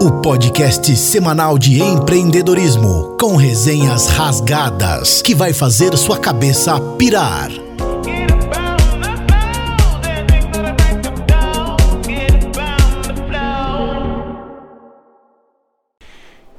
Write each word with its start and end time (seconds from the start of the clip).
O 0.00 0.20
podcast 0.20 0.96
semanal 0.96 1.56
de 1.60 1.80
empreendedorismo 1.80 3.16
com 3.16 3.36
resenhas 3.36 4.08
rasgadas 4.08 5.22
que 5.22 5.32
vai 5.32 5.52
fazer 5.52 5.96
sua 5.96 6.18
cabeça 6.18 6.80
pirar. 6.98 7.52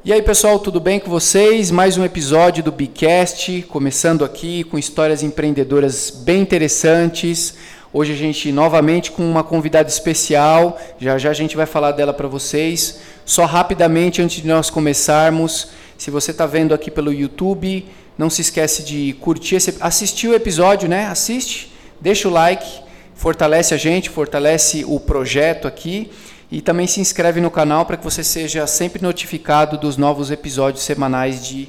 E 0.06 0.14
aí 0.14 0.22
pessoal, 0.22 0.58
tudo 0.58 0.80
bem 0.80 1.02
com 1.02 1.10
vocês? 1.10 1.70
Mais 1.70 1.98
um 1.98 2.06
episódio 2.06 2.64
do 2.64 2.72
Bicast, 2.72 3.64
começando 3.64 4.24
aqui 4.24 4.64
com 4.64 4.80
histórias 4.80 5.22
empreendedoras 5.22 6.10
bem 6.10 6.44
interessantes. 6.44 7.56
Hoje 8.00 8.14
a 8.14 8.16
gente 8.16 8.52
novamente 8.52 9.10
com 9.10 9.28
uma 9.28 9.44
convidada 9.44 9.90
especial, 9.90 10.80
já 11.00 11.18
já 11.18 11.32
a 11.32 11.34
gente 11.34 11.58
vai 11.58 11.66
falar 11.66 11.94
dela 11.94 12.14
para 12.14 12.28
vocês. 12.28 13.00
Só 13.26 13.44
rapidamente 13.46 14.22
antes 14.22 14.40
de 14.40 14.48
nós 14.48 14.70
começarmos, 14.70 15.70
se 15.98 16.12
você 16.12 16.30
está 16.30 16.46
vendo 16.46 16.76
aqui 16.76 16.92
pelo 16.92 17.12
YouTube, 17.12 17.88
não 18.16 18.30
se 18.30 18.42
esquece 18.42 18.84
de 18.84 19.14
curtir, 19.20 19.56
esse, 19.56 19.78
assistir 19.80 20.28
o 20.28 20.36
episódio, 20.36 20.88
né? 20.88 21.08
Assiste, 21.08 21.74
deixa 22.00 22.28
o 22.28 22.32
like, 22.32 22.68
fortalece 23.16 23.74
a 23.74 23.78
gente, 23.78 24.12
fortalece 24.12 24.86
o 24.88 25.00
projeto 25.00 25.68
aqui. 25.68 26.12
E 26.52 26.62
também 26.62 26.86
se 26.86 27.00
inscreve 27.00 27.42
no 27.42 27.50
canal 27.50 27.84
para 27.84 27.98
que 27.98 28.04
você 28.04 28.24
seja 28.24 28.68
sempre 28.68 29.02
notificado 29.02 29.76
dos 29.76 29.98
novos 29.98 30.30
episódios 30.30 30.84
semanais 30.84 31.44
de, 31.44 31.68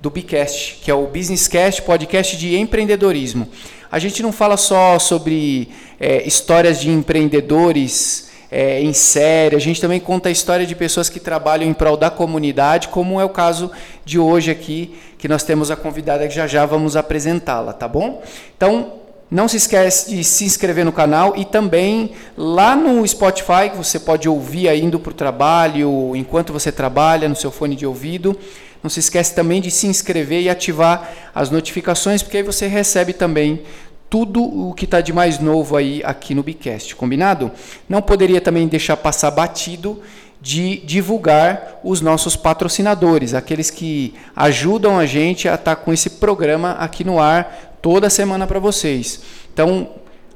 do 0.00 0.10
Bicast, 0.10 0.78
que 0.82 0.90
é 0.90 0.94
o 0.94 1.06
Business 1.06 1.48
Cast, 1.48 1.82
podcast 1.82 2.36
de 2.36 2.56
empreendedorismo. 2.56 3.48
A 3.90 3.98
gente 3.98 4.22
não 4.22 4.32
fala 4.32 4.56
só 4.56 4.98
sobre 4.98 5.68
é, 5.98 6.26
histórias 6.26 6.80
de 6.80 6.90
empreendedores 6.90 8.28
é, 8.50 8.80
em 8.80 8.92
série, 8.92 9.56
a 9.56 9.58
gente 9.58 9.80
também 9.80 10.00
conta 10.00 10.28
a 10.28 10.32
história 10.32 10.64
de 10.64 10.74
pessoas 10.74 11.08
que 11.08 11.20
trabalham 11.20 11.68
em 11.68 11.74
prol 11.74 11.96
da 11.96 12.10
comunidade, 12.10 12.88
como 12.88 13.20
é 13.20 13.24
o 13.24 13.28
caso 13.28 13.70
de 14.04 14.18
hoje 14.18 14.50
aqui, 14.50 14.98
que 15.18 15.28
nós 15.28 15.42
temos 15.42 15.70
a 15.70 15.76
convidada 15.76 16.26
que 16.26 16.34
já 16.34 16.46
já 16.46 16.64
vamos 16.64 16.96
apresentá-la, 16.96 17.72
tá 17.72 17.86
bom? 17.86 18.22
Então, 18.56 18.92
não 19.30 19.46
se 19.46 19.58
esquece 19.58 20.08
de 20.08 20.24
se 20.24 20.44
inscrever 20.44 20.86
no 20.86 20.92
canal 20.92 21.34
e 21.36 21.44
também 21.44 22.12
lá 22.34 22.74
no 22.74 23.06
Spotify, 23.06 23.68
que 23.70 23.76
você 23.76 23.98
pode 23.98 24.26
ouvir 24.26 24.74
indo 24.82 24.98
para 24.98 25.10
o 25.10 25.14
trabalho, 25.14 26.16
enquanto 26.16 26.50
você 26.50 26.72
trabalha 26.72 27.28
no 27.28 27.36
seu 27.36 27.50
fone 27.50 27.76
de 27.76 27.84
ouvido. 27.84 28.38
Não 28.82 28.90
se 28.90 29.00
esquece 29.00 29.34
também 29.34 29.60
de 29.60 29.70
se 29.70 29.86
inscrever 29.86 30.42
e 30.42 30.48
ativar 30.48 31.10
as 31.34 31.50
notificações, 31.50 32.22
porque 32.22 32.38
aí 32.38 32.42
você 32.42 32.66
recebe 32.66 33.12
também 33.12 33.62
tudo 34.08 34.42
o 34.42 34.72
que 34.72 34.84
está 34.84 35.00
de 35.00 35.12
mais 35.12 35.38
novo 35.38 35.76
aí 35.76 36.02
aqui 36.04 36.34
no 36.34 36.42
Bicast, 36.42 36.96
combinado? 36.96 37.50
Não 37.88 38.00
poderia 38.00 38.40
também 38.40 38.66
deixar 38.66 38.96
passar 38.96 39.30
batido 39.30 40.00
de 40.40 40.78
divulgar 40.78 41.80
os 41.82 42.00
nossos 42.00 42.36
patrocinadores, 42.36 43.34
aqueles 43.34 43.70
que 43.70 44.14
ajudam 44.36 44.98
a 44.98 45.04
gente 45.04 45.48
a 45.48 45.54
estar 45.54 45.76
tá 45.76 45.82
com 45.82 45.92
esse 45.92 46.10
programa 46.10 46.72
aqui 46.72 47.04
no 47.04 47.20
ar 47.20 47.76
toda 47.82 48.08
semana 48.08 48.46
para 48.46 48.60
vocês. 48.60 49.20
Então, 49.52 49.88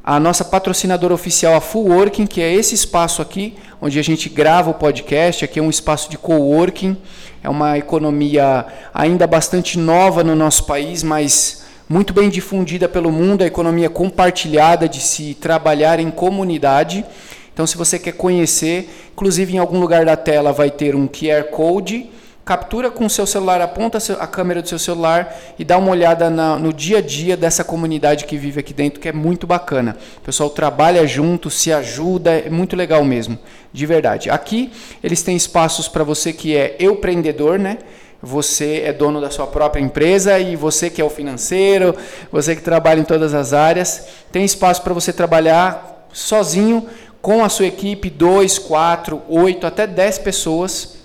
a 0.05 0.19
nossa 0.19 0.45
patrocinadora 0.45 1.15
oficial, 1.15 1.55
a 1.55 1.61
Full 1.61 1.87
Working, 1.87 2.27
que 2.27 2.43
é 2.43 2.53
esse 2.53 2.75
espaço 2.75 3.23
aqui, 3.23 3.55
onde 3.85 3.99
a 3.99 4.03
gente 4.03 4.29
grava 4.29 4.71
o 4.71 4.75
podcast, 4.75 5.45
aqui 5.45 5.59
é 5.59 5.63
um 5.63 5.69
espaço 5.69 6.09
de 6.09 6.17
coworking, 6.17 6.97
é 7.43 7.49
uma 7.49 7.77
economia 7.77 8.65
ainda 8.95 9.27
bastante 9.27 9.77
nova 9.77 10.23
no 10.23 10.37
nosso 10.37 10.67
país, 10.67 11.03
mas 11.03 11.65
muito 11.89 12.15
bem 12.15 12.29
difundida 12.29 12.89
pelo 12.89 13.11
mundo, 13.11 13.43
a 13.43 13.47
economia 13.47 13.91
compartilhada 13.91 14.89
de 14.89 15.01
se 15.01 15.35
trabalhar 15.35 15.99
em 15.99 16.13
comunidade. 16.13 17.05
Então, 17.53 17.67
se 17.67 17.77
você 17.77 17.99
quer 17.99 18.13
conhecer, 18.13 18.89
inclusive 19.15 19.53
em 19.53 19.59
algum 19.59 19.81
lugar 19.81 20.05
da 20.05 20.15
tela 20.15 20.53
vai 20.53 20.71
ter 20.71 20.95
um 20.95 21.09
QR 21.09 21.51
Code 21.51 22.09
captura 22.45 22.91
com 22.91 23.07
o 23.07 23.11
seu 23.11 23.27
celular, 23.27 23.61
aponta 23.61 23.99
a 24.19 24.27
câmera 24.27 24.61
do 24.61 24.69
seu 24.69 24.79
celular 24.79 25.37
e 25.59 25.65
dá 25.65 25.79
uma 25.79 25.91
olhada 25.91 26.29
na, 26.29 26.59
no 26.59 26.73
dia 26.73 26.99
a 26.99 27.01
dia 27.01 27.37
dessa 27.37 27.63
comunidade 27.63 28.25
que 28.25 28.37
vive 28.37 28.59
aqui 28.59 28.75
dentro, 28.75 29.01
que 29.01 29.09
é 29.09 29.13
muito 29.13 29.47
bacana. 29.47 29.97
O 30.19 30.21
pessoal 30.21 30.51
trabalha 30.51 31.07
junto, 31.07 31.49
se 31.51 31.73
ajuda, 31.73 32.33
é 32.33 32.51
muito 32.51 32.75
legal 32.75 33.05
mesmo, 33.05 33.39
de 33.73 33.87
verdade. 33.87 34.29
Aqui 34.29 34.73
eles 35.03 35.23
têm 35.23 35.37
espaços 35.37 35.87
para 35.87 36.03
você 36.03 36.33
que 36.33 36.57
é 36.57 36.77
empreendedor, 36.81 37.59
né? 37.59 37.79
Você 38.21 38.83
é 38.85 38.93
dono 38.93 39.21
da 39.21 39.31
sua 39.31 39.49
própria 39.49 39.81
empresa 39.81 40.39
e 40.39 40.55
você 40.55 40.89
que 40.89 41.01
é 41.01 41.05
o 41.05 41.11
financeiro, 41.11 41.95
você 42.31 42.55
que 42.55 42.63
trabalha 42.63 43.01
em 43.01 43.05
todas 43.05 43.35
as 43.35 43.53
áreas, 43.53 44.07
tem 44.31 44.45
espaço 44.45 44.83
para 44.83 44.95
você 44.95 45.13
trabalhar 45.13 46.07
sozinho 46.13 46.87
com 47.21 47.45
a 47.45 47.49
sua 47.49 47.67
equipe, 47.67 48.11
dois, 48.11 48.59
quatro, 48.59 49.23
oito, 49.29 49.67
até 49.67 49.87
dez 49.87 50.19
pessoas 50.19 51.02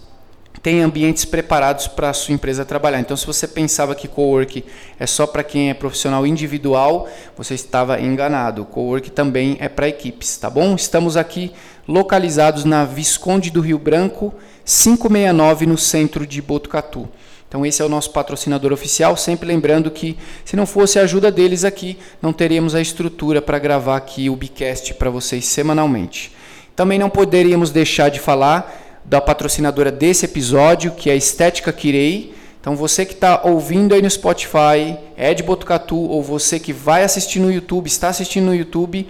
tem 0.62 0.81
ambientes 0.81 1.25
preparados 1.25 1.88
para 1.88 2.09
a 2.09 2.13
sua 2.13 2.34
empresa 2.34 2.66
trabalhar. 2.66 3.00
Então, 3.00 3.16
se 3.16 3.25
você 3.25 3.47
pensava 3.47 3.95
que 3.95 4.07
cowork 4.07 4.63
é 5.00 5.06
só 5.06 5.28
para 5.28 5.44
quem 5.44 5.69
é 5.69 5.73
profissional 5.73 6.25
individual, 6.25 7.07
você 7.35 7.53
estava 7.53 8.00
enganado. 8.01 8.66
Cowork 8.66 9.12
também 9.12 9.57
é 9.59 9.69
para 9.69 9.88
equipes, 9.88 10.38
tá 10.38 10.50
bom? 10.50 10.75
Estamos 10.75 11.16
aqui 11.16 11.51
localizados 11.88 12.66
na 12.66 12.84
Visconde 12.84 13.50
do 13.50 13.62
Rio 13.62 13.79
Branco, 13.79 14.34
569 14.66 15.66
no 15.66 15.78
centro 15.78 16.28
de 16.28 16.41
Botucatu. 16.41 17.07
Então 17.47 17.66
esse 17.66 17.81
é 17.81 17.85
o 17.85 17.89
nosso 17.89 18.12
patrocinador 18.12 18.74
oficial, 18.74 19.16
sempre 19.16 19.47
lembrando 19.47 19.89
que 19.89 20.18
se 20.44 20.57
não 20.57 20.66
fosse 20.66 21.00
a 21.00 21.03
ajuda 21.03 21.31
deles 21.31 21.63
aqui, 21.63 21.97
não 22.22 22.34
teríamos 22.34 22.75
a 22.75 22.81
estrutura 22.81 23.41
para 23.41 23.57
gravar 23.57 23.95
aqui 23.95 24.29
o 24.29 24.35
Bicast 24.35 24.94
para 24.95 25.09
vocês 25.09 25.45
semanalmente. 25.45 26.35
Também 26.75 27.00
não 27.00 27.09
poderíamos 27.09 27.72
deixar 27.72 28.09
de 28.09 28.19
falar 28.19 28.87
da 29.07 29.22
patrocinadora 29.22 29.90
desse 29.90 30.25
episódio, 30.25 30.91
que 30.91 31.09
é 31.09 31.13
a 31.13 31.16
Estética 31.16 31.72
Kirei. 31.72 32.34
Então 32.59 32.75
você 32.75 33.06
que 33.06 33.13
está 33.13 33.41
ouvindo 33.45 33.95
aí 33.95 34.01
no 34.01 34.09
Spotify, 34.09 34.97
é 35.16 35.34
de 35.34 35.41
Botucatu, 35.41 35.97
ou 35.97 36.22
você 36.22 36.59
que 36.59 36.73
vai 36.73 37.03
assistir 37.03 37.40
no 37.40 37.50
YouTube, 37.50 37.88
está 37.88 38.09
assistindo 38.09 38.47
no 38.47 38.56
YouTube, 38.56 39.07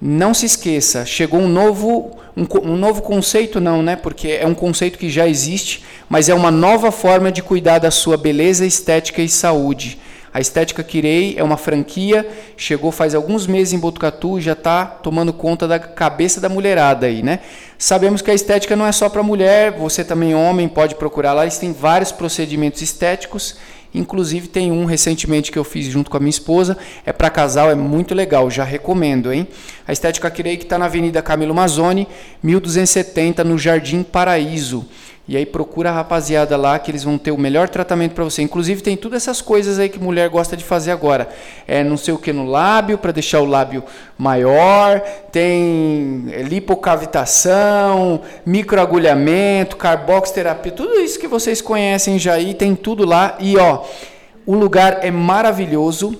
não 0.00 0.32
se 0.32 0.46
esqueça, 0.46 1.04
chegou 1.04 1.40
um 1.40 1.48
novo, 1.48 2.16
um, 2.36 2.46
um, 2.62 2.76
novo 2.76 3.02
conceito, 3.02 3.60
não, 3.60 3.82
né? 3.82 3.96
Porque 3.96 4.28
é 4.28 4.46
um 4.46 4.54
conceito 4.54 4.98
que 4.98 5.10
já 5.10 5.26
existe, 5.26 5.82
mas 6.08 6.28
é 6.28 6.34
uma 6.34 6.52
nova 6.52 6.92
forma 6.92 7.32
de 7.32 7.42
cuidar 7.42 7.80
da 7.80 7.90
sua 7.90 8.16
beleza, 8.16 8.64
estética 8.64 9.20
e 9.20 9.28
saúde. 9.28 9.98
A 10.34 10.40
Estética 10.40 10.82
Kirei 10.82 11.36
é 11.38 11.44
uma 11.44 11.56
franquia, 11.56 12.28
chegou 12.56 12.90
faz 12.90 13.14
alguns 13.14 13.46
meses 13.46 13.72
em 13.72 13.78
Botucatu 13.78 14.36
e 14.36 14.42
já 14.42 14.52
está 14.52 14.84
tomando 14.84 15.32
conta 15.32 15.68
da 15.68 15.78
cabeça 15.78 16.40
da 16.40 16.48
mulherada 16.48 17.06
aí, 17.06 17.22
né? 17.22 17.38
Sabemos 17.84 18.22
que 18.22 18.30
a 18.30 18.34
estética 18.34 18.74
não 18.74 18.86
é 18.86 18.92
só 18.92 19.10
para 19.10 19.22
mulher, 19.22 19.72
você 19.72 20.02
também 20.02 20.34
homem 20.34 20.66
pode 20.66 20.94
procurar 20.94 21.34
lá, 21.34 21.42
eles 21.42 21.58
têm 21.58 21.70
vários 21.70 22.10
procedimentos 22.10 22.80
estéticos, 22.80 23.58
inclusive 23.94 24.48
tem 24.48 24.72
um 24.72 24.86
recentemente 24.86 25.52
que 25.52 25.58
eu 25.58 25.64
fiz 25.64 25.84
junto 25.88 26.10
com 26.10 26.16
a 26.16 26.20
minha 26.20 26.30
esposa, 26.30 26.78
é 27.04 27.12
para 27.12 27.28
casal, 27.28 27.70
é 27.70 27.74
muito 27.74 28.14
legal, 28.14 28.50
já 28.50 28.64
recomendo, 28.64 29.30
hein? 29.30 29.46
A 29.86 29.92
Estética 29.92 30.30
Kirei 30.30 30.56
que 30.56 30.62
está 30.62 30.78
na 30.78 30.86
Avenida 30.86 31.20
Camilo 31.20 31.54
Mazzoni, 31.54 32.08
1270, 32.42 33.44
no 33.44 33.58
Jardim 33.58 34.02
Paraíso. 34.02 34.88
E 35.26 35.38
aí 35.38 35.46
procura 35.46 35.88
a 35.88 35.92
rapaziada 35.92 36.54
lá 36.54 36.78
que 36.78 36.90
eles 36.90 37.02
vão 37.02 37.16
ter 37.16 37.30
o 37.30 37.38
melhor 37.38 37.66
tratamento 37.70 38.12
para 38.12 38.24
você. 38.24 38.42
Inclusive 38.42 38.82
tem 38.82 38.94
todas 38.94 39.22
essas 39.22 39.40
coisas 39.40 39.78
aí 39.78 39.88
que 39.88 39.98
mulher 39.98 40.28
gosta 40.28 40.54
de 40.54 40.62
fazer 40.62 40.90
agora. 40.90 41.30
É 41.66 41.82
não 41.82 41.96
sei 41.96 42.12
o 42.12 42.18
que 42.18 42.30
no 42.30 42.44
lábio 42.44 42.98
para 42.98 43.10
deixar 43.10 43.40
o 43.40 43.46
lábio 43.46 43.82
maior, 44.18 45.00
tem 45.32 46.26
lipocavitação, 46.46 48.20
microagulhamento, 48.44 49.76
carboxterapia, 49.76 50.72
tudo 50.72 51.00
isso 51.00 51.18
que 51.18 51.26
vocês 51.26 51.62
conhecem 51.62 52.18
já 52.18 52.34
aí, 52.34 52.52
tem 52.52 52.74
tudo 52.74 53.06
lá. 53.06 53.38
E 53.40 53.56
ó, 53.56 53.82
o 54.44 54.54
lugar 54.54 54.98
é 55.00 55.10
maravilhoso 55.10 56.18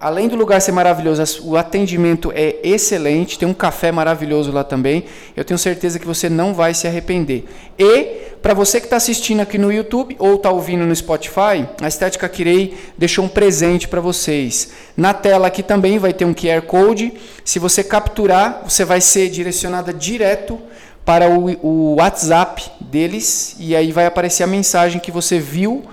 além 0.00 0.28
do 0.28 0.36
lugar 0.36 0.60
ser 0.60 0.72
maravilhoso, 0.72 1.42
o 1.44 1.56
atendimento 1.56 2.32
é 2.34 2.56
excelente, 2.62 3.38
tem 3.38 3.48
um 3.48 3.54
café 3.54 3.90
maravilhoso 3.90 4.52
lá 4.52 4.62
também. 4.62 5.04
Eu 5.36 5.44
tenho 5.44 5.58
certeza 5.58 5.98
que 5.98 6.06
você 6.06 6.28
não 6.28 6.54
vai 6.54 6.72
se 6.72 6.86
arrepender. 6.86 7.44
E 7.78 8.27
para 8.42 8.54
você 8.54 8.80
que 8.80 8.86
está 8.86 8.96
assistindo 8.96 9.40
aqui 9.40 9.58
no 9.58 9.72
YouTube 9.72 10.16
ou 10.18 10.36
está 10.36 10.50
ouvindo 10.50 10.84
no 10.84 10.94
Spotify, 10.94 11.66
a 11.80 11.88
Estética 11.88 12.28
Kirei 12.28 12.76
deixou 12.96 13.24
um 13.24 13.28
presente 13.28 13.88
para 13.88 14.00
vocês. 14.00 14.70
Na 14.96 15.12
tela 15.12 15.48
aqui 15.48 15.62
também 15.62 15.98
vai 15.98 16.12
ter 16.12 16.24
um 16.24 16.34
QR 16.34 16.62
Code. 16.62 17.12
Se 17.44 17.58
você 17.58 17.84
capturar, 17.84 18.62
você 18.64 18.84
vai 18.84 19.00
ser 19.00 19.28
direcionada 19.28 19.92
direto 19.92 20.60
para 21.04 21.28
o, 21.30 21.50
o 21.66 21.94
WhatsApp 21.96 22.70
deles 22.80 23.56
e 23.58 23.74
aí 23.74 23.92
vai 23.92 24.06
aparecer 24.06 24.42
a 24.42 24.46
mensagem 24.46 25.00
que 25.00 25.10
você 25.10 25.38
viu 25.38 25.84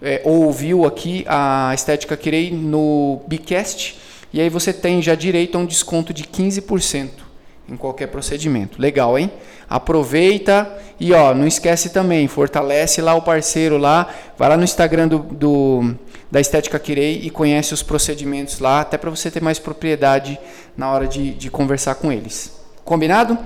é, 0.00 0.22
ouviu 0.24 0.84
aqui 0.84 1.24
a 1.26 1.72
Estética 1.74 2.16
Kirei 2.16 2.50
no 2.50 3.20
Bicast, 3.26 3.98
e 4.32 4.40
aí 4.40 4.48
você 4.48 4.72
tem 4.72 5.02
já 5.02 5.14
direito 5.14 5.56
a 5.56 5.60
um 5.60 5.66
desconto 5.66 6.12
de 6.12 6.24
15% 6.24 7.27
em 7.68 7.76
qualquer 7.76 8.08
procedimento. 8.08 8.80
Legal, 8.80 9.18
hein? 9.18 9.30
Aproveita 9.68 10.70
e 10.98 11.12
ó, 11.12 11.34
não 11.34 11.46
esquece 11.46 11.90
também, 11.90 12.26
fortalece 12.26 13.00
lá 13.00 13.14
o 13.14 13.22
parceiro 13.22 13.76
lá, 13.76 14.08
vai 14.36 14.48
lá 14.48 14.56
no 14.56 14.64
Instagram 14.64 15.08
do, 15.08 15.18
do 15.18 15.94
da 16.30 16.40
Estética 16.40 16.78
Kirei 16.78 17.20
e 17.22 17.30
conhece 17.30 17.72
os 17.72 17.82
procedimentos 17.82 18.58
lá, 18.58 18.80
até 18.80 18.98
para 18.98 19.10
você 19.10 19.30
ter 19.30 19.42
mais 19.42 19.58
propriedade 19.58 20.38
na 20.76 20.90
hora 20.90 21.06
de, 21.06 21.32
de 21.32 21.50
conversar 21.50 21.94
com 21.94 22.12
eles. 22.12 22.52
Combinado? 22.84 23.38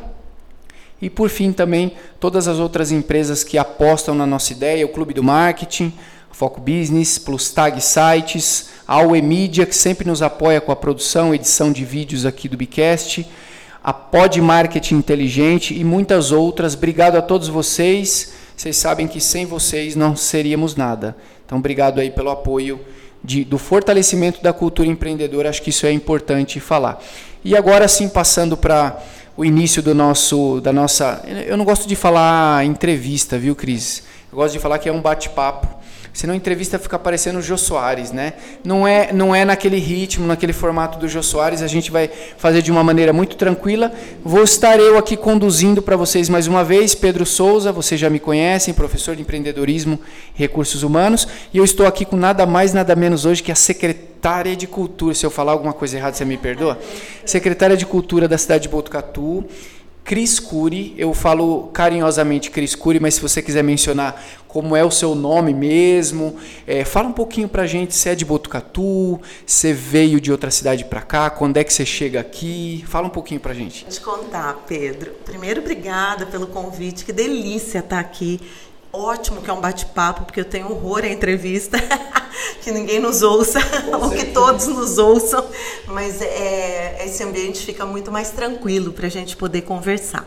E 1.01 1.11
por 1.11 1.29
fim 1.29 1.53
também 1.53 1.97
todas 2.21 2.47
as 2.47 2.59
outras 2.59 2.93
empresas 2.93 3.43
que 3.43 3.59
apostam 3.59 4.15
na 4.15 4.27
nossa 4.27 4.53
ideia, 4.53 4.87
o 4.87 4.89
Clube 4.89 5.15
do 5.15 5.23
Marketing, 5.23 5.93
Foco 6.31 6.61
Business, 6.61 7.19
Plus 7.19 7.51
Tag 7.51 7.81
Sites, 7.81 8.71
a 8.87 9.01
UE 9.03 9.23
Media, 9.23 9.67
que 9.67 9.75
sempre 9.75 10.07
nos 10.07 10.23
apoia 10.23 10.61
com 10.61 10.73
a 10.73 10.77
produção, 10.77 11.35
edição 11.35 11.73
de 11.73 11.85
vídeos 11.85 12.25
aqui 12.25 12.49
do 12.49 12.57
Bicast, 12.57 13.29
a 13.83 13.93
Pod 13.93 14.41
Marketing 14.41 14.97
Inteligente 14.97 15.79
e 15.79 15.83
muitas 15.83 16.31
outras. 16.31 16.75
Obrigado 16.75 17.17
a 17.17 17.23
todos 17.23 17.49
vocês. 17.49 18.33
Vocês 18.57 18.77
sabem 18.77 19.09
que 19.09 19.21
sem 19.21 19.45
vocês 19.45 19.97
não 19.97 20.15
seríamos 20.15 20.77
nada. 20.77 21.17
Então, 21.45 21.59
obrigado 21.59 21.99
aí 21.99 22.11
pelo 22.11 22.31
apoio 22.31 22.81
de, 23.25 23.45
do 23.45 23.59
fortalecimento 23.59 24.43
da 24.43 24.53
cultura 24.53 24.89
empreendedora. 24.89 25.49
Acho 25.49 25.63
que 25.63 25.71
isso 25.71 25.85
é 25.85 25.93
importante 25.93 26.61
falar. 26.61 27.03
E 27.45 27.57
agora 27.57 27.89
sim, 27.89 28.09
passando 28.09 28.57
para 28.57 29.03
o 29.37 29.45
início 29.45 29.83
do 29.83 29.95
nosso, 29.95 30.61
da 30.61 30.73
nossa. 30.73 31.23
Eu 31.47 31.57
não 31.57 31.65
gosto 31.65 31.89
de 31.89 31.97
falar 31.97 32.65
entrevista, 32.65 33.37
viu, 33.37 33.57
Cris? 33.57 34.05
Eu 34.31 34.37
gosto 34.37 34.53
de 34.53 34.61
falar 34.61 34.79
que 34.79 34.89
é 34.89 34.93
um 34.93 35.01
bate-papo 35.01 35.82
Senão 36.13 36.35
a 36.35 36.37
entrevista 36.37 36.79
fica 36.79 36.99
parecendo 36.99 37.39
o 37.39 37.43
Jô 37.43 37.57
Soares, 37.57 38.13
né? 38.13 38.35
Não 38.63 38.87
é, 38.87 39.13
não 39.13 39.35
é 39.35 39.47
naquele 39.47 39.79
ritmo, 39.79 40.27
naquele 40.27 40.53
formato 40.53 40.99
do 40.99 41.09
Jô 41.09 41.23
Soares, 41.23 41.63
a 41.63 41.67
gente 41.67 41.91
vai 41.91 42.11
fazer 42.37 42.61
de 42.61 42.71
uma 42.71 42.85
maneira 42.85 43.15
muito 43.15 43.35
tranquila. 43.35 43.91
Vou 44.23 44.43
estar 44.43 44.79
eu 44.79 44.99
aqui 44.99 45.17
conduzindo 45.17 45.81
para 45.81 45.97
vocês 45.97 46.29
mais 46.29 46.47
uma 46.47 46.63
vez, 46.63 46.95
Pedro 46.95 47.25
Souza, 47.25 47.73
vocês 47.73 47.99
já 47.99 48.11
me 48.11 48.21
conhecem, 48.21 48.75
professor 48.75 49.17
de 49.17 49.23
empreendedorismo 49.23 49.99
e 50.37 50.39
recursos 50.39 50.83
humanos, 50.83 51.27
e 51.53 51.57
eu 51.57 51.65
estou 51.65 51.87
aqui 51.87 52.05
com 52.05 52.17
nada 52.17 52.45
mais, 52.45 52.75
nada 52.75 52.95
menos 52.95 53.25
hoje 53.25 53.43
que 53.43 53.51
a 53.51 53.55
secretária 53.55 54.55
de 54.55 54.67
Cultura. 54.67 55.15
Se 55.15 55.25
eu 55.25 55.31
falar 55.31 55.53
alguma 55.53 55.73
coisa 55.73 55.97
errada, 55.97 56.15
você 56.15 56.25
me 56.27 56.37
perdoa? 56.37 56.79
Secretária 57.25 57.77
de 57.77 57.87
Cultura 57.87 58.29
da 58.29 58.37
cidade 58.37 58.65
de 58.65 58.69
Botucatu 58.69 59.45
Cris 60.05 60.41
Cury, 60.41 60.95
eu 60.99 61.15
falo 61.15 61.69
carinhosamente 61.69 62.51
Cris 62.51 62.75
Cury, 62.75 62.99
mas 62.99 63.15
se 63.15 63.21
você 63.21 63.41
quiser 63.41 63.63
mencionar 63.63 64.23
como 64.49 64.77
é 64.77 64.85
o 64.85 64.91
seu 64.91 65.15
nome 65.15 65.55
mesmo, 65.55 66.37
é, 66.67 66.85
fala 66.85 67.09
um 67.09 67.13
pouquinho 67.13 67.49
pra 67.49 67.67
gente. 67.67 67.95
Se 67.95 68.09
é 68.09 68.15
de 68.15 68.25
Botucatu, 68.25 69.21
se 69.47 69.73
veio 69.73 70.21
de 70.21 70.31
outra 70.31 70.51
cidade 70.51 70.85
para 70.85 71.01
cá, 71.01 71.31
quando 71.31 71.57
é 71.57 71.65
que 71.65 71.73
você 71.73 71.87
chega 71.87 72.21
aqui, 72.21 72.85
fala 72.87 73.07
um 73.07 73.11
pouquinho 73.11 73.41
pra 73.41 73.55
gente. 73.55 73.85
Vou 73.85 73.93
te 73.93 74.01
contar, 74.01 74.53
Pedro. 74.67 75.13
Primeiro, 75.25 75.61
obrigada 75.61 76.27
pelo 76.27 76.47
convite, 76.47 77.05
que 77.05 77.13
delícia 77.13 77.79
estar 77.79 78.01
aqui 78.01 78.41
ótimo 78.93 79.41
que 79.41 79.49
é 79.49 79.53
um 79.53 79.61
bate-papo, 79.61 80.25
porque 80.25 80.41
eu 80.41 80.45
tenho 80.45 80.71
horror 80.71 81.05
à 81.05 81.09
entrevista, 81.09 81.79
que 82.61 82.71
ninguém 82.71 83.01
nos 83.01 83.23
ouça, 83.23 83.59
ou 84.01 84.11
que 84.11 84.27
todos 84.27 84.67
nos 84.67 84.99
ouçam, 84.99 85.45
mas 85.87 86.21
é, 86.21 87.05
esse 87.05 87.23
ambiente 87.23 87.65
fica 87.65 87.87
muito 87.87 88.13
mais 88.13 88.31
tranquilo 88.31 88.93
para 88.93 89.07
a 89.07 89.11
gente 89.11 89.37
poder 89.37 89.63
conversar. 89.63 90.27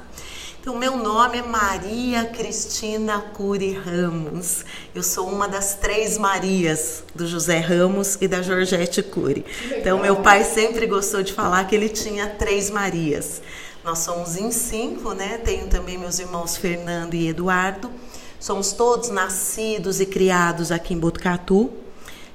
Então, 0.65 0.75
meu 0.79 0.97
nome 0.97 1.37
é 1.37 1.41
Maria 1.43 2.25
Cristina 2.25 3.19
Cury 3.35 3.73
Ramos. 3.73 4.65
Eu 4.95 5.03
sou 5.03 5.29
uma 5.29 5.47
das 5.47 5.75
três 5.75 6.17
Marias 6.17 7.03
do 7.13 7.27
José 7.27 7.59
Ramos 7.59 8.17
e 8.19 8.27
da 8.27 8.41
Georgette 8.41 9.03
Cury. 9.03 9.45
Então, 9.77 9.99
meu 9.99 10.15
pai 10.15 10.43
sempre 10.43 10.87
gostou 10.87 11.21
de 11.21 11.33
falar 11.33 11.65
que 11.65 11.75
ele 11.75 11.87
tinha 11.87 12.25
três 12.27 12.71
Marias. 12.71 13.43
Nós 13.83 13.99
somos 13.99 14.35
em 14.37 14.49
cinco, 14.49 15.13
né? 15.13 15.37
Tenho 15.37 15.67
também 15.67 15.99
meus 15.99 16.17
irmãos 16.17 16.57
Fernando 16.57 17.13
e 17.13 17.27
Eduardo. 17.27 17.91
Somos 18.39 18.73
todos 18.73 19.09
nascidos 19.09 19.99
e 19.99 20.05
criados 20.05 20.71
aqui 20.71 20.93
em 20.93 20.99
Botucatu. 20.99 21.71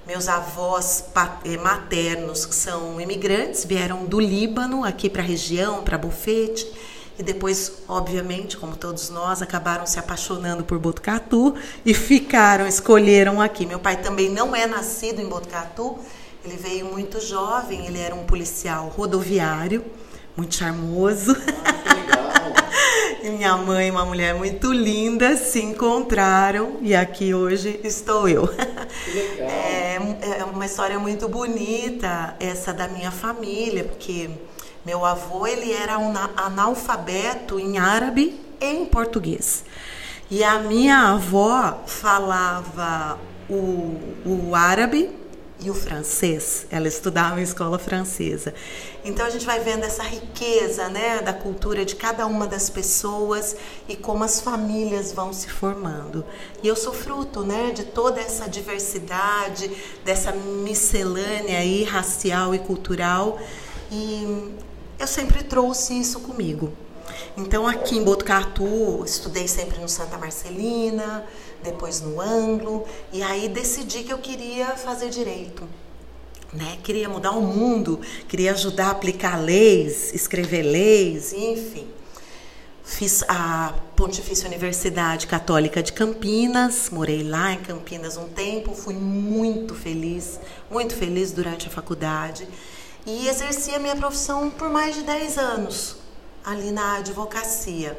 Meus 0.06 0.28
avós 0.28 1.04
eh, 1.44 1.56
maternos, 1.58 2.44
que 2.44 2.54
são 2.54 3.00
imigrantes, 3.00 3.64
vieram 3.64 4.06
do 4.06 4.18
Líbano 4.18 4.82
aqui 4.82 5.08
para 5.08 5.22
a 5.22 5.24
região, 5.24 5.84
para 5.84 5.98
Bufete, 5.98 6.66
e 7.18 7.22
depois, 7.22 7.82
obviamente, 7.86 8.56
como 8.56 8.74
todos 8.74 9.10
nós, 9.10 9.42
acabaram 9.42 9.86
se 9.86 9.98
apaixonando 9.98 10.64
por 10.64 10.78
Botucatu 10.78 11.54
e 11.84 11.92
ficaram, 11.92 12.66
escolheram 12.66 13.40
aqui. 13.40 13.66
Meu 13.66 13.78
pai 13.78 13.98
também 13.98 14.30
não 14.30 14.56
é 14.56 14.66
nascido 14.66 15.20
em 15.20 15.28
Botucatu, 15.28 15.98
ele 16.44 16.56
veio 16.56 16.86
muito 16.86 17.20
jovem, 17.20 17.86
ele 17.86 18.00
era 18.00 18.14
um 18.14 18.24
policial 18.24 18.88
rodoviário, 18.88 19.84
muito 20.36 20.54
charmoso. 20.54 21.36
Ah, 21.64 23.20
e 23.22 23.30
minha 23.30 23.56
mãe, 23.56 23.90
uma 23.90 24.04
mulher 24.04 24.34
muito 24.34 24.72
linda, 24.72 25.36
se 25.36 25.60
encontraram 25.60 26.78
e 26.80 26.94
aqui 26.94 27.34
hoje 27.34 27.80
estou 27.84 28.28
eu. 28.28 28.48
É, 29.38 29.96
é 30.40 30.44
uma 30.44 30.66
história 30.66 30.98
muito 30.98 31.28
bonita 31.28 32.34
essa 32.38 32.72
da 32.72 32.88
minha 32.88 33.10
família, 33.10 33.84
porque 33.84 34.28
meu 34.84 35.04
avô 35.04 35.46
ele 35.46 35.72
era 35.72 35.98
um 35.98 36.12
analfabeto 36.36 37.58
em 37.58 37.78
árabe 37.78 38.38
e 38.60 38.64
em 38.64 38.84
português. 38.84 39.64
E 40.30 40.44
a 40.44 40.58
minha 40.58 41.12
avó 41.12 41.82
falava 41.86 43.18
o, 43.48 43.98
o 44.24 44.54
árabe 44.54 45.10
e 45.62 45.70
o 45.70 45.74
francês. 45.74 46.66
Ela 46.70 46.88
estudava 46.88 47.40
em 47.40 47.42
escola 47.42 47.78
francesa. 47.78 48.54
Então 49.04 49.24
a 49.24 49.30
gente 49.30 49.46
vai 49.46 49.60
vendo 49.60 49.84
essa 49.84 50.02
riqueza, 50.02 50.88
né, 50.88 51.20
da 51.20 51.32
cultura 51.32 51.84
de 51.84 51.96
cada 51.96 52.26
uma 52.26 52.46
das 52.46 52.68
pessoas 52.68 53.56
e 53.88 53.96
como 53.96 54.24
as 54.24 54.40
famílias 54.40 55.12
vão 55.12 55.32
se 55.32 55.48
formando. 55.48 56.24
E 56.62 56.68
eu 56.68 56.76
sou 56.76 56.92
fruto, 56.92 57.42
né, 57.42 57.70
de 57.70 57.84
toda 57.84 58.20
essa 58.20 58.48
diversidade, 58.48 59.70
dessa 60.04 60.32
miscelânea 60.32 61.58
aí 61.58 61.84
racial 61.84 62.54
e 62.54 62.58
cultural. 62.58 63.38
E 63.90 64.54
eu 64.98 65.06
sempre 65.06 65.42
trouxe 65.42 65.98
isso 65.98 66.20
comigo. 66.20 66.72
Então 67.36 67.66
aqui 67.66 67.96
em 67.96 68.04
Botucatu, 68.04 69.04
estudei 69.04 69.46
sempre 69.48 69.80
no 69.80 69.88
Santa 69.88 70.18
Marcelina, 70.18 71.24
depois 71.62 72.00
no 72.00 72.20
Anglo, 72.20 72.86
e 73.12 73.22
aí 73.22 73.48
decidi 73.48 74.02
que 74.02 74.12
eu 74.12 74.18
queria 74.18 74.76
fazer 74.76 75.10
direito. 75.10 75.68
Né? 76.52 76.78
Queria 76.82 77.08
mudar 77.08 77.30
o 77.32 77.42
mundo, 77.42 78.00
queria 78.28 78.52
ajudar 78.52 78.88
a 78.88 78.90
aplicar 78.90 79.36
leis, 79.36 80.12
escrever 80.12 80.62
leis, 80.62 81.32
enfim. 81.32 81.86
Fiz 82.82 83.22
a 83.28 83.72
Pontifícia 83.94 84.48
Universidade 84.48 85.28
Católica 85.28 85.80
de 85.80 85.92
Campinas, 85.92 86.90
morei 86.90 87.22
lá 87.22 87.52
em 87.52 87.58
Campinas 87.58 88.16
um 88.16 88.26
tempo, 88.26 88.74
fui 88.74 88.94
muito 88.94 89.76
feliz, 89.76 90.40
muito 90.68 90.96
feliz 90.96 91.30
durante 91.30 91.68
a 91.68 91.70
faculdade 91.70 92.48
e 93.06 93.28
exerci 93.28 93.72
a 93.72 93.78
minha 93.78 93.94
profissão 93.94 94.50
por 94.50 94.68
mais 94.68 94.96
de 94.96 95.02
10 95.02 95.38
anos 95.38 95.99
ali 96.44 96.70
na 96.70 96.96
advocacia. 96.96 97.96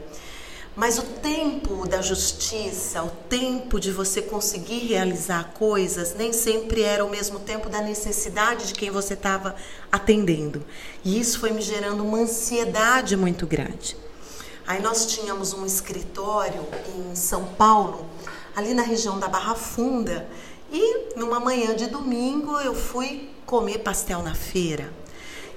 Mas 0.75 0.98
o 0.98 1.03
tempo 1.03 1.86
da 1.86 2.01
justiça, 2.01 3.03
o 3.03 3.10
tempo 3.10 3.77
de 3.77 3.91
você 3.91 4.21
conseguir 4.21 4.79
realizar 4.88 5.51
coisas, 5.53 6.15
nem 6.15 6.31
sempre 6.31 6.81
era 6.81 7.03
o 7.03 7.10
mesmo 7.10 7.39
tempo 7.39 7.69
da 7.69 7.81
necessidade 7.81 8.67
de 8.67 8.74
quem 8.74 8.89
você 8.89 9.13
estava 9.13 9.53
atendendo. 9.91 10.65
E 11.03 11.19
isso 11.19 11.39
foi 11.39 11.51
me 11.51 11.62
gerando 11.62 12.03
uma 12.05 12.19
ansiedade 12.19 13.17
muito 13.17 13.45
grande. 13.45 13.98
Aí 14.65 14.81
nós 14.81 15.05
tínhamos 15.07 15.53
um 15.53 15.65
escritório 15.65 16.65
em 16.95 17.15
São 17.15 17.45
Paulo, 17.57 18.05
ali 18.55 18.74
na 18.74 18.83
região 18.83 19.19
da 19.19 19.27
Barra 19.27 19.55
Funda, 19.55 20.25
e 20.71 21.17
numa 21.17 21.41
manhã 21.41 21.75
de 21.75 21.88
domingo 21.88 22.57
eu 22.62 22.74
fui 22.74 23.29
comer 23.45 23.79
pastel 23.79 24.24
na 24.24 24.33
feira. 24.33 24.93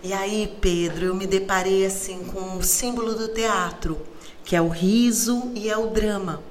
E 0.05 0.13
aí, 0.13 0.57
Pedro, 0.61 1.07
eu 1.07 1.15
me 1.15 1.27
deparei 1.27 1.85
assim 1.85 2.25
com 2.25 2.59
o 2.59 2.63
símbolo 2.63 3.15
do 3.15 3.29
teatro 3.29 3.99
que 4.45 4.55
é 4.55 4.61
o 4.61 4.69
riso 4.69 5.51
e 5.55 5.71
é 5.71 5.77
o 5.77 5.87
drama. 5.87 6.43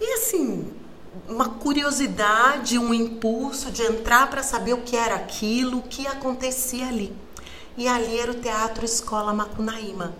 E 0.00 0.14
assim, 0.14 0.70
uma 1.28 1.48
curiosidade, 1.48 2.78
um 2.78 2.92
impulso 2.92 3.70
de 3.70 3.82
entrar 3.82 4.28
para 4.28 4.42
saber 4.42 4.72
o 4.72 4.82
que 4.82 4.96
era 4.96 5.14
aquilo, 5.14 5.78
o 5.78 5.82
que 5.82 6.06
acontecia 6.06 6.88
ali. 6.88 7.14
E 7.76 7.86
ali 7.86 8.18
era 8.18 8.32
o 8.32 8.34
Teatro 8.34 8.84
Escola 8.84 9.32
Macunaíma. 9.32 10.12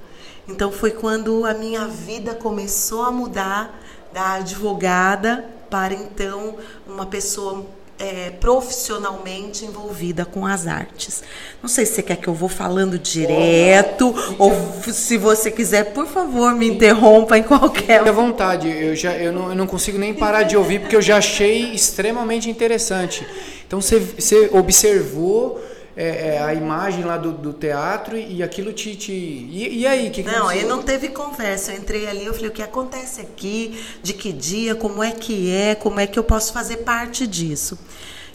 Então 0.46 0.70
foi 0.70 0.92
quando 0.92 1.44
a 1.44 1.52
minha 1.52 1.86
vida 1.88 2.34
começou 2.34 3.02
a 3.02 3.10
mudar 3.10 3.82
da 4.12 4.34
advogada 4.34 5.44
para 5.68 5.92
então 5.92 6.56
uma 6.86 7.04
pessoa 7.04 7.66
é, 7.98 8.30
profissionalmente 8.30 9.64
envolvida 9.64 10.24
com 10.24 10.46
as 10.46 10.66
artes. 10.66 11.22
Não 11.62 11.68
sei 11.68 11.84
se 11.84 11.94
você 11.94 12.02
quer 12.02 12.16
que 12.16 12.28
eu 12.28 12.34
vou 12.34 12.48
falando 12.48 12.98
direto 12.98 14.14
ou 14.38 14.52
se 14.92 15.16
você 15.16 15.50
quiser, 15.50 15.92
por 15.92 16.06
favor, 16.06 16.54
me 16.54 16.68
interrompa 16.68 17.36
em 17.36 17.42
qualquer. 17.42 17.98
Fique 17.98 18.08
à 18.08 18.12
vontade, 18.12 18.68
eu, 18.68 18.94
já, 18.94 19.16
eu, 19.16 19.32
não, 19.32 19.48
eu 19.50 19.54
não 19.56 19.66
consigo 19.66 19.98
nem 19.98 20.14
parar 20.14 20.44
de 20.44 20.56
ouvir 20.56 20.80
porque 20.80 20.96
eu 20.96 21.02
já 21.02 21.18
achei 21.18 21.72
extremamente 21.72 22.48
interessante. 22.48 23.26
Então 23.66 23.80
você, 23.80 23.98
você 23.98 24.48
observou 24.52 25.60
é, 26.00 26.36
é, 26.36 26.38
a 26.40 26.54
imagem 26.54 27.02
lá 27.02 27.16
do, 27.16 27.32
do, 27.32 27.52
teatro 27.52 28.16
e 28.16 28.40
aquilo 28.40 28.72
te. 28.72 28.94
te... 28.94 29.10
E, 29.10 29.80
e 29.80 29.84
aí? 29.84 30.10
Que 30.10 30.22
que 30.22 30.30
não, 30.30 30.46
aí 30.46 30.64
não 30.64 30.80
teve 30.80 31.08
conversa. 31.08 31.72
Eu 31.72 31.78
entrei 31.78 32.06
ali, 32.06 32.24
eu 32.24 32.32
falei, 32.32 32.50
o 32.50 32.52
que 32.52 32.62
acontece 32.62 33.20
aqui? 33.20 33.84
De 34.00 34.14
que 34.14 34.32
dia? 34.32 34.76
Como 34.76 35.02
é 35.02 35.10
que 35.10 35.50
é? 35.50 35.74
Como 35.74 35.98
é 35.98 36.06
que 36.06 36.16
eu 36.16 36.22
posso 36.22 36.52
fazer 36.52 36.78
parte 36.78 37.26
disso? 37.26 37.76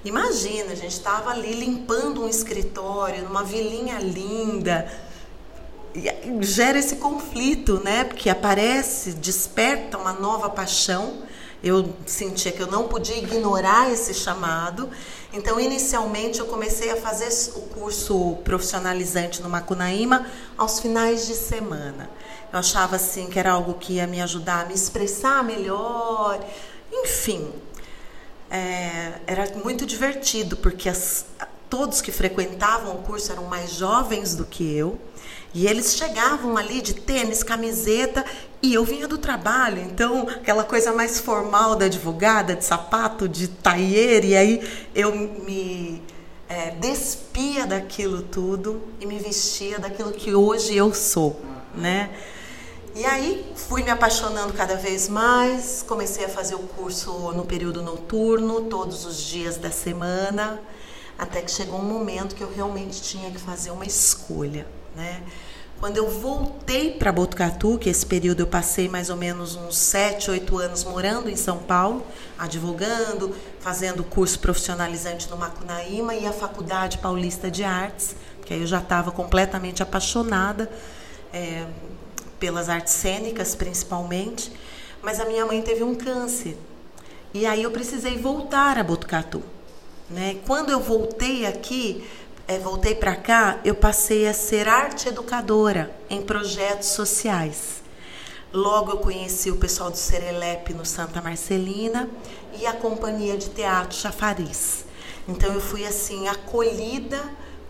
Imagina, 0.03 0.73
a 0.73 0.75
gente 0.75 0.91
estava 0.91 1.29
ali 1.31 1.53
limpando 1.53 2.21
um 2.21 2.27
escritório, 2.27 3.23
numa 3.23 3.45
vilinha 3.45 3.97
linda. 3.97 4.85
gera 6.41 6.77
esse 6.77 6.97
conflito, 6.97 7.81
né? 7.81 8.03
Porque 8.03 8.29
aparece, 8.29 9.13
desperta 9.13 9.97
uma 9.97 10.11
nova 10.11 10.49
paixão. 10.49 11.23
Eu 11.63 11.93
sentia 12.05 12.51
que 12.51 12.61
eu 12.61 12.67
não 12.67 12.89
podia 12.89 13.17
ignorar 13.17 13.89
esse 13.89 14.13
chamado. 14.13 14.89
Então, 15.33 15.59
inicialmente, 15.59 16.39
eu 16.39 16.45
comecei 16.45 16.91
a 16.91 16.95
fazer 16.95 17.27
o 17.57 17.61
curso 17.61 18.37
profissionalizante 18.43 19.41
no 19.41 19.49
Macunaíma 19.49 20.27
aos 20.55 20.79
finais 20.79 21.25
de 21.25 21.33
semana. 21.33 22.07
Eu 22.51 22.59
achava 22.59 22.97
assim 22.97 23.25
que 23.25 23.39
era 23.39 23.51
algo 23.51 23.73
que 23.73 23.93
ia 23.93 24.05
me 24.05 24.21
ajudar 24.21 24.61
a 24.61 24.65
me 24.65 24.75
expressar 24.75 25.43
melhor, 25.43 26.39
enfim. 26.91 27.51
É, 28.47 29.13
era 29.25 29.51
muito 29.55 29.87
divertido, 29.87 30.55
porque 30.55 30.87
as, 30.87 31.25
todos 31.67 31.99
que 31.99 32.11
frequentavam 32.11 32.93
o 32.93 33.01
curso 33.01 33.31
eram 33.31 33.45
mais 33.45 33.71
jovens 33.71 34.35
do 34.35 34.45
que 34.45 34.77
eu. 34.77 34.99
E 35.53 35.67
eles 35.67 35.95
chegavam 35.95 36.57
ali 36.57 36.81
de 36.81 36.95
tênis, 36.95 37.43
camiseta, 37.43 38.25
e 38.61 38.73
eu 38.73 38.83
vinha 38.83 39.07
do 39.07 39.17
trabalho, 39.17 39.81
então 39.81 40.27
aquela 40.27 40.63
coisa 40.63 40.93
mais 40.93 41.19
formal 41.19 41.75
da 41.75 41.85
advogada, 41.85 42.55
de 42.55 42.63
sapato, 42.63 43.27
de 43.27 43.47
taier, 43.49 44.23
e 44.25 44.35
aí 44.35 44.87
eu 44.95 45.13
me 45.13 46.01
é, 46.47 46.71
despia 46.71 47.67
daquilo 47.67 48.21
tudo 48.21 48.81
e 49.01 49.05
me 49.05 49.19
vestia 49.19 49.77
daquilo 49.79 50.11
que 50.11 50.33
hoje 50.33 50.75
eu 50.75 50.93
sou, 50.93 51.39
né? 51.75 52.09
E 52.95 53.05
aí 53.05 53.45
fui 53.55 53.83
me 53.83 53.89
apaixonando 53.89 54.53
cada 54.53 54.75
vez 54.75 55.09
mais, 55.09 55.83
comecei 55.85 56.25
a 56.25 56.29
fazer 56.29 56.55
o 56.55 56.59
curso 56.59 57.11
no 57.33 57.43
período 57.43 57.81
noturno, 57.81 58.61
todos 58.61 59.03
os 59.05 59.17
dias 59.17 59.57
da 59.57 59.71
semana, 59.71 60.61
até 61.17 61.41
que 61.41 61.51
chegou 61.51 61.79
um 61.79 61.83
momento 61.83 62.35
que 62.35 62.43
eu 62.43 62.51
realmente 62.53 63.01
tinha 63.01 63.31
que 63.31 63.39
fazer 63.39 63.71
uma 63.71 63.85
escolha, 63.85 64.67
né? 64.95 65.21
Quando 65.79 65.97
eu 65.97 66.09
voltei 66.09 66.91
para 66.91 67.11
Botucatu, 67.11 67.77
que 67.77 67.89
esse 67.89 68.05
período 68.05 68.39
eu 68.39 68.47
passei 68.47 68.87
mais 68.87 69.09
ou 69.09 69.17
menos 69.17 69.55
uns 69.55 69.75
7, 69.75 70.31
8 70.31 70.57
anos 70.57 70.83
morando 70.85 71.29
em 71.29 71.35
São 71.35 71.57
Paulo, 71.57 72.05
advogando, 72.39 73.35
fazendo 73.59 74.03
curso 74.03 74.39
profissionalizante 74.39 75.29
no 75.29 75.35
Macunaíma 75.35 76.15
e 76.15 76.25
a 76.25 76.31
Faculdade 76.31 76.99
Paulista 76.99 77.51
de 77.51 77.65
Artes, 77.65 78.15
que 78.45 78.53
aí 78.53 78.61
eu 78.61 78.67
já 78.67 78.79
estava 78.79 79.11
completamente 79.11 79.83
apaixonada. 79.83 80.69
É, 81.33 81.65
pelas 82.43 82.67
artes 82.67 82.91
cênicas 82.91 83.55
principalmente, 83.55 84.51
mas 85.01 85.21
a 85.21 85.23
minha 85.23 85.45
mãe 85.45 85.61
teve 85.61 85.81
um 85.81 85.95
câncer. 85.95 86.57
E 87.33 87.45
aí 87.45 87.63
eu 87.63 87.71
precisei 87.71 88.17
voltar 88.17 88.77
a 88.77 88.83
Botucatu. 88.83 89.41
Né? 90.09 90.39
Quando 90.45 90.69
eu 90.69 90.81
voltei 90.81 91.45
aqui, 91.45 92.03
é, 92.47 92.59
voltei 92.59 92.93
para 92.93 93.15
cá, 93.15 93.59
eu 93.63 93.73
passei 93.73 94.27
a 94.27 94.33
ser 94.33 94.67
arte 94.67 95.07
educadora 95.07 95.95
em 96.09 96.21
projetos 96.21 96.89
sociais. 96.89 97.81
Logo 98.51 98.91
eu 98.91 98.97
conheci 98.97 99.49
o 99.49 99.55
pessoal 99.55 99.89
do 99.89 99.97
Serelepe 99.97 100.73
no 100.73 100.85
Santa 100.85 101.21
Marcelina 101.21 102.09
e 102.59 102.67
a 102.67 102.73
companhia 102.73 103.37
de 103.37 103.49
teatro 103.49 103.97
Chafariz. 103.97 104.85
Então 105.27 105.53
eu 105.53 105.61
fui 105.61 105.85
assim 105.85 106.27
acolhida 106.27 107.19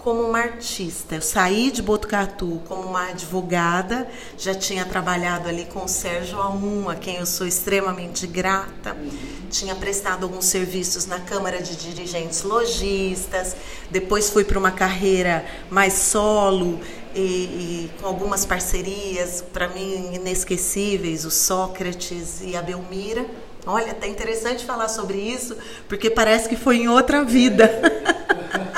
como 0.04 0.22
uma 0.22 0.40
artista. 0.40 1.16
Eu 1.16 1.22
saí 1.22 1.72
de 1.72 1.82
Botucatu 1.82 2.62
como 2.68 2.82
uma 2.82 3.10
advogada, 3.10 4.06
já 4.38 4.54
tinha 4.54 4.84
trabalhado 4.84 5.48
ali 5.48 5.66
com 5.66 5.86
o 5.86 5.88
Sérgio 5.88 6.42
Aum, 6.42 6.90
a 6.90 6.96
quem 6.96 7.16
eu 7.16 7.26
sou 7.26 7.48
extremamente 7.48 8.28
grata. 8.28 8.98
Tinha 9.50 9.74
prestado 9.76 10.24
alguns 10.24 10.46
serviços 10.46 11.06
na 11.06 11.22
Câmara 11.22 11.62
de 11.62 11.78
Dirigentes 11.78 12.44
Logistas, 12.44 13.56
depois 13.90 14.30
fui 14.30 14.44
para 14.44 14.60
uma 14.60 14.72
carreira 14.72 15.46
mais 15.70 15.94
solo 15.94 16.82
e, 17.16 17.22
e 17.22 17.92
com 18.02 18.08
algumas 18.08 18.46
parcerias, 18.46 19.42
para 19.54 19.70
mim 19.70 20.16
inesquecíveis, 20.16 21.24
o 21.24 21.32
Sócrates 21.32 22.42
e 22.42 22.58
a 22.58 22.62
Belmira. 22.62 23.26
Olha, 23.66 23.94
até 23.94 24.08
interessante 24.08 24.66
falar 24.66 24.90
sobre 24.90 25.18
isso, 25.18 25.56
porque 25.88 26.10
parece 26.10 26.50
que 26.50 26.58
foi 26.58 26.80
em 26.80 26.90
outra 26.90 27.24
vida. 27.24 27.72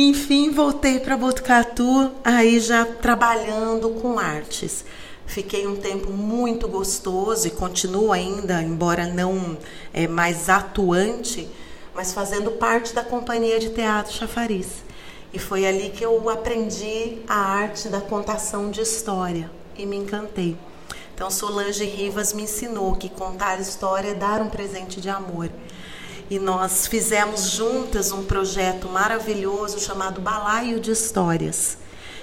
enfim, 0.00 0.50
voltei 0.50 1.00
para 1.00 1.16
Botucatu, 1.16 2.12
aí 2.22 2.60
já 2.60 2.84
trabalhando 2.84 3.90
com 4.00 4.18
artes. 4.18 4.84
Fiquei 5.26 5.66
um 5.66 5.76
tempo 5.76 6.10
muito 6.12 6.68
gostoso 6.68 7.48
e 7.48 7.50
continuo 7.50 8.12
ainda, 8.12 8.62
embora 8.62 9.06
não 9.06 9.58
é, 9.92 10.06
mais 10.06 10.48
atuante, 10.48 11.48
mas 11.94 12.12
fazendo 12.12 12.52
parte 12.52 12.94
da 12.94 13.02
companhia 13.02 13.58
de 13.58 13.70
teatro 13.70 14.12
Chafariz. 14.12 14.84
E 15.32 15.38
foi 15.38 15.66
ali 15.66 15.90
que 15.90 16.04
eu 16.04 16.30
aprendi 16.30 17.18
a 17.26 17.34
arte 17.34 17.88
da 17.88 18.00
contação 18.00 18.70
de 18.70 18.80
história 18.80 19.50
e 19.76 19.84
me 19.84 19.96
encantei. 19.96 20.56
Então 21.14 21.30
Solange 21.30 21.84
Rivas 21.84 22.32
me 22.32 22.44
ensinou 22.44 22.94
que 22.94 23.08
contar 23.08 23.60
história 23.60 24.10
é 24.10 24.14
dar 24.14 24.40
um 24.40 24.48
presente 24.48 25.00
de 25.00 25.08
amor 25.08 25.50
e 26.30 26.38
nós 26.38 26.86
fizemos 26.86 27.50
juntas 27.50 28.12
um 28.12 28.24
projeto 28.24 28.88
maravilhoso 28.88 29.80
chamado 29.80 30.20
Balaio 30.20 30.78
de 30.78 30.90
Histórias. 30.90 31.78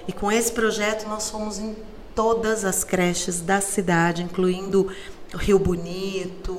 E 0.07 0.13
com 0.13 0.31
esse 0.31 0.51
projeto 0.51 1.07
nós 1.07 1.29
fomos 1.29 1.57
em 1.57 1.75
todas 2.13 2.63
as 2.63 2.83
creches 2.83 3.41
da 3.41 3.59
cidade, 3.59 4.21
incluindo 4.21 4.91
Rio 5.33 5.57
Bonito, 5.57 6.55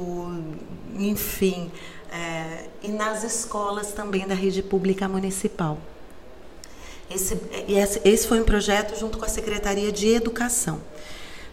enfim, 0.98 1.70
é, 2.10 2.64
e 2.82 2.88
nas 2.88 3.22
escolas 3.22 3.92
também 3.92 4.26
da 4.26 4.34
rede 4.34 4.62
pública 4.62 5.08
municipal. 5.08 5.78
Esse, 7.08 7.40
esse 8.04 8.26
foi 8.26 8.40
um 8.40 8.44
projeto 8.44 8.98
junto 8.98 9.16
com 9.18 9.24
a 9.24 9.28
Secretaria 9.28 9.92
de 9.92 10.08
Educação. 10.08 10.80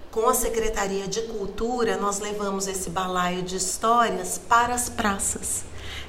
Com 0.09 0.27
a 0.27 0.33
Secretaria 0.33 1.07
de 1.07 1.21
Cultura, 1.23 1.97
nós 1.97 2.19
levamos 2.19 2.67
esse 2.67 2.89
balaio 2.89 3.43
de 3.43 3.55
histórias 3.55 4.39
para 4.39 4.73
as 4.73 4.89
praças. 4.89 5.63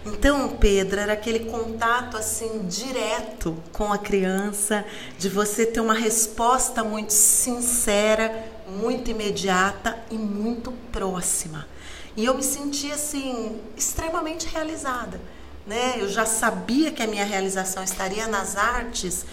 Então, 0.07 0.51
Pedro, 0.61 1.01
era 1.01 1.15
aquele 1.15 1.51
contato 1.51 2.17
assim 2.17 2.67
direto 2.69 3.57
com 3.73 3.91
a 3.91 3.97
criança, 3.97 4.85
de 5.19 5.31
você 5.31 5.65
ter 5.65 5.81
uma 5.81 5.95
resposta 5.95 6.85
muito 6.85 7.13
sincera, 7.13 8.45
muito 8.69 9.11
imediata 9.11 9.99
e 10.11 10.15
muito 10.17 10.73
próxima. 10.93 11.67
E 12.15 12.25
eu 12.25 12.35
me 12.35 12.43
sentia 12.43 12.95
assim 12.95 13.59
extremamente 13.77 14.47
realizada, 14.47 15.19
né? 15.67 15.95
Eu 15.97 16.09
já 16.09 16.27
sabia 16.27 16.91
que 16.91 17.03
a 17.03 17.07
minha 17.07 17.25
realização 17.25 17.83
estaria 17.83 18.29
nas 18.29 18.57
artes 18.57 19.25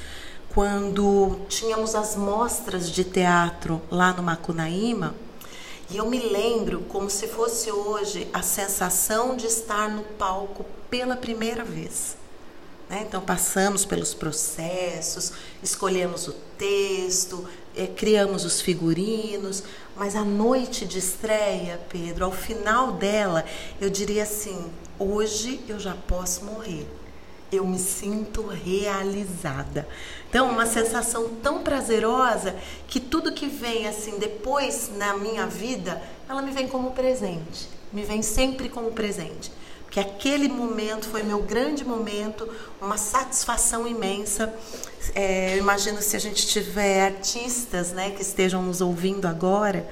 quando 0.53 1.41
tínhamos 1.49 1.95
as 1.95 2.15
mostras 2.15 2.89
de 2.89 3.03
teatro 3.03 3.81
lá 3.91 4.13
no 4.13 4.23
Macunaíma 4.23 5.15
e 5.91 5.97
eu 5.97 6.05
me 6.05 6.19
lembro 6.19 6.81
como 6.87 7.09
se 7.09 7.27
fosse 7.27 7.69
hoje 7.69 8.27
a 8.31 8.41
sensação 8.41 9.35
de 9.35 9.45
estar 9.45 9.89
no 9.89 10.03
palco 10.03 10.65
pela 10.89 11.17
primeira 11.17 11.65
vez. 11.65 12.15
Né? 12.89 13.05
Então, 13.05 13.21
passamos 13.21 13.83
pelos 13.83 14.13
processos, 14.13 15.33
escolhemos 15.61 16.29
o 16.29 16.33
texto, 16.57 17.45
é, 17.75 17.87
criamos 17.87 18.45
os 18.45 18.61
figurinos, 18.61 19.63
mas 19.97 20.15
a 20.15 20.23
noite 20.23 20.85
de 20.85 20.99
estreia, 20.99 21.81
Pedro, 21.89 22.25
ao 22.25 22.31
final 22.31 22.93
dela, 22.93 23.43
eu 23.79 23.89
diria 23.89 24.23
assim: 24.23 24.71
hoje 24.97 25.59
eu 25.67 25.77
já 25.77 25.93
posso 26.07 26.45
morrer 26.45 26.87
eu 27.51 27.65
me 27.65 27.77
sinto 27.77 28.47
realizada. 28.47 29.87
Então, 30.29 30.49
uma 30.49 30.65
sensação 30.65 31.29
tão 31.43 31.61
prazerosa 31.61 32.55
que 32.87 32.99
tudo 32.99 33.33
que 33.33 33.47
vem 33.47 33.87
assim 33.87 34.17
depois 34.17 34.89
na 34.95 35.17
minha 35.17 35.45
vida, 35.45 36.01
ela 36.29 36.41
me 36.41 36.51
vem 36.51 36.67
como 36.67 36.91
presente. 36.91 37.67
Me 37.91 38.03
vem 38.03 38.21
sempre 38.21 38.69
como 38.69 38.91
presente. 38.91 39.51
Porque 39.83 39.99
aquele 39.99 40.47
momento 40.47 41.09
foi 41.09 41.21
meu 41.21 41.41
grande 41.41 41.83
momento, 41.83 42.47
uma 42.81 42.97
satisfação 42.97 43.85
imensa. 43.85 44.53
É, 45.13 45.55
eu 45.55 45.57
imagino 45.57 46.01
se 46.01 46.15
a 46.15 46.19
gente 46.19 46.47
tiver 46.47 47.07
artistas 47.07 47.91
né, 47.91 48.11
que 48.11 48.21
estejam 48.21 48.63
nos 48.63 48.79
ouvindo 48.79 49.25
agora, 49.25 49.85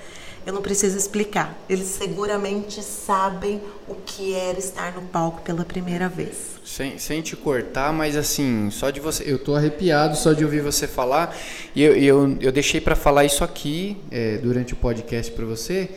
eu 0.50 0.54
não 0.54 0.62
preciso 0.64 0.98
explicar. 0.98 1.56
Eles 1.70 1.88
seguramente 1.88 2.82
sabem 2.82 3.62
o 3.88 3.94
que 3.94 4.34
era 4.34 4.58
estar 4.58 4.94
no 4.94 5.04
palco 5.04 5.42
pela 5.42 5.64
primeira 5.64 6.10
vez. 6.10 6.60
Sem, 6.66 6.98
sem 6.98 7.22
te 7.22 7.36
cortar, 7.36 7.94
mas 7.94 8.18
assim, 8.18 8.70
só 8.72 8.90
de 8.90 9.00
você. 9.00 9.24
Eu 9.32 9.38
tô 9.38 9.56
arrepiado 9.56 10.18
só 10.18 10.34
de 10.34 10.44
ouvir 10.44 10.62
você 10.62 10.88
falar. 10.88 11.38
E 11.76 11.84
eu, 11.84 11.96
eu, 11.96 12.38
eu 12.42 12.52
deixei 12.52 12.82
para 12.82 12.96
falar 12.96 13.26
isso 13.26 13.44
aqui 13.44 13.98
é, 14.10 14.38
durante 14.38 14.74
o 14.74 14.76
podcast 14.76 15.32
para 15.32 15.46
você. 15.46 15.90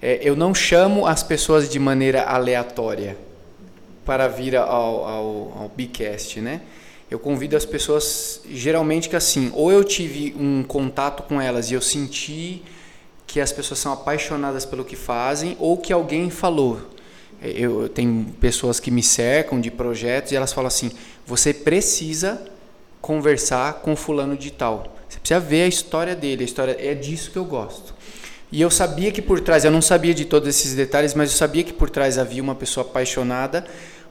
É, 0.00 0.20
eu 0.22 0.36
não 0.36 0.54
chamo 0.54 1.04
as 1.04 1.24
pessoas 1.24 1.68
de 1.68 1.78
maneira 1.80 2.22
aleatória 2.22 3.16
para 4.06 4.28
vir 4.28 4.54
ao, 4.54 4.68
ao, 4.68 5.04
ao 5.06 5.72
né? 6.36 6.60
Eu 7.10 7.18
convido 7.18 7.56
as 7.56 7.64
pessoas 7.64 8.40
geralmente 8.48 9.08
que 9.08 9.16
assim, 9.16 9.50
ou 9.52 9.72
eu 9.72 9.82
tive 9.82 10.32
um 10.38 10.62
contato 10.62 11.24
com 11.24 11.40
elas 11.40 11.72
e 11.72 11.74
eu 11.74 11.80
senti 11.80 12.62
que 13.30 13.40
as 13.40 13.52
pessoas 13.52 13.78
são 13.78 13.92
apaixonadas 13.92 14.64
pelo 14.64 14.84
que 14.84 14.96
fazem, 14.96 15.56
ou 15.58 15.76
que 15.76 15.92
alguém 15.92 16.30
falou 16.30 16.90
eu, 17.42 17.88
tenho 17.88 18.26
pessoas 18.38 18.78
que 18.78 18.90
me 18.90 19.02
cercam 19.02 19.60
de 19.60 19.70
projetos 19.70 20.32
e 20.32 20.36
elas 20.36 20.52
falam 20.52 20.68
assim: 20.68 20.90
você 21.26 21.54
precisa 21.54 22.42
conversar 23.00 23.74
com 23.74 23.96
fulano 23.96 24.36
de 24.36 24.50
tal. 24.50 24.94
Você 25.08 25.18
precisa 25.18 25.40
ver 25.40 25.62
a 25.62 25.66
história 25.66 26.14
dele, 26.14 26.42
a 26.42 26.44
história 26.44 26.76
é 26.78 26.94
disso 26.94 27.30
que 27.30 27.38
eu 27.38 27.44
gosto. 27.44 27.94
E 28.52 28.60
eu 28.60 28.70
sabia 28.70 29.10
que 29.10 29.22
por 29.22 29.40
trás, 29.40 29.64
eu 29.64 29.70
não 29.70 29.80
sabia 29.80 30.12
de 30.12 30.24
todos 30.24 30.48
esses 30.48 30.74
detalhes, 30.74 31.14
mas 31.14 31.30
eu 31.30 31.36
sabia 31.36 31.62
que 31.62 31.72
por 31.72 31.88
trás 31.88 32.18
havia 32.18 32.42
uma 32.42 32.54
pessoa 32.54 32.84
apaixonada, 32.84 33.64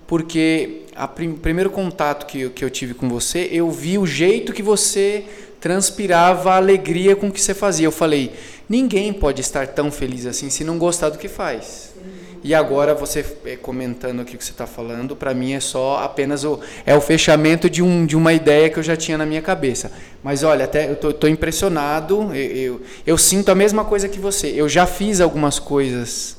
porque 0.07 0.85
o 0.97 1.07
prim 1.09 1.33
primeiro 1.33 1.69
contato 1.69 2.25
que 2.25 2.49
que 2.49 2.65
eu 2.65 2.69
tive 2.69 2.95
com 2.95 3.07
você, 3.07 3.47
eu 3.51 3.69
vi 3.69 3.97
o 3.97 4.07
jeito 4.07 4.53
que 4.53 4.63
você 4.63 5.25
transpirava 5.59 6.51
a 6.53 6.57
alegria 6.57 7.15
com 7.15 7.31
que 7.31 7.41
você 7.41 7.53
fazia. 7.53 7.85
Eu 7.85 7.91
falei, 7.91 8.33
ninguém 8.67 9.11
pode 9.11 9.41
estar 9.41 9.67
tão 9.67 9.91
feliz 9.91 10.25
assim 10.25 10.49
se 10.49 10.63
não 10.63 10.77
gostar 10.77 11.09
do 11.09 11.17
que 11.17 11.27
faz. 11.27 11.93
E 12.41 12.55
agora 12.55 12.95
você 12.95 13.25
eh, 13.45 13.57
comentando 13.57 14.21
aqui 14.21 14.35
o 14.35 14.37
que 14.37 14.45
você 14.45 14.51
está 14.51 14.65
falando, 14.65 15.13
para 15.13 15.33
mim 15.33 15.53
é 15.53 15.59
só 15.59 16.01
apenas 16.01 16.45
o 16.45 16.59
é 16.85 16.95
o 16.95 17.01
fechamento 17.01 17.69
de, 17.69 17.83
um, 17.83 18.05
de 18.05 18.15
uma 18.15 18.31
ideia 18.31 18.69
que 18.69 18.79
eu 18.79 18.83
já 18.83 18.95
tinha 18.95 19.17
na 19.17 19.25
minha 19.25 19.41
cabeça. 19.41 19.91
Mas 20.23 20.41
olha, 20.41 20.63
até 20.63 20.89
eu 20.89 21.13
tô 21.13 21.27
impressionado. 21.27 22.33
Eu, 22.33 22.35
eu, 22.35 22.81
eu, 23.05 23.17
sinto 23.17 23.49
a 23.49 23.55
mesma 23.55 23.83
coisa 23.83 24.07
que 24.07 24.19
você. 24.19 24.47
Eu 24.47 24.69
já 24.69 24.85
fiz 24.85 25.19
algumas 25.19 25.59
coisas 25.59 26.37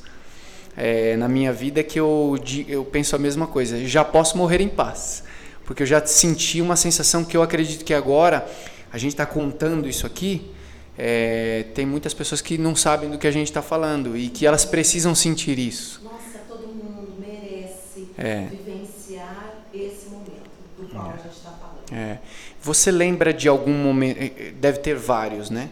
é, 0.75 1.15
na 1.17 1.27
minha 1.27 1.53
vida 1.53 1.83
que 1.83 1.99
eu, 1.99 2.35
eu 2.67 2.83
penso 2.83 3.15
a 3.15 3.19
mesma 3.19 3.45
coisa. 3.45 3.85
Já 3.85 4.03
posso 4.03 4.35
morrer 4.35 4.59
em 4.59 4.69
paz, 4.69 5.23
porque 5.65 5.83
eu 5.83 5.87
já 5.87 6.03
senti 6.03 6.61
uma 6.61 6.75
sensação 6.75 7.23
que 7.23 7.37
eu 7.37 7.43
acredito 7.43 7.85
que 7.85 7.93
agora 7.93 8.47
a 8.91 8.97
gente 8.97 9.13
está 9.13 9.25
contando 9.25 9.87
isso 9.87 10.05
aqui 10.05 10.51
é, 10.97 11.65
tem 11.73 11.85
muitas 11.85 12.13
pessoas 12.13 12.41
que 12.41 12.57
não 12.57 12.75
sabem 12.75 13.09
do 13.09 13.17
que 13.17 13.25
a 13.25 13.31
gente 13.31 13.47
está 13.47 13.61
falando 13.61 14.17
e 14.17 14.29
que 14.29 14.45
elas 14.45 14.65
precisam 14.65 15.15
sentir 15.15 15.57
isso. 15.57 16.01
Nossa, 16.03 16.39
todo 16.47 16.67
mundo 16.67 17.13
merece 17.19 18.07
é. 18.17 18.47
vivenciar 18.51 19.63
esse 19.73 20.09
momento 20.09 20.51
do 20.77 20.87
qual 20.87 21.07
é. 21.07 21.13
a 21.13 21.17
gente 21.17 21.37
está 21.37 21.51
falando. 21.51 21.91
É. 21.91 22.19
Você 22.61 22.91
lembra 22.91 23.33
de 23.33 23.47
algum 23.47 23.73
momento? 23.73 24.17
É, 24.19 24.25
é, 24.25 24.51
deve 24.51 24.79
ter 24.79 24.95
vários, 24.95 25.49
né? 25.49 25.69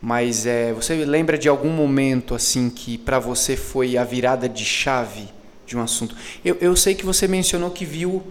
Mas 0.00 0.44
é, 0.44 0.72
você 0.72 0.94
lembra 1.04 1.38
de 1.38 1.48
algum 1.48 1.70
momento 1.70 2.34
assim 2.34 2.68
que 2.68 2.98
para 2.98 3.18
você 3.18 3.56
foi 3.56 3.96
a 3.96 4.04
virada 4.04 4.48
de 4.48 4.64
chave 4.64 5.28
de 5.66 5.76
um 5.76 5.80
assunto? 5.80 6.14
Eu, 6.44 6.56
eu 6.60 6.76
sei 6.76 6.94
que 6.94 7.04
você 7.04 7.26
mencionou 7.26 7.70
que 7.70 7.84
viu 7.84 8.22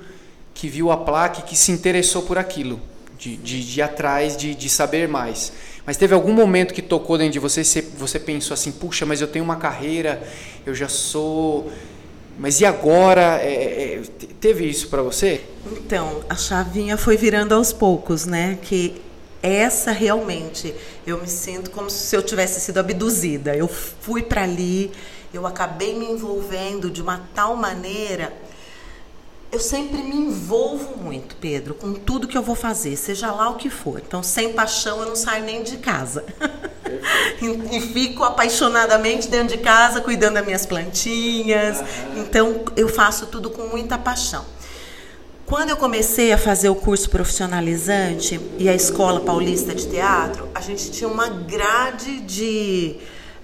que 0.53 0.69
viu 0.69 0.89
a 0.89 0.95
placa 0.95 1.39
e 1.39 1.43
que 1.43 1.55
se 1.55 1.69
interessou 1.71 2.21
por 2.21 2.37
aquilo, 2.37 2.79
de, 3.17 3.37
de, 3.37 3.63
de 3.63 3.79
ir 3.79 3.81
atrás, 3.81 4.35
de, 4.35 4.53
de 4.55 4.69
saber 4.69 5.07
mais. 5.07 5.51
Mas 5.85 5.97
teve 5.97 6.13
algum 6.13 6.33
momento 6.33 6.73
que 6.73 6.81
tocou 6.81 7.17
dentro 7.17 7.33
de 7.33 7.39
você, 7.39 7.63
você 7.97 8.19
pensou 8.19 8.53
assim, 8.53 8.71
puxa, 8.71 9.05
mas 9.05 9.21
eu 9.21 9.27
tenho 9.27 9.45
uma 9.45 9.57
carreira, 9.57 10.21
eu 10.65 10.73
já 10.73 10.87
sou. 10.87 11.71
Mas 12.37 12.59
e 12.59 12.65
agora? 12.65 13.39
É, 13.41 13.53
é, 13.53 13.95
é 13.95 14.01
teve 14.39 14.65
isso 14.65 14.89
para 14.89 15.01
você? 15.01 15.41
Então, 15.71 16.23
a 16.29 16.35
chavinha 16.35 16.97
foi 16.97 17.17
virando 17.17 17.53
aos 17.53 17.71
poucos, 17.71 18.25
né? 18.25 18.57
Que 18.61 19.01
essa 19.41 19.91
realmente, 19.91 20.73
eu 21.05 21.21
me 21.21 21.27
sinto 21.27 21.69
como 21.69 21.89
se 21.89 22.15
eu 22.15 22.23
tivesse 22.23 22.59
sido 22.59 22.79
abduzida. 22.79 23.55
Eu 23.55 23.67
fui 23.67 24.23
para 24.23 24.41
ali, 24.41 24.91
eu 25.31 25.45
acabei 25.45 25.93
me 25.93 26.05
envolvendo 26.05 26.89
de 26.89 27.01
uma 27.01 27.29
tal 27.35 27.55
maneira 27.55 28.33
eu 29.55 29.59
sempre 29.59 30.03
me 30.03 30.17
envolvo 30.17 30.97
muito, 31.01 31.37
Pedro, 31.37 31.73
com 31.73 31.93
tudo 31.93 32.27
que 32.27 32.37
eu 32.37 32.41
vou 32.41 32.55
fazer, 32.55 32.97
seja 32.97 33.31
lá 33.31 33.49
o 33.49 33.55
que 33.55 33.69
for. 33.69 34.01
Então, 34.05 34.21
sem 34.21 34.51
paixão, 34.51 34.99
eu 34.99 35.05
não 35.05 35.15
saio 35.15 35.45
nem 35.45 35.63
de 35.63 35.77
casa. 35.77 36.25
e, 37.71 37.79
fico 37.79 38.25
apaixonadamente 38.25 39.29
dentro 39.29 39.55
de 39.55 39.63
casa, 39.63 40.01
cuidando 40.01 40.33
das 40.33 40.45
minhas 40.45 40.65
plantinhas. 40.65 41.81
Então, 42.17 42.65
eu 42.75 42.89
faço 42.89 43.27
tudo 43.27 43.49
com 43.49 43.61
muita 43.67 43.97
paixão. 43.97 44.43
Quando 45.45 45.69
eu 45.69 45.77
comecei 45.77 46.33
a 46.33 46.37
fazer 46.37 46.67
o 46.67 46.75
curso 46.75 47.09
profissionalizante 47.09 48.37
e 48.59 48.67
a 48.67 48.75
Escola 48.75 49.21
Paulista 49.21 49.73
de 49.73 49.87
Teatro, 49.87 50.49
a 50.53 50.59
gente 50.59 50.91
tinha 50.91 51.07
uma 51.07 51.29
grade 51.29 52.19
de, 52.19 52.97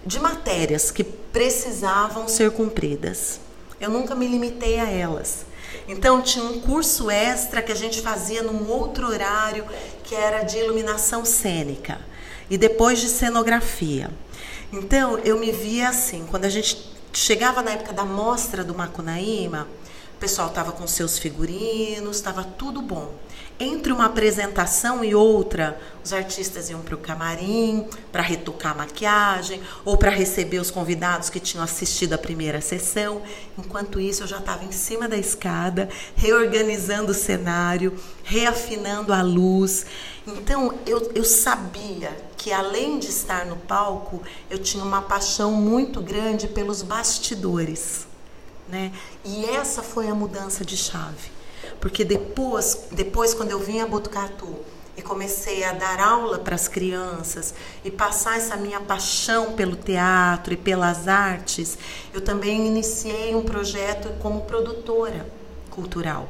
de 0.06 0.20
matérias 0.20 0.92
que 0.92 1.06
precisavam 1.06 2.28
ser 2.28 2.52
cumpridas. 2.52 3.40
Eu 3.80 3.90
nunca 3.90 4.14
me 4.14 4.28
limitei 4.28 4.78
a 4.78 4.90
elas. 4.90 5.50
Então 5.92 6.22
tinha 6.22 6.46
um 6.46 6.62
curso 6.62 7.12
extra 7.12 7.62
que 7.62 7.70
a 7.70 7.76
gente 7.76 8.02
fazia 8.02 8.42
num 8.42 8.70
outro 8.70 9.10
horário, 9.10 9.66
que 10.06 10.16
era 10.16 10.42
de 10.42 10.58
iluminação 10.58 11.26
cênica 11.26 12.00
e 12.50 12.58
depois 12.58 13.02
de 13.02 13.10
cenografia. 13.10 14.10
Então 14.72 15.20
eu 15.20 15.38
me 15.38 15.52
via 15.52 15.90
assim, 15.90 16.26
quando 16.32 16.46
a 16.46 16.50
gente 16.50 16.90
chegava 17.12 17.62
na 17.62 17.72
época 17.72 17.92
da 17.92 18.06
mostra 18.06 18.64
do 18.64 18.74
Macunaíma, 18.74 19.68
o 20.16 20.18
pessoal 20.18 20.48
estava 20.48 20.72
com 20.72 20.88
seus 20.88 21.20
figurinos, 21.20 22.16
estava 22.16 22.42
tudo 22.42 22.82
bom. 22.82 23.14
Entre 23.60 23.94
uma 23.94 24.06
apresentação 24.06 25.04
e 25.04 25.14
outra, 25.14 25.80
os 26.04 26.12
artistas 26.12 26.72
iam 26.72 26.82
para 26.82 26.96
o 26.96 26.98
camarim 26.98 27.88
para 28.12 28.24
retocar 28.24 28.72
a 28.72 28.76
maquiagem 28.76 29.62
ou 29.86 29.96
para 29.98 30.10
receber 30.10 30.60
os 30.60 30.72
convidados 30.72 31.30
que 31.30 31.40
tinham 31.40 31.64
assistido 31.64 32.14
a 32.14 32.18
primeira 32.18 32.60
sessão. 32.60 33.22
Enquanto 33.58 34.00
isso, 34.00 34.24
eu 34.24 34.28
já 34.28 34.40
estava 34.40 34.64
em 34.64 34.72
cima 34.72 35.08
da 35.08 35.16
escada, 35.16 35.90
reorganizando 36.16 37.12
o 37.12 37.16
cenário, 37.16 37.96
reafinando 38.24 39.14
a 39.14 39.22
luz. 39.22 39.86
Então, 40.26 40.74
eu, 40.88 41.12
eu 41.14 41.24
sabia 41.24 42.18
que 42.36 42.52
além 42.52 42.98
de 42.98 43.10
estar 43.10 43.46
no 43.46 43.58
palco, 43.58 44.24
eu 44.50 44.58
tinha 44.58 44.84
uma 44.84 45.04
paixão 45.04 45.52
muito 45.52 46.02
grande 46.02 46.48
pelos 46.48 46.82
bastidores. 46.82 48.08
Né? 48.68 48.92
E 49.24 49.46
essa 49.46 49.84
foi 49.84 50.08
a 50.08 50.16
mudança 50.16 50.66
de 50.66 50.76
chave 50.76 51.41
porque 51.80 52.04
depois, 52.04 52.88
depois 52.92 53.34
quando 53.34 53.52
eu 53.52 53.60
vim 53.60 53.80
a 53.80 53.88
Botucatu 53.88 54.56
e 54.96 55.02
comecei 55.02 55.64
a 55.64 55.74
dar 55.74 56.00
aula 56.00 56.40
para 56.40 56.56
as 56.56 56.68
crianças 56.68 57.54
e 57.84 57.90
passar 57.90 58.38
essa 58.38 58.56
minha 58.58 58.80
paixão 58.80 59.54
pelo 59.54 59.76
teatro 59.76 60.54
e 60.54 60.58
pelas 60.58 61.08
artes, 61.08 61.78
eu 62.14 62.22
também 62.22 62.68
iniciei 62.68 63.34
um 63.34 63.44
projeto 63.44 64.10
como 64.20 64.42
produtora 64.42 65.28
cultural. 65.70 66.28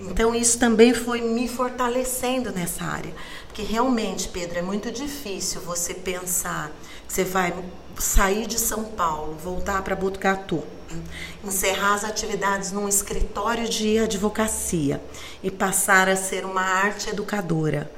Então 0.00 0.34
isso 0.34 0.58
também 0.58 0.94
foi 0.94 1.20
me 1.20 1.48
fortalecendo 1.48 2.52
nessa 2.52 2.84
área, 2.84 3.12
porque 3.48 3.62
realmente, 3.62 4.28
Pedro, 4.28 4.58
é 4.58 4.62
muito 4.62 4.92
difícil 4.92 5.60
você 5.62 5.92
pensar 5.92 6.70
que 7.06 7.12
você 7.12 7.24
vai 7.24 7.52
sair 7.98 8.46
de 8.46 8.60
São 8.60 8.84
Paulo, 8.84 9.36
voltar 9.42 9.82
para 9.82 9.96
Botucatu 9.96 10.62
encerrar 11.44 11.94
as 11.94 12.04
atividades 12.04 12.72
num 12.72 12.88
escritório 12.88 13.68
de 13.68 13.98
advocacia 13.98 15.00
e 15.42 15.50
passar 15.50 16.08
a 16.08 16.16
ser 16.16 16.44
uma 16.44 16.62
arte 16.62 17.10
educadora. 17.10 17.90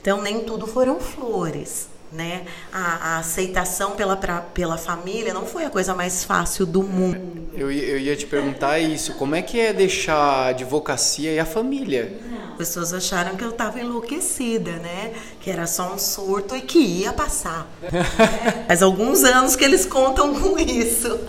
Então, 0.00 0.22
nem 0.22 0.40
tudo 0.40 0.66
foram 0.66 1.00
flores. 1.00 1.88
Né? 2.10 2.46
A, 2.72 3.16
a, 3.16 3.18
aceitação 3.18 3.90
pela, 3.90 4.16
pra, 4.16 4.40
pela 4.40 4.78
família 4.78 5.34
não 5.34 5.44
foi 5.44 5.66
a 5.66 5.70
coisa 5.70 5.94
mais 5.94 6.24
fácil 6.24 6.64
do 6.64 6.82
mundo. 6.82 7.50
Eu, 7.52 7.70
eu 7.70 7.98
ia 7.98 8.16
te 8.16 8.24
perguntar 8.24 8.78
isso: 8.78 9.12
como 9.16 9.34
é 9.34 9.42
que 9.42 9.60
é 9.60 9.74
deixar 9.74 10.16
a 10.16 10.46
advocacia 10.46 11.30
e 11.34 11.38
a 11.38 11.44
família? 11.44 12.18
As 12.52 12.56
pessoas 12.56 12.94
acharam 12.94 13.36
que 13.36 13.44
eu 13.44 13.50
estava 13.50 13.78
enlouquecida, 13.78 14.72
né? 14.76 15.12
Que 15.38 15.50
era 15.50 15.66
só 15.66 15.92
um 15.92 15.98
surto 15.98 16.56
e 16.56 16.62
que 16.62 16.78
ia 16.78 17.12
passar. 17.12 17.70
Faz 18.66 18.82
alguns 18.82 19.22
anos 19.22 19.54
que 19.54 19.62
eles 19.62 19.84
contam 19.84 20.34
com 20.34 20.58
isso. 20.58 21.20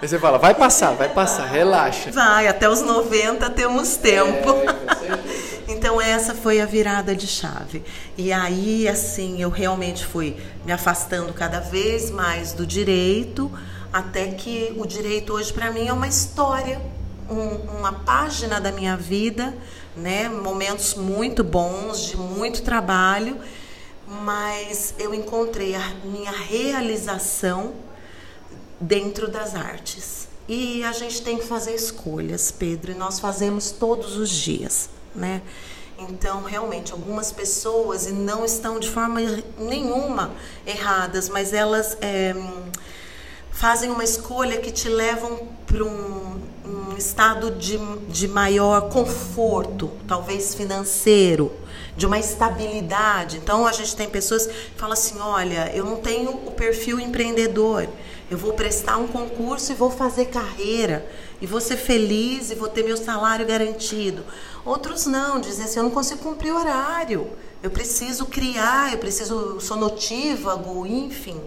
Aí 0.00 0.06
você 0.06 0.16
fala, 0.16 0.38
vai 0.38 0.54
passar, 0.54 0.92
vai 0.92 1.08
passar, 1.08 1.44
relaxa. 1.46 2.12
Vai, 2.12 2.46
até 2.46 2.68
os 2.68 2.82
90 2.82 3.50
temos 3.50 3.96
tempo. 3.96 4.50
É, 4.52 5.18
então 5.66 6.00
essa 6.00 6.36
foi 6.36 6.60
a 6.60 6.66
virada 6.66 7.16
de 7.16 7.26
chave. 7.26 7.82
E 8.16 8.32
aí, 8.32 8.86
assim, 8.86 9.42
eu 9.42 9.50
realmente 9.50 10.06
fui 10.06 10.36
me 10.64 10.70
afastando 10.70 11.32
cada 11.32 11.58
vez 11.58 12.12
mais 12.12 12.52
do 12.52 12.64
direito, 12.64 13.50
até 13.92 14.28
que 14.28 14.72
o 14.78 14.86
direito 14.86 15.32
hoje 15.32 15.52
para 15.52 15.68
mim 15.72 15.88
é 15.88 15.92
uma 15.92 16.06
história, 16.06 16.80
um, 17.28 17.78
uma 17.78 17.92
página 17.92 18.60
da 18.60 18.70
minha 18.70 18.96
vida, 18.96 19.52
né? 19.96 20.28
Momentos 20.28 20.94
muito 20.94 21.42
bons, 21.42 22.06
de 22.06 22.16
muito 22.16 22.62
trabalho, 22.62 23.36
mas 24.06 24.94
eu 24.96 25.12
encontrei 25.12 25.74
a 25.74 25.92
minha 26.04 26.30
realização 26.30 27.87
dentro 28.80 29.28
das 29.28 29.54
artes. 29.54 30.28
E 30.48 30.82
a 30.82 30.92
gente 30.92 31.20
tem 31.22 31.36
que 31.36 31.46
fazer 31.46 31.74
escolhas, 31.74 32.50
Pedro, 32.50 32.92
e 32.92 32.94
nós 32.94 33.20
fazemos 33.20 33.70
todos 33.70 34.16
os 34.16 34.30
dias, 34.30 34.88
né? 35.14 35.42
Então, 35.98 36.42
realmente, 36.42 36.92
algumas 36.92 37.32
pessoas, 37.32 38.06
e 38.06 38.12
não 38.12 38.44
estão 38.44 38.78
de 38.78 38.88
forma 38.88 39.20
nenhuma 39.58 40.30
erradas, 40.66 41.28
mas 41.28 41.52
elas 41.52 41.98
é, 42.00 42.34
fazem 43.50 43.90
uma 43.90 44.04
escolha 44.04 44.58
que 44.58 44.70
te 44.70 44.88
levam 44.88 45.48
para 45.66 45.84
um, 45.84 46.40
um 46.64 46.96
estado 46.96 47.50
de, 47.50 47.76
de 48.08 48.26
maior 48.28 48.88
conforto, 48.88 49.90
talvez 50.06 50.54
financeiro, 50.54 51.52
de 51.96 52.06
uma 52.06 52.18
estabilidade. 52.18 53.36
Então, 53.36 53.66
a 53.66 53.72
gente 53.72 53.94
tem 53.94 54.08
pessoas 54.08 54.46
que 54.46 54.78
falam 54.78 54.94
assim: 54.94 55.18
olha, 55.18 55.70
eu 55.74 55.84
não 55.84 55.96
tenho 55.96 56.30
o 56.30 56.52
perfil 56.52 56.98
empreendedor 56.98 57.86
eu 58.30 58.36
vou 58.36 58.52
prestar 58.52 58.98
um 58.98 59.06
concurso 59.06 59.72
e 59.72 59.74
vou 59.74 59.90
fazer 59.90 60.26
carreira, 60.26 61.08
e 61.40 61.46
vou 61.46 61.60
ser 61.60 61.76
feliz 61.76 62.50
e 62.50 62.54
vou 62.54 62.68
ter 62.68 62.84
meu 62.84 62.96
salário 62.96 63.46
garantido. 63.46 64.24
Outros 64.64 65.06
não, 65.06 65.40
dizem 65.40 65.64
assim: 65.64 65.78
eu 65.78 65.84
não 65.84 65.90
consigo 65.90 66.20
cumprir 66.20 66.52
horário, 66.52 67.30
Eu 67.62 67.70
preciso 67.70 68.26
criar, 68.26 68.92
eu 68.92 68.98
preciso, 68.98 69.34
eu 69.34 69.60
sou 69.60 69.76
notívago, 69.76 70.86
enfim. 70.86 71.40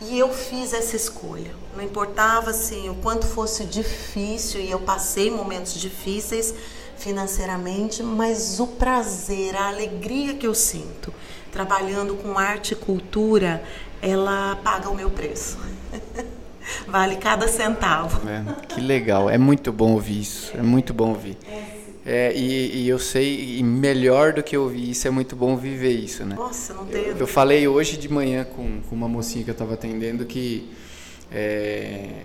E 0.00 0.18
eu 0.18 0.28
fiz 0.28 0.72
essa 0.72 0.96
escolha. 0.96 1.54
Não 1.76 1.82
importava 1.82 2.50
assim 2.50 2.90
o 2.90 2.94
quanto 2.96 3.26
fosse 3.26 3.64
difícil 3.64 4.60
e 4.60 4.70
eu 4.70 4.80
passei 4.80 5.30
momentos 5.30 5.74
difíceis 5.74 6.52
financeiramente, 6.98 8.02
mas 8.02 8.60
o 8.60 8.66
prazer, 8.66 9.56
a 9.56 9.68
alegria 9.68 10.34
que 10.34 10.46
eu 10.46 10.54
sinto 10.54 11.14
trabalhando 11.52 12.14
com 12.14 12.38
arte 12.38 12.72
e 12.72 12.76
cultura, 12.76 13.62
ela 14.02 14.56
paga 14.56 14.90
o 14.90 14.94
meu 14.94 15.08
preço. 15.08 15.56
vale 16.86 17.16
cada 17.16 17.48
centavo. 17.48 18.28
É, 18.28 18.66
que 18.66 18.80
legal, 18.80 19.30
é 19.30 19.38
muito 19.38 19.72
bom 19.72 19.92
ouvir 19.92 20.20
isso, 20.20 20.56
é 20.56 20.62
muito 20.62 20.92
bom 20.92 21.10
ouvir. 21.10 21.38
É, 22.04 22.34
e, 22.34 22.82
e, 22.82 22.88
eu 22.88 22.98
sei, 22.98 23.58
e 23.58 23.62
melhor 23.62 24.32
do 24.32 24.42
que 24.42 24.56
ouvir 24.56 24.90
isso, 24.90 25.06
é 25.06 25.10
muito 25.10 25.36
bom 25.36 25.56
viver 25.56 25.92
isso, 25.92 26.24
né? 26.24 26.34
Nossa, 26.34 26.74
não 26.74 26.84
tenho. 26.84 27.06
Eu, 27.06 27.18
eu 27.18 27.26
falei 27.28 27.68
hoje 27.68 27.96
de 27.96 28.08
manhã 28.08 28.44
com, 28.44 28.80
com 28.82 28.94
uma 28.94 29.08
mocinha 29.08 29.44
que 29.44 29.50
eu 29.50 29.52
estava 29.52 29.74
atendendo 29.74 30.26
que 30.26 30.68
é, 31.30 32.24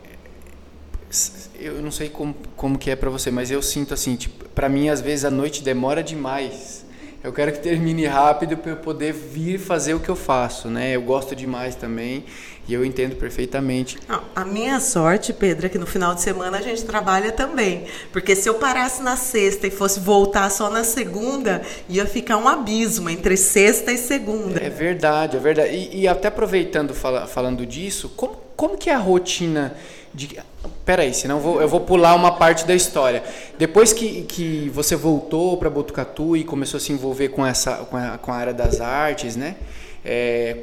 eu 1.60 1.82
não 1.82 1.92
sei 1.92 2.10
como, 2.10 2.36
como 2.56 2.78
que 2.78 2.90
é 2.90 2.96
para 2.96 3.10
você, 3.12 3.30
mas 3.30 3.52
eu 3.52 3.62
sinto 3.62 3.94
assim, 3.94 4.16
tipo, 4.16 4.50
para 4.50 4.68
mim 4.68 4.90
às 4.90 5.00
vezes 5.00 5.26
a 5.26 5.32
noite 5.32 5.64
demora 5.64 6.02
demais 6.02 6.87
eu 7.24 7.34
quero 7.34 7.52
que 7.52 7.60
termine 7.60 8.06
rápido 8.06 8.58
para 8.58 8.72
eu 8.72 8.78
poder 8.78 9.14
vir 9.14 9.60
fazer 9.60 9.94
o 9.94 10.00
que 10.00 10.10
eu 10.10 10.16
faço, 10.16 10.70
né? 10.70 10.96
Eu 10.96 11.02
gosto 11.02 11.36
demais 11.36 11.76
também 11.76 12.24
e 12.68 12.74
eu 12.74 12.84
entendo 12.86 13.16
perfeitamente. 13.16 13.98
Não, 14.08 14.22
a 14.36 14.44
minha 14.44 14.80
sorte, 14.80 15.32
Pedro, 15.32 15.66
é 15.66 15.70
que 15.70 15.78
no 15.78 15.88
final 15.88 16.14
de 16.14 16.22
semana 16.22 16.58
a 16.58 16.62
gente 16.62 16.84
trabalha 16.84 17.32
também. 17.32 17.86
Porque 18.12 18.36
se 18.36 18.48
eu 18.48 18.56
parasse 18.56 19.02
na 19.02 19.16
sexta 19.16 19.68
e 19.68 19.72
fosse 19.72 20.00
voltar 20.00 20.50
só 20.52 20.70
na 20.70 20.84
segunda, 20.84 21.62
ia 21.88 22.06
ficar 22.06 22.38
um 22.38 22.48
abismo 22.48 23.10
entre 23.10 23.38
sexta 23.38 23.92
e 23.92 23.98
segunda. 23.98 24.62
É 24.62 24.70
verdade, 24.70 25.38
é 25.38 25.40
verdade. 25.40 25.74
E, 25.74 26.02
e 26.02 26.08
até 26.08 26.28
aproveitando, 26.28 26.94
fala, 26.94 27.26
falando 27.26 27.66
disso, 27.66 28.12
como, 28.16 28.36
como 28.56 28.78
que 28.78 28.90
é 28.90 28.94
a 28.94 29.00
rotina 29.00 29.76
de 30.18 30.42
Peraí, 30.84 31.14
senão 31.14 31.38
eu 31.38 31.42
vou, 31.42 31.62
eu 31.62 31.68
vou 31.68 31.82
pular 31.82 32.16
uma 32.16 32.32
parte 32.32 32.66
da 32.66 32.74
história. 32.74 33.24
Depois 33.58 33.94
que, 33.94 34.24
que 34.24 34.70
você 34.70 34.96
voltou 34.96 35.58
para 35.58 35.70
Botucatu 35.70 36.36
e 36.36 36.44
começou 36.44 36.78
a 36.78 36.82
se 36.82 36.92
envolver 36.92 37.30
com, 37.30 37.46
essa, 37.46 37.76
com, 37.86 37.96
a, 37.96 38.18
com 38.18 38.32
a 38.32 38.36
área 38.36 38.54
das 38.54 38.82
artes, 38.82 39.36
né? 39.36 39.58
É, 40.04 40.58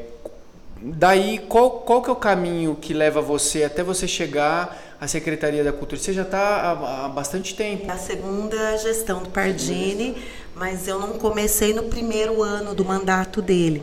daí, 0.81 1.39
qual, 1.49 1.71
qual 1.71 2.03
que 2.03 2.11
é 2.11 2.13
o 2.13 2.17
caminho 2.17 2.75
que 2.75 2.93
leva 2.93 3.21
você 3.21 3.65
até 3.65 3.83
você 3.83 4.09
chegar 4.09 4.97
à 5.01 5.07
Secretaria 5.07 5.63
da 5.63 5.73
Cultura? 5.73 6.01
Você 6.01 6.13
já 6.13 6.23
está 6.23 6.39
há, 6.39 7.05
há, 7.05 7.09
bastante 7.09 7.55
tempo. 7.55 7.91
A 7.91 7.97
segunda 7.97 8.77
gestão 8.79 9.23
do 9.23 9.29
Pardini, 9.29 10.17
mas 10.57 10.89
eu 10.89 10.99
não 10.99 11.19
comecei 11.19 11.73
no 11.73 11.85
primeiro 11.85 12.43
ano 12.43 12.75
do 12.75 12.85
mandato 12.85 13.41
dele. 13.41 13.83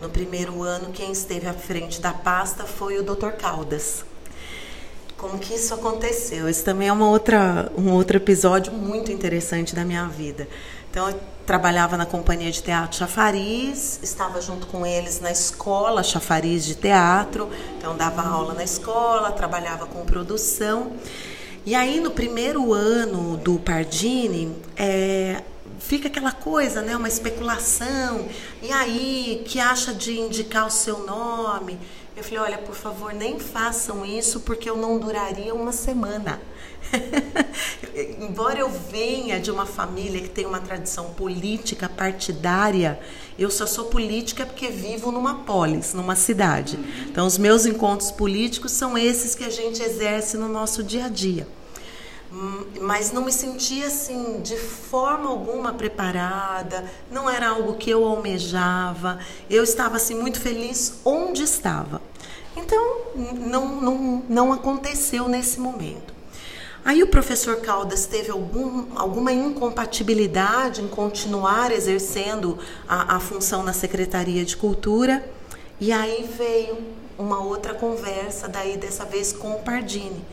No 0.00 0.08
primeiro 0.08 0.62
ano, 0.62 0.90
quem 0.90 1.12
esteve 1.12 1.46
à 1.46 1.52
frente 1.52 2.00
da 2.00 2.12
pasta 2.12 2.64
foi 2.64 2.98
o 2.98 3.04
Dr. 3.04 3.32
Caldas 3.38 4.04
como 5.22 5.38
que 5.38 5.54
isso 5.54 5.72
aconteceu. 5.72 6.48
Esse 6.48 6.64
também 6.64 6.88
é 6.88 6.92
uma 6.92 7.08
outra, 7.08 7.70
um 7.78 7.92
outro 7.92 8.16
episódio 8.16 8.72
muito 8.72 9.12
interessante 9.12 9.72
da 9.72 9.84
minha 9.84 10.04
vida. 10.08 10.48
Então, 10.90 11.08
eu 11.08 11.18
trabalhava 11.46 11.96
na 11.96 12.04
companhia 12.04 12.50
de 12.50 12.60
teatro 12.60 12.98
Chafariz, 12.98 14.00
estava 14.02 14.40
junto 14.40 14.66
com 14.66 14.84
eles 14.84 15.20
na 15.20 15.30
escola 15.30 16.02
Chafariz 16.02 16.64
de 16.64 16.74
teatro, 16.74 17.48
então 17.78 17.96
dava 17.96 18.20
aula 18.22 18.52
na 18.52 18.64
escola, 18.64 19.30
trabalhava 19.30 19.86
com 19.86 20.04
produção. 20.04 20.92
E 21.64 21.76
aí, 21.76 22.00
no 22.00 22.10
primeiro 22.10 22.72
ano 22.72 23.36
do 23.36 23.60
Pardini, 23.60 24.56
é, 24.76 25.40
fica 25.78 26.08
aquela 26.08 26.32
coisa, 26.32 26.82
né, 26.82 26.96
uma 26.96 27.08
especulação. 27.08 28.26
E 28.60 28.72
aí, 28.72 29.44
que 29.46 29.60
acha 29.60 29.94
de 29.94 30.18
indicar 30.18 30.66
o 30.66 30.70
seu 30.70 31.06
nome? 31.06 31.78
Eu 32.14 32.22
falei, 32.22 32.38
olha, 32.38 32.58
por 32.58 32.74
favor, 32.74 33.14
nem 33.14 33.38
façam 33.38 34.04
isso 34.04 34.40
porque 34.40 34.68
eu 34.68 34.76
não 34.76 34.98
duraria 34.98 35.54
uma 35.54 35.72
semana. 35.72 36.40
Embora 38.20 38.58
eu 38.58 38.68
venha 38.68 39.40
de 39.40 39.50
uma 39.50 39.64
família 39.64 40.20
que 40.20 40.28
tem 40.28 40.44
uma 40.44 40.60
tradição 40.60 41.14
política 41.14 41.88
partidária, 41.88 43.00
eu 43.38 43.50
só 43.50 43.66
sou 43.66 43.86
política 43.86 44.44
porque 44.44 44.68
vivo 44.68 45.10
numa 45.10 45.36
polis, 45.44 45.94
numa 45.94 46.14
cidade. 46.14 46.78
Então, 47.08 47.26
os 47.26 47.38
meus 47.38 47.64
encontros 47.64 48.10
políticos 48.10 48.72
são 48.72 48.98
esses 48.98 49.34
que 49.34 49.44
a 49.44 49.50
gente 49.50 49.82
exerce 49.82 50.36
no 50.36 50.48
nosso 50.48 50.82
dia 50.82 51.06
a 51.06 51.08
dia. 51.08 51.48
Hum, 52.32 52.64
mas 52.80 53.12
não 53.12 53.26
me 53.26 53.32
sentia 53.32 53.88
assim 53.88 54.40
de 54.40 54.56
forma 54.56 55.28
alguma 55.28 55.74
preparada, 55.74 56.90
não 57.10 57.28
era 57.28 57.50
algo 57.50 57.74
que 57.74 57.90
eu 57.90 58.06
almejava. 58.06 59.18
Eu 59.50 59.62
estava 59.62 59.96
assim 59.96 60.14
muito 60.14 60.40
feliz 60.40 61.00
onde 61.04 61.42
estava. 61.42 62.00
Então, 62.56 62.96
não, 63.14 63.80
não, 63.80 64.22
não 64.28 64.52
aconteceu 64.52 65.28
nesse 65.28 65.60
momento. 65.60 66.12
Aí 66.84 67.02
o 67.02 67.06
professor 67.06 67.56
Caldas 67.60 68.06
teve 68.06 68.30
algum, 68.30 68.86
alguma 68.96 69.30
incompatibilidade 69.30 70.80
em 70.80 70.88
continuar 70.88 71.70
exercendo 71.70 72.58
a, 72.88 73.16
a 73.16 73.20
função 73.20 73.62
na 73.62 73.72
Secretaria 73.72 74.44
de 74.44 74.56
Cultura, 74.56 75.24
e 75.78 75.92
aí 75.92 76.28
veio 76.36 76.78
uma 77.16 77.40
outra 77.40 77.72
conversa, 77.72 78.48
daí 78.48 78.76
dessa 78.76 79.04
vez 79.04 79.32
com 79.32 79.52
o 79.52 79.60
Pardini, 79.60 80.24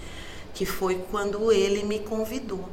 que 0.60 0.66
foi 0.66 0.96
quando 1.10 1.54
ele 1.54 1.86
me 1.86 2.00
convidou. 2.00 2.68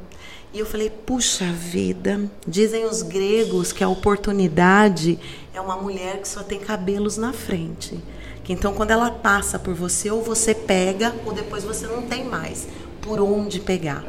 E 0.53 0.59
eu 0.59 0.65
falei, 0.65 0.89
puxa 0.89 1.45
vida, 1.45 2.29
dizem 2.45 2.83
os 2.83 3.01
gregos 3.01 3.71
que 3.71 3.81
a 3.81 3.87
oportunidade 3.87 5.17
é 5.53 5.61
uma 5.61 5.77
mulher 5.77 6.19
que 6.19 6.27
só 6.27 6.43
tem 6.43 6.59
cabelos 6.59 7.15
na 7.15 7.31
frente. 7.31 7.97
Então, 8.49 8.73
quando 8.73 8.91
ela 8.91 9.09
passa 9.09 9.57
por 9.57 9.73
você, 9.73 10.11
ou 10.11 10.21
você 10.21 10.53
pega, 10.53 11.15
ou 11.25 11.31
depois 11.31 11.63
você 11.63 11.87
não 11.87 12.01
tem 12.01 12.25
mais 12.25 12.67
por 13.01 13.21
onde 13.21 13.61
pegar. 13.61 14.03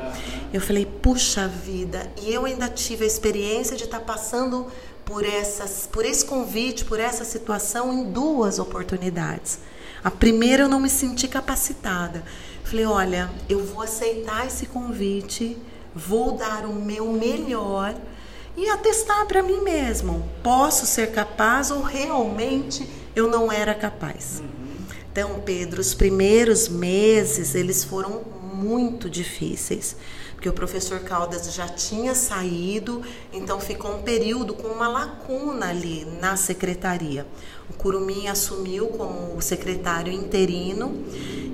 Eu 0.52 0.60
falei, 0.60 0.84
puxa 0.84 1.46
vida, 1.46 2.10
e 2.20 2.34
eu 2.34 2.46
ainda 2.46 2.66
tive 2.66 3.04
a 3.04 3.06
experiência 3.06 3.76
de 3.76 3.84
estar 3.84 4.00
tá 4.00 4.04
passando 4.04 4.66
por, 5.04 5.24
essas, 5.24 5.86
por 5.86 6.04
esse 6.04 6.24
convite, 6.24 6.84
por 6.84 6.98
essa 6.98 7.24
situação 7.24 7.92
em 7.92 8.10
duas 8.10 8.58
oportunidades. 8.58 9.60
A 10.02 10.10
primeira 10.10 10.64
eu 10.64 10.68
não 10.68 10.80
me 10.80 10.90
senti 10.90 11.28
capacitada. 11.28 12.24
Falei, 12.68 12.84
olha, 12.84 13.30
eu 13.48 13.64
vou 13.64 13.80
aceitar 13.80 14.46
esse 14.46 14.66
convite, 14.66 15.56
vou 15.94 16.32
dar 16.32 16.66
o 16.66 16.74
meu 16.74 17.10
melhor 17.10 17.94
e 18.54 18.68
atestar 18.68 19.24
para 19.24 19.42
mim 19.42 19.62
mesmo, 19.62 20.28
posso 20.42 20.84
ser 20.84 21.10
capaz 21.10 21.70
ou 21.70 21.80
realmente 21.80 22.86
eu 23.16 23.26
não 23.26 23.50
era 23.50 23.74
capaz. 23.74 24.42
Então, 25.10 25.40
Pedro, 25.46 25.80
os 25.80 25.94
primeiros 25.94 26.68
meses 26.68 27.54
eles 27.54 27.84
foram 27.84 28.20
muito 28.52 29.08
difíceis, 29.08 29.96
porque 30.38 30.48
o 30.48 30.52
professor 30.52 31.00
Caldas 31.00 31.52
já 31.52 31.66
tinha 31.66 32.14
saído, 32.14 33.02
então 33.32 33.58
ficou 33.58 33.96
um 33.96 34.02
período 34.02 34.54
com 34.54 34.68
uma 34.68 34.86
lacuna 34.86 35.68
ali 35.68 36.04
na 36.20 36.36
secretaria. 36.36 37.26
O 37.68 37.72
Curumim 37.72 38.28
assumiu 38.28 38.86
como 38.86 39.42
secretário 39.42 40.12
interino, 40.12 41.04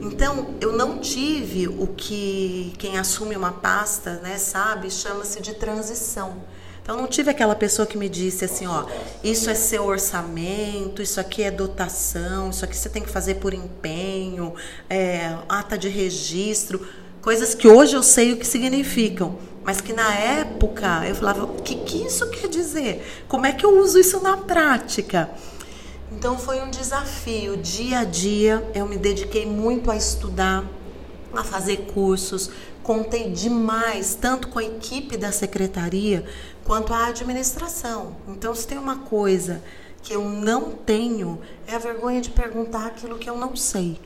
então 0.03 0.55
eu 0.61 0.77
não 0.77 0.99
tive 0.99 1.67
o 1.67 1.87
que 1.97 2.75
quem 2.77 2.99
assume 2.99 3.35
uma 3.35 3.53
pasta, 3.53 4.21
né, 4.23 4.37
sabe, 4.37 4.91
chama-se 4.91 5.41
de 5.41 5.55
transição. 5.55 6.43
Então 6.83 6.99
não 6.99 7.07
tive 7.07 7.31
aquela 7.31 7.55
pessoa 7.55 7.87
que 7.87 7.97
me 7.97 8.11
disse 8.11 8.45
assim, 8.45 8.67
ó, 8.67 8.85
isso 9.23 9.49
é 9.49 9.55
seu 9.55 9.87
orçamento, 9.87 11.01
isso 11.01 11.19
aqui 11.19 11.43
é 11.43 11.51
dotação, 11.51 12.51
isso 12.51 12.63
aqui 12.63 12.77
você 12.77 12.91
tem 12.91 13.03
que 13.03 13.09
fazer 13.09 13.37
por 13.37 13.55
empenho, 13.55 14.55
é, 14.91 15.35
ata 15.49 15.79
de 15.79 15.89
registro, 15.89 16.87
coisas 17.25 17.55
que 17.55 17.67
hoje 17.67 17.97
eu 17.97 18.03
sei 18.03 18.35
o 18.35 18.37
que 18.37 18.47
significam, 18.47 19.39
mas 19.65 19.81
que 19.81 19.95
na 19.95 20.15
época 20.15 21.07
eu 21.09 21.15
falava, 21.15 21.45
o 21.45 21.63
que, 21.63 21.77
que 21.77 22.05
isso 22.05 22.29
quer 22.29 22.49
dizer? 22.49 23.25
Como 23.27 23.47
é 23.47 23.53
que 23.53 23.65
eu 23.65 23.79
uso 23.79 23.99
isso 23.99 24.21
na 24.21 24.37
prática? 24.37 25.31
Então 26.13 26.39
foi 26.39 26.61
um 26.61 26.69
desafio, 26.69 27.57
dia 27.57 28.01
a 28.01 28.05
dia 28.05 28.63
eu 28.75 28.87
me 28.87 28.99
dediquei 28.99 29.47
muito 29.47 29.91
a 29.91 29.97
estudar, 29.97 30.65
a 31.35 31.43
fazer 31.43 31.87
cursos, 31.95 32.51
contei 32.83 33.31
demais, 33.31 34.15
tanto 34.15 34.49
com 34.49 34.59
a 34.59 34.65
equipe 34.65 35.17
da 35.17 35.33
secretaria 35.33 36.27
quanto 36.63 36.93
à 36.93 37.07
administração. 37.07 38.17
Então, 38.29 38.55
se 38.55 38.67
tem 38.67 38.77
uma 38.77 38.97
coisa 38.97 39.63
que 40.03 40.13
eu 40.13 40.29
não 40.29 40.73
tenho, 40.73 41.41
é 41.67 41.75
a 41.75 41.79
vergonha 41.79 42.21
de 42.21 42.29
perguntar 42.29 42.85
aquilo 42.85 43.19
que 43.19 43.31
eu 43.31 43.39
não 43.39 43.57
sei. 43.57 43.99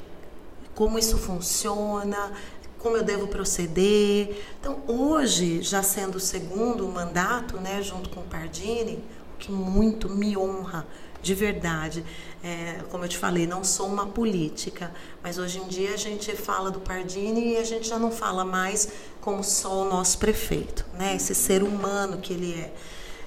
Como 0.73 0.97
isso 0.97 1.19
funciona, 1.19 2.31
como 2.79 2.97
eu 2.97 3.03
devo 3.03 3.27
proceder. 3.27 4.43
Então, 4.61 4.83
hoje, 4.87 5.63
já 5.63 5.83
sendo 5.83 6.17
o 6.17 6.21
segundo 6.21 6.87
mandato, 6.89 7.57
né, 7.59 7.83
junto 7.83 8.09
com 8.11 8.21
o 8.21 8.25
Pardini, 8.25 9.03
o 9.35 9.39
que 9.39 9.51
muito 9.51 10.09
me 10.09 10.37
honra, 10.37 10.87
de 11.21 11.35
verdade. 11.35 12.05
É, 12.43 12.81
como 12.91 13.05
eu 13.05 13.09
te 13.09 13.19
falei, 13.19 13.47
não 13.47 13.65
sou 13.65 13.87
uma 13.87 14.07
política, 14.07 14.93
mas 15.23 15.39
hoje 15.39 15.59
em 15.59 15.67
dia 15.67 15.93
a 15.95 15.97
gente 15.97 16.35
fala 16.37 16.71
do 16.71 16.81
Pardini 16.81 17.55
e 17.55 17.57
a 17.57 17.65
gente 17.65 17.89
já 17.89 17.99
não 17.99 18.13
fala 18.13 18.45
mais 18.45 18.89
como 19.21 19.43
só 19.43 19.83
o 19.83 19.89
nosso 19.89 20.19
prefeito, 20.19 20.87
né? 20.95 21.17
Esse 21.17 21.35
ser 21.35 21.65
humano 21.65 22.19
que 22.19 22.33
ele 22.33 22.55
é. 22.55 22.73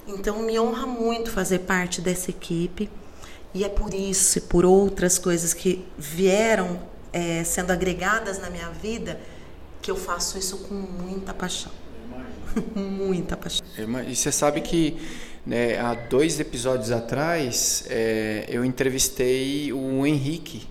Então 0.07 0.41
me 0.41 0.57
honra 0.57 0.87
muito 0.87 1.29
fazer 1.29 1.59
parte 1.59 1.99
dessa 1.99 2.31
equipe 2.31 2.89
e 3.53 3.65
é 3.65 3.69
por 3.69 3.93
isso 3.93 4.37
e 4.37 4.41
por 4.41 4.65
outras 4.65 5.19
coisas 5.19 5.53
que 5.53 5.85
vieram 5.97 6.81
é, 7.11 7.43
sendo 7.43 7.71
agregadas 7.71 8.39
na 8.39 8.49
minha 8.49 8.69
vida 8.69 9.19
que 9.81 9.89
eu 9.89 9.95
faço 9.95 10.37
isso 10.37 10.57
com 10.59 10.75
muita 10.75 11.33
paixão. 11.33 11.71
muita 12.75 13.35
paixão. 13.35 13.65
E 14.07 14.15
você 14.15 14.31
sabe 14.31 14.61
que 14.61 14.97
né, 15.45 15.79
há 15.79 15.93
dois 15.93 16.39
episódios 16.39 16.91
atrás 16.91 17.85
é, 17.89 18.45
eu 18.47 18.63
entrevistei 18.63 19.73
o 19.73 20.05
Henrique, 20.05 20.67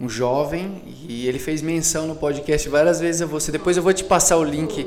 um 0.00 0.08
jovem, 0.08 0.82
e 1.08 1.26
ele 1.26 1.38
fez 1.38 1.60
menção 1.60 2.06
no 2.06 2.14
podcast 2.14 2.68
várias 2.68 3.00
vezes 3.00 3.20
a 3.22 3.26
você. 3.26 3.50
Depois 3.52 3.76
eu 3.76 3.82
vou 3.82 3.92
te 3.92 4.04
passar 4.04 4.36
o 4.36 4.44
link 4.44 4.86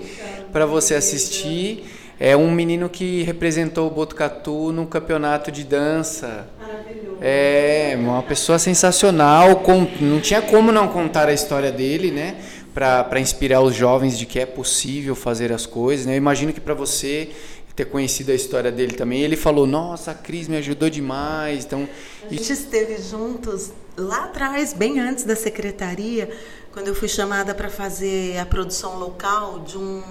para 0.51 0.65
você 0.65 0.95
assistir. 0.95 1.84
É 2.19 2.38
um 2.38 2.49
menino 2.49 2.89
que 2.89 3.23
representou 3.23 3.88
o 3.88 3.91
Botucatu 3.91 4.71
no 4.71 4.88
campeonato 4.88 5.51
de 5.51 5.63
dança. 5.63 6.47
É, 7.21 7.95
uma 7.99 8.23
pessoa 8.23 8.58
sensacional. 8.58 9.58
Com, 9.58 9.88
não 9.99 10.19
tinha 10.19 10.41
como 10.41 10.71
não 10.71 10.88
contar 10.88 11.27
a 11.27 11.34
história 11.34 11.71
dele, 11.71 12.12
né? 12.12 12.38
Para 12.74 13.20
inspirar 13.20 13.62
os 13.62 13.76
jovens 13.76 14.18
de 14.18 14.26
que 14.26 14.40
é 14.40 14.46
possível 14.46 15.16
fazer 15.16 15.52
as 15.52 15.66
coisas. 15.66 16.06
Né? 16.06 16.14
Eu 16.14 16.18
imagino 16.18 16.52
que 16.52 16.60
para 16.60 16.74
você 16.74 17.30
ter 17.76 17.86
conhecido 17.86 18.32
a 18.32 18.36
história 18.36 18.72
dele 18.72 18.94
também. 18.94 19.22
Ele 19.22 19.36
falou: 19.36 19.66
Nossa, 19.66 20.12
a 20.12 20.14
Cris 20.14 20.48
me 20.48 20.58
ajudou 20.58 20.90
demais. 20.90 21.66
Então, 21.66 21.88
a 22.26 22.30
gente 22.30 22.52
esteve 22.52 23.02
juntos 23.02 23.72
lá 23.98 24.26
atrás, 24.26 24.74
bem 24.74 25.00
antes 25.00 25.24
da 25.24 25.36
secretaria, 25.36 26.30
quando 26.72 26.88
eu 26.88 26.96
fui 26.96 27.08
chamada 27.08 27.54
para 27.54 27.70
fazer 27.70 28.38
a 28.38 28.46
produção 28.46 28.98
local 28.98 29.60
de 29.60 29.78
um 29.78 30.02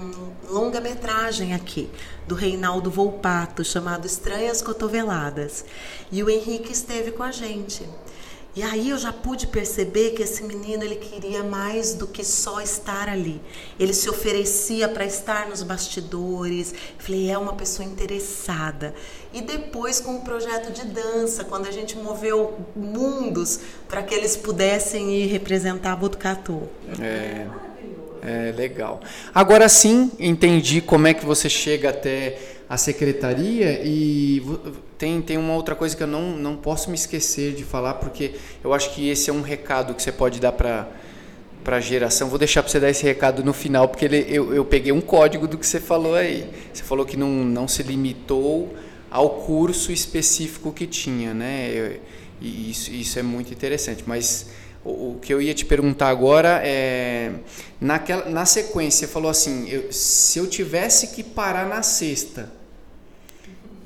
longa-metragem 0.49 1.53
aqui, 1.53 1.89
do 2.27 2.35
Reinaldo 2.35 2.89
Volpato, 2.89 3.63
chamado 3.63 4.05
Estranhas 4.05 4.61
Cotoveladas. 4.61 5.65
E 6.11 6.23
o 6.23 6.29
Henrique 6.29 6.71
esteve 6.71 7.11
com 7.11 7.23
a 7.23 7.31
gente. 7.31 7.83
E 8.55 8.61
aí 8.61 8.91
eu 8.91 8.97
já 8.99 9.11
pude 9.11 9.47
perceber 9.47 10.11
que 10.11 10.21
esse 10.21 10.43
menino 10.43 10.83
ele 10.83 10.97
queria 10.97 11.43
mais 11.43 11.95
do 11.95 12.05
que 12.05 12.23
só 12.23 12.61
estar 12.61 13.09
ali. 13.09 13.41
Ele 13.79 13.93
se 13.93 14.07
oferecia 14.07 14.87
para 14.87 15.03
estar 15.03 15.49
nos 15.49 15.63
bastidores. 15.63 16.71
Falei, 16.99 17.31
é 17.31 17.37
uma 17.37 17.53
pessoa 17.53 17.87
interessada. 17.87 18.93
E 19.33 19.41
depois 19.41 19.99
com 19.99 20.17
o 20.17 20.21
projeto 20.21 20.71
de 20.71 20.85
dança, 20.85 21.43
quando 21.43 21.67
a 21.67 21.71
gente 21.71 21.97
moveu 21.97 22.59
mundos 22.75 23.59
para 23.87 24.03
que 24.03 24.13
eles 24.13 24.37
pudessem 24.37 25.09
ir 25.11 25.25
representar 25.27 25.95
Botucatu. 25.95 26.69
É, 27.01 27.47
é 28.21 28.51
legal. 28.51 29.01
Agora 29.33 29.67
sim, 29.67 30.11
entendi 30.19 30.79
como 30.79 31.07
é 31.07 31.13
que 31.15 31.25
você 31.25 31.49
chega 31.49 31.89
até 31.89 32.37
a 32.73 32.77
secretaria 32.77 33.81
e 33.83 34.41
tem, 34.97 35.21
tem 35.21 35.37
uma 35.37 35.53
outra 35.53 35.75
coisa 35.75 35.95
que 35.95 36.01
eu 36.01 36.07
não, 36.07 36.31
não 36.31 36.55
posso 36.55 36.89
me 36.89 36.95
esquecer 36.95 37.53
de 37.53 37.63
falar, 37.63 37.95
porque 37.95 38.33
eu 38.63 38.73
acho 38.73 38.95
que 38.95 39.09
esse 39.09 39.29
é 39.29 39.33
um 39.33 39.43
recado 39.43 39.93
que 39.93 40.01
você 40.01 40.11
pode 40.11 40.39
dar 40.39 40.53
para 40.53 40.87
para 41.63 41.77
a 41.77 41.79
geração. 41.79 42.27
Vou 42.27 42.37
deixar 42.37 42.61
para 42.61 42.69
você 42.69 42.77
dar 42.77 42.89
esse 42.89 43.03
recado 43.03 43.41
no 43.41 43.53
final, 43.53 43.87
porque 43.87 44.03
ele, 44.03 44.25
eu, 44.27 44.53
eu 44.53 44.65
peguei 44.65 44.91
um 44.91 44.99
código 44.99 45.47
do 45.47 45.57
que 45.57 45.65
você 45.65 45.79
falou 45.79 46.13
aí. 46.13 46.49
Você 46.73 46.83
falou 46.83 47.05
que 47.05 47.15
não, 47.15 47.29
não 47.29 47.69
se 47.69 47.81
limitou 47.83 48.75
ao 49.09 49.29
curso 49.29 49.89
específico 49.89 50.73
que 50.73 50.85
tinha, 50.85 51.33
né? 51.33 51.99
E 52.41 52.71
isso, 52.71 52.91
isso 52.91 53.17
é 53.17 53.23
muito 53.23 53.53
interessante. 53.53 54.03
Mas 54.05 54.47
o, 54.83 55.11
o 55.11 55.19
que 55.21 55.33
eu 55.33 55.41
ia 55.41 55.53
te 55.53 55.63
perguntar 55.63 56.09
agora 56.09 56.59
é 56.65 57.31
naquela, 57.79 58.29
na 58.29 58.45
sequência, 58.45 59.07
você 59.07 59.13
falou 59.13 59.31
assim: 59.31 59.69
eu, 59.69 59.89
se 59.89 60.39
eu 60.39 60.47
tivesse 60.47 61.09
que 61.15 61.23
parar 61.23 61.65
na 61.65 61.81
sexta 61.81 62.62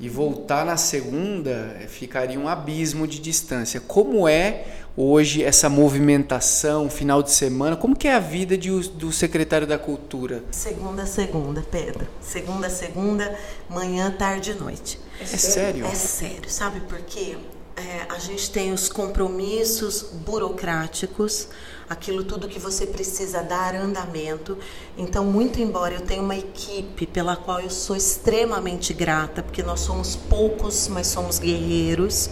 e 0.00 0.08
voltar 0.08 0.64
na 0.64 0.76
segunda 0.76 1.76
eh, 1.80 1.86
ficaria 1.88 2.38
um 2.38 2.46
abismo 2.46 3.06
de 3.06 3.18
distância. 3.18 3.80
Como 3.80 4.28
é 4.28 4.64
hoje 4.96 5.42
essa 5.42 5.68
movimentação, 5.68 6.88
final 6.88 7.22
de 7.22 7.30
semana? 7.32 7.76
Como 7.76 7.96
que 7.96 8.06
é 8.06 8.14
a 8.14 8.20
vida 8.20 8.56
de, 8.56 8.70
do 8.90 9.12
secretário 9.12 9.66
da 9.66 9.78
Cultura? 9.78 10.44
Segunda 10.50 11.04
segunda, 11.04 11.62
Pedro. 11.62 12.06
Segunda 12.20 12.70
segunda, 12.70 13.36
manhã, 13.68 14.10
tarde 14.10 14.52
e 14.52 14.54
noite. 14.54 15.00
É 15.20 15.24
sério? 15.26 15.84
É 15.84 15.94
sério. 15.94 16.48
Sabe 16.48 16.80
por 16.80 17.00
quê? 17.00 17.36
É, 17.76 18.12
a 18.12 18.18
gente 18.18 18.50
tem 18.50 18.72
os 18.72 18.88
compromissos 18.88 20.02
burocráticos, 20.24 21.48
aquilo 21.88 22.22
tudo 22.22 22.48
que 22.48 22.58
você 22.58 22.86
precisa 22.86 23.42
dar 23.42 23.74
andamento. 23.74 24.58
Então, 24.96 25.24
muito 25.24 25.60
embora 25.60 25.94
eu 25.94 26.00
tenha 26.00 26.20
uma 26.20 26.36
equipe 26.36 27.06
pela 27.06 27.36
qual 27.36 27.60
eu 27.60 27.70
sou 27.70 27.96
extremamente 27.96 28.92
grata, 28.92 29.42
porque 29.42 29.62
nós 29.62 29.80
somos 29.80 30.14
poucos, 30.14 30.88
mas 30.88 31.06
somos 31.06 31.38
guerreiros. 31.38 32.30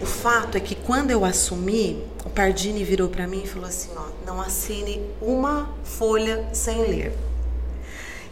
O 0.00 0.06
fato 0.06 0.56
é 0.56 0.60
que 0.60 0.74
quando 0.74 1.10
eu 1.10 1.24
assumi, 1.24 2.04
o 2.24 2.28
Pardini 2.28 2.84
virou 2.84 3.08
para 3.08 3.26
mim 3.26 3.42
e 3.44 3.46
falou 3.46 3.68
assim: 3.68 3.90
ó, 3.96 4.08
não 4.26 4.40
assine 4.40 5.00
uma 5.20 5.70
folha 5.82 6.48
sem 6.52 6.82
ler. 6.82 7.16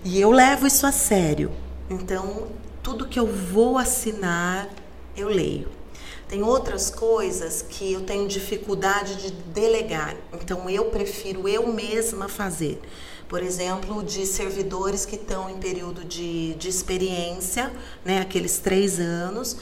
E 0.05 0.21
eu 0.21 0.31
levo 0.31 0.67
isso 0.67 0.87
a 0.87 0.93
sério. 0.93 1.51
Então, 1.89 2.49
tudo 2.83 3.09
que 3.09 3.19
eu 3.19 3.27
vou 3.27 3.79
assinar, 3.79 4.69
eu 5.17 5.29
leio. 5.29 5.69
Tem 6.29 6.43
outras 6.43 6.91
coisas 6.91 7.63
que 7.63 7.93
eu 7.93 8.01
tenho 8.03 8.27
dificuldade 8.27 9.17
de 9.17 9.31
delegar, 9.31 10.17
então 10.33 10.69
eu 10.71 10.87
prefiro 10.87 11.49
eu 11.49 11.67
mesma 11.67 12.29
fazer. 12.29 12.81
Por 13.29 13.43
exemplo, 13.43 14.03
de 14.03 14.27
servidores 14.27 15.05
que 15.05 15.17
estão 15.17 15.51
em 15.51 15.59
período 15.59 16.05
de, 16.05 16.55
de 16.55 16.69
experiência, 16.69 17.73
né, 18.05 18.21
aqueles 18.21 18.59
três 18.59 18.99
anos, 18.99 19.57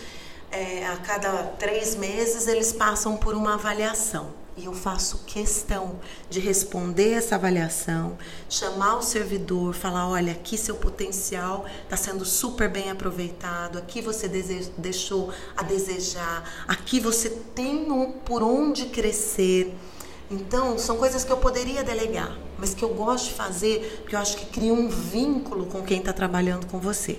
é, 0.50 0.86
a 0.86 0.96
cada 0.98 1.44
três 1.58 1.94
meses 1.96 2.46
eles 2.46 2.72
passam 2.72 3.16
por 3.16 3.34
uma 3.34 3.54
avaliação. 3.54 4.41
E 4.54 4.66
eu 4.66 4.74
faço 4.74 5.24
questão 5.26 5.98
de 6.28 6.38
responder 6.38 7.12
essa 7.12 7.36
avaliação, 7.36 8.18
chamar 8.50 8.96
o 8.96 9.02
servidor, 9.02 9.74
falar: 9.74 10.06
olha, 10.06 10.32
aqui 10.32 10.58
seu 10.58 10.74
potencial 10.74 11.64
está 11.84 11.96
sendo 11.96 12.24
super 12.26 12.68
bem 12.68 12.90
aproveitado, 12.90 13.78
aqui 13.78 14.02
você 14.02 14.28
deixou 14.76 15.32
a 15.56 15.62
desejar, 15.62 16.66
aqui 16.68 17.00
você 17.00 17.30
tem 17.54 17.90
um, 17.90 18.12
por 18.12 18.42
onde 18.42 18.86
crescer. 18.86 19.74
Então, 20.30 20.78
são 20.78 20.98
coisas 20.98 21.24
que 21.24 21.32
eu 21.32 21.38
poderia 21.38 21.82
delegar, 21.82 22.36
mas 22.58 22.74
que 22.74 22.82
eu 22.82 22.94
gosto 22.94 23.28
de 23.28 23.34
fazer 23.34 24.00
porque 24.00 24.14
eu 24.14 24.20
acho 24.20 24.36
que 24.36 24.46
cria 24.46 24.72
um 24.72 24.88
vínculo 24.88 25.66
com 25.66 25.82
quem 25.82 25.98
está 25.98 26.12
trabalhando 26.12 26.66
com 26.66 26.78
você. 26.78 27.18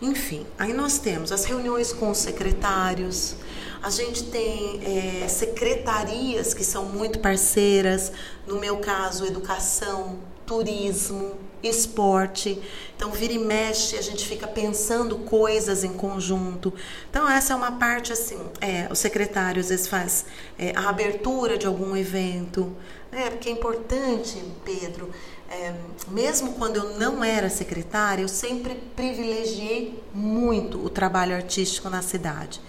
Enfim, 0.00 0.46
aí 0.58 0.72
nós 0.72 0.98
temos 0.98 1.32
as 1.32 1.44
reuniões 1.44 1.92
com 1.92 2.10
os 2.10 2.18
secretários, 2.18 3.34
a 3.82 3.90
gente 3.90 4.24
tem 4.24 4.80
é, 4.84 5.28
secretarias 5.28 6.52
que 6.52 6.64
são 6.64 6.86
muito 6.86 7.20
parceiras, 7.20 8.10
no 8.46 8.58
meu 8.58 8.78
caso, 8.78 9.24
educação, 9.24 10.18
turismo, 10.44 11.36
esporte. 11.62 12.60
Então, 12.96 13.10
vira 13.12 13.32
e 13.32 13.38
mexe, 13.38 13.96
a 13.96 14.02
gente 14.02 14.26
fica 14.26 14.48
pensando 14.48 15.18
coisas 15.18 15.84
em 15.84 15.92
conjunto. 15.92 16.72
Então, 17.08 17.28
essa 17.30 17.52
é 17.52 17.56
uma 17.56 17.72
parte 17.72 18.12
assim: 18.12 18.38
é, 18.60 18.88
o 18.90 18.96
secretário 18.96 19.60
às 19.60 19.68
vezes 19.68 19.86
faz 19.86 20.26
é, 20.58 20.72
a 20.74 20.88
abertura 20.88 21.56
de 21.56 21.66
algum 21.66 21.96
evento, 21.96 22.76
né? 23.12 23.30
Porque 23.30 23.48
é 23.48 23.52
importante, 23.52 24.42
Pedro. 24.64 25.10
É, 25.50 25.74
mesmo 26.08 26.52
quando 26.54 26.76
eu 26.76 26.98
não 26.98 27.24
era 27.24 27.48
secretária, 27.48 28.22
eu 28.22 28.28
sempre 28.28 28.74
privilegiei 28.94 30.02
muito 30.12 30.84
o 30.84 30.90
trabalho 30.90 31.34
artístico 31.34 31.88
na 31.88 32.02
cidade 32.02 32.60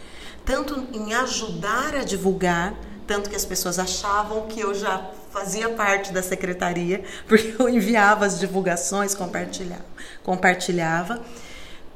tanto 0.50 0.88
em 0.92 1.13
ajudar 1.13 1.94
a 1.94 2.04
divulgar, 2.04 2.74
tanto 3.06 3.30
que 3.30 3.36
as 3.36 3.46
pessoas 3.46 3.78
achavam 3.78 4.48
que 4.48 4.60
eu 4.60 4.74
já 4.74 5.12
fazia 5.32 5.70
parte 5.70 6.12
da 6.12 6.24
secretaria, 6.24 7.04
porque 7.30 7.56
eu 7.60 7.70
enviava 7.70 8.26
as 8.26 8.39
divulgações, 8.39 9.13
compartilhava, 9.13 9.86
compartilhava 10.24 11.22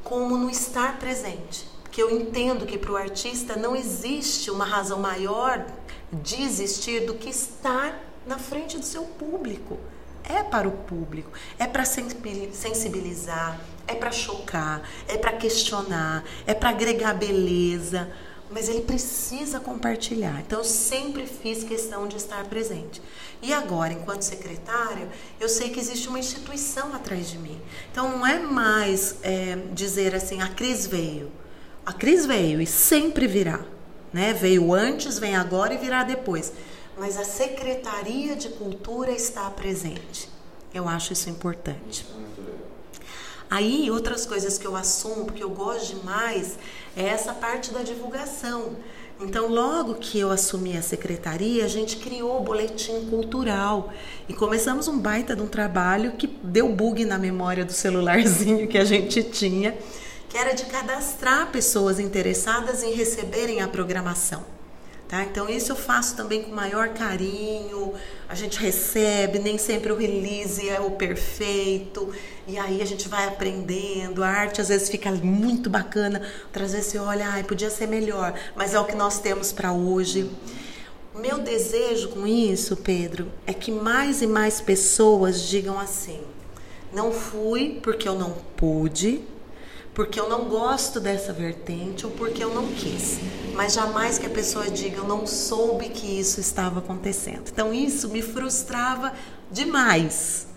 como 0.04 0.38
no 0.38 0.52
estar 0.52 1.00
presente. 1.00 1.67
Porque 1.82 2.02
eu 2.02 2.12
entendo 2.12 2.63
que 2.67 2.78
para 2.78 2.91
o 2.91 2.96
artista 2.96 3.56
não 3.56 3.76
existe 3.76 4.52
uma 4.52 4.65
razão 4.65 5.00
maior 5.00 5.65
de 6.12 6.43
existir 6.43 7.08
do 7.08 7.15
que 7.15 7.30
estar 7.30 8.00
na 8.28 8.38
frente 8.38 8.78
do 8.78 8.86
seu 8.86 9.04
público. 9.04 9.80
É 10.24 10.44
para 10.44 10.68
o 10.68 10.72
público, 10.72 11.32
é 11.60 11.68
para 11.68 11.84
sensibilizar, 11.86 13.60
é 13.88 13.94
para 13.94 14.12
chocar, 14.12 14.82
é 15.08 15.18
para 15.18 15.34
questionar, 15.34 16.24
é 16.48 16.54
para 16.54 16.70
agregar 16.70 17.14
beleza 17.14 18.10
mas 18.54 18.70
ele 18.70 18.82
precisa 18.82 19.60
compartilhar. 19.60 20.40
Então, 20.46 20.60
eu 20.60 20.66
sempre 20.66 21.26
fiz 21.26 21.64
questão 21.64 22.08
de 22.08 22.18
estar 22.18 22.44
presente. 22.46 23.02
E 23.42 23.52
agora, 23.52 23.92
enquanto 23.92 24.22
secretária, 24.22 25.10
eu 25.40 25.50
sei 25.50 25.72
que 25.72 25.80
existe 25.80 26.08
uma 26.08 26.20
instituição 26.20 26.94
atrás 26.94 27.30
de 27.30 27.40
mim. 27.40 27.60
Então, 27.92 28.18
não 28.18 28.26
é 28.26 28.38
mais 28.38 29.16
é, 29.24 29.58
dizer 29.74 30.14
assim: 30.14 30.42
a 30.42 30.50
Cris 30.50 30.86
veio. 30.86 31.32
A 31.86 31.92
Cris 31.92 32.26
veio 32.26 32.62
e 32.62 32.68
sempre 32.68 33.28
virá. 33.28 33.60
Né? 34.14 34.32
Veio 34.34 34.72
antes, 34.72 35.18
vem 35.18 35.36
agora 35.36 35.74
e 35.74 35.78
virá 35.78 36.04
depois. 36.04 36.54
Mas 36.97 37.17
a 37.17 37.23
Secretaria 37.23 38.36
de 38.36 38.49
Cultura 38.49 39.12
está 39.12 39.49
presente. 39.49 40.29
Eu 40.73 40.88
acho 40.88 41.13
isso 41.13 41.29
importante. 41.29 42.06
Aí, 43.49 43.91
outras 43.91 44.25
coisas 44.25 44.58
que 44.58 44.65
eu 44.65 44.75
assumo, 44.75 45.25
porque 45.25 45.43
eu 45.43 45.49
gosto 45.49 45.95
demais, 45.95 46.58
é 46.97 47.03
essa 47.03 47.34
parte 47.34 47.71
da 47.71 47.84
divulgação. 47.84 48.75
Então, 49.21 49.47
logo 49.47 49.95
que 49.95 50.19
eu 50.19 50.32
assumi 50.32 50.75
a 50.75 50.82
secretaria, 50.82 51.63
a 51.63 51.67
gente 51.67 51.97
criou 51.97 52.39
o 52.39 52.43
boletim 52.43 53.08
cultural 53.10 53.93
e 54.27 54.34
começamos 54.34 54.88
um 54.88 54.97
baita 54.97 55.36
de 55.36 55.41
um 55.41 55.47
trabalho 55.47 56.13
que 56.13 56.25
deu 56.25 56.67
bug 56.69 57.06
na 57.06 57.17
memória 57.17 57.63
do 57.63 57.71
celularzinho 57.71 58.67
que 58.67 58.77
a 58.77 58.84
gente 58.84 59.21
tinha, 59.23 59.77
que 60.27 60.38
era 60.38 60.53
de 60.53 60.65
cadastrar 60.65 61.51
pessoas 61.51 61.99
interessadas 61.99 62.82
em 62.82 62.93
receberem 62.93 63.62
a 63.62 63.67
programação. 63.67 64.43
Tá? 65.13 65.23
Então, 65.26 65.47
isso 65.47 65.71
eu 65.71 65.76
faço 65.76 66.15
também 66.15 66.41
com 66.41 66.49
maior 66.49 66.89
carinho. 66.89 67.93
A 68.28 68.34
gente 68.34 68.60
recebe, 68.60 69.38
nem 69.38 69.60
sempre 69.60 69.91
o 69.91 69.95
release 69.95 70.67
é 70.67 70.80
o 70.80 70.89
perfeito. 70.89 72.12
E 72.47 72.58
aí 72.58 72.82
a 72.82 72.86
gente 72.86 73.08
vai 73.08 73.28
aprendendo. 73.28 74.23
A 74.23 74.28
arte 74.28 74.60
às 74.60 74.69
vezes 74.69 74.89
fica 74.89 75.12
muito 75.12 75.69
bacana, 75.69 76.19
outras 76.45 76.71
vezes 76.71 76.88
você 76.88 76.97
olha, 76.97 77.28
ai, 77.28 77.43
podia 77.43 77.69
ser 77.69 77.88
melhor, 77.88 78.34
mas 78.56 78.73
é 78.73 78.80
o 78.80 78.86
que 78.86 78.95
nós 78.95 79.19
temos 79.19 79.52
para 79.52 79.71
hoje. 79.71 80.32
Meu 81.13 81.38
desejo 81.38 82.10
com 82.10 82.26
isso, 82.26 82.76
Pedro, 82.78 83.32
é 83.45 83.54
que 83.54 83.71
mais 83.71 84.23
e 84.23 84.26
mais 84.26 84.62
pessoas 84.62 85.43
digam 85.43 85.80
assim: 85.80 86.21
não 86.91 87.12
fui 87.12 87.80
porque 87.84 88.08
eu 88.08 88.15
não 88.15 88.32
pude, 88.58 89.21
porque 89.93 90.19
eu 90.19 90.27
não 90.27 90.45
gosto 90.45 90.99
dessa 90.99 91.32
vertente 91.32 92.06
ou 92.06 92.12
porque 92.12 92.43
eu 92.43 92.53
não 92.53 92.67
quis. 92.67 93.19
Mas 93.53 93.73
jamais 93.73 94.17
que 94.17 94.25
a 94.25 94.29
pessoa 94.29 94.69
diga 94.69 94.97
eu 94.97 95.08
não 95.08 95.27
soube 95.27 95.89
que 95.89 96.19
isso 96.19 96.39
estava 96.39 96.79
acontecendo. 96.79 97.43
Então 97.51 97.73
isso 97.73 98.10
me 98.10 98.21
frustrava 98.21 99.13
demais. 99.51 100.47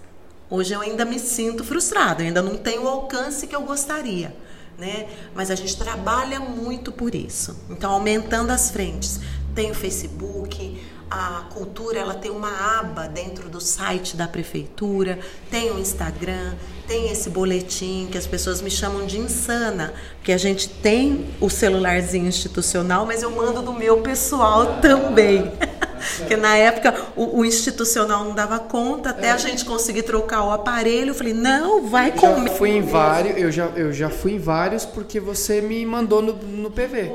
Hoje 0.49 0.72
eu 0.72 0.81
ainda 0.81 1.05
me 1.05 1.18
sinto 1.18 1.64
frustrada, 1.64 2.22
ainda 2.22 2.40
não 2.40 2.57
tenho 2.57 2.85
o 2.85 2.88
alcance 2.88 3.46
que 3.46 3.55
eu 3.55 3.62
gostaria. 3.62 4.35
Né? 4.79 5.09
Mas 5.35 5.51
a 5.51 5.55
gente 5.55 5.77
trabalha 5.77 6.38
muito 6.38 6.92
por 6.92 7.14
isso. 7.14 7.57
Então, 7.70 7.92
aumentando 7.92 8.51
as 8.51 8.70
frentes. 8.70 9.20
Tem 9.55 9.70
o 9.70 9.75
Facebook, 9.75 10.76
a 11.11 11.45
cultura 11.55 11.99
ela 11.99 12.14
tem 12.14 12.31
uma 12.31 12.81
aba 12.81 13.07
dentro 13.07 13.49
do 13.49 13.61
site 13.61 14.16
da 14.16 14.27
prefeitura, 14.27 15.19
tem 15.51 15.71
o 15.71 15.79
Instagram, 15.79 16.55
tem 16.87 17.11
esse 17.11 17.31
boletim 17.31 18.09
que 18.11 18.19
as 18.19 18.27
pessoas 18.27 18.61
me 18.61 18.71
chamam 18.71 19.07
de 19.07 19.19
insana, 19.19 19.95
porque 20.16 20.33
a 20.33 20.38
gente 20.38 20.69
tem 20.69 21.27
o 21.40 21.49
celularzinho 21.49 22.27
institucional, 22.27 23.07
mas 23.07 23.23
eu 23.23 23.31
mando 23.31 23.62
do 23.62 23.73
meu 23.73 23.99
pessoal 23.99 24.81
também. 24.81 25.53
Porque 26.19 26.37
na 26.37 26.57
época 26.57 26.95
o, 27.16 27.40
o, 27.40 27.45
institucional 27.45 28.23
não 28.23 28.35
dava 28.35 28.59
conta, 28.59 29.11
até 29.11 29.31
a 29.31 29.37
gente 29.38 29.64
conseguir 29.64 30.03
trocar 30.03 30.45
o 30.45 30.51
aparelho, 30.51 31.11
eu 31.11 31.14
falei, 31.14 31.33
não, 31.33 31.88
vai 31.88 32.12
comer. 32.12 32.51
Fui 32.51 32.71
em 32.71 32.83
vários, 32.83 33.37
eu 33.38 33.51
já, 33.51 33.66
eu 33.75 33.92
já 33.92 34.11
fui 34.11 34.35
em 34.35 34.38
vários 34.38 34.85
porque 34.85 35.19
você 35.19 35.61
me 35.61 35.85
mandou 35.87 36.21
no, 36.21 36.35
no 36.35 36.71
PV. 36.71 37.11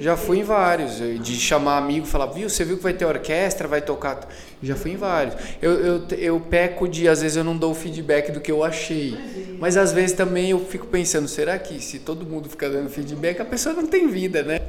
Já 0.00 0.16
fui 0.16 0.38
em 0.38 0.42
vários, 0.42 0.98
de 0.98 1.36
chamar 1.36 1.78
amigo 1.78 2.06
e 2.06 2.08
falar, 2.08 2.26
viu, 2.26 2.48
você 2.48 2.64
viu 2.64 2.76
que 2.76 2.82
vai 2.82 2.92
ter 2.92 3.04
orquestra, 3.04 3.66
vai 3.66 3.80
tocar. 3.80 4.28
Já 4.62 4.74
fui 4.74 4.92
em 4.92 4.96
vários. 4.96 5.34
Eu, 5.60 5.72
eu, 5.72 6.08
eu 6.18 6.40
peco 6.40 6.88
de, 6.88 7.08
às 7.08 7.22
vezes 7.22 7.36
eu 7.36 7.44
não 7.44 7.56
dou 7.56 7.72
o 7.72 7.74
feedback 7.74 8.32
do 8.32 8.40
que 8.40 8.50
eu 8.50 8.62
achei. 8.64 9.16
Mas 9.58 9.76
às 9.76 9.92
vezes 9.92 10.16
também 10.16 10.50
eu 10.50 10.58
fico 10.58 10.86
pensando, 10.86 11.28
será 11.28 11.58
que 11.58 11.80
se 11.80 11.98
todo 11.98 12.26
mundo 12.26 12.48
ficar 12.48 12.68
dando 12.68 12.88
feedback, 12.90 13.40
a 13.40 13.44
pessoa 13.44 13.74
não 13.74 13.86
tem 13.86 14.08
vida, 14.08 14.42
né? 14.42 14.60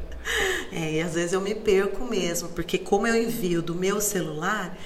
É, 0.71 0.93
e 0.93 1.01
às 1.01 1.13
vezes 1.13 1.33
eu 1.33 1.41
me 1.41 1.55
perco 1.55 2.05
mesmo, 2.05 2.49
porque 2.49 2.77
como 2.77 3.07
eu 3.07 3.15
envio 3.15 3.61
do 3.61 3.73
meu 3.73 4.01
celular, 4.01 4.77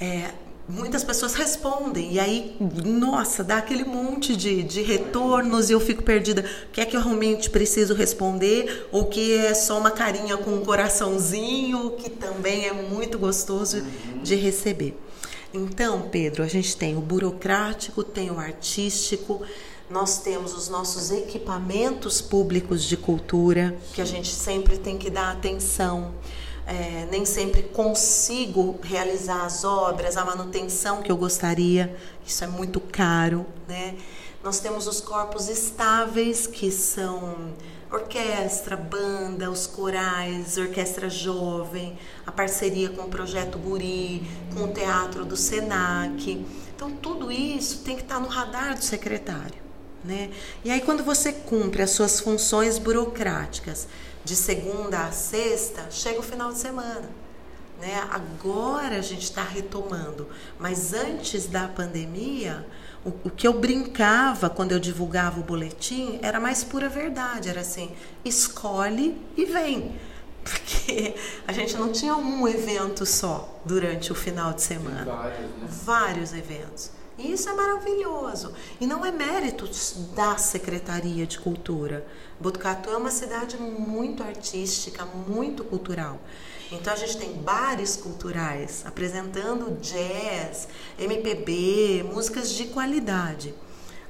é, 0.00 0.30
muitas 0.68 1.02
pessoas 1.02 1.34
respondem 1.34 2.12
e 2.12 2.20
aí, 2.20 2.56
nossa, 2.84 3.42
dá 3.42 3.56
aquele 3.56 3.84
monte 3.84 4.36
de, 4.36 4.62
de 4.62 4.82
retornos 4.82 5.70
e 5.70 5.72
eu 5.72 5.80
fico 5.80 6.02
perdida. 6.02 6.44
O 6.68 6.72
que 6.72 6.80
é 6.80 6.84
que 6.84 6.96
eu 6.96 7.00
realmente 7.00 7.48
preciso 7.48 7.94
responder? 7.94 8.86
Ou 8.92 9.06
que 9.06 9.34
é 9.34 9.54
só 9.54 9.78
uma 9.78 9.90
carinha 9.90 10.36
com 10.36 10.50
um 10.50 10.64
coraçãozinho, 10.64 11.92
que 11.92 12.10
também 12.10 12.66
é 12.66 12.72
muito 12.72 13.18
gostoso 13.18 13.82
de 14.22 14.34
receber. 14.34 14.94
Então, 15.54 16.02
Pedro, 16.10 16.42
a 16.42 16.46
gente 16.46 16.76
tem 16.76 16.96
o 16.96 17.00
burocrático, 17.00 18.04
tem 18.04 18.30
o 18.30 18.38
artístico, 18.38 19.40
nós 19.88 20.18
temos 20.18 20.54
os 20.54 20.68
nossos 20.68 21.10
equipamentos 21.10 22.20
públicos 22.20 22.84
de 22.84 22.98
cultura, 22.98 23.74
que 23.94 24.02
a 24.02 24.04
gente 24.04 24.28
sempre 24.28 24.76
tem 24.76 24.98
que 24.98 25.08
dar 25.08 25.32
atenção 25.32 26.12
é, 26.68 27.08
nem 27.10 27.24
sempre 27.24 27.62
consigo 27.62 28.78
realizar 28.82 29.46
as 29.46 29.64
obras, 29.64 30.18
a 30.18 30.24
manutenção 30.24 31.00
que 31.00 31.10
eu 31.10 31.16
gostaria, 31.16 31.96
isso 32.26 32.44
é 32.44 32.46
muito 32.46 32.78
caro, 32.78 33.46
né? 33.66 33.94
Nós 34.44 34.60
temos 34.60 34.86
os 34.86 35.00
corpos 35.00 35.48
estáveis, 35.48 36.46
que 36.46 36.70
são 36.70 37.54
orquestra, 37.90 38.76
banda, 38.76 39.50
os 39.50 39.66
corais, 39.66 40.58
orquestra 40.58 41.08
jovem, 41.08 41.98
a 42.26 42.30
parceria 42.30 42.90
com 42.90 43.02
o 43.02 43.08
Projeto 43.08 43.58
Guri, 43.58 44.22
com 44.54 44.64
o 44.64 44.68
Teatro 44.68 45.24
do 45.24 45.36
Senac. 45.36 46.46
Então, 46.76 46.90
tudo 46.90 47.32
isso 47.32 47.78
tem 47.78 47.96
que 47.96 48.02
estar 48.02 48.20
no 48.20 48.28
radar 48.28 48.76
do 48.76 48.84
secretário. 48.84 49.67
Né? 50.04 50.30
E 50.64 50.70
aí, 50.70 50.80
quando 50.80 51.02
você 51.02 51.32
cumpre 51.32 51.82
as 51.82 51.90
suas 51.90 52.20
funções 52.20 52.78
burocráticas, 52.78 53.88
de 54.24 54.36
segunda 54.36 55.06
a 55.06 55.10
sexta, 55.10 55.86
chega 55.90 56.20
o 56.20 56.22
final 56.22 56.52
de 56.52 56.58
semana. 56.58 57.08
Né? 57.80 58.06
Agora 58.10 58.96
a 58.96 59.00
gente 59.00 59.22
está 59.22 59.42
retomando, 59.42 60.28
mas 60.58 60.92
antes 60.92 61.46
da 61.46 61.68
pandemia, 61.68 62.66
o, 63.04 63.10
o, 63.24 63.30
que 63.30 63.46
eu 63.46 63.52
brincava 63.52 64.50
quando 64.50 64.72
eu 64.72 64.80
divulgava 64.80 65.40
o 65.40 65.44
boletim 65.44 66.18
era 66.20 66.40
mais 66.40 66.64
pura 66.64 66.88
verdade, 66.88 67.48
era 67.48 67.60
assim, 67.60 67.92
escolhe 68.24 69.16
e 69.36 69.44
vem. 69.44 69.96
Porque 70.42 71.14
a 71.46 71.52
gente 71.52 71.76
não 71.76 71.92
tinha 71.92 72.16
um 72.16 72.48
evento 72.48 73.06
só 73.06 73.60
durante 73.64 74.10
o 74.10 74.14
final 74.14 74.52
de 74.52 74.62
semana. 74.62 75.04
Vários, 75.04 75.38
né? 75.38 75.68
vários 75.68 76.32
eventos. 76.32 76.90
E 77.18 77.32
isso 77.32 77.48
é 77.48 77.52
maravilhoso. 77.52 78.54
E 78.80 78.86
não 78.86 79.04
é 79.04 79.10
mérito 79.10 79.68
da 80.14 80.38
Secretaria 80.38 81.26
de 81.26 81.40
Cultura. 81.40 82.06
Botucatu 82.38 82.90
é 82.90 82.96
uma 82.96 83.10
cidade 83.10 83.56
muito 83.56 84.22
artística, 84.22 85.04
muito 85.04 85.64
cultural. 85.64 86.20
Então 86.70 86.92
a 86.92 86.96
gente 86.96 87.18
tem 87.18 87.32
bares 87.32 87.96
culturais 87.96 88.84
apresentando 88.86 89.80
jazz, 89.80 90.68
MPB, 90.96 92.04
músicas 92.12 92.50
de 92.50 92.66
qualidade. 92.66 93.52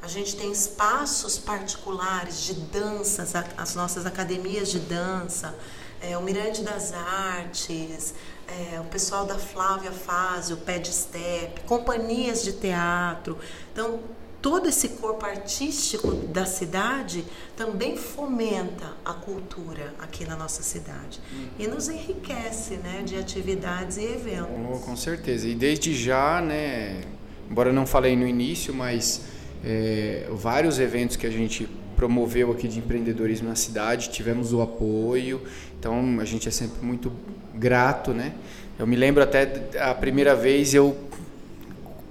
A 0.03 0.07
gente 0.07 0.37
tem 0.37 0.53
espaços 0.53 1.38
particulares 1.38 2.42
de 2.42 2.55
danças, 2.55 3.33
as 3.57 3.75
nossas 3.75 4.05
academias 4.05 4.68
de 4.71 4.81
dança, 4.81 5.57
é, 6.01 6.16
o 6.16 6.23
Mirante 6.23 6.62
das 6.62 6.92
Artes, 6.92 8.14
é, 8.49 8.81
o 8.81 8.85
pessoal 8.85 9.27
da 9.27 9.39
Flávia 9.39 9.93
faz 9.93 10.51
o 10.51 10.57
pé 10.57 10.79
de 10.79 10.93
step, 10.93 11.61
companhias 11.67 12.43
de 12.43 12.53
teatro. 12.53 13.39
Então, 13.73 14.01
todo 14.41 14.69
esse 14.69 14.91
corpo 14.91 15.27
artístico 15.27 16.13
da 16.13 16.47
cidade 16.47 17.25
também 17.57 17.97
fomenta 17.97 18.93
a 19.05 19.13
cultura 19.13 19.93
aqui 19.99 20.25
na 20.25 20.37
nossa 20.37 20.63
cidade 20.63 21.21
e 21.59 21.67
nos 21.67 21.89
enriquece 21.89 22.75
né, 22.77 23.03
de 23.05 23.17
atividades 23.17 23.97
e 23.97 24.05
eventos. 24.05 24.49
Oh, 24.73 24.79
com 24.79 24.97
certeza. 24.97 25.47
E 25.49 25.55
desde 25.55 25.95
já, 25.95 26.41
né, 26.41 27.03
embora 27.51 27.73
não 27.73 27.87
falei 27.87 28.17
no 28.17 28.27
início, 28.27 28.73
mas 28.73 29.23
é, 29.65 30.29
vários 30.33 30.79
eventos 30.79 31.17
que 31.17 31.27
a 31.27 31.31
gente 31.31 31.69
promoveu 31.97 32.53
aqui 32.53 32.69
de 32.69 32.79
empreendedorismo 32.79 33.49
na 33.49 33.57
cidade, 33.57 34.11
tivemos 34.11 34.53
o 34.53 34.63
apoio, 34.63 35.43
então 35.79 36.19
a 36.21 36.25
gente 36.25 36.49
é 36.49 36.51
sempre 36.51 36.85
muito 36.85 37.12
grato, 37.55 38.12
né? 38.12 38.35
Eu 38.79 38.87
me 38.87 38.97
lembro 38.97 39.23
até 39.23 39.51
a 39.81 39.95
primeira 39.95 40.35
vez 40.35 40.75
eu 40.75 40.97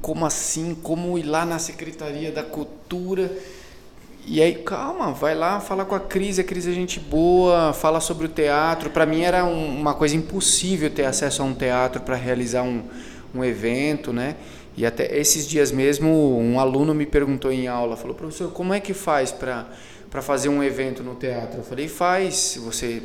como 0.02 0.26
assim, 0.26 0.76
como 0.76 1.18
ir 1.18 1.24
lá 1.24 1.46
na 1.46 1.60
Secretaria 1.60 2.32
da 2.32 2.44
Cultura 2.44 3.32
e 4.30 4.42
aí, 4.42 4.56
calma, 4.56 5.14
vai 5.14 5.34
lá 5.34 5.62
falar 5.62 5.86
com 5.86 5.96
a 5.96 6.02
Cris, 6.02 6.38
a 6.38 6.44
Cris 6.44 6.68
é 6.68 6.74
gente 6.74 7.00
boa, 7.00 7.72
fala 7.72 8.02
sobre 8.02 8.26
o 8.26 8.30
teatro. 8.30 8.90
Para 8.90 9.06
mim 9.06 9.22
era 9.22 9.46
um, 9.46 9.80
uma 9.80 9.94
coisa 9.94 10.18
impossível 10.18 10.90
ter 10.90 11.06
acesso 11.06 11.42
a 11.42 11.46
um 11.46 11.54
teatro 11.54 12.02
para 12.02 12.18
realizar 12.18 12.62
um, 12.62 12.84
um 13.34 13.42
evento, 13.42 14.12
né? 14.12 14.36
E 14.76 14.86
até 14.86 15.18
esses 15.18 15.48
dias 15.48 15.72
mesmo, 15.72 16.38
um 16.38 16.60
aluno 16.60 16.94
me 16.94 17.06
perguntou 17.06 17.54
em 17.54 17.70
aula, 17.70 17.96
falou, 17.96 18.14
professor, 18.14 18.52
como 18.52 18.74
é 18.74 18.82
que 18.82 18.94
faz 18.94 19.32
para 19.32 19.66
fazer 20.22 20.50
um 20.50 20.62
evento 20.62 21.02
no 21.02 21.16
teatro? 21.16 21.60
Eu 21.60 21.64
falei, 21.64 21.88
faz, 21.88 22.60
você 22.62 23.02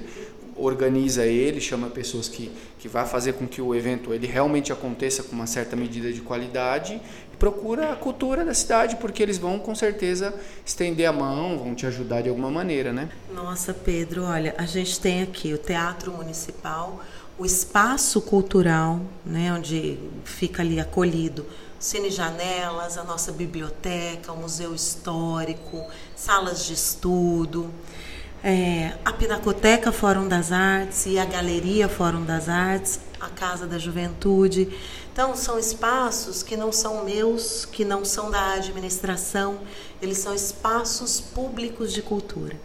organiza 0.63 1.27
ele, 1.27 1.61
chama 1.61 1.89
pessoas 1.89 2.29
que, 2.29 2.51
que 2.79 2.89
vai 2.89 3.07
fazer 3.07 3.35
com 3.35 3.47
que 3.47 3.61
o 3.61 3.75
evento 3.75 4.13
ele 4.15 4.27
realmente 4.27 4.73
aconteça 4.73 5.23
com 5.23 5.33
uma 5.33 5.47
certa 5.47 5.75
medida 5.75 6.13
de 6.13 6.21
qualidade 6.21 7.01
e 7.33 7.37
procura 7.37 7.93
a 7.93 7.97
cultura 7.97 8.45
da 8.45 8.55
cidade, 8.55 8.97
porque 8.97 9.23
eles 9.23 9.39
vão 9.39 9.59
com 9.59 9.75
certeza 9.75 10.35
estender 10.65 11.07
a 11.07 11.13
mão, 11.13 11.59
vão 11.59 11.75
te 11.75 11.87
ajudar 11.87 12.23
de 12.23 12.29
alguma 12.29 12.51
maneira, 12.51 12.93
né? 12.93 13.11
Nossa, 13.35 13.75
Pedro, 13.75 14.25
olha, 14.25 14.55
a 14.57 14.67
gente 14.67 15.01
tem 15.01 15.23
aqui 15.23 15.53
o 15.53 15.59
Teatro 15.59 16.13
Municipal, 16.13 17.01
o 17.39 17.45
espaço 17.45 18.21
cultural, 18.21 19.01
né, 19.25 19.53
onde 19.53 19.99
fica 20.25 20.63
ali 20.63 20.79
acolhido 20.79 21.45
Cine 21.83 22.11
Janelas, 22.11 22.97
a 22.97 23.03
nossa 23.03 23.33
biblioteca, 23.33 24.31
o 24.31 24.37
Museu 24.37 24.73
Histórico, 24.73 25.85
salas 26.15 26.65
de 26.65 26.75
estudo, 26.75 27.69
é, 28.43 28.95
a 29.05 29.13
Pinacoteca 29.13 29.93
Fórum 29.93 30.27
das 30.27 30.51
Artes 30.51 31.07
e 31.07 31.19
a 31.19 31.25
Galeria 31.25 31.89
Fórum 31.89 32.25
das 32.25 32.49
Artes, 32.49 32.99
a 33.21 33.29
Casa 33.29 33.67
da 33.67 33.79
Juventude. 33.79 34.77
Então, 35.13 35.37
são 35.37 35.59
espaços 35.59 36.43
que 36.43 36.57
não 36.57 36.73
são 36.73 37.05
meus, 37.05 37.65
que 37.65 37.85
não 37.85 38.05
são 38.05 38.31
da 38.31 38.55
administração, 38.55 39.61
eles 40.01 40.19
são 40.19 40.35
espaços 40.35 41.21
públicos 41.21 41.93
de 41.93 42.03
cultura. 42.03 42.57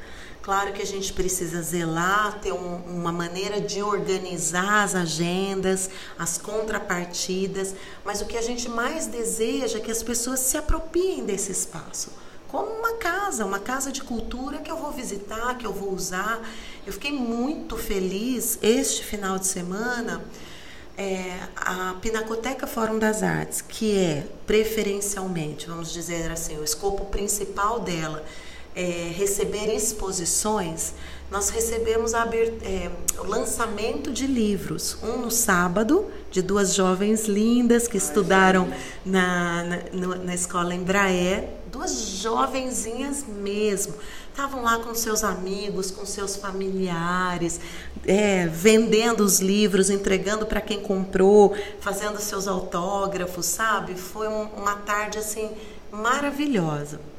Claro 0.42 0.72
que 0.72 0.82
a 0.82 0.86
gente 0.86 1.12
precisa 1.12 1.62
zelar, 1.62 2.40
ter 2.40 2.54
um, 2.54 2.78
uma 2.88 3.12
maneira 3.12 3.60
de 3.60 3.84
organizar 3.84 4.84
as 4.84 4.96
agendas, 4.96 5.90
as 6.18 6.38
contrapartidas, 6.38 7.76
mas 8.04 8.22
o 8.22 8.26
que 8.26 8.38
a 8.38 8.42
gente 8.42 8.70
mais 8.70 9.08
deseja 9.08 9.78
é 9.78 9.82
que 9.82 9.92
as 9.92 10.02
pessoas 10.02 10.40
se 10.40 10.58
apropriem 10.58 11.26
desse 11.26 11.52
espaço 11.52 12.10
como 12.50 12.72
uma 12.72 12.94
casa, 12.94 13.46
uma 13.46 13.60
casa 13.60 13.92
de 13.92 14.02
cultura 14.02 14.60
que 14.60 14.72
eu 14.72 14.78
vou 14.78 14.92
visitar, 14.92 15.58
que 15.58 15.66
eu 15.66 15.74
vou 15.74 15.94
usar. 15.94 16.42
Eu 16.86 16.94
fiquei 16.94 17.12
muito 17.12 17.78
feliz 17.78 18.58
este 18.62 19.04
final 19.04 19.38
de 19.38 19.48
semana 19.48 20.24
é, 20.98 21.38
a 21.56 21.96
Pinacoteca 22.02 22.66
Fórum 22.66 22.98
das 22.98 23.22
Artes, 23.22 23.62
que 23.62 23.96
é 23.96 24.26
preferencialmente, 24.48 25.68
vamos 25.68 25.94
dizer 25.94 26.32
assim, 26.32 26.58
o 26.58 26.64
escopo 26.64 27.06
principal 27.06 27.80
dela 27.80 28.26
é 28.80 29.12
receber 29.12 29.74
exposições, 29.74 30.94
nós 31.32 31.50
recebemos 31.50 32.14
é, 32.14 32.92
o 33.18 33.24
lançamento 33.24 34.12
de 34.12 34.28
livros, 34.28 34.96
um 35.02 35.18
no 35.18 35.32
sábado, 35.32 36.06
de 36.30 36.44
duas 36.44 36.76
jovens 36.76 37.26
lindas 37.26 37.88
que 37.88 37.98
estudaram 37.98 38.72
na, 39.04 39.64
na, 39.92 40.16
na 40.18 40.36
escola 40.36 40.76
Embraer, 40.76 41.50
duas 41.72 42.00
jovenzinhas 42.20 43.26
mesmo, 43.28 43.96
estavam 44.30 44.62
lá 44.62 44.78
com 44.78 44.94
seus 44.94 45.24
amigos, 45.24 45.90
com 45.90 46.06
seus 46.06 46.36
familiares, 46.36 47.60
é, 48.06 48.46
vendendo 48.46 49.22
os 49.22 49.40
livros, 49.40 49.90
entregando 49.90 50.46
para 50.46 50.62
quem 50.62 50.80
comprou, 50.80 51.58
fazendo 51.80 52.20
seus 52.22 52.48
autógrafos, 52.48 53.48
sabe? 53.48 53.96
Foi 53.96 54.28
um, 54.28 54.44
uma 54.56 54.76
tarde 54.76 55.18
assim 55.18 55.50
maravilhosa. 55.92 57.17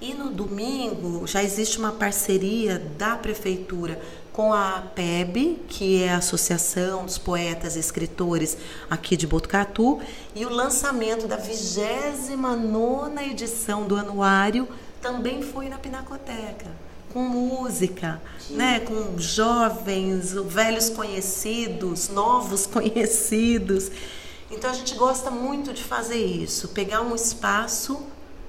E 0.00 0.14
no 0.14 0.30
domingo 0.30 1.26
já 1.26 1.42
existe 1.42 1.76
uma 1.78 1.90
parceria 1.90 2.78
da 2.96 3.16
prefeitura 3.16 4.00
com 4.32 4.52
a 4.52 4.84
PEB, 4.94 5.60
que 5.66 6.00
é 6.00 6.12
a 6.12 6.18
Associação 6.18 7.04
dos 7.04 7.18
Poetas 7.18 7.74
e 7.74 7.80
Escritores 7.80 8.56
aqui 8.88 9.16
de 9.16 9.26
Botucatu, 9.26 9.98
e 10.36 10.46
o 10.46 10.48
lançamento 10.48 11.26
da 11.26 11.34
29 11.34 13.24
edição 13.28 13.88
do 13.88 13.96
anuário 13.96 14.68
também 15.02 15.42
foi 15.42 15.68
na 15.68 15.78
Pinacoteca, 15.78 16.70
com 17.12 17.22
música, 17.22 18.22
né, 18.50 18.78
com 18.78 19.18
jovens, 19.18 20.32
velhos 20.32 20.88
conhecidos, 20.88 22.08
novos 22.08 22.66
conhecidos. 22.70 23.90
Então 24.48 24.70
a 24.70 24.74
gente 24.74 24.94
gosta 24.94 25.28
muito 25.28 25.72
de 25.72 25.82
fazer 25.82 26.24
isso, 26.24 26.68
pegar 26.68 27.00
um 27.00 27.16
espaço 27.16 28.06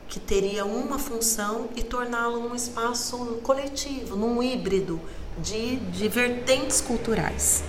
que 0.09 0.19
teria 0.19 0.65
uma 0.65 0.97
função 0.97 1.69
e 1.75 1.83
torná-lo 1.83 2.49
um 2.49 2.55
espaço 2.55 3.39
coletivo, 3.43 4.15
num 4.15 4.41
híbrido 4.41 4.99
de, 5.37 5.75
de 5.77 6.07
vertentes 6.09 6.81
culturais. 6.81 7.63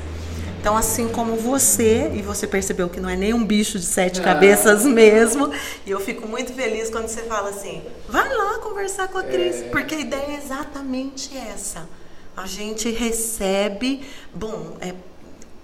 Então, 0.58 0.76
assim 0.76 1.08
como 1.08 1.36
você, 1.36 2.10
e 2.14 2.20
você 2.20 2.46
percebeu 2.46 2.88
que 2.88 3.00
não 3.00 3.08
é 3.08 3.16
nem 3.16 3.32
um 3.32 3.44
bicho 3.44 3.78
de 3.78 3.84
sete 3.84 4.20
cabeças 4.20 4.84
mesmo, 4.84 5.50
e 5.86 5.90
eu 5.90 6.00
fico 6.00 6.28
muito 6.28 6.52
feliz 6.52 6.90
quando 6.90 7.08
você 7.08 7.22
fala 7.22 7.48
assim: 7.48 7.82
vai 8.08 8.28
lá 8.28 8.58
conversar 8.58 9.08
com 9.08 9.18
a 9.18 9.22
Cris, 9.22 9.62
é. 9.62 9.62
porque 9.64 9.94
a 9.94 10.00
ideia 10.00 10.32
é 10.32 10.36
exatamente 10.36 11.36
essa. 11.36 11.88
A 12.36 12.46
gente 12.46 12.90
recebe, 12.90 14.02
bom, 14.34 14.76
é, 14.80 14.94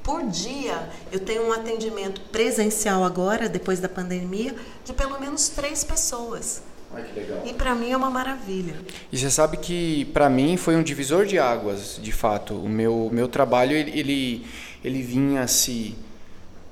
por 0.07 0.24
dia 0.24 0.88
eu 1.11 1.18
tenho 1.18 1.48
um 1.48 1.52
atendimento 1.52 2.20
presencial 2.30 3.02
agora, 3.02 3.48
depois 3.48 3.80
da 3.80 3.88
pandemia, 3.88 4.54
de 4.84 4.92
pelo 4.92 5.20
menos 5.20 5.48
três 5.48 5.82
pessoas. 5.82 6.62
Ai, 6.94 7.02
que 7.02 7.18
legal. 7.18 7.42
E 7.44 7.52
para 7.52 7.74
mim 7.74 7.90
é 7.90 7.96
uma 7.96 8.09
maravilha. 8.09 8.76
E 9.11 9.18
você 9.18 9.28
sabe 9.28 9.57
que 9.57 10.04
para 10.14 10.30
mim 10.30 10.57
foi 10.57 10.76
um 10.76 10.82
divisor 10.82 11.26
de 11.26 11.40
águas, 11.40 11.98
de 12.00 12.12
fato. 12.12 12.54
O 12.54 12.68
meu, 12.68 13.11
meu 13.12 13.26
trabalho 13.26 13.72
ele, 13.72 14.46
ele 14.84 15.02
vinha 15.02 15.48
se, 15.48 15.96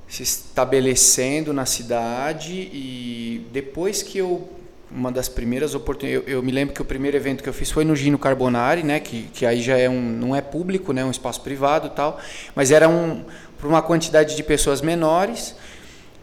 se 0.06 0.22
estabelecendo 0.22 1.52
na 1.52 1.66
cidade 1.66 2.52
e 2.54 3.44
depois 3.52 4.00
que 4.00 4.16
eu 4.16 4.48
uma 4.94 5.10
das 5.10 5.28
primeiras 5.28 5.74
oportunidades. 5.74 6.28
Eu, 6.28 6.36
eu, 6.36 6.42
me 6.42 6.52
lembro 6.52 6.72
que 6.72 6.80
o 6.80 6.84
primeiro 6.84 7.16
evento 7.16 7.42
que 7.42 7.48
eu 7.48 7.52
fiz 7.52 7.70
foi 7.70 7.84
no 7.84 7.96
Gino 7.96 8.16
Carbonari, 8.16 8.84
né? 8.84 9.00
Que, 9.00 9.22
que 9.32 9.44
aí 9.44 9.60
já 9.60 9.76
é 9.76 9.90
um, 9.90 10.00
não 10.00 10.36
é 10.36 10.40
público, 10.40 10.92
né? 10.92 11.04
Um 11.04 11.10
espaço 11.10 11.40
privado, 11.40 11.90
tal. 11.90 12.20
Mas 12.54 12.70
era 12.70 12.88
um 12.88 13.24
para 13.58 13.68
uma 13.68 13.82
quantidade 13.82 14.36
de 14.36 14.42
pessoas 14.42 14.80
menores. 14.80 15.56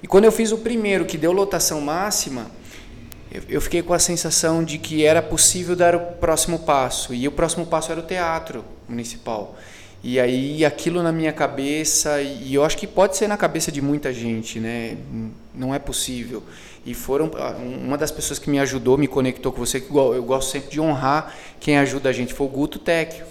E 0.01 0.07
quando 0.07 0.25
eu 0.25 0.31
fiz 0.31 0.51
o 0.51 0.57
primeiro, 0.57 1.05
que 1.05 1.17
deu 1.17 1.31
lotação 1.31 1.81
máxima, 1.81 2.49
eu, 3.31 3.43
eu 3.49 3.61
fiquei 3.61 3.81
com 3.81 3.93
a 3.93 3.99
sensação 3.99 4.63
de 4.63 4.77
que 4.77 5.05
era 5.05 5.21
possível 5.21 5.75
dar 5.75 5.93
o 5.93 5.99
próximo 5.99 6.59
passo. 6.59 7.13
E 7.13 7.27
o 7.27 7.31
próximo 7.31 7.65
passo 7.65 7.91
era 7.91 7.99
o 7.99 8.03
teatro 8.03 8.63
municipal. 8.87 9.57
E 10.03 10.19
aí 10.19 10.65
aquilo 10.65 11.03
na 11.03 11.11
minha 11.11 11.31
cabeça, 11.31 12.21
e 12.21 12.55
eu 12.55 12.63
acho 12.63 12.75
que 12.75 12.87
pode 12.87 13.15
ser 13.15 13.27
na 13.27 13.37
cabeça 13.37 13.71
de 13.71 13.81
muita 13.81 14.11
gente, 14.11 14.59
né? 14.59 14.97
Não 15.53 15.75
é 15.75 15.77
possível. 15.77 16.41
E 16.83 16.95
foram 16.95 17.29
ah, 17.35 17.55
uma 17.59 17.97
das 17.97 18.09
pessoas 18.09 18.39
que 18.39 18.49
me 18.49 18.59
ajudou, 18.59 18.97
me 18.97 19.07
conectou 19.07 19.51
com 19.51 19.59
você, 19.59 19.79
que 19.79 19.95
eu 19.95 20.23
gosto 20.23 20.49
sempre 20.49 20.71
de 20.71 20.81
honrar 20.81 21.35
quem 21.59 21.77
ajuda 21.77 22.09
a 22.09 22.11
gente, 22.11 22.33
foi 22.33 22.47
o 22.47 22.49
Guto 22.49 22.79
Tecchio. 22.79 23.25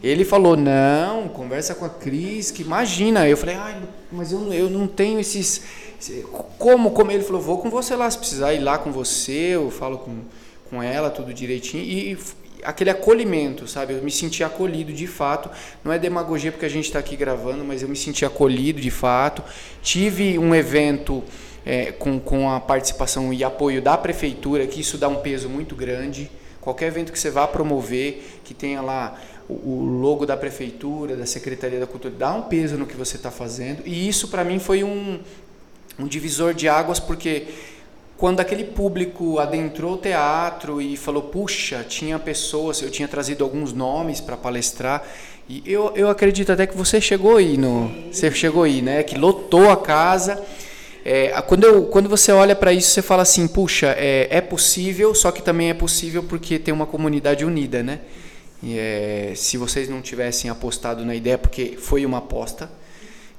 Ele 0.00 0.24
falou: 0.24 0.56
"Não, 0.56 1.28
conversa 1.28 1.74
com 1.74 1.84
a 1.84 1.88
Cris, 1.88 2.52
que 2.52 2.62
imagina". 2.62 3.28
Eu 3.28 3.36
falei: 3.36 3.56
"Ai, 3.56 3.82
mas 4.12 4.30
eu, 4.30 4.52
eu 4.52 4.70
não 4.70 4.86
tenho 4.86 5.18
esses 5.18 5.62
como 6.56 6.92
como 6.92 7.10
ele 7.10 7.24
falou: 7.24 7.42
"Vou 7.42 7.58
com 7.58 7.68
você 7.68 7.96
lá, 7.96 8.08
se 8.08 8.18
precisar 8.18 8.54
ir 8.54 8.60
lá 8.60 8.78
com 8.78 8.92
você, 8.92 9.56
eu 9.56 9.68
falo 9.68 9.98
com 9.98 10.16
com 10.70 10.80
ela 10.80 11.10
tudo 11.10 11.34
direitinho". 11.34 11.82
E, 11.82 12.16
aquele 12.62 12.90
acolhimento, 12.90 13.66
sabe? 13.66 13.94
Eu 13.94 14.02
me 14.02 14.10
senti 14.10 14.42
acolhido 14.42 14.92
de 14.92 15.06
fato. 15.06 15.50
Não 15.84 15.92
é 15.92 15.98
demagogia 15.98 16.52
porque 16.52 16.66
a 16.66 16.70
gente 16.70 16.86
está 16.86 16.98
aqui 16.98 17.16
gravando, 17.16 17.64
mas 17.64 17.82
eu 17.82 17.88
me 17.88 17.96
senti 17.96 18.24
acolhido 18.24 18.80
de 18.80 18.90
fato. 18.90 19.42
Tive 19.82 20.38
um 20.38 20.54
evento 20.54 21.22
é, 21.64 21.92
com, 21.92 22.18
com 22.18 22.50
a 22.50 22.60
participação 22.60 23.32
e 23.32 23.44
apoio 23.44 23.82
da 23.82 23.96
prefeitura, 23.96 24.66
que 24.66 24.80
isso 24.80 24.96
dá 24.96 25.08
um 25.08 25.16
peso 25.16 25.48
muito 25.48 25.74
grande. 25.74 26.30
Qualquer 26.60 26.86
evento 26.86 27.12
que 27.12 27.18
você 27.18 27.30
vá 27.30 27.46
promover, 27.46 28.40
que 28.44 28.54
tenha 28.54 28.80
lá 28.80 29.18
o, 29.48 29.82
logo 30.00 30.26
da 30.26 30.36
prefeitura, 30.36 31.16
da 31.16 31.26
Secretaria 31.26 31.80
da 31.80 31.86
Cultura, 31.86 32.12
dá 32.16 32.32
um 32.34 32.42
peso 32.42 32.76
no 32.76 32.86
que 32.86 32.96
você 32.96 33.16
está 33.16 33.30
fazendo. 33.30 33.82
E 33.86 34.08
isso 34.08 34.28
para 34.28 34.44
mim 34.44 34.58
foi 34.58 34.84
um, 34.84 35.20
um 35.98 36.06
divisor 36.06 36.54
de 36.54 36.68
águas, 36.68 37.00
porque 37.00 37.46
quando 38.18 38.40
aquele 38.40 38.64
público 38.64 39.38
adentrou 39.38 39.94
o 39.94 39.96
teatro 39.96 40.82
e 40.82 40.96
falou, 40.96 41.22
puxa, 41.22 41.86
tinha 41.88 42.18
pessoas, 42.18 42.82
eu 42.82 42.90
tinha 42.90 43.06
trazido 43.06 43.44
alguns 43.44 43.72
nomes 43.72 44.20
para 44.20 44.36
palestrar, 44.36 45.06
e 45.48 45.62
eu, 45.64 45.92
eu 45.94 46.10
acredito 46.10 46.50
até 46.50 46.66
que 46.66 46.76
você 46.76 47.00
chegou 47.00 47.36
aí, 47.36 47.56
no, 47.56 47.88
você 48.12 48.30
chegou 48.32 48.64
aí, 48.64 48.82
né? 48.82 49.02
Que 49.02 49.16
lotou 49.16 49.70
a 49.70 49.76
casa. 49.78 50.44
É, 51.04 51.28
quando, 51.42 51.64
eu, 51.64 51.84
quando 51.84 52.06
você 52.06 52.32
olha 52.32 52.54
para 52.54 52.70
isso, 52.70 52.90
você 52.90 53.00
fala 53.00 53.22
assim, 53.22 53.48
puxa, 53.48 53.94
é, 53.96 54.26
é, 54.30 54.40
possível, 54.42 55.14
só 55.14 55.30
que 55.30 55.40
também 55.40 55.70
é 55.70 55.74
possível 55.74 56.22
porque 56.22 56.58
tem 56.58 56.74
uma 56.74 56.86
comunidade 56.86 57.46
unida, 57.46 57.82
né? 57.82 58.00
E, 58.62 58.76
é, 58.78 59.32
se 59.36 59.56
vocês 59.56 59.88
não 59.88 60.02
tivessem 60.02 60.50
apostado 60.50 61.02
na 61.04 61.14
ideia, 61.14 61.38
porque 61.38 61.78
foi 61.78 62.04
uma 62.04 62.18
aposta, 62.18 62.68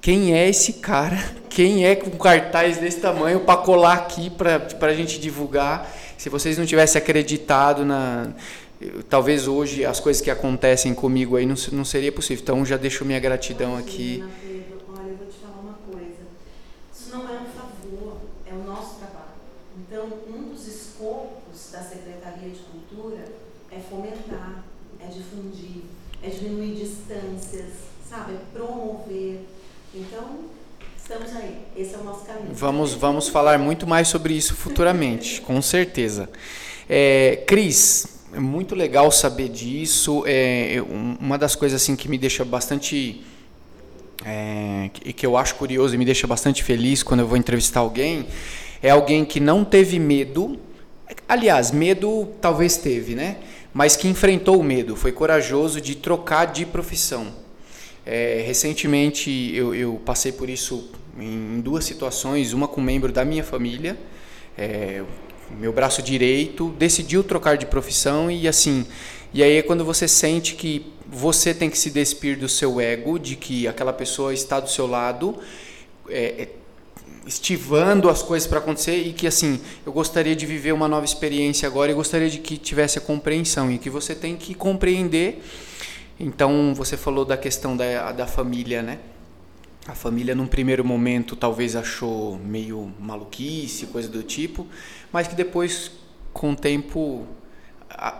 quem 0.01 0.33
é 0.33 0.47
esse 0.47 0.73
cara? 0.73 1.17
Quem 1.49 1.85
é 1.85 1.93
com 1.95 2.09
cartaz 2.11 2.77
desse 2.77 3.01
tamanho 3.01 3.41
para 3.41 3.57
colar 3.57 3.95
aqui 3.95 4.29
para 4.29 4.65
a 4.81 4.93
gente 4.93 5.19
divulgar? 5.19 5.91
Se 6.17 6.29
vocês 6.29 6.57
não 6.57 6.65
tivessem 6.65 7.01
acreditado 7.01 7.83
na. 7.83 8.31
Talvez 9.09 9.45
hoje 9.45 9.83
as 9.83 9.99
coisas 9.99 10.21
que 10.21 10.31
acontecem 10.31 10.93
comigo 10.93 11.35
aí 11.35 11.45
não, 11.45 11.55
não 11.73 11.83
seria 11.83 12.13
possível. 12.13 12.41
Então 12.41 12.65
já 12.65 12.77
deixo 12.77 13.03
minha 13.03 13.19
gratidão 13.19 13.75
aqui. 13.75 14.23
Olha, 14.87 15.09
eu 15.09 15.17
vou 15.17 15.27
te 15.27 15.37
falar 15.39 15.59
uma 15.61 15.77
coisa. 15.91 16.23
Isso 16.93 17.09
não 17.11 17.23
é 17.23 17.41
um 17.41 17.45
favor, 17.45 18.21
é 18.49 18.53
o 18.53 18.63
nosso 18.63 18.99
trabalho. 18.99 19.35
Então, 19.77 20.07
um 20.29 20.53
dos 20.53 20.65
escopos 20.65 21.71
da 21.73 21.81
Secretaria 21.81 22.49
de 22.49 22.59
Cultura 22.59 23.25
é 23.69 23.79
fomentar, 23.79 24.63
é 25.01 25.07
difundir, 25.07 25.83
é 26.23 26.29
diminuir 26.29 26.75
distâncias, 26.75 27.73
sabe? 28.09 28.35
É 28.35 28.57
promover. 28.57 29.41
Então, 30.19 30.35
estamos 30.97 31.33
aí. 31.35 31.55
Esse 31.77 31.95
é 31.95 31.97
o 31.97 32.03
nosso 32.03 32.25
caminho. 32.25 32.53
Vamos, 32.53 32.93
vamos 32.93 33.29
falar 33.29 33.57
muito 33.57 33.87
mais 33.87 34.09
sobre 34.09 34.33
isso 34.33 34.53
futuramente, 34.53 35.39
com 35.41 35.61
certeza. 35.61 36.29
É, 36.89 37.43
Cris, 37.47 38.19
é 38.33 38.39
muito 38.39 38.75
legal 38.75 39.09
saber 39.11 39.47
disso. 39.47 40.23
É, 40.25 40.83
uma 41.19 41.37
das 41.37 41.55
coisas 41.55 41.81
assim 41.81 41.95
que 41.95 42.09
me 42.09 42.17
deixa 42.17 42.43
bastante 42.43 43.23
é, 44.25 44.89
que 45.15 45.25
eu 45.25 45.37
acho 45.37 45.55
curioso 45.55 45.95
e 45.95 45.97
me 45.97 46.03
deixa 46.03 46.27
bastante 46.27 46.63
feliz 46.63 47.01
quando 47.01 47.21
eu 47.21 47.27
vou 47.27 47.37
entrevistar 47.37 47.79
alguém 47.79 48.27
É 48.83 48.89
alguém 48.89 49.23
que 49.23 49.39
não 49.39 49.63
teve 49.63 49.97
medo, 49.97 50.59
aliás, 51.29 51.71
medo 51.71 52.27
talvez 52.41 52.75
teve, 52.75 53.15
né? 53.15 53.37
Mas 53.73 53.95
que 53.95 54.09
enfrentou 54.09 54.59
o 54.59 54.63
medo, 54.63 54.97
foi 54.97 55.13
corajoso 55.13 55.79
de 55.79 55.95
trocar 55.95 56.45
de 56.45 56.65
profissão. 56.65 57.48
É, 58.11 58.41
recentemente 58.43 59.51
eu, 59.53 59.75
eu, 59.75 60.01
passei 60.03 60.31
por 60.31 60.49
isso 60.49 60.89
em 61.15 61.61
duas 61.61 61.85
situações, 61.85 62.53
uma 62.53 62.67
com 62.67 62.81
um 62.81 62.83
membro 62.83 63.11
da 63.11 63.23
minha 63.23 63.43
família, 63.43 63.95
é, 64.57 65.03
meu 65.59 65.71
braço 65.71 66.01
direito 66.01 66.73
decidiu 66.79 67.23
trocar 67.23 67.55
de 67.55 67.67
profissão 67.67 68.31
e 68.31 68.47
assim, 68.47 68.87
e 69.31 69.43
aí 69.43 69.57
é 69.57 69.61
quando 69.61 69.85
você 69.85 70.07
sente 70.07 70.55
que 70.55 70.91
você 71.05 71.53
tem 71.53 71.69
que 71.69 71.77
se 71.77 71.91
despir 71.91 72.35
do 72.39 72.49
seu 72.49 72.81
ego, 72.81 73.19
de 73.19 73.35
que 73.35 73.67
aquela 73.67 73.93
pessoa 73.93 74.33
está 74.33 74.59
do 74.59 74.71
seu 74.71 74.87
lado, 74.87 75.37
é, 76.09 76.23
é 76.41 76.49
estivando 77.27 78.09
as 78.09 78.23
coisas 78.23 78.47
para 78.47 78.57
acontecer 78.57 78.97
e 78.97 79.13
que 79.13 79.27
assim 79.27 79.59
eu 79.85 79.91
gostaria 79.91 80.35
de 80.35 80.47
viver 80.47 80.71
uma 80.71 80.87
nova 80.87 81.05
experiência 81.05 81.67
agora 81.67 81.91
e 81.91 81.93
gostaria 81.93 82.27
de 82.27 82.39
que 82.39 82.57
tivesse 82.57 82.97
a 82.97 83.01
compreensão 83.01 83.71
e 83.71 83.77
que 83.77 83.87
você 83.87 84.15
tem 84.15 84.35
que 84.35 84.55
compreender 84.55 85.43
então 86.19 86.73
você 86.75 86.97
falou 86.97 87.23
da 87.23 87.37
questão 87.37 87.77
da, 87.77 88.11
da 88.11 88.27
família 88.27 88.81
né? 88.81 88.99
A 89.87 89.95
família 89.95 90.35
num 90.35 90.45
primeiro 90.45 90.83
momento 90.83 91.35
talvez 91.35 91.75
achou 91.75 92.37
meio 92.37 92.91
maluquice 92.99 93.87
coisa 93.87 94.09
do 94.09 94.21
tipo 94.21 94.67
mas 95.11 95.27
que 95.27 95.35
depois 95.35 95.91
com 96.33 96.51
o 96.51 96.55
tempo 96.55 97.25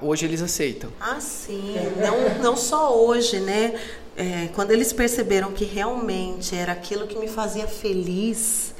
hoje 0.02 0.26
eles 0.26 0.42
aceitam. 0.42 0.92
Ah 1.00 1.20
sim. 1.20 1.76
Não 1.98 2.44
não 2.44 2.58
só 2.58 2.98
hoje 2.98 3.40
né? 3.40 3.80
É, 4.18 4.50
quando 4.54 4.72
eles 4.72 4.92
perceberam 4.92 5.52
que 5.52 5.64
realmente 5.64 6.56
era 6.56 6.72
aquilo 6.72 7.08
que 7.08 7.18
me 7.18 7.28
fazia 7.28 7.68
feliz 7.68 8.74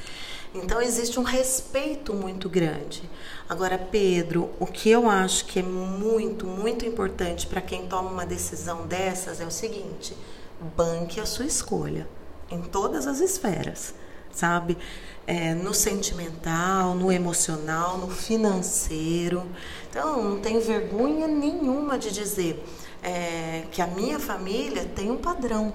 então 0.54 0.80
existe 0.80 1.20
um 1.20 1.22
respeito 1.22 2.12
muito 2.12 2.48
grande. 2.48 3.08
Agora, 3.48 3.78
Pedro, 3.78 4.50
o 4.58 4.66
que 4.66 4.90
eu 4.90 5.08
acho 5.08 5.44
que 5.44 5.60
é 5.60 5.62
muito, 5.62 6.46
muito 6.46 6.84
importante 6.84 7.46
para 7.46 7.60
quem 7.60 7.86
toma 7.86 8.10
uma 8.10 8.26
decisão 8.26 8.86
dessas 8.86 9.40
é 9.40 9.46
o 9.46 9.50
seguinte: 9.50 10.16
banque 10.76 11.20
a 11.20 11.26
sua 11.26 11.46
escolha 11.46 12.08
em 12.50 12.62
todas 12.62 13.06
as 13.06 13.20
esferas, 13.20 13.94
sabe? 14.32 14.76
É, 15.26 15.54
no 15.54 15.72
sentimental, 15.72 16.94
no 16.94 17.12
emocional, 17.12 17.98
no 17.98 18.08
financeiro. 18.08 19.46
Então, 19.88 20.22
não 20.22 20.40
tenho 20.40 20.60
vergonha 20.60 21.28
nenhuma 21.28 21.96
de 21.96 22.10
dizer 22.10 22.64
é, 23.02 23.64
que 23.70 23.80
a 23.80 23.86
minha 23.86 24.18
família 24.18 24.84
tem 24.84 25.10
um 25.10 25.16
padrão 25.16 25.72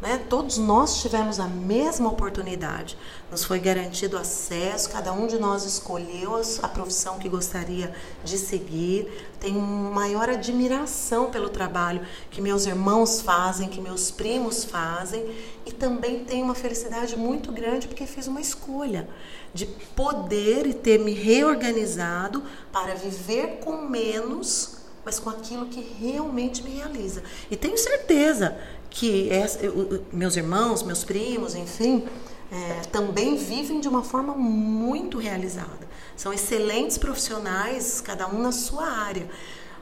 né? 0.00 0.24
Todos 0.28 0.58
nós 0.58 1.00
tivemos 1.00 1.40
a 1.40 1.46
mesma 1.46 2.08
oportunidade. 2.08 2.96
Nos 3.30 3.44
foi 3.44 3.58
garantido 3.58 4.16
acesso, 4.16 4.90
cada 4.90 5.12
um 5.12 5.26
de 5.26 5.38
nós 5.38 5.64
escolheu 5.64 6.40
a 6.62 6.68
profissão 6.68 7.18
que 7.18 7.28
gostaria 7.28 7.92
de 8.22 8.38
seguir. 8.38 9.28
Tenho 9.40 9.60
maior 9.60 10.28
admiração 10.28 11.30
pelo 11.30 11.48
trabalho 11.48 12.00
que 12.30 12.40
meus 12.40 12.64
irmãos 12.66 13.20
fazem, 13.20 13.68
que 13.68 13.80
meus 13.80 14.10
primos 14.10 14.64
fazem, 14.64 15.34
e 15.66 15.72
também 15.72 16.24
tenho 16.24 16.44
uma 16.44 16.54
felicidade 16.54 17.16
muito 17.16 17.50
grande 17.50 17.88
porque 17.88 18.06
fiz 18.06 18.26
uma 18.26 18.40
escolha 18.40 19.08
de 19.52 19.66
poder 19.66 20.66
e 20.66 20.74
ter 20.74 20.98
me 20.98 21.12
reorganizado 21.12 22.42
para 22.72 22.94
viver 22.94 23.58
com 23.64 23.88
menos 23.88 24.78
mas 25.08 25.18
com 25.18 25.30
aquilo 25.30 25.64
que 25.66 25.80
realmente 25.80 26.62
me 26.62 26.68
realiza. 26.68 27.22
E 27.50 27.56
tenho 27.56 27.78
certeza 27.78 28.58
que 28.90 29.28
eu, 29.62 30.04
meus 30.12 30.36
irmãos, 30.36 30.82
meus 30.82 31.04
primos, 31.04 31.54
enfim, 31.54 32.06
é, 32.50 32.80
também 32.90 33.36
vivem 33.36 33.80
de 33.80 33.88
uma 33.88 34.02
forma 34.02 34.34
muito 34.34 35.18
realizada. 35.18 35.86
São 36.16 36.32
excelentes 36.32 36.98
profissionais, 36.98 38.00
cada 38.00 38.26
um 38.26 38.42
na 38.42 38.52
sua 38.52 38.88
área. 38.88 39.28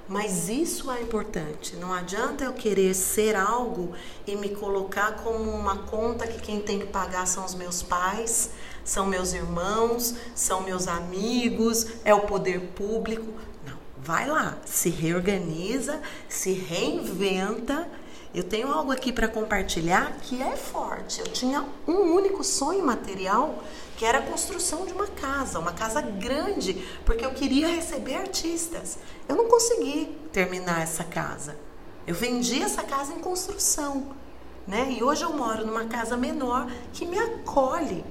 Mas 0.09 0.49
isso 0.49 0.91
é 0.91 1.03
importante. 1.03 1.75
Não 1.77 1.93
adianta 1.93 2.45
eu 2.45 2.53
querer 2.53 2.95
ser 2.95 3.35
algo 3.35 3.93
e 4.25 4.37
me 4.37 4.51
colocar 4.51 5.17
como 5.17 5.51
uma 5.51 5.79
conta 5.79 6.27
que 6.27 6.41
quem 6.41 6.61
tem 6.61 6.79
que 6.79 6.87
pagar 6.87 7.27
são 7.27 7.45
os 7.45 7.55
meus 7.55 7.83
pais, 7.83 8.51
são 8.85 9.05
meus 9.07 9.33
irmãos, 9.33 10.15
são 10.35 10.63
meus 10.63 10.87
amigos, 10.87 11.87
é 12.05 12.15
o 12.15 12.21
poder 12.21 12.61
público. 12.77 13.27
Não, 13.67 13.77
vai 13.99 14.29
lá, 14.29 14.59
se 14.65 14.91
reorganiza, 14.91 16.01
se 16.29 16.53
reinventa 16.53 17.89
eu 18.37 18.45
tenho 18.45 18.71
algo 18.71 18.93
aqui 18.93 19.11
para 19.11 19.27
compartilhar 19.27 20.13
que 20.21 20.43
é 20.43 20.55
forte. 20.55 21.21
Eu 21.21 21.27
tinha 21.27 21.65
um 21.89 22.15
único 22.15 22.45
sonho 22.45 22.85
material, 22.85 23.65
que 23.97 24.05
era 24.05 24.19
a 24.19 24.23
construção 24.23 24.85
de 24.85 24.93
uma 24.93 25.07
casa, 25.07 25.59
uma 25.59 25.73
casa 25.73 26.03
grande, 26.03 26.87
porque 27.07 27.25
eu 27.25 27.31
queria 27.31 27.67
receber 27.67 28.17
artistas. 28.17 28.99
Eu 29.27 29.37
não 29.37 29.49
consegui 29.49 30.15
terminar 30.35 30.83
essa 30.83 31.03
casa. 31.03 31.57
Eu 32.07 32.15
vendi 32.15 32.63
essa 32.63 32.83
casa 32.83 33.15
em 33.15 33.21
construção, 33.21 34.09
né? 34.67 34.95
E 34.99 35.03
hoje 35.03 35.23
eu 35.23 35.33
moro 35.33 35.67
numa 35.67 35.87
casa 35.87 36.15
menor 36.15 36.71
que 36.93 37.07
me 37.07 37.19
acolhe, 37.19 38.05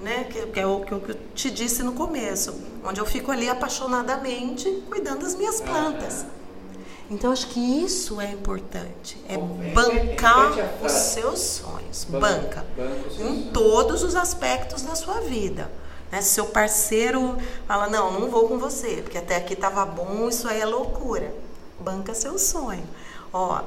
né? 0.00 0.28
Que, 0.30 0.46
que 0.46 0.60
é 0.60 0.66
o 0.66 0.82
que 0.82 0.92
eu 0.92 1.02
te 1.34 1.50
disse 1.50 1.82
no 1.82 1.94
começo, 1.94 2.54
onde 2.84 3.00
eu 3.00 3.04
fico 3.04 3.32
ali 3.32 3.48
apaixonadamente 3.48 4.70
cuidando 4.88 5.22
das 5.22 5.34
minhas 5.34 5.60
plantas. 5.60 6.24
Então 7.08 7.30
acho 7.30 7.46
que 7.48 7.60
isso 7.60 8.20
é 8.20 8.32
importante, 8.32 9.16
é 9.28 9.36
bancar 9.38 10.52
os 10.84 10.90
seus 10.90 11.38
sonhos, 11.38 12.04
banca, 12.04 12.64
em 13.20 13.44
todos 13.52 14.02
os 14.02 14.16
aspectos 14.16 14.82
da 14.82 14.96
sua 14.96 15.20
vida. 15.20 15.70
Né? 16.10 16.20
Se 16.20 16.30
seu 16.30 16.46
parceiro 16.46 17.36
fala 17.66 17.88
não, 17.88 18.18
não 18.18 18.28
vou 18.28 18.48
com 18.48 18.58
você, 18.58 19.02
porque 19.02 19.18
até 19.18 19.36
aqui 19.36 19.54
estava 19.54 19.86
bom, 19.86 20.28
isso 20.28 20.48
aí 20.48 20.60
é 20.60 20.66
loucura. 20.66 21.32
Banca 21.78 22.12
seu 22.12 22.38
sonho. 22.38 22.84
Ó, 23.32 23.60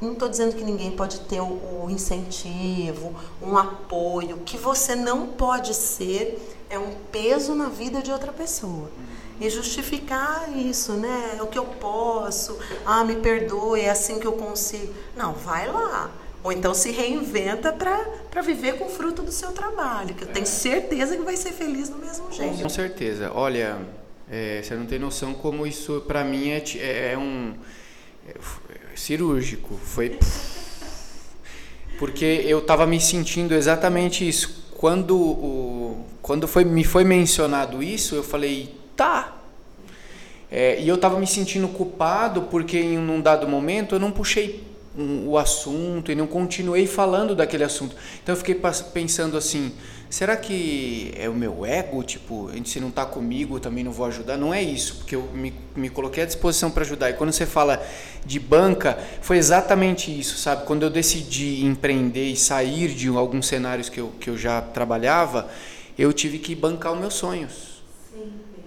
não 0.00 0.12
estou 0.12 0.28
dizendo 0.28 0.56
que 0.56 0.64
ninguém 0.64 0.90
pode 0.90 1.20
ter 1.20 1.40
o, 1.40 1.86
incentivo, 1.88 3.14
um 3.40 3.56
apoio. 3.56 4.36
O 4.36 4.40
que 4.40 4.56
você 4.56 4.96
não 4.96 5.28
pode 5.28 5.72
ser 5.74 6.56
é 6.68 6.78
um 6.78 6.94
peso 7.12 7.54
na 7.54 7.68
vida 7.68 8.02
de 8.02 8.10
outra 8.10 8.32
pessoa 8.32 8.88
e 9.40 9.48
justificar 9.48 10.48
isso, 10.54 10.92
né? 10.92 11.36
É 11.38 11.42
o 11.42 11.46
que 11.46 11.58
eu 11.58 11.64
posso, 11.64 12.58
ah, 12.84 13.02
me 13.02 13.16
perdoe, 13.16 13.80
é 13.80 13.90
assim 13.90 14.18
que 14.18 14.26
eu 14.26 14.34
consigo. 14.34 14.92
Não, 15.16 15.32
vai 15.32 15.66
lá. 15.66 16.10
Ou 16.42 16.52
então 16.52 16.72
se 16.74 16.90
reinventa 16.90 17.72
para 17.72 18.42
viver 18.42 18.78
com 18.78 18.86
o 18.86 18.88
fruto 18.88 19.22
do 19.22 19.32
seu 19.32 19.52
trabalho, 19.52 20.14
que 20.14 20.24
eu 20.24 20.28
tenho 20.28 20.46
certeza 20.46 21.16
que 21.16 21.22
vai 21.22 21.36
ser 21.36 21.52
feliz 21.52 21.88
do 21.88 21.98
mesmo 21.98 22.30
jeito. 22.32 22.62
Com 22.62 22.68
certeza. 22.68 23.30
Olha, 23.34 23.78
é, 24.30 24.62
você 24.62 24.74
não 24.74 24.86
tem 24.86 24.98
noção 24.98 25.34
como 25.34 25.66
isso, 25.66 26.04
para 26.06 26.22
mim, 26.22 26.50
é, 26.50 26.62
é, 26.78 27.12
é 27.12 27.18
um. 27.18 27.54
É, 28.26 28.34
cirúrgico. 28.94 29.74
Foi. 29.76 30.18
Porque 31.98 32.24
eu 32.24 32.60
estava 32.60 32.86
me 32.86 33.00
sentindo 33.00 33.54
exatamente 33.54 34.26
isso. 34.26 34.68
Quando, 34.72 35.14
o, 35.14 36.06
quando 36.22 36.48
foi, 36.48 36.64
me 36.64 36.84
foi 36.84 37.04
mencionado 37.04 37.82
isso, 37.82 38.14
eu 38.14 38.22
falei, 38.22 38.79
tá. 39.00 39.34
É, 40.52 40.78
e 40.78 40.86
eu 40.86 40.96
estava 40.96 41.18
me 41.18 41.26
sentindo 41.26 41.66
culpado 41.68 42.42
porque 42.50 42.78
em 42.78 42.98
um 42.98 43.18
dado 43.18 43.48
momento 43.48 43.94
eu 43.94 43.98
não 43.98 44.10
puxei 44.10 44.62
um, 44.98 45.28
o 45.28 45.38
assunto 45.38 46.12
e 46.12 46.14
não 46.14 46.26
continuei 46.26 46.86
falando 46.86 47.34
daquele 47.34 47.64
assunto. 47.64 47.96
Então 48.22 48.34
eu 48.34 48.36
fiquei 48.36 48.60
pensando 48.92 49.38
assim, 49.38 49.72
será 50.10 50.36
que 50.36 51.14
é 51.16 51.30
o 51.30 51.34
meu 51.34 51.64
ego? 51.64 52.02
Tipo, 52.02 52.50
se 52.66 52.78
não 52.78 52.88
está 52.88 53.06
comigo 53.06 53.58
também 53.58 53.82
não 53.82 53.92
vou 53.92 54.04
ajudar? 54.04 54.36
Não 54.36 54.52
é 54.52 54.62
isso, 54.62 54.96
porque 54.96 55.16
eu 55.16 55.22
me, 55.32 55.54
me 55.74 55.88
coloquei 55.88 56.22
à 56.22 56.26
disposição 56.26 56.70
para 56.70 56.82
ajudar. 56.82 57.08
E 57.08 57.14
quando 57.14 57.32
você 57.32 57.46
fala 57.46 57.82
de 58.26 58.38
banca, 58.38 58.98
foi 59.22 59.38
exatamente 59.38 60.10
isso, 60.10 60.36
sabe? 60.36 60.66
Quando 60.66 60.82
eu 60.82 60.90
decidi 60.90 61.64
empreender 61.64 62.26
e 62.26 62.36
sair 62.36 62.88
de 62.88 63.08
alguns 63.08 63.46
cenários 63.46 63.88
que 63.88 63.98
eu, 63.98 64.12
que 64.20 64.28
eu 64.28 64.36
já 64.36 64.60
trabalhava, 64.60 65.48
eu 65.98 66.12
tive 66.12 66.38
que 66.38 66.54
bancar 66.54 66.92
os 66.92 67.00
meus 67.00 67.14
sonhos 67.14 67.69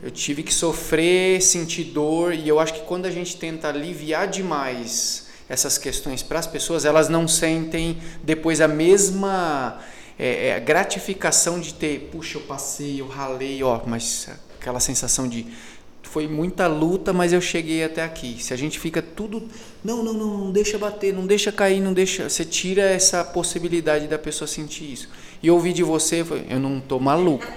eu 0.04 0.12
tive 0.12 0.44
que 0.44 0.54
sofrer, 0.54 1.42
sentir 1.42 1.86
dor, 1.86 2.34
e 2.34 2.48
eu 2.48 2.60
acho 2.60 2.74
que 2.74 2.82
quando 2.82 3.06
a 3.06 3.12
gente 3.12 3.38
tenta 3.38 3.70
aliviar 3.70 4.28
demais 4.28 5.28
essas 5.48 5.78
questões 5.78 6.22
para 6.22 6.40
as 6.40 6.46
pessoas, 6.46 6.84
elas 6.84 7.08
não 7.08 7.26
sentem 7.26 7.98
depois 8.22 8.60
a 8.60 8.68
mesma 8.68 9.80
é, 10.20 10.50
é, 10.50 10.60
gratificação 10.60 11.58
de 11.58 11.74
ter, 11.74 12.10
puxa, 12.12 12.38
eu 12.38 12.42
passei, 12.42 13.00
eu 13.00 13.08
ralei, 13.08 13.64
ó, 13.64 13.80
mas 13.86 14.28
aquela 14.60 14.82
sensação 14.82 15.26
de 15.26 15.48
foi 16.02 16.28
muita 16.28 16.68
luta, 16.68 17.12
mas 17.12 17.34
eu 17.34 17.42
cheguei 17.42 17.84
até 17.84 18.04
aqui. 18.04 18.38
Se 18.40 18.54
a 18.54 18.58
gente 18.58 18.78
fica 18.80 19.02
tudo, 19.02 19.48
não, 19.84 20.04
não, 20.04 20.14
não, 20.14 20.38
não 20.38 20.52
deixa 20.52 20.78
bater, 20.78 21.12
não 21.12 21.26
deixa 21.26 21.52
cair, 21.52 21.80
não 21.80 21.92
deixa, 21.92 22.30
você 22.30 22.46
tira 22.46 22.84
essa 22.84 23.24
possibilidade 23.24 24.08
da 24.08 24.20
pessoa 24.20 24.48
sentir 24.48 24.92
isso. 24.92 25.10
E 25.42 25.50
ouvir 25.50 25.74
de 25.74 25.82
você, 25.82 26.24
eu 26.50 26.60
não 26.60 26.80
tô 26.80 27.00
maluco. 27.00 27.48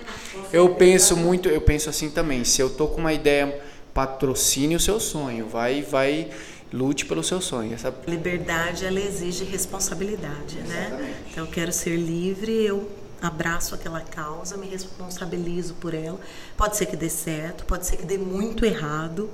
Eu 0.57 0.75
penso 0.75 1.15
muito, 1.15 1.51
eu 1.51 1.61
penso 1.61 1.91
assim 1.91 2.09
também. 2.09 2.43
Se 2.43 2.63
eu 2.63 2.71
tô 2.71 2.89
com 2.89 2.99
uma 2.99 3.13
ideia, 3.13 3.61
patrocine 3.93 4.75
o 4.75 4.81
seu 4.81 4.99
sonho, 4.99 5.47
vai, 5.47 5.83
vai, 5.83 6.31
lute 6.73 7.05
pelo 7.05 7.23
seu 7.23 7.43
sonho. 7.43 7.75
Essa 7.75 7.95
liberdade 8.07 8.87
ela 8.87 8.99
exige 8.99 9.45
responsabilidade, 9.45 10.57
né? 10.61 11.15
Então 11.31 11.45
eu 11.45 11.51
quero 11.51 11.71
ser 11.71 11.97
livre, 11.97 12.53
eu 12.65 12.91
abraço 13.21 13.75
aquela 13.75 14.01
causa, 14.01 14.57
me 14.57 14.67
responsabilizo 14.67 15.75
por 15.75 15.93
ela. 15.93 16.19
Pode 16.57 16.79
ser 16.79 16.87
que 16.87 16.97
dê 16.97 17.11
certo, 17.11 17.67
pode 17.67 17.85
ser 17.85 17.99
que 17.99 18.07
dê 18.07 18.17
muito 18.17 18.65
errado 18.65 19.29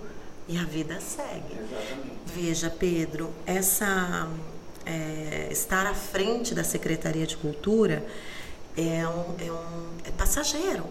e 0.48 0.58
a 0.58 0.64
vida 0.64 0.98
segue. 1.00 1.52
Exatamente. 1.52 2.32
Veja, 2.34 2.68
Pedro, 2.68 3.30
essa 3.46 4.28
é, 4.84 5.46
estar 5.52 5.86
à 5.86 5.94
frente 5.94 6.52
da 6.52 6.64
Secretaria 6.64 7.28
de 7.28 7.36
Cultura 7.36 8.04
é, 8.76 9.06
um, 9.06 9.46
é, 9.46 9.52
um, 9.52 9.88
é 10.04 10.10
passageiro, 10.10 10.84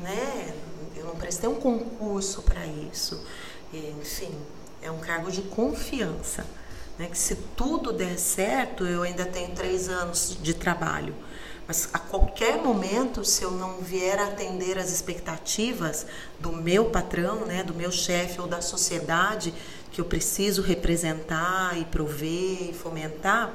né? 0.00 0.54
Eu 0.96 1.04
não 1.06 1.16
prestei 1.16 1.48
um 1.48 1.54
concurso 1.54 2.42
para 2.42 2.64
isso. 2.66 3.24
Enfim, 3.72 4.34
é 4.82 4.90
um 4.90 4.98
cargo 4.98 5.30
de 5.30 5.42
confiança. 5.42 6.44
Né? 6.98 7.06
Que 7.06 7.18
se 7.18 7.34
tudo 7.56 7.92
der 7.92 8.18
certo, 8.18 8.86
eu 8.86 9.02
ainda 9.02 9.24
tenho 9.24 9.54
três 9.54 9.88
anos 9.88 10.36
de 10.40 10.54
trabalho. 10.54 11.14
Mas 11.66 11.88
a 11.92 11.98
qualquer 11.98 12.60
momento, 12.60 13.24
se 13.24 13.44
eu 13.44 13.52
não 13.52 13.78
vier 13.78 14.18
atender 14.18 14.76
as 14.76 14.90
expectativas 14.90 16.04
do 16.40 16.50
meu 16.50 16.86
patrão, 16.86 17.46
né, 17.46 17.62
do 17.62 17.72
meu 17.72 17.92
chefe 17.92 18.40
ou 18.40 18.48
da 18.48 18.60
sociedade 18.60 19.54
que 19.92 20.00
eu 20.00 20.04
preciso 20.04 20.62
representar 20.62 21.78
e 21.78 21.84
prover 21.84 22.70
e 22.70 22.74
fomentar, 22.74 23.52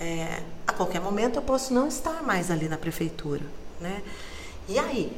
é, 0.00 0.42
a 0.66 0.72
qualquer 0.72 1.00
momento 1.00 1.36
eu 1.36 1.42
posso 1.42 1.72
não 1.72 1.86
estar 1.86 2.24
mais 2.24 2.50
ali 2.50 2.68
na 2.68 2.76
prefeitura, 2.76 3.44
né? 3.80 4.02
E 4.68 4.78
aí? 4.78 5.16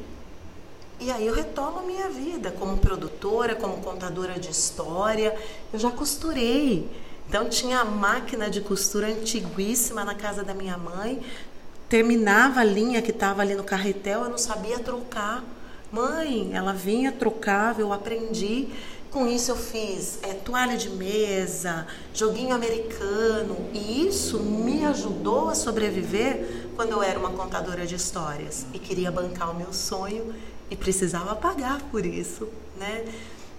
E 0.99 1.11
aí 1.11 1.27
eu 1.27 1.33
retomo 1.35 1.83
minha 1.85 2.09
vida 2.09 2.51
como 2.51 2.77
produtora, 2.77 3.55
como 3.55 3.77
contadora 3.77 4.39
de 4.39 4.49
história. 4.49 5.35
Eu 5.71 5.77
já 5.77 5.91
costurei. 5.91 6.89
Então 7.29 7.47
tinha 7.47 7.79
a 7.79 7.85
máquina 7.85 8.49
de 8.49 8.61
costura 8.61 9.07
antiguíssima 9.07 10.03
na 10.03 10.15
casa 10.15 10.43
da 10.43 10.55
minha 10.55 10.77
mãe. 10.77 11.21
Terminava 11.87 12.61
a 12.61 12.63
linha 12.63 13.01
que 13.01 13.11
estava 13.11 13.41
ali 13.41 13.53
no 13.53 13.63
carretel, 13.63 14.23
eu 14.23 14.29
não 14.29 14.37
sabia 14.37 14.79
trocar. 14.79 15.43
Mãe, 15.91 16.51
ela 16.53 16.73
vinha, 16.73 17.11
trocava, 17.11 17.79
eu 17.79 17.93
aprendi. 17.93 18.67
Com 19.11 19.25
isso 19.25 19.51
eu 19.51 19.55
fiz 19.55 20.19
é, 20.21 20.33
toalha 20.33 20.75
de 20.75 20.89
mesa, 20.89 21.87
joguinho 22.13 22.53
americano 22.53 23.55
e 23.73 24.05
isso 24.05 24.39
me 24.39 24.85
ajudou 24.85 25.49
a 25.49 25.55
sobreviver 25.55 26.69
quando 26.75 26.91
eu 26.91 27.01
era 27.01 27.17
uma 27.17 27.31
contadora 27.31 27.87
de 27.87 27.95
histórias 27.95 28.65
e 28.73 28.79
queria 28.79 29.09
bancar 29.09 29.49
o 29.49 29.55
meu 29.55 29.71
sonho 29.71 30.35
e 30.69 30.75
precisava 30.75 31.35
pagar 31.35 31.81
por 31.89 32.05
isso, 32.05 32.49
né? 32.77 33.05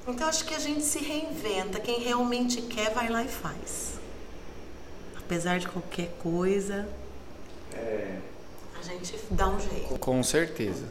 Então 0.07 0.27
acho 0.27 0.45
que 0.45 0.55
a 0.55 0.59
gente 0.59 0.83
se 0.83 1.01
reinventa, 1.01 1.79
quem 1.81 2.01
realmente 2.01 2.63
quer 2.63 2.93
vai 2.95 3.09
lá 3.09 3.23
e 3.23 3.29
faz. 3.29 3.99
Apesar 5.17 5.59
de 5.59 5.69
qualquer 5.69 6.11
coisa, 6.19 6.89
é... 7.75 8.17
a 8.81 8.83
gente 8.83 9.15
dá 9.31 9.49
um 9.49 9.61
jeito. 9.61 9.99
Com 9.99 10.23
certeza. 10.23 10.87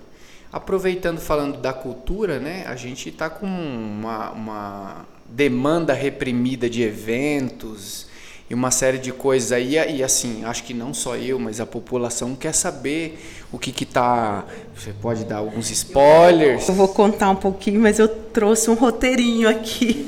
Aproveitando 0.52 1.20
falando 1.20 1.60
da 1.60 1.74
cultura, 1.74 2.40
né, 2.40 2.64
a 2.68 2.76
gente 2.76 3.10
está 3.10 3.30
com 3.30 3.48
uma, 3.48 4.32
uma 4.32 5.06
demanda 5.26 5.94
reprimida 5.94 6.70
de 6.70 6.84
eventos 6.84 8.08
e 8.50 8.54
uma 8.54 8.72
série 8.72 8.98
de 8.98 9.12
coisas 9.12 9.52
aí 9.52 9.74
e 9.74 10.04
assim 10.04 10.46
acho 10.46 10.64
que 10.64 10.74
não 10.74 10.94
só 10.94 11.16
eu 11.16 11.38
mas 11.38 11.60
a 11.60 11.66
população 11.66 12.36
quer 12.36 12.54
saber 12.54 13.20
o 13.52 13.60
que 13.60 13.72
que 13.72 13.86
tá 13.86 14.46
você 14.76 14.94
pode 14.94 15.26
dar 15.26 15.38
alguns 15.38 15.70
spoilers? 15.70 16.68
Eu 16.68 16.76
vou 16.76 16.88
contar 16.88 17.30
um 17.30 17.36
pouquinho 17.36 17.82
mas 17.82 18.00
eu 18.00 18.08
trouxe 18.08 18.70
um 18.70 18.76
roteirinho 18.76 19.50
aqui. 19.50 20.08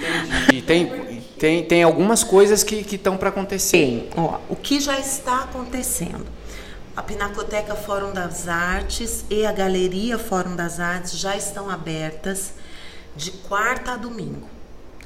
E 0.54 0.62
tem 0.62 1.10
tem, 1.40 1.64
tem 1.64 1.84
algumas 1.84 2.22
coisas 2.22 2.64
que 2.64 2.86
estão 2.96 3.16
para 3.16 3.30
acontecer. 3.30 3.78
Tem. 3.78 4.10
Ó, 4.18 4.40
o 4.50 4.58
que 4.58 4.82
já 4.82 5.00
está 5.00 5.44
acontecendo? 5.44 6.26
A 6.98 7.02
Pinacoteca 7.02 7.76
Fórum 7.76 8.12
das 8.12 8.50
Artes 8.50 9.24
e 9.30 9.46
a 9.46 9.52
Galeria 9.54 10.20
Fórum 10.20 10.54
das 10.54 10.82
Artes 10.82 11.18
já 11.18 11.38
estão 11.38 11.70
abertas 11.70 12.52
de 13.16 13.32
quarta 13.32 13.94
a 13.94 13.96
domingo. 13.96 14.50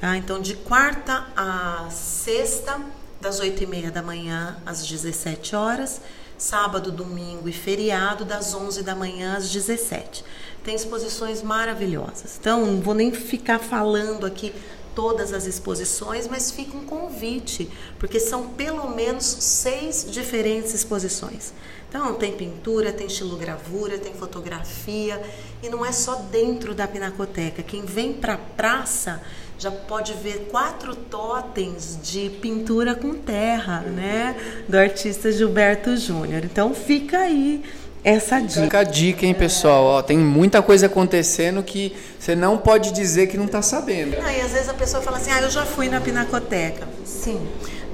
Tá? 0.00 0.16
Então, 0.16 0.40
de 0.40 0.54
quarta 0.54 1.24
a 1.36 1.86
sexta, 1.88 2.80
das 3.24 3.40
8 3.40 3.62
e 3.62 3.66
meia 3.66 3.90
da 3.90 4.02
manhã 4.02 4.58
às 4.66 4.86
17 4.86 5.56
horas, 5.56 5.98
sábado, 6.36 6.92
domingo 6.92 7.48
e 7.48 7.52
feriado, 7.52 8.22
das 8.22 8.54
11 8.54 8.82
da 8.82 8.94
manhã 8.94 9.34
às 9.34 9.50
17. 9.50 10.22
Tem 10.62 10.74
exposições 10.74 11.42
maravilhosas. 11.42 12.36
Então, 12.38 12.66
não 12.66 12.82
vou 12.82 12.92
nem 12.92 13.10
ficar 13.10 13.58
falando 13.58 14.26
aqui 14.26 14.52
todas 14.94 15.32
as 15.32 15.46
exposições, 15.46 16.28
mas 16.28 16.50
fica 16.50 16.76
um 16.76 16.84
convite, 16.84 17.70
porque 17.98 18.20
são 18.20 18.48
pelo 18.48 18.94
menos 18.94 19.24
seis 19.24 20.06
diferentes 20.08 20.74
exposições. 20.74 21.54
Então, 21.88 22.14
tem 22.16 22.36
pintura, 22.36 22.92
tem 22.92 23.06
estilogravura, 23.06 23.96
tem 23.96 24.12
fotografia, 24.12 25.18
e 25.62 25.70
não 25.70 25.82
é 25.82 25.92
só 25.92 26.16
dentro 26.30 26.74
da 26.74 26.86
pinacoteca. 26.86 27.62
Quem 27.62 27.86
vem 27.86 28.12
para 28.12 28.34
a 28.34 28.38
praça 28.38 29.22
já 29.58 29.70
pode 29.70 30.12
ver 30.14 30.48
quatro 30.50 30.94
totens 30.94 31.98
de 32.02 32.28
pintura 32.28 32.94
com 32.94 33.14
terra, 33.14 33.80
né, 33.80 34.34
do 34.68 34.76
artista 34.76 35.30
Gilberto 35.30 35.96
Júnior. 35.96 36.44
Então, 36.44 36.74
fica 36.74 37.18
aí 37.18 37.62
essa 38.04 38.38
dica. 38.38 38.62
Fica 38.62 38.78
a 38.80 38.84
dica, 38.84 39.24
hein, 39.24 39.32
pessoal? 39.32 39.84
Ó, 39.84 40.02
tem 40.02 40.18
muita 40.18 40.60
coisa 40.60 40.86
acontecendo 40.86 41.62
que 41.62 41.96
você 42.18 42.36
não 42.36 42.58
pode 42.58 42.92
dizer 42.92 43.28
que 43.28 43.38
não 43.38 43.46
está 43.46 43.62
sabendo. 43.62 44.14
E 44.14 44.40
às 44.40 44.52
vezes 44.52 44.68
a 44.68 44.74
pessoa 44.74 45.02
fala 45.02 45.16
assim, 45.16 45.30
ah, 45.30 45.40
eu 45.40 45.50
já 45.50 45.64
fui 45.64 45.88
na 45.88 46.00
pinacoteca. 46.00 46.86
Sim, 47.04 47.40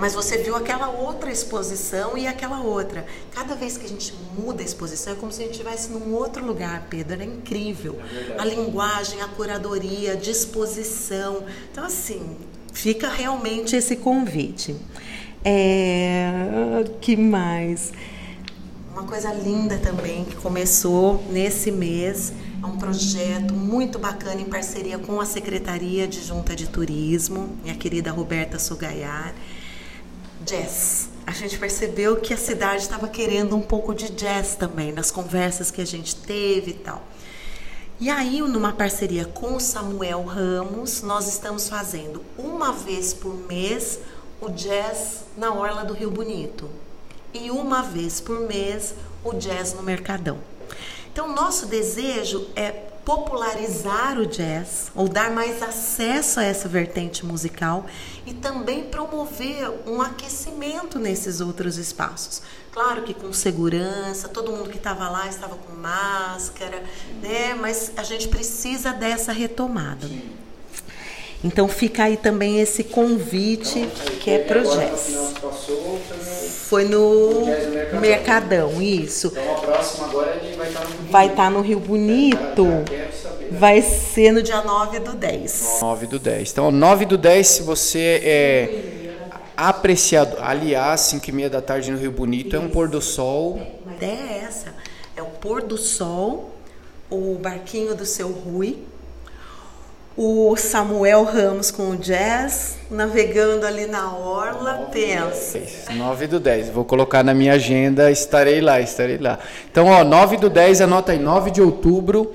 mas 0.01 0.15
você 0.15 0.39
viu 0.39 0.57
aquela 0.57 0.89
outra 0.89 1.31
exposição 1.31 2.17
e 2.17 2.27
aquela 2.27 2.61
outra. 2.63 3.05
Cada 3.33 3.55
vez 3.55 3.77
que 3.77 3.85
a 3.85 3.89
gente 3.89 4.15
muda 4.37 4.63
a 4.63 4.65
exposição 4.65 5.13
é 5.13 5.17
como 5.17 5.31
se 5.31 5.43
a 5.43 5.45
gente 5.45 5.53
estivesse 5.53 5.91
num 5.91 6.15
outro 6.15 6.45
lugar, 6.45 6.87
Pedro. 6.89 7.21
É 7.21 7.27
incrível. 7.27 8.01
É 8.35 8.41
a 8.41 8.45
linguagem, 8.47 9.21
a 9.21 9.29
curadoria, 9.29 10.13
a 10.13 10.17
disposição. 10.17 11.45
Então, 11.71 11.85
assim, 11.85 12.35
fica 12.73 13.11
realmente 13.11 13.77
esse 13.77 13.95
convite. 13.97 14.75
É... 15.45 16.85
que 17.03 17.15
mais? 17.15 17.93
Uma 18.93 19.05
coisa 19.05 19.33
linda 19.35 19.79
também 19.79 20.25
que 20.25 20.37
começou 20.37 21.23
nesse 21.31 21.71
mês 21.71 22.33
é 22.63 22.67
um 22.67 22.79
projeto 22.79 23.53
muito 23.53 23.99
bacana 23.99 24.41
em 24.41 24.47
parceria 24.47 24.99
com 24.99 25.21
a 25.21 25.27
Secretaria 25.27 26.09
de 26.09 26.23
Junta 26.23 26.57
de 26.57 26.69
Turismo, 26.69 27.51
minha 27.63 27.75
querida 27.75 28.11
Roberta 28.11 28.59
Sogaiar 28.59 29.35
jazz. 30.41 31.09
A 31.27 31.33
gente 31.33 31.59
percebeu 31.59 32.17
que 32.17 32.35
a 32.35 32.37
cidade 32.37 32.83
estava 32.83 33.09
querendo 33.09 33.55
um 33.55 33.61
pouco 33.61 33.95
de 33.95 34.11
jazz 34.11 34.55
também, 34.55 34.93
nas 34.93 35.11
conversas 35.11 35.71
que 35.71 35.81
a 35.81 35.85
gente 35.85 36.17
teve 36.17 36.73
e 36.73 36.75
tal. 36.75 37.03
E 38.01 38.09
aí, 38.09 38.41
numa 38.41 38.73
parceria 38.73 39.27
com 39.27 39.57
o 39.57 39.61
Samuel 39.61 40.25
Ramos, 40.25 41.03
nós 41.03 41.29
estamos 41.29 41.69
fazendo 41.69 42.25
uma 42.39 42.73
vez 42.73 43.13
por 43.13 43.35
mês 43.47 44.01
o 44.41 44.49
jazz 44.49 45.25
na 45.37 45.53
Orla 45.53 45.85
do 45.85 45.93
Rio 45.93 46.11
Bonito 46.11 46.71
e 47.35 47.51
uma 47.51 47.83
vez 47.83 48.21
por 48.21 48.41
mês 48.41 48.95
o 49.23 49.35
jazz 49.35 49.75
no 49.75 49.83
Mercadão. 49.83 50.39
Então, 51.13 51.35
nosso 51.35 51.67
desejo 51.67 52.49
é 52.57 52.90
popularizar 53.05 54.19
o 54.19 54.27
jazz 54.27 54.91
ou 54.95 55.09
dar 55.09 55.31
mais 55.31 55.63
acesso 55.63 56.41
a 56.41 56.45
essa 56.45 56.69
vertente 56.69 57.25
musical 57.25 57.87
e 58.27 58.35
também 58.35 58.85
promover 58.85 59.71
um 59.87 60.01
aquecimento 60.01 60.99
nesses 60.99 61.41
outros 61.41 61.79
espaços. 61.79 62.43
Claro 62.73 63.03
que 63.03 63.13
com 63.15 63.33
segurança, 63.33 64.29
todo 64.29 64.53
mundo 64.53 64.71
que 64.71 64.77
estava 64.77 65.09
lá 65.09 65.27
estava 65.29 65.57
com 65.57 65.73
máscara, 65.73 66.83
né? 67.21 67.55
Mas 67.55 67.93
a 67.97 68.03
gente 68.03 68.29
precisa 68.29 68.93
dessa 68.93 69.33
retomada. 69.33 70.07
Então 71.43 71.67
fica 71.69 72.05
aí 72.05 72.19
também 72.19 72.61
esse 72.61 72.85
convite 72.85 73.89
que 74.21 74.31
é 74.31 74.39
pro 74.41 74.63
jazz. 74.63 75.35
Foi 76.69 76.85
no 76.85 77.47
Mercadão, 77.99 78.81
isso. 78.81 79.29
Então 79.29 79.57
a 79.57 79.61
próxima 79.61 80.07
agora 80.07 80.37
no 80.37 80.43
Rio 80.43 80.50
Vai 81.11 81.29
estar 81.29 81.51
no 81.51 81.61
Rio 81.61 81.81
Bonito. 81.81 82.67
Vai 83.51 83.83
ser 83.83 84.33
no 84.33 84.43
dia 84.43 84.63
9 84.63 85.01
do 85.01 85.13
10. 85.13 85.79
9 85.81 86.07
do 86.07 86.19
10. 86.19 86.53
Então, 86.53 86.71
9 86.71 87.05
do 87.05 87.19
10, 87.19 87.47
se 87.47 87.63
você 87.63 88.21
é 88.23 88.91
apreciado, 89.57 90.37
aliás, 90.41 91.01
5 91.03 91.29
e 91.29 91.33
meia 91.33 91.51
da 91.51 91.61
tarde 91.61 91.91
no 91.91 91.99
Rio 91.99 92.13
Bonito, 92.13 92.57
é 92.57 92.59
um 92.59 92.69
pôr 92.69 92.89
do 92.89 93.01
sol. 93.01 93.61
A 93.87 93.93
ideia 93.93 94.21
é 94.31 94.45
essa. 94.47 94.75
É 95.17 95.23
o 95.23 95.27
pôr 95.27 95.63
do 95.63 95.77
sol, 95.77 96.55
o 97.11 97.35
barquinho 97.35 97.95
do 97.95 98.07
seu 98.07 98.31
Rui, 98.31 98.79
o 100.23 100.55
Samuel 100.55 101.25
Ramos 101.25 101.71
com 101.71 101.93
o 101.93 101.97
jazz, 101.97 102.77
navegando 102.91 103.65
ali 103.65 103.87
na 103.87 104.15
orla, 104.15 104.91
pensa. 104.93 105.59
9 105.91 106.27
do 106.27 106.39
10, 106.39 106.69
vou 106.69 106.85
colocar 106.85 107.25
na 107.25 107.33
minha 107.33 107.55
agenda, 107.55 108.11
estarei 108.11 108.61
lá, 108.61 108.83
estarei 108.83 109.17
lá. 109.17 109.39
Então, 109.71 109.87
ó, 109.87 110.05
9 110.05 110.37
do 110.37 110.51
10, 110.51 110.83
anota 110.83 111.13
aí, 111.13 111.19
9 111.19 111.51
de 111.51 111.63
outubro, 111.63 112.33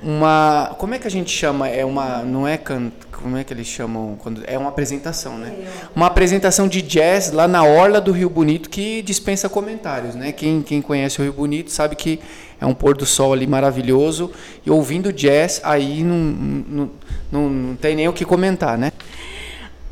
uma 0.00 0.76
como 0.78 0.94
é 0.94 0.98
que 1.00 1.08
a 1.08 1.10
gente 1.10 1.30
chama 1.30 1.68
é 1.68 1.84
uma 1.84 2.22
não 2.22 2.46
é 2.46 2.56
can, 2.56 2.92
como 3.22 3.36
é 3.36 3.44
que 3.44 3.52
eles 3.52 3.66
chamam 3.66 4.16
quando 4.22 4.42
é 4.46 4.56
uma 4.56 4.68
apresentação 4.68 5.36
né 5.38 5.54
uma 5.94 6.06
apresentação 6.06 6.68
de 6.68 6.80
jazz 6.82 7.32
lá 7.32 7.48
na 7.48 7.64
orla 7.64 8.00
do 8.00 8.12
Rio 8.12 8.30
Bonito 8.30 8.70
que 8.70 9.02
dispensa 9.02 9.48
comentários 9.48 10.14
né 10.14 10.32
quem, 10.32 10.62
quem 10.62 10.80
conhece 10.80 11.20
o 11.20 11.24
Rio 11.24 11.32
Bonito 11.32 11.70
sabe 11.70 11.96
que 11.96 12.20
é 12.60 12.66
um 12.66 12.74
pôr 12.74 12.96
do 12.96 13.06
sol 13.06 13.32
ali 13.32 13.46
maravilhoso 13.46 14.30
e 14.64 14.70
ouvindo 14.70 15.12
jazz 15.12 15.60
aí 15.64 16.02
não, 16.02 16.16
não, 16.16 16.90
não, 17.30 17.48
não 17.48 17.76
tem 17.76 17.96
nem 17.96 18.08
o 18.08 18.12
que 18.12 18.24
comentar 18.24 18.78
né 18.78 18.92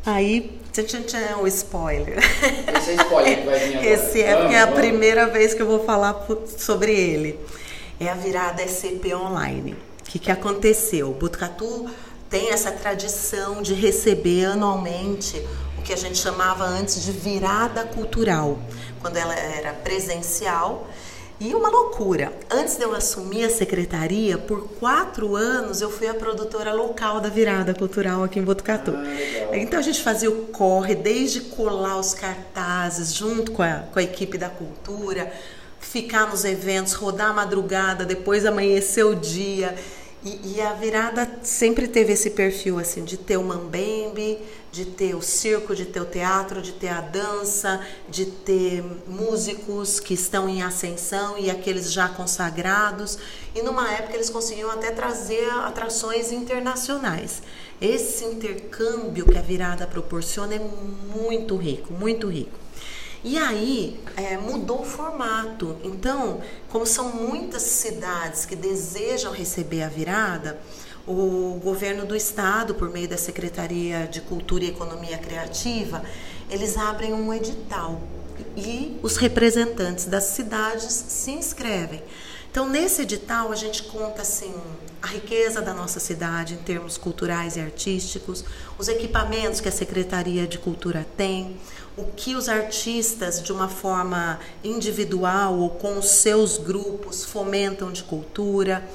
aí 0.05 0.57
Tchan, 0.73 1.01
tchan, 1.01 1.37
o 1.41 1.47
spoiler. 1.47 2.19
Esse 2.19 2.91
é 2.91 2.93
spoiler 2.93 3.39
que 3.39 3.45
vai 3.47 3.59
vir 3.59 3.77
agora. 3.77 3.85
Esse 3.87 4.21
é 4.21 4.35
porque 4.35 4.53
é 4.53 4.61
a 4.61 4.67
primeira 4.67 5.25
vez 5.25 5.55
que 5.55 5.61
eu 5.63 5.65
vou 5.65 5.83
falar 5.83 6.27
sobre 6.45 6.91
ele 6.91 7.39
é 7.99 8.09
a 8.09 8.13
virada 8.13 8.61
SCP 8.63 9.13
Online. 9.15 9.73
O 9.73 10.09
que, 10.09 10.19
que 10.19 10.31
aconteceu? 10.31 11.09
O 11.09 11.13
Botucatu 11.13 11.89
tem 12.29 12.51
essa 12.51 12.71
tradição 12.71 13.61
de 13.61 13.73
receber 13.73 14.45
anualmente 14.45 15.41
o 15.77 15.81
que 15.81 15.93
a 15.93 15.97
gente 15.97 16.17
chamava 16.17 16.65
antes 16.65 17.03
de 17.03 17.11
virada 17.11 17.83
cultural, 17.83 18.59
quando 19.01 19.17
ela 19.17 19.35
era 19.35 19.73
presencial. 19.73 20.87
E 21.39 21.53
uma 21.53 21.69
loucura. 21.69 22.33
Antes 22.49 22.77
de 22.77 22.83
eu 22.83 22.95
assumir 22.95 23.45
a 23.45 23.49
secretaria, 23.49 24.39
por 24.39 24.67
quatro 24.79 25.35
anos 25.35 25.81
eu 25.81 25.91
fui 25.91 26.07
a 26.07 26.13
produtora 26.15 26.73
local 26.73 27.21
da 27.21 27.29
virada 27.29 27.75
cultural 27.75 28.23
aqui 28.23 28.39
em 28.39 28.43
Botucatu. 28.43 28.91
Ah, 28.95 29.55
então 29.55 29.77
a 29.77 29.83
gente 29.83 30.01
fazia 30.01 30.31
o 30.31 30.47
corre, 30.47 30.95
desde 30.95 31.41
colar 31.41 31.99
os 31.99 32.15
cartazes 32.15 33.13
junto 33.13 33.51
com 33.51 33.61
a, 33.61 33.83
com 33.93 33.99
a 33.99 34.03
equipe 34.03 34.35
da 34.35 34.49
cultura, 34.49 35.31
ficar 35.79 36.27
nos 36.27 36.43
eventos, 36.43 36.93
rodar 36.93 37.29
a 37.29 37.33
madrugada, 37.33 38.03
depois 38.03 38.43
amanhecer 38.43 39.05
o 39.05 39.13
dia. 39.13 39.75
E, 40.27 40.57
e, 40.57 40.61
a 40.61 40.73
virada 40.73 41.39
sempre 41.41 41.87
teve 41.87 42.11
esse 42.11 42.31
perfil 42.31 42.77
assim 42.77 43.05
de 43.05 43.15
ter 43.15 43.37
o 43.37 43.43
mambembe, 43.43 44.37
de 44.73 44.83
ter 44.83 45.15
o 45.15 45.21
circo, 45.21 45.73
de 45.73 45.85
ter 45.85 46.01
o 46.01 46.05
teatro, 46.05 46.61
de 46.61 46.73
ter 46.73 46.89
a 46.89 46.99
dança, 46.99 47.79
de 48.09 48.25
ter 48.25 48.83
músicos 49.07 50.01
que 50.01 50.13
estão 50.13 50.49
em 50.49 50.61
ascensão 50.61 51.37
e 51.37 51.49
aqueles 51.49 51.93
já 51.93 52.09
consagrados. 52.09 53.17
E 53.55 53.61
numa 53.61 53.89
época 53.89 54.15
eles 54.15 54.29
conseguiam 54.29 54.69
até 54.69 54.91
trazer 54.91 55.49
atrações 55.63 56.29
internacionais. 56.33 57.41
Esse 57.79 58.25
intercâmbio 58.25 59.25
que 59.27 59.37
a 59.37 59.41
virada 59.41 59.87
proporciona 59.87 60.55
é 60.55 60.59
muito 60.59 61.55
rico, 61.55 61.93
muito 61.93 62.27
rico. 62.27 62.66
E 63.27 63.37
aí 63.37 63.99
é, 64.15 64.37
mudou 64.37 64.83
o 64.83 64.85
formato. 64.85 65.75
Então, 65.83 66.39
como 66.69 66.85
são 66.85 67.09
muitas 67.09 67.61
cidades 67.61 68.45
que 68.45 68.55
desejam 68.55 69.33
receber 69.33 69.83
a 69.83 69.89
virada, 69.89 70.57
o 71.05 71.59
governo 71.61 72.05
do 72.05 72.15
estado, 72.15 72.73
por 72.73 72.89
meio 72.89 73.09
da 73.09 73.17
Secretaria 73.17 74.07
de 74.07 74.21
Cultura 74.21 74.63
e 74.63 74.69
Economia 74.69 75.17
Criativa, 75.17 76.01
eles 76.49 76.77
abrem 76.77 77.13
um 77.13 77.33
edital 77.33 78.01
e 78.55 78.97
os 79.03 79.17
representantes 79.17 80.05
das 80.05 80.23
cidades 80.23 80.93
se 80.93 81.31
inscrevem. 81.31 82.01
Então, 82.49 82.69
nesse 82.69 83.01
edital, 83.01 83.51
a 83.51 83.55
gente 83.55 83.83
conta 83.83 84.21
assim 84.21 84.53
a 85.01 85.07
riqueza 85.07 85.61
da 85.61 85.73
nossa 85.73 85.99
cidade 85.99 86.53
em 86.53 86.57
termos 86.57 86.97
culturais 86.97 87.55
e 87.55 87.59
artísticos, 87.59 88.43
os 88.77 88.87
equipamentos 88.87 89.59
que 89.59 89.69
a 89.69 89.71
Secretaria 89.71 90.47
de 90.47 90.57
Cultura 90.57 91.05
tem, 91.15 91.57
o 91.95 92.03
que 92.15 92.35
os 92.35 92.47
artistas, 92.47 93.41
de 93.41 93.51
uma 93.51 93.67
forma 93.67 94.39
individual 94.63 95.57
ou 95.57 95.69
com 95.71 95.97
os 95.97 96.09
seus 96.09 96.57
grupos, 96.57 97.25
fomentam 97.25 97.91
de 97.91 98.03
cultura, 98.03 98.87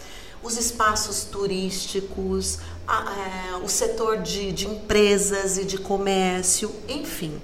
os 0.43 0.57
espaços 0.57 1.25
turísticos, 1.25 2.59
a, 2.87 3.53
é, 3.53 3.57
o 3.57 3.69
setor 3.69 4.19
de, 4.19 4.53
de 4.53 4.67
empresas 4.67 5.57
e 5.57 5.65
de 5.65 5.79
comércio, 5.79 6.71
enfim. 6.89 7.41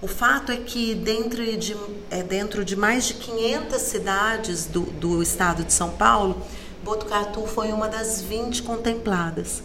O 0.00 0.06
fato 0.06 0.52
é 0.52 0.56
que 0.56 0.94
dentro 0.94 1.44
de, 1.56 1.76
é, 2.10 2.22
dentro 2.22 2.64
de 2.64 2.76
mais 2.76 3.06
de 3.06 3.14
500 3.14 3.82
cidades 3.82 4.66
do, 4.66 4.82
do 4.82 5.22
estado 5.22 5.64
de 5.64 5.72
São 5.72 5.90
Paulo, 5.90 6.40
Botucatu 6.88 7.46
foi 7.46 7.70
uma 7.70 7.86
das 7.86 8.22
20 8.22 8.62
contempladas. 8.62 9.62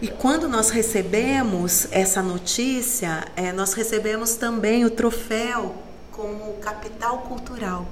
E 0.00 0.08
quando 0.08 0.48
nós 0.48 0.70
recebemos 0.70 1.86
essa 1.90 2.22
notícia, 2.22 3.26
é, 3.36 3.52
nós 3.52 3.74
recebemos 3.74 4.34
também 4.36 4.82
o 4.86 4.90
troféu 4.90 5.74
como 6.10 6.54
capital 6.54 7.18
cultural. 7.18 7.86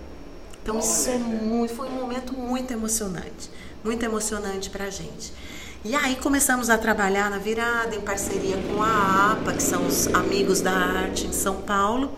Então 0.63 0.79
isso 0.79 1.11
é 1.11 1.19
muito, 1.19 1.75
foi 1.75 1.87
um 1.87 1.97
momento 1.97 2.33
muito 2.33 2.73
emocionante, 2.73 3.51
muito 3.85 4.03
emocionante 4.03 4.71
para 4.71 4.87
a 4.87 4.91
gente. 4.91 5.35
E 5.85 5.95
aí 5.95 6.17
começamos 6.17 6.71
a 6.71 6.79
trabalhar 6.79 7.29
na 7.29 7.37
virada 7.37 7.95
em 7.95 8.01
parceria 8.01 8.57
com 8.57 8.83
a 8.83 9.33
APA, 9.33 9.53
que 9.53 9.63
são 9.63 9.87
os 9.87 10.07
amigos 10.15 10.63
da 10.63 10.73
arte 10.73 11.27
em 11.27 11.33
São 11.33 11.57
Paulo. 11.61 12.11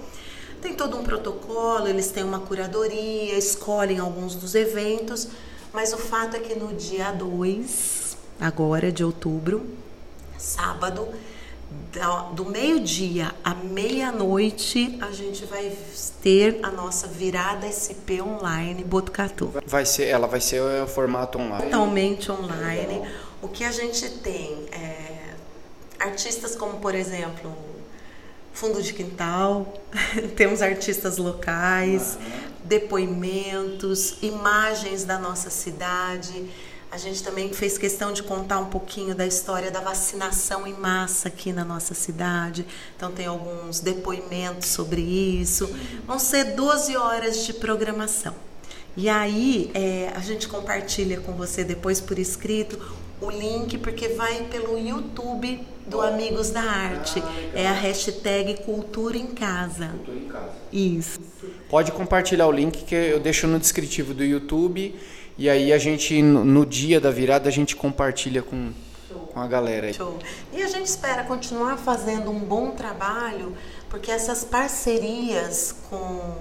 Tem 0.63 0.73
todo 0.73 0.97
um 0.97 1.03
protocolo, 1.03 1.89
eles 1.89 2.13
têm 2.13 2.23
uma 2.23 2.39
curadoria, 2.39 3.37
escolhem 3.37 3.99
alguns 3.99 4.37
dos 4.37 4.55
eventos, 4.55 5.29
mas 5.73 5.93
o 5.93 5.99
fato 5.99 6.37
é 6.37 6.41
que 6.41 6.55
no 6.55 6.75
dia 6.75 7.13
2 7.13 8.17
agora 8.41 8.93
de 8.93 9.03
outubro, 9.03 9.67
sábado, 10.37 11.09
do 12.33 12.45
meio-dia 12.45 13.35
à 13.43 13.55
meia-noite, 13.55 14.99
a 15.01 15.11
gente 15.11 15.45
vai 15.45 15.73
ter 16.23 16.61
a 16.63 16.71
nossa 16.71 17.07
virada 17.07 17.67
SP 17.67 18.23
online 18.23 18.85
Botucatu. 18.85 19.53
Vai 19.67 19.85
ser, 19.85 20.07
ela 20.07 20.27
vai 20.27 20.41
ser 20.41 20.61
o 20.61 20.87
formato 20.87 21.39
online. 21.39 21.65
Totalmente 21.65 22.31
online. 22.31 23.03
O 23.43 23.49
que 23.49 23.65
a 23.65 23.73
gente 23.73 24.09
tem 24.09 24.67
é 24.73 25.35
artistas 25.99 26.55
como, 26.55 26.79
por 26.79 26.95
exemplo, 26.95 27.55
Fundo 28.53 28.83
de 28.83 28.93
Quintal, 28.93 29.73
temos 30.37 30.63
artistas 30.63 31.17
locais, 31.17 32.19
depoimentos, 32.69 34.19
imagens 34.23 35.05
da 35.05 35.19
nossa 35.19 35.51
cidade 35.51 36.49
a 36.91 36.97
gente 36.97 37.23
também 37.23 37.53
fez 37.53 37.77
questão 37.77 38.15
de 38.15 38.23
contar 38.23 38.59
um 38.59 38.67
pouquinho 38.67 39.15
da 39.15 39.27
história 39.27 39.71
da 39.71 39.81
vacinação 39.81 40.67
em 40.67 40.73
massa 40.73 41.29
aqui 41.29 41.53
na 41.53 41.63
nossa 41.63 41.93
cidade. 41.93 42.67
Então, 42.97 43.13
tem 43.13 43.27
alguns 43.27 43.81
depoimentos 43.81 44.71
sobre 44.71 45.03
isso. 45.03 45.69
Vão 46.07 46.19
ser 46.19 46.57
12 46.57 46.97
horas 46.97 47.45
de 47.45 47.53
programação. 47.53 48.35
E 48.97 49.07
aí, 49.07 49.71
é, 49.75 50.11
a 50.17 50.21
gente 50.21 50.49
compartilha 50.49 51.21
com 51.21 51.33
você 51.33 51.63
depois 51.63 52.01
por 52.01 52.19
escrito 52.19 52.81
o 53.21 53.31
link, 53.31 53.79
porque 53.79 54.09
vai 54.09 54.45
pelo 54.45 54.79
YouTube 54.79 55.61
do 55.87 56.01
Amigos 56.01 56.51
da 56.51 56.63
Arte. 56.63 57.23
é 57.55 57.67
a 57.67 57.73
hashtag 57.73 58.63
Cultura 58.63 59.17
em 59.17 59.27
Casa. 59.27 59.89
Cultura 59.89 60.19
em 60.19 60.29
Casa. 60.29 60.53
Isso. 60.73 61.21
Pode 61.69 61.93
compartilhar 61.93 62.47
o 62.47 62.53
link 62.53 62.85
que 62.85 62.95
eu 62.95 63.21
deixo 63.21 63.47
no 63.47 63.59
descritivo 63.59 64.15
do 64.15 64.25
YouTube 64.25 64.95
e 65.39 65.49
aí 65.49 65.73
a 65.73 65.79
gente, 65.79 66.21
no 66.21 66.67
dia 66.67 67.01
da 67.01 67.13
virada, 67.13 67.49
a 67.49 67.53
gente 67.53 67.77
compartilha 67.77 68.43
com, 68.43 68.73
com 69.33 69.41
a 69.41 69.47
galera. 69.47 69.93
Show. 69.93 70.19
E 70.53 70.61
a 70.61 70.67
gente 70.67 70.87
espera 70.87 71.23
continuar 71.23 71.77
fazendo 71.77 72.29
um 72.29 72.41
bom 72.41 72.73
trabalho, 72.73 73.57
porque 73.89 74.11
essas 74.11 74.43
parcerias 74.43 75.77
com 75.89 76.37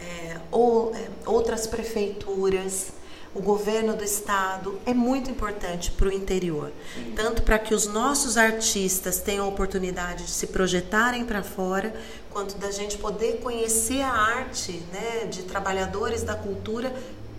é, 0.00 0.36
ou, 0.50 0.92
é, 0.94 1.08
outras 1.26 1.68
prefeituras, 1.68 2.92
o 3.34 3.40
governo 3.40 3.94
do 3.94 4.02
estado 4.02 4.80
é 4.84 4.92
muito 4.92 5.30
importante 5.30 5.92
para 5.92 6.08
o 6.08 6.12
interior. 6.12 6.72
Sim. 6.94 7.12
Tanto 7.14 7.42
para 7.42 7.58
que 7.58 7.74
os 7.74 7.86
nossos 7.86 8.36
artistas 8.36 9.18
tenham 9.18 9.44
a 9.44 9.48
oportunidade 9.48 10.24
de 10.24 10.30
se 10.30 10.48
projetarem 10.48 11.24
para 11.24 11.42
fora, 11.42 11.94
quanto 12.28 12.58
da 12.58 12.70
gente 12.70 12.98
poder 12.98 13.38
conhecer 13.40 14.02
a 14.02 14.10
arte 14.10 14.82
né, 14.92 15.26
de 15.26 15.42
trabalhadores 15.42 16.22
da 16.22 16.34
cultura 16.34 16.92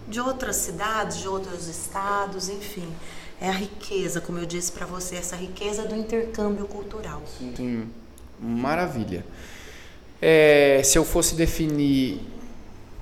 de 0.08 0.20
outras 0.20 0.58
cidades, 0.58 1.18
de 1.20 1.28
outros 1.28 1.68
estados, 1.68 2.50
enfim. 2.50 2.88
É 3.39 3.50
a 3.50 3.54
riqueza, 3.54 4.22
como 4.22 4.38
eu 4.38 4.46
disse 4.46 4.72
para 4.72 4.86
você, 4.86 5.16
essa 5.16 5.36
riqueza 5.36 5.84
do 5.84 5.96
intercâmbio 5.96 6.68
cultural. 6.68 7.22
Sim, 7.56 7.89
maravilha. 8.39 9.26
É, 10.22 10.82
se 10.84 10.98
eu 10.98 11.04
fosse 11.04 11.34
definir 11.34 12.22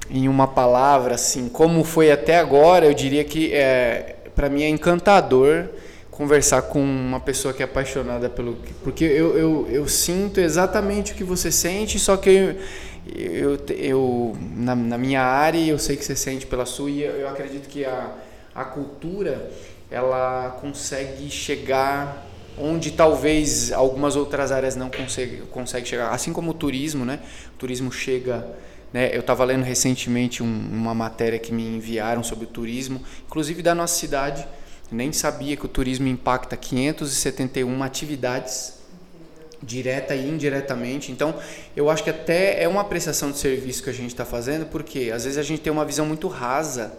em 0.09 0.27
uma 0.27 0.47
palavra, 0.47 1.15
assim, 1.15 1.47
como 1.49 1.83
foi 1.83 2.11
até 2.11 2.37
agora, 2.37 2.85
eu 2.85 2.93
diria 2.93 3.23
que 3.23 3.53
é, 3.53 4.15
para 4.35 4.49
mim 4.49 4.63
é 4.63 4.69
encantador 4.69 5.69
conversar 6.09 6.63
com 6.63 6.81
uma 6.81 7.19
pessoa 7.19 7.53
que 7.53 7.61
é 7.61 7.65
apaixonada 7.65 8.29
pelo. 8.29 8.57
Porque 8.83 9.05
eu, 9.05 9.37
eu, 9.37 9.67
eu 9.69 9.87
sinto 9.87 10.39
exatamente 10.39 11.13
o 11.13 11.15
que 11.15 11.23
você 11.23 11.51
sente, 11.51 11.97
só 11.97 12.17
que 12.17 12.29
eu, 12.29 12.55
eu, 13.15 13.59
eu 13.69 14.37
na, 14.55 14.75
na, 14.75 14.97
minha 14.97 15.21
área, 15.21 15.59
eu 15.65 15.79
sei 15.79 15.95
que 15.95 16.03
você 16.03 16.15
sente 16.15 16.45
pela 16.45 16.65
sua, 16.65 16.89
e 16.89 17.03
eu 17.03 17.29
acredito 17.29 17.69
que 17.69 17.85
a, 17.85 18.11
a 18.53 18.65
cultura 18.65 19.49
ela 19.89 20.57
consegue 20.61 21.29
chegar 21.29 22.27
onde 22.57 22.91
talvez 22.91 23.71
algumas 23.71 24.15
outras 24.15 24.51
áreas 24.51 24.75
não 24.75 24.89
conseguem 24.89 25.39
consegue 25.51 25.87
chegar. 25.87 26.09
Assim 26.09 26.33
como 26.33 26.51
o 26.51 26.53
turismo, 26.53 27.05
né? 27.05 27.19
O 27.55 27.57
turismo 27.57 27.91
chega. 27.91 28.45
Né? 28.93 29.15
Eu 29.15 29.19
estava 29.19 29.43
lendo 29.43 29.63
recentemente 29.63 30.41
um, 30.41 30.45
uma 30.45 30.93
matéria 30.93 31.37
que 31.37 31.53
me 31.53 31.63
enviaram 31.63 32.23
sobre 32.23 32.45
o 32.45 32.47
turismo, 32.47 33.01
inclusive 33.27 33.61
da 33.61 33.75
nossa 33.75 33.97
cidade, 33.99 34.47
Nem 34.91 35.13
sabia 35.13 35.55
que 35.55 35.65
o 35.65 35.69
turismo 35.69 36.07
impacta 36.07 36.57
571 36.57 37.83
atividades 37.83 38.79
direta 39.61 40.15
e 40.15 40.27
indiretamente. 40.27 41.11
Então, 41.11 41.35
eu 41.75 41.89
acho 41.89 42.03
que 42.03 42.09
até 42.09 42.63
é 42.63 42.67
uma 42.67 42.83
prestação 42.83 43.31
de 43.31 43.37
serviço 43.37 43.83
que 43.83 43.89
a 43.89 43.93
gente 43.93 44.09
está 44.09 44.25
fazendo, 44.25 44.65
porque 44.65 45.11
às 45.13 45.25
vezes 45.25 45.37
a 45.37 45.43
gente 45.43 45.61
tem 45.61 45.71
uma 45.71 45.85
visão 45.85 46.05
muito 46.05 46.27
rasa 46.27 46.93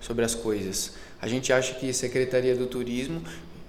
sobre 0.00 0.24
as 0.24 0.34
coisas. 0.34 0.92
A 1.20 1.28
gente 1.28 1.52
acha 1.52 1.74
que 1.74 1.92
Secretaria 1.92 2.56
do 2.56 2.66
Turismo, 2.66 3.22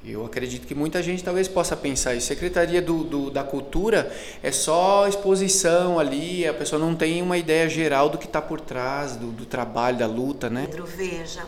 eu 0.04 0.26
acredito 0.26 0.66
que 0.66 0.74
muita 0.74 1.02
gente 1.04 1.24
talvez 1.24 1.48
possa 1.48 1.76
pensar 1.78 2.16
isso. 2.16 2.28
Secretaria 2.28 2.82
do, 2.82 3.04
do, 3.04 3.30
da 3.30 3.44
Cultura 3.44 4.12
é 4.42 4.52
só 4.52 5.08
exposição 5.08 6.00
ali, 6.00 6.48
a 6.48 6.54
pessoa 6.54 6.80
não 6.80 6.96
tem 6.96 7.22
uma 7.22 7.38
ideia 7.38 7.70
geral 7.70 8.10
do 8.10 8.18
que 8.18 8.26
está 8.26 8.42
por 8.42 8.60
trás, 8.60 9.16
do, 9.16 9.28
do, 9.28 9.46
trabalho, 9.46 10.00
da 10.00 10.08
luta, 10.08 10.50
né? 10.50 10.66
Pedro, 10.66 10.86
veja, 10.86 11.46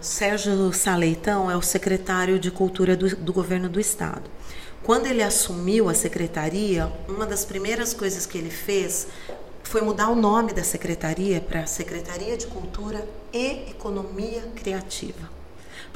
Sérgio 0.00 0.72
Saleitão 0.72 1.50
é 1.50 1.56
o 1.56 1.62
secretário 1.62 2.38
de 2.38 2.50
Cultura 2.50 2.96
do, 2.96 3.16
do 3.16 3.32
governo 3.32 3.68
do 3.68 3.80
Estado. 3.80 4.30
Quando 4.84 5.06
ele 5.06 5.22
assumiu 5.22 5.88
a 5.88 5.94
secretaria, 5.94 6.90
uma 7.08 7.26
das 7.26 7.44
primeiras 7.44 7.92
coisas 7.92 8.24
que 8.24 8.38
ele 8.38 8.50
fez 8.50 9.08
foi 9.64 9.82
mudar 9.82 10.08
o 10.08 10.14
nome 10.14 10.52
da 10.52 10.62
secretaria 10.62 11.40
para 11.40 11.66
Secretaria 11.66 12.36
de 12.36 12.46
Cultura 12.46 13.06
e 13.32 13.70
Economia 13.70 14.42
Criativa. 14.54 15.37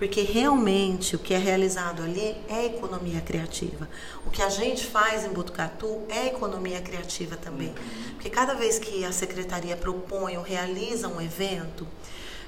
Porque 0.03 0.22
realmente 0.22 1.14
o 1.14 1.18
que 1.20 1.32
é 1.32 1.38
realizado 1.38 2.03
ali 2.03 2.36
é 2.48 2.66
economia 2.66 3.20
criativa. 3.20 3.88
O 4.26 4.30
que 4.32 4.42
a 4.42 4.48
gente 4.48 4.84
faz 4.84 5.24
em 5.24 5.28
Botucatu 5.28 6.03
é 6.09 6.26
economia 6.26 6.80
criativa 6.80 7.36
também. 7.36 7.72
Porque 8.14 8.28
cada 8.28 8.53
vez 8.53 8.80
que 8.80 9.05
a 9.05 9.12
secretaria 9.12 9.76
propõe 9.76 10.36
ou 10.36 10.42
realiza 10.42 11.07
um 11.07 11.20
evento, 11.20 11.86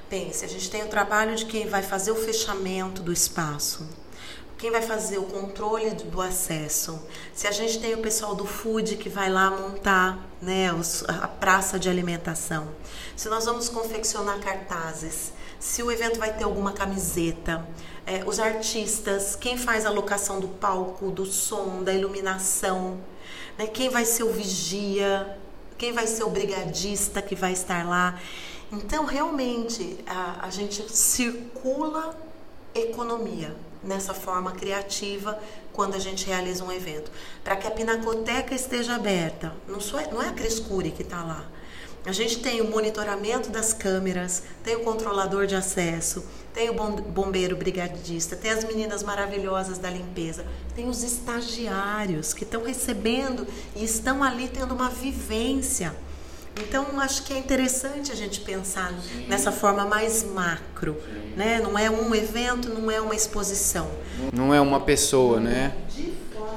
pense, 0.09 0.43
a 0.43 0.49
gente 0.49 0.69
tem 0.69 0.83
o 0.83 0.89
trabalho 0.89 1.33
de 1.33 1.45
quem 1.45 1.65
vai 1.65 1.81
fazer 1.81 2.11
o 2.11 2.15
fechamento 2.17 3.01
do 3.01 3.13
espaço, 3.13 3.87
quem 4.57 4.69
vai 4.69 4.81
fazer 4.81 5.17
o 5.17 5.23
controle 5.23 5.91
do 5.91 6.21
acesso? 6.21 7.07
Se 7.33 7.47
a 7.47 7.51
gente 7.51 7.79
tem 7.79 7.93
o 7.93 7.99
pessoal 7.99 8.35
do 8.35 8.45
food 8.45 8.97
que 8.97 9.07
vai 9.07 9.29
lá 9.29 9.49
montar 9.49 10.27
né, 10.41 10.69
a 11.07 11.27
praça 11.29 11.79
de 11.79 11.87
alimentação. 11.87 12.67
Se 13.15 13.29
nós 13.29 13.45
vamos 13.45 13.69
confeccionar 13.69 14.39
cartazes. 14.39 15.31
Se 15.65 15.81
o 15.81 15.91
evento 15.91 16.19
vai 16.19 16.31
ter 16.31 16.43
alguma 16.43 16.71
camiseta. 16.71 17.67
É, 18.05 18.23
os 18.23 18.39
artistas, 18.39 19.35
quem 19.35 19.57
faz 19.57 19.83
a 19.83 19.89
locação 19.89 20.39
do 20.39 20.47
palco, 20.47 21.09
do 21.09 21.25
som, 21.25 21.83
da 21.83 21.91
iluminação. 21.91 22.99
Né, 23.57 23.65
quem 23.65 23.89
vai 23.89 24.05
ser 24.05 24.21
o 24.23 24.31
vigia, 24.31 25.37
quem 25.75 25.91
vai 25.91 26.05
ser 26.05 26.23
o 26.23 26.29
brigadista 26.29 27.19
que 27.19 27.33
vai 27.35 27.51
estar 27.51 27.83
lá. 27.83 28.21
Então, 28.71 29.05
realmente, 29.05 29.97
a, 30.05 30.45
a 30.45 30.49
gente 30.51 30.87
circula 30.95 32.15
economia 32.75 33.55
nessa 33.83 34.13
forma 34.13 34.51
criativa 34.51 35.39
quando 35.73 35.95
a 35.95 35.99
gente 35.99 36.27
realiza 36.27 36.63
um 36.63 36.71
evento. 36.71 37.11
Para 37.43 37.55
que 37.55 37.65
a 37.65 37.71
pinacoteca 37.71 38.53
esteja 38.53 38.95
aberta, 38.95 39.51
não, 39.67 39.81
sou, 39.81 39.99
não 40.11 40.21
é 40.21 40.29
a 40.29 40.31
Crescure 40.31 40.91
que 40.91 41.01
está 41.01 41.23
lá. 41.23 41.43
A 42.05 42.11
gente 42.11 42.39
tem 42.39 42.61
o 42.61 42.69
monitoramento 42.69 43.49
das 43.49 43.73
câmeras, 43.73 44.43
tem 44.63 44.75
o 44.75 44.81
controlador 44.81 45.47
de 45.47 45.55
acesso, 45.55 46.23
tem 46.53 46.69
o 46.69 46.73
bombeiro 46.73 47.55
brigadista, 47.55 48.35
tem 48.35 48.51
as 48.51 48.63
meninas 48.63 49.03
maravilhosas 49.03 49.77
da 49.77 49.89
limpeza, 49.89 50.45
tem 50.75 50.87
os 50.87 51.03
estagiários 51.03 52.33
que 52.33 52.43
estão 52.43 52.63
recebendo 52.63 53.47
e 53.75 53.83
estão 53.83 54.23
ali 54.23 54.47
tendo 54.47 54.75
uma 54.75 54.89
vivência 54.89 55.93
então, 56.61 56.99
acho 57.01 57.23
que 57.23 57.33
é 57.33 57.37
interessante 57.37 58.11
a 58.11 58.15
gente 58.15 58.39
pensar 58.39 58.89
Sim. 58.91 59.25
nessa 59.27 59.51
forma 59.51 59.85
mais 59.85 60.23
macro, 60.23 60.95
né? 61.35 61.59
Não 61.61 61.77
é 61.77 61.89
um 61.89 62.15
evento, 62.15 62.69
não 62.69 62.89
é 62.89 63.01
uma 63.01 63.13
exposição. 63.13 63.89
Não 64.31 64.53
é 64.53 64.61
uma 64.61 64.79
pessoa, 64.79 65.39
né? 65.39 65.75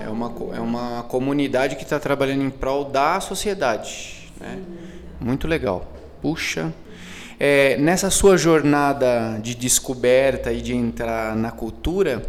É 0.01 0.09
uma, 0.09 0.32
é 0.55 0.61
uma 0.61 1.03
comunidade 1.03 1.74
que 1.74 1.82
está 1.82 1.99
trabalhando 1.99 2.44
em 2.44 2.51
prol 2.51 2.84
da 2.84 3.20
sociedade, 3.20 4.30
né? 4.38 4.62
Muito 5.21 5.49
legal. 5.49 5.91
Puxa. 6.23 6.73
É, 7.41 7.77
nessa 7.77 8.11
sua 8.11 8.37
jornada 8.37 9.39
de 9.41 9.55
descoberta 9.55 10.53
e 10.53 10.61
de 10.61 10.75
entrar 10.75 11.37
na 11.37 11.53
cultura, 11.53 12.27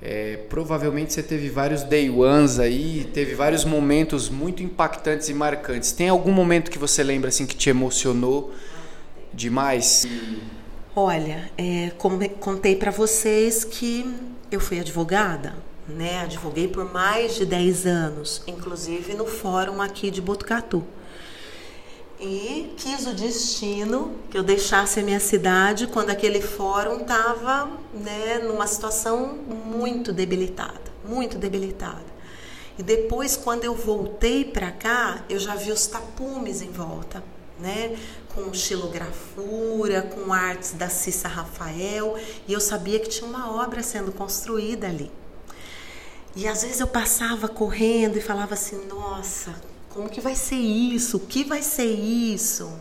é, 0.00 0.38
provavelmente 0.48 1.12
você 1.12 1.22
teve 1.22 1.50
vários 1.50 1.82
day 1.82 2.08
ones 2.08 2.58
aí, 2.58 3.08
teve 3.12 3.34
vários 3.34 3.64
momentos 3.64 4.30
muito 4.30 4.62
impactantes 4.62 5.28
e 5.28 5.34
marcantes. 5.34 5.92
Tem 5.92 6.08
algum 6.08 6.32
momento 6.32 6.70
que 6.70 6.78
você 6.78 7.02
lembra 7.02 7.28
assim 7.28 7.44
que 7.44 7.54
te 7.54 7.68
emocionou 7.68 8.54
demais? 9.34 10.06
Olha, 10.96 11.50
é, 11.58 11.90
contei 12.40 12.76
para 12.76 12.90
vocês 12.90 13.64
que 13.64 14.14
eu 14.50 14.60
fui 14.60 14.80
advogada, 14.80 15.54
né? 15.86 16.20
Advoguei 16.20 16.68
por 16.68 16.90
mais 16.90 17.36
de 17.36 17.44
10 17.44 17.86
anos, 17.86 18.42
inclusive 18.46 19.14
no 19.14 19.26
fórum 19.26 19.80
aqui 19.80 20.10
de 20.10 20.22
Botucatu 20.22 20.84
e 22.22 22.72
quis 22.76 23.04
o 23.08 23.12
destino 23.12 24.16
que 24.30 24.38
eu 24.38 24.44
deixasse 24.44 25.00
a 25.00 25.02
minha 25.02 25.18
cidade 25.18 25.88
quando 25.88 26.10
aquele 26.10 26.40
fórum 26.40 27.00
estava 27.00 27.68
né, 27.92 28.38
numa 28.38 28.66
situação 28.68 29.34
muito 29.66 30.12
debilitada, 30.12 30.80
muito 31.04 31.36
debilitada. 31.36 32.12
E 32.78 32.82
depois, 32.82 33.36
quando 33.36 33.64
eu 33.64 33.74
voltei 33.74 34.44
para 34.44 34.70
cá, 34.70 35.24
eu 35.28 35.38
já 35.38 35.56
vi 35.56 35.72
os 35.72 35.86
tapumes 35.88 36.62
em 36.62 36.70
volta, 36.70 37.22
né? 37.58 37.98
Com 38.34 38.54
xilografura, 38.54 40.02
com 40.02 40.32
artes 40.32 40.72
da 40.72 40.88
Cissa 40.88 41.28
Rafael, 41.28 42.16
e 42.48 42.52
eu 42.52 42.60
sabia 42.60 42.98
que 42.98 43.08
tinha 43.08 43.28
uma 43.28 43.52
obra 43.52 43.82
sendo 43.82 44.10
construída 44.10 44.86
ali. 44.86 45.10
E 46.34 46.48
às 46.48 46.62
vezes 46.62 46.80
eu 46.80 46.86
passava 46.86 47.46
correndo 47.46 48.16
e 48.16 48.22
falava 48.22 48.54
assim: 48.54 48.86
nossa, 48.86 49.54
como 49.92 50.08
que 50.08 50.20
vai 50.20 50.34
ser 50.34 50.56
isso? 50.56 51.18
O 51.18 51.20
que 51.20 51.44
vai 51.44 51.62
ser 51.62 51.86
isso? 51.86 52.72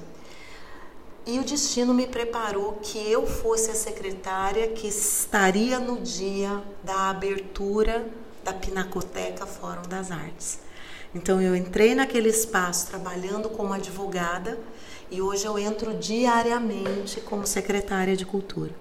E 1.26 1.38
o 1.40 1.44
destino 1.44 1.94
me 1.94 2.08
preparou 2.08 2.80
que 2.82 2.98
eu 2.98 3.28
fosse 3.28 3.70
a 3.70 3.76
secretária 3.76 4.70
que 4.70 4.88
estaria 4.88 5.78
no 5.78 6.02
dia 6.02 6.64
da 6.84 7.10
abertura 7.10 8.08
da 8.44 8.54
Pinacoteca 8.54 9.46
Fórum 9.46 9.84
das 9.88 10.10
Artes. 10.10 10.60
Então 11.14 11.42
eu 11.42 11.56
entrei 11.56 11.94
naquele 11.94 12.30
espaço 12.30 12.88
trabalhando 12.88 13.50
como 13.50 13.74
advogada 13.74 14.58
e 15.12 15.22
hoje 15.22 15.46
eu 15.46 15.60
entro 15.60 15.94
diariamente 15.94 17.20
como 17.20 17.46
secretária 17.46 18.16
de 18.16 18.26
cultura. 18.26 18.72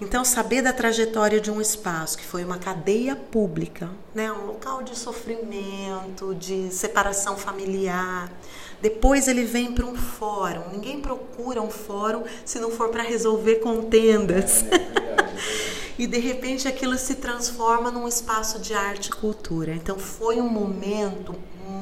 Então, 0.00 0.24
saber 0.24 0.62
da 0.62 0.72
trajetória 0.72 1.38
de 1.38 1.50
um 1.50 1.60
espaço 1.60 2.16
que 2.16 2.24
foi 2.24 2.42
uma 2.42 2.56
cadeia 2.56 3.14
pública, 3.14 3.90
né, 4.14 4.32
um 4.32 4.46
local 4.46 4.82
de 4.82 4.96
sofrimento, 4.98 6.34
de 6.34 6.72
separação 6.72 7.36
familiar. 7.36 8.32
Depois 8.80 9.28
ele 9.28 9.44
vem 9.44 9.72
para 9.72 9.84
um 9.84 9.94
fórum. 9.94 10.70
Ninguém 10.72 11.00
procura 11.00 11.60
um 11.60 11.70
fórum 11.70 12.24
se 12.46 12.58
não 12.58 12.70
for 12.70 12.88
para 12.88 13.02
resolver 13.02 13.56
contendas. 13.56 14.64
É, 14.64 14.76
é 14.76 15.60
e 15.98 16.06
de 16.06 16.18
repente 16.18 16.66
aquilo 16.66 16.96
se 16.96 17.16
transforma 17.16 17.90
num 17.90 18.08
espaço 18.08 18.58
de 18.58 18.72
arte 18.72 19.08
e 19.08 19.10
cultura. 19.10 19.74
Então 19.74 19.98
foi 19.98 20.40
um 20.40 20.48
momento 20.48 21.34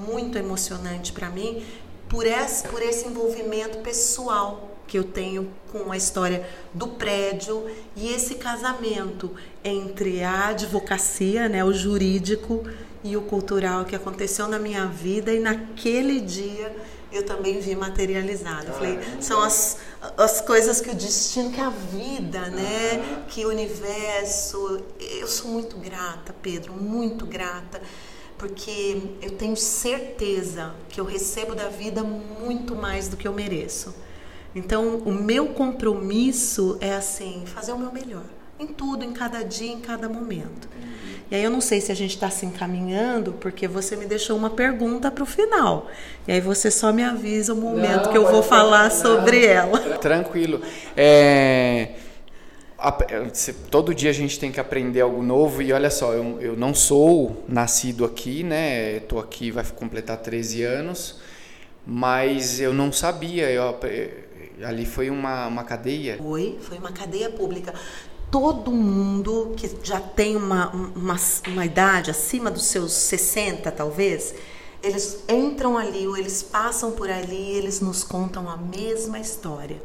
muito 0.08 0.36
emocionante 0.36 1.12
para 1.12 1.30
mim 1.30 1.64
por 2.08 2.26
esse, 2.26 2.66
por 2.66 2.82
esse 2.82 3.06
envolvimento 3.06 3.78
pessoal 3.78 4.77
que 4.89 4.99
eu 4.99 5.05
tenho 5.05 5.49
com 5.70 5.93
a 5.93 5.97
história 5.97 6.49
do 6.72 6.89
prédio 6.89 7.64
e 7.95 8.09
esse 8.09 8.36
casamento 8.36 9.30
entre 9.62 10.22
a 10.24 10.49
advocacia, 10.49 11.49
né, 11.49 11.62
o 11.62 11.72
jurídico 11.72 12.64
e 13.05 13.16
o 13.16 13.22
cultural 13.22 13.84
que 13.84 13.95
aconteceu 13.95 14.49
na 14.49 14.59
minha 14.59 14.86
vida 14.86 15.32
e 15.32 15.39
naquele 15.39 16.20
dia 16.20 16.74
eu 17.12 17.22
também 17.24 17.61
vi 17.61 17.76
materializado. 17.76 18.68
Eu 18.68 18.74
falei, 18.74 18.99
são 19.20 19.43
as, 19.43 19.78
as 20.16 20.41
coisas 20.41 20.80
que 20.80 20.91
o 20.91 20.95
destino, 20.95 21.53
que 21.53 21.61
a 21.61 21.70
vida, 21.70 22.49
né, 22.49 23.24
que 23.28 23.45
o 23.47 23.49
universo. 23.49 24.82
Eu 24.99 25.28
sou 25.28 25.51
muito 25.51 25.76
grata, 25.76 26.34
Pedro, 26.43 26.72
muito 26.72 27.24
grata 27.26 27.80
porque 28.39 29.03
eu 29.20 29.32
tenho 29.32 29.57
certeza 29.57 30.72
que 30.89 31.01
eu 31.01 31.05
recebo 31.05 31.57
da 31.57 31.68
vida 31.68 32.05
muito 32.05 32.76
mais 32.76 33.09
do 33.09 33.16
que 33.16 33.26
eu 33.26 33.32
mereço. 33.32 33.93
Então, 34.59 34.96
o 34.98 35.12
meu 35.12 35.48
compromisso 35.48 36.76
é 36.80 36.94
assim, 36.94 37.44
fazer 37.46 37.72
o 37.72 37.78
meu 37.78 37.92
melhor 37.92 38.24
em 38.59 38.66
tudo, 38.66 39.04
em 39.04 39.12
cada 39.12 39.42
dia, 39.42 39.72
em 39.72 39.80
cada 39.80 40.09
momento. 40.09 40.68
E 41.30 41.34
aí 41.34 41.44
eu 41.44 41.50
não 41.50 41.61
sei 41.61 41.80
se 41.80 41.92
a 41.92 41.94
gente 41.94 42.14
está 42.14 42.30
se 42.30 42.46
encaminhando, 42.46 43.34
porque 43.34 43.68
você 43.68 43.94
me 43.94 44.06
deixou 44.06 44.36
uma 44.36 44.50
pergunta 44.50 45.11
para 45.11 45.22
o 45.22 45.26
final. 45.26 45.88
E 46.26 46.32
aí 46.32 46.40
você 46.40 46.70
só 46.70 46.92
me 46.92 47.04
avisa 47.04 47.52
o 47.52 47.56
momento 47.56 48.06
não, 48.06 48.12
que 48.12 48.18
eu 48.18 48.26
vou 48.26 48.42
falar 48.42 48.90
sobre 48.90 49.44
ela. 49.46 49.78
Tranquilo. 49.98 50.62
É, 50.96 51.90
todo 53.70 53.94
dia 53.94 54.11
a 54.11 54.14
gente 54.14 54.40
tem 54.40 54.50
que 54.50 54.59
aprender 54.59 55.02
algo 55.02 55.22
novo 55.22 55.61
e 55.61 55.72
olha 55.72 55.90
só, 55.90 56.14
eu, 56.14 56.40
eu 56.40 56.56
não 56.56 56.72
sou 56.74 57.44
nascido 57.46 58.06
aqui, 58.06 58.42
né? 58.42 58.96
Estou 58.96 59.20
aqui, 59.20 59.50
vai 59.50 59.64
completar 59.64 60.16
13 60.16 60.62
anos, 60.62 61.20
mas 61.86 62.59
eu 62.59 62.72
não 62.72 62.90
sabia. 62.90 63.50
Eu, 63.50 63.78
ali 64.62 64.86
foi 64.86 65.11
uma, 65.11 65.46
uma 65.46 65.64
cadeia? 65.64 66.16
Foi, 66.18 66.59
foi 66.61 66.78
uma 66.78 66.92
cadeia 66.92 67.30
pública. 67.30 67.74
todo 68.30 68.70
mundo 68.70 69.54
que 69.56 69.70
já 69.82 70.00
tem 70.00 70.36
uma, 70.36 70.70
uma, 70.70 71.16
uma 71.46 71.64
idade 71.64 72.11
acima 72.11 72.50
dos 72.50 72.66
seus 72.66 72.92
60, 72.92 73.70
talvez, 73.72 74.34
eles 74.82 75.24
entram 75.28 75.76
ali 75.76 76.06
ou 76.06 76.16
eles 76.16 76.42
passam 76.42 76.92
por 76.92 77.11
ali, 77.11 77.52
eles 77.56 77.80
nos 77.80 78.04
contam 78.04 78.48
a 78.48 78.56
mesma 78.56 79.18
história 79.18 79.80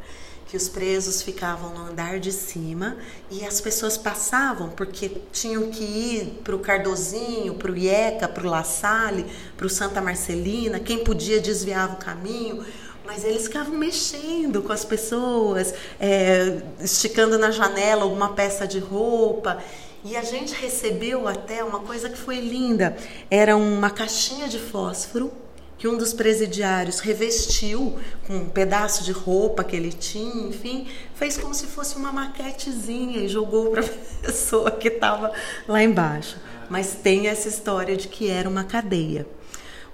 que 0.46 0.56
os 0.56 0.68
presos 0.68 1.20
ficavam 1.20 1.74
no 1.74 1.86
andar 1.86 2.20
de 2.20 2.30
cima 2.30 2.96
e 3.28 3.44
as 3.44 3.60
pessoas 3.60 3.96
passavam 3.96 4.68
porque 4.68 5.10
tinham 5.32 5.68
que 5.68 5.82
ir 5.82 6.40
para 6.44 6.54
o 6.54 6.60
Cardozinho, 6.60 7.54
para 7.54 7.72
o 7.72 7.76
Ieca, 7.76 8.28
para 8.28 8.46
o 8.46 8.50
La 8.50 8.62
Salle, 8.62 9.26
para 9.56 9.66
o 9.66 9.68
Santa 9.70 10.00
Marcelina, 10.00 10.78
quem 10.78 11.02
podia 11.02 11.40
desviava 11.40 11.94
o 11.94 11.96
caminho, 11.96 12.64
mas 13.04 13.24
eles 13.24 13.44
ficavam 13.44 13.76
mexendo 13.76 14.62
com 14.62 14.72
as 14.72 14.84
pessoas, 14.84 15.74
é, 16.00 16.62
esticando 16.80 17.38
na 17.38 17.50
janela 17.50 18.02
alguma 18.02 18.32
peça 18.32 18.66
de 18.66 18.78
roupa. 18.78 19.62
E 20.04 20.16
a 20.16 20.22
gente 20.22 20.54
recebeu 20.54 21.26
até 21.26 21.62
uma 21.64 21.80
coisa 21.80 22.08
que 22.08 22.18
foi 22.18 22.40
linda: 22.40 22.96
era 23.30 23.56
uma 23.56 23.90
caixinha 23.90 24.48
de 24.48 24.58
fósforo 24.58 25.32
que 25.76 25.88
um 25.88 25.98
dos 25.98 26.12
presidiários 26.14 27.00
revestiu 27.00 27.98
com 28.26 28.36
um 28.36 28.48
pedaço 28.48 29.04
de 29.04 29.12
roupa 29.12 29.64
que 29.64 29.76
ele 29.76 29.92
tinha, 29.92 30.48
enfim, 30.48 30.88
fez 31.14 31.36
como 31.36 31.52
se 31.52 31.66
fosse 31.66 31.96
uma 31.96 32.12
maquetezinha 32.12 33.18
e 33.18 33.28
jogou 33.28 33.70
para 33.70 33.82
a 33.82 33.88
pessoa 34.24 34.70
que 34.70 34.88
estava 34.88 35.32
lá 35.68 35.82
embaixo. 35.82 36.38
Mas 36.70 36.94
tem 36.94 37.28
essa 37.28 37.48
história 37.48 37.96
de 37.96 38.08
que 38.08 38.30
era 38.30 38.48
uma 38.48 38.64
cadeia. 38.64 39.26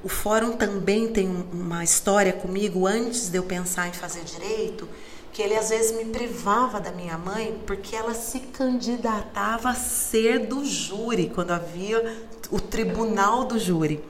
O 0.03 0.09
fórum 0.09 0.53
também 0.53 1.09
tem 1.09 1.29
uma 1.53 1.85
história 1.85 2.33
comigo 2.33 2.87
antes 2.87 3.29
de 3.29 3.37
eu 3.37 3.43
pensar 3.43 3.89
em 3.89 3.93
fazer 3.93 4.25
direito, 4.25 4.89
que 5.33 5.43
ele 5.43 5.55
às 5.55 5.69
vezes 5.69 5.97
me 5.97 6.07
privava 6.07 6.81
da 6.81 6.91
minha 6.91 7.19
mãe 7.19 7.61
porque 7.67 7.95
ela 7.95 8.15
se 8.15 8.41
candidatava 8.41 9.71
a 9.71 9.75
ser 9.75 10.47
do 10.47 10.65
júri 10.65 11.31
quando 11.35 11.51
havia 11.51 12.17
o 12.51 12.59
tribunal 12.59 13.45
do 13.45 13.59
júri. 13.59 14.03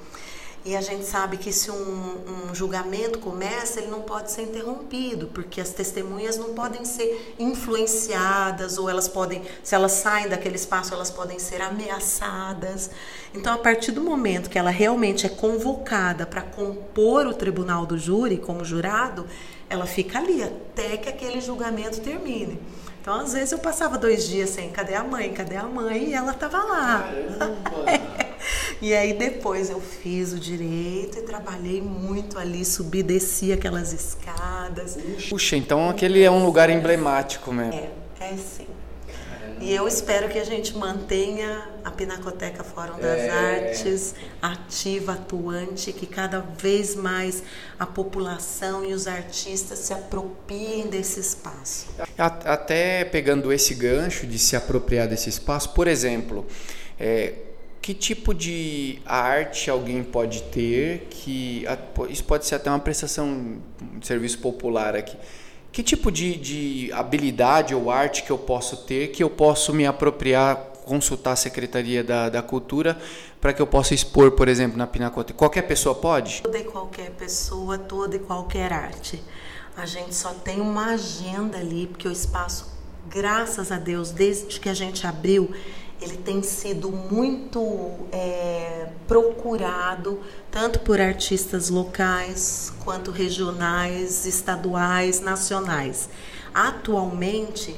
E 0.63 0.77
a 0.77 0.81
gente 0.83 1.07
sabe 1.07 1.39
que 1.39 1.51
se 1.53 1.71
um, 1.71 2.51
um, 2.51 2.55
julgamento 2.55 3.19
começa, 3.19 3.81
ele 3.81 3.91
não 3.91 4.03
pode 4.03 4.31
ser 4.31 4.43
interrompido, 4.43 5.29
porque 5.29 5.59
as 5.59 5.71
testemunhas 5.71 6.37
não 6.37 6.53
podem 6.53 6.85
ser 6.85 7.35
influenciadas, 7.39 8.77
ou 8.77 8.91
elas 8.91 9.09
podem, 9.09 9.43
se 9.65 9.75
elas 9.75 9.93
saem 9.93 10.29
daquele 10.29 10.57
espaço, 10.57 10.93
elas 10.93 11.11
podem 11.11 11.39
ser 11.39 11.63
ameaçadas. 11.63 12.91
Então, 13.35 13.55
a 13.55 13.59
partir 13.59 13.93
do 13.93 14.03
momento 14.03 14.51
que 14.51 14.59
ela 14.59 14.71
realmente 14.71 15.25
é 15.25 15.31
convocada 15.31 16.27
para 16.27 16.43
compor 16.43 17.27
o 17.27 17.33
tribunal 17.33 17.87
do 17.87 17.97
júri 17.97 18.37
como 18.37 18.63
jurado, 18.63 19.27
ela 19.71 19.87
fica 19.87 20.19
ali 20.19 20.43
até 20.43 20.99
que 20.99 21.09
aquele 21.09 21.41
julgamento 21.41 22.03
termine. 22.03 22.61
Então, 23.01 23.15
às 23.15 23.33
vezes, 23.33 23.53
eu 23.53 23.59
passava 23.59 23.97
dois 23.97 24.29
dias 24.29 24.51
sem, 24.51 24.71
cadê 24.71 24.95
a 24.95 25.03
mãe? 25.03 25.33
Cadê 25.33 25.57
a 25.57 25.65
mãe? 25.65 26.11
E 26.11 26.15
ela 26.15 26.33
estava 26.33 26.59
lá. 26.59 27.11
e 28.81 28.93
aí, 28.93 29.15
depois, 29.15 29.71
eu 29.71 29.81
fiz 29.81 30.35
o 30.35 30.39
direito 30.39 31.19
e 31.19 31.23
trabalhei 31.23 31.81
muito 31.81 32.39
ali, 32.39 32.63
subi, 32.63 33.03
desci 33.03 33.53
aquelas 33.53 33.95
escadas. 33.95 34.99
Puxa, 35.31 35.57
então 35.57 35.89
aquele 35.89 36.23
é 36.23 36.31
um 36.31 36.45
lugar 36.45 36.69
emblemático 36.69 37.51
mesmo. 37.51 37.73
É, 37.73 37.91
é 38.21 38.37
sim. 38.37 38.67
E 39.61 39.75
eu 39.75 39.87
espero 39.87 40.29
que 40.29 40.39
a 40.39 40.45
gente 40.45 40.75
mantenha 40.77 41.69
a 41.85 41.91
Pinacoteca 41.91 42.65
Fórum 42.65 42.99
das 42.99 43.21
é. 43.21 43.31
Artes 43.31 44.15
ativa, 44.41 45.13
atuante, 45.13 45.93
que 45.93 46.07
cada 46.07 46.41
vez 46.41 46.95
mais 46.95 47.43
a 47.79 47.85
população 47.85 48.85
e 48.85 48.95
os 48.95 49.07
artistas 49.07 49.81
se 49.81 49.93
apropriem 49.93 50.89
desse 50.89 51.21
espaço. 51.21 51.87
Até 52.17 53.05
pegando 53.05 53.53
esse 53.53 53.75
gancho 53.75 54.27
de 54.27 54.39
se 54.39 54.57
apropriar 54.57 55.07
desse 55.07 55.29
espaço, 55.29 55.75
por 55.75 55.87
exemplo, 55.87 56.47
é, 56.99 57.35
que 57.83 57.93
tipo 57.93 58.33
de 58.33 58.99
arte 59.05 59.71
alguém 59.71 60.03
pode 60.03 60.43
ter 60.45 61.07
que 61.11 61.65
isso 62.09 62.25
pode 62.25 62.47
ser 62.47 62.55
até 62.55 62.71
uma 62.71 62.79
prestação 62.79 63.61
de 63.99 64.07
serviço 64.07 64.39
popular 64.39 64.97
aqui 64.97 65.17
que 65.73 65.83
tipo 65.83 66.11
de, 66.11 66.37
de 66.37 66.93
habilidade 66.93 67.75
ou 67.75 67.91
arte 67.91 68.23
que 68.23 68.31
eu 68.31 68.39
posso 68.39 68.79
ter 68.79 69.09
que 69.09 69.23
eu 69.23 69.31
posso 69.31 69.73
me 69.73 69.87
apropriar, 69.87 70.57
consultar 70.85 71.33
a 71.33 71.37
Secretaria 71.37 72.03
da, 72.03 72.29
da 72.29 72.43
Cultura 72.43 72.99
para 73.41 73.53
que 73.53 73.63
eu 73.63 73.67
possa 73.67 73.95
expor, 73.95 74.33
por 74.33 74.49
exemplo, 74.49 74.77
na 74.77 74.87
Pinacoteca? 74.87 75.39
Qualquer 75.39 75.63
pessoa 75.63 75.95
pode? 75.95 76.43
Toda 76.43 76.59
e 76.59 76.65
qualquer 76.65 77.11
pessoa, 77.13 77.79
toda 77.79 78.17
e 78.17 78.19
qualquer 78.19 78.73
arte. 78.73 79.23
A 79.77 79.87
gente 79.87 80.15
só 80.15 80.35
tem 80.35 80.61
uma 80.61 80.93
agenda 80.93 81.57
ali, 81.57 81.87
porque 81.87 82.07
o 82.07 82.13
espaço, 82.13 82.71
graças 83.09 83.73
a 83.73 83.79
Deus, 83.79 84.11
desde 84.11 84.61
que 84.61 84.69
a 84.69 84.75
gente 84.75 85.07
abriu, 85.07 85.51
ele 86.01 86.17
tem 86.17 86.43
sido 86.43 86.91
muito 86.91 87.61
é, 88.11 88.89
procurado 89.07 90.21
tanto 90.51 90.81
por 90.81 91.01
artistas 91.01 91.69
locais 91.69 92.73
quanto 92.85 93.11
regionais, 93.11 94.25
estaduais, 94.25 95.21
nacionais. 95.21 96.09
Atualmente, 96.55 97.77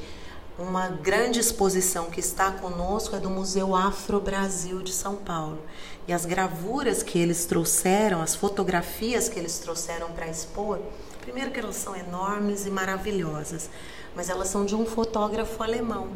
uma 0.58 0.88
grande 0.88 1.40
exposição 1.40 2.10
que 2.10 2.20
está 2.20 2.52
conosco 2.52 3.16
é 3.16 3.18
do 3.18 3.28
Museu 3.28 3.74
Afro 3.74 4.20
Brasil 4.20 4.82
de 4.82 4.92
São 4.92 5.16
Paulo. 5.16 5.58
E 6.06 6.12
as 6.12 6.24
gravuras 6.24 7.02
que 7.02 7.18
eles 7.18 7.44
trouxeram, 7.44 8.22
as 8.22 8.36
fotografias 8.36 9.28
que 9.28 9.38
eles 9.38 9.58
trouxeram 9.58 10.12
para 10.12 10.28
expor, 10.28 10.78
primeiro 11.20 11.50
que 11.50 11.58
elas 11.58 11.76
são 11.76 11.96
enormes 11.96 12.66
e 12.66 12.70
maravilhosas, 12.70 13.68
mas 14.14 14.28
elas 14.28 14.48
são 14.48 14.64
de 14.64 14.76
um 14.76 14.86
fotógrafo 14.86 15.62
alemão 15.62 16.10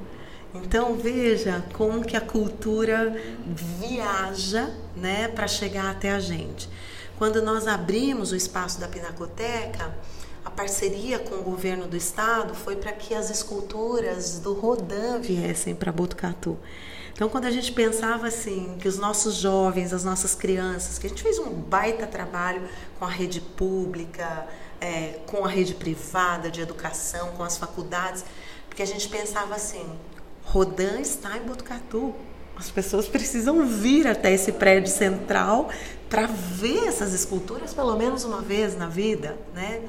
então 0.54 0.94
veja 0.94 1.64
como 1.72 2.04
que 2.04 2.16
a 2.16 2.20
cultura 2.20 3.14
viaja, 3.46 4.70
né, 4.96 5.28
para 5.28 5.46
chegar 5.46 5.90
até 5.90 6.10
a 6.10 6.20
gente. 6.20 6.68
Quando 7.18 7.42
nós 7.42 7.66
abrimos 7.66 8.32
o 8.32 8.36
espaço 8.36 8.78
da 8.78 8.88
Pinacoteca, 8.88 9.94
a 10.44 10.50
parceria 10.50 11.18
com 11.18 11.36
o 11.36 11.42
governo 11.42 11.86
do 11.86 11.96
estado 11.96 12.54
foi 12.54 12.76
para 12.76 12.92
que 12.92 13.14
as 13.14 13.30
esculturas 13.30 14.38
do 14.38 14.52
Rodin 14.54 15.20
viessem 15.20 15.74
para 15.74 15.90
Botucatu. 15.90 16.56
Então, 17.12 17.30
quando 17.30 17.46
a 17.46 17.50
gente 17.50 17.72
pensava 17.72 18.26
assim, 18.26 18.76
que 18.78 18.86
os 18.86 18.98
nossos 18.98 19.36
jovens, 19.36 19.94
as 19.94 20.04
nossas 20.04 20.34
crianças, 20.34 20.98
que 20.98 21.06
a 21.06 21.08
gente 21.08 21.22
fez 21.22 21.38
um 21.38 21.50
baita 21.50 22.06
trabalho 22.06 22.62
com 22.98 23.06
a 23.06 23.08
rede 23.08 23.40
pública, 23.40 24.46
é, 24.80 25.20
com 25.26 25.42
a 25.44 25.48
rede 25.48 25.74
privada 25.74 26.50
de 26.50 26.60
educação, 26.60 27.30
com 27.30 27.42
as 27.42 27.56
faculdades, 27.56 28.22
porque 28.68 28.82
a 28.82 28.86
gente 28.86 29.08
pensava 29.08 29.54
assim, 29.54 29.98
Rodan 30.46 31.00
está 31.00 31.36
em 31.36 31.42
Botucatu. 31.42 32.14
As 32.56 32.70
pessoas 32.70 33.06
precisam 33.06 33.66
vir 33.66 34.06
até 34.06 34.32
esse 34.32 34.52
prédio 34.52 34.90
central 34.90 35.68
para 36.08 36.26
ver 36.26 36.86
essas 36.86 37.12
esculturas 37.12 37.74
pelo 37.74 37.96
menos 37.96 38.24
uma 38.24 38.40
vez 38.40 38.76
na 38.76 38.88
vida, 38.88 39.36
né? 39.54 39.82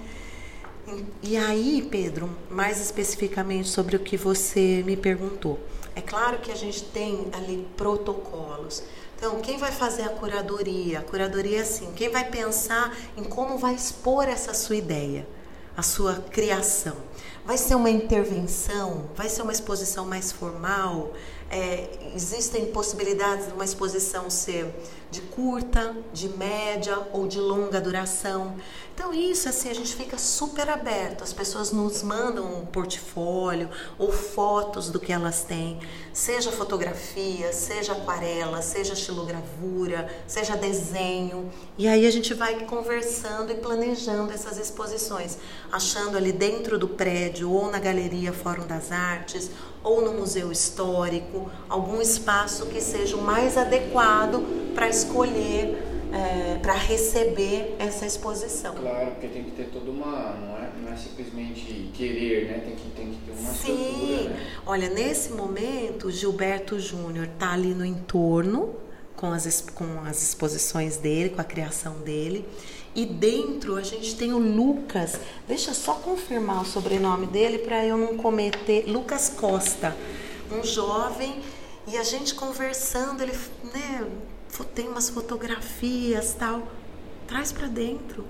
E 1.22 1.38
aí, 1.38 1.88
Pedro, 1.90 2.30
mais 2.50 2.82
especificamente 2.82 3.68
sobre 3.68 3.96
o 3.96 4.00
que 4.00 4.18
você 4.18 4.84
me 4.86 4.98
perguntou. 4.98 5.60
É 5.96 6.02
claro 6.02 6.40
que 6.40 6.52
a 6.52 6.56
gente 6.56 6.84
tem 6.86 7.28
ali 7.34 7.68
protocolos. 7.76 8.84
Então, 9.18 9.40
quem 9.42 9.58
vai 9.58 9.72
fazer 9.72 10.04
a 10.04 10.10
curadoria? 10.10 11.00
A 11.00 11.02
curadoria 11.02 11.60
é 11.60 11.62
assim: 11.62 11.92
quem 11.96 12.10
vai 12.10 12.30
pensar 12.30 12.96
em 13.18 13.24
como 13.24 13.58
vai 13.58 13.74
expor 13.74 14.28
essa 14.28 14.54
sua 14.54 14.76
ideia, 14.76 15.28
a 15.76 15.82
sua 15.82 16.16
criação? 16.16 16.96
Vai 17.48 17.58
ser 17.58 17.76
uma 17.76 17.90
intervenção? 17.90 19.06
Vai 19.16 19.30
ser 19.30 19.42
uma 19.42 19.54
exposição 19.54 20.06
mais 20.06 20.34
formal? 20.34 21.14
É, 21.50 21.88
existem 22.14 22.66
possibilidades 22.66 23.48
de 23.48 23.54
uma 23.54 23.64
exposição 23.64 24.30
ser 24.30 24.68
de 25.10 25.22
curta, 25.22 25.96
de 26.12 26.28
média 26.28 27.08
ou 27.14 27.26
de 27.26 27.40
longa 27.40 27.80
duração. 27.80 28.58
Então 28.98 29.14
isso 29.14 29.48
assim 29.48 29.70
a 29.70 29.76
gente 29.76 29.96
fica 29.96 30.18
super 30.18 30.68
aberto. 30.72 31.24
As 31.24 31.32
pessoas 31.32 31.72
nos 31.72 32.02
mandam 32.02 32.62
um 32.62 32.66
portfólio 32.66 33.70
ou 33.96 34.12
fotos 34.12 34.90
do 34.90 35.00
que 35.00 35.14
elas 35.14 35.44
têm, 35.44 35.80
seja 36.12 36.52
fotografia, 36.52 37.54
seja 37.54 37.92
aquarela, 37.92 38.60
seja 38.64 38.94
estilogravura, 38.94 40.12
seja 40.26 40.58
desenho. 40.58 41.48
E 41.78 41.88
aí 41.88 42.08
a 42.08 42.12
gente 42.12 42.34
vai 42.34 42.66
conversando 42.66 43.52
e 43.52 43.56
planejando 43.56 44.34
essas 44.34 44.58
exposições, 44.58 45.38
achando 45.72 46.18
ali 46.18 46.32
dentro 46.32 46.80
do 46.80 46.88
prédio 46.88 47.52
ou 47.52 47.70
na 47.70 47.78
galeria 47.78 48.34
Fórum 48.34 48.66
das 48.66 48.92
Artes 48.92 49.52
ou 49.84 50.02
no 50.02 50.16
museu 50.16 50.52
histórico 50.52 51.52
algum 51.70 52.02
espaço 52.02 52.66
que 52.66 52.82
seja 52.82 53.16
o 53.16 53.22
mais 53.22 53.60
adequado 53.60 54.44
para 54.74 54.90
escolher 54.90 55.97
é, 56.14 56.60
para 56.60 56.74
receber 56.74 57.76
essa 57.80 58.06
exposição. 58.06 58.76
Claro, 58.76 59.12
porque 59.12 59.28
tem 59.28 59.44
que 59.44 59.52
ter 59.52 59.66
toda 59.66 59.90
uma, 59.92 60.34
não 60.34 60.58
é, 60.58 60.70
não 60.84 60.94
é 60.94 60.98
simplesmente 60.98 61.92
querer, 61.94 62.48
né? 62.48 62.62
Tem 62.66 62.76
que, 62.76 62.90
tem 62.92 63.12
que 63.12 63.18
ter 63.26 63.32
uma 63.32 63.54
Sim, 63.54 64.30
né? 64.30 64.48
olha, 64.66 64.90
nesse 64.90 65.32
momento, 65.32 66.10
Gilberto 66.10 66.80
Júnior 66.80 67.28
está 67.34 67.54
ali 67.54 67.74
no 67.74 67.86
entorno 67.86 68.76
com 69.16 69.32
as, 69.32 69.62
com 69.74 70.02
as 70.06 70.22
exposições 70.22 70.98
dele, 70.98 71.32
com 71.32 71.42
a 71.42 71.44
criação 71.44 71.96
dele. 72.00 72.46
E 72.96 73.06
dentro 73.06 73.76
a 73.76 73.84
gente 73.84 74.16
tem 74.16 74.34
o 74.34 74.40
Lucas. 74.40 75.20
Deixa 75.48 75.72
eu 75.72 75.76
só 75.76 75.94
confirmar 75.96 76.62
o 76.64 76.66
sobrenome 76.66 77.28
dele 77.28 77.60
para 77.60 77.86
eu 77.86 77.98
não 77.98 78.18
cometer. 78.18 78.86
Lucas 78.88 79.30
Costa. 79.30 79.96
um 80.52 80.64
jovem 80.64 81.42
e 81.88 81.96
a 81.96 82.04
gente 82.04 82.34
conversando, 82.36 83.22
ele, 83.22 83.34
né, 83.74 84.08
tem 84.64 84.88
umas 84.88 85.10
fotografias 85.10 86.34
tal, 86.34 86.68
traz 87.28 87.52
para 87.52 87.68
dentro. 87.68 88.26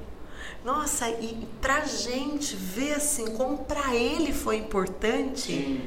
Nossa, 0.64 1.10
e 1.10 1.48
pra 1.62 1.86
gente 1.86 2.56
ver 2.56 2.96
assim 2.96 3.28
como 3.28 3.60
para 3.60 3.96
ele 3.96 4.34
foi 4.34 4.58
importante, 4.58 5.54
Sim. 5.54 5.82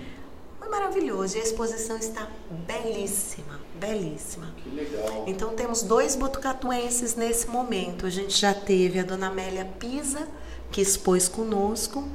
foi 0.58 0.68
maravilhoso. 0.68 1.36
E 1.36 1.40
a 1.40 1.42
exposição 1.42 1.96
está 1.98 2.28
belíssima, 2.66 3.60
belíssima. 3.78 4.54
Que 4.62 4.70
legal. 4.70 5.24
Então 5.26 5.54
temos 5.54 5.82
dois 5.82 6.16
botucatuenses 6.16 7.14
nesse 7.14 7.48
momento. 7.48 8.06
A 8.06 8.10
gente 8.10 8.38
já 8.38 8.54
teve 8.54 8.98
a 8.98 9.02
dona 9.02 9.28
Amélia 9.28 9.64
Pisa, 9.78 10.26
que 10.70 10.80
expôs 10.80 11.28
conosco, 11.28 12.06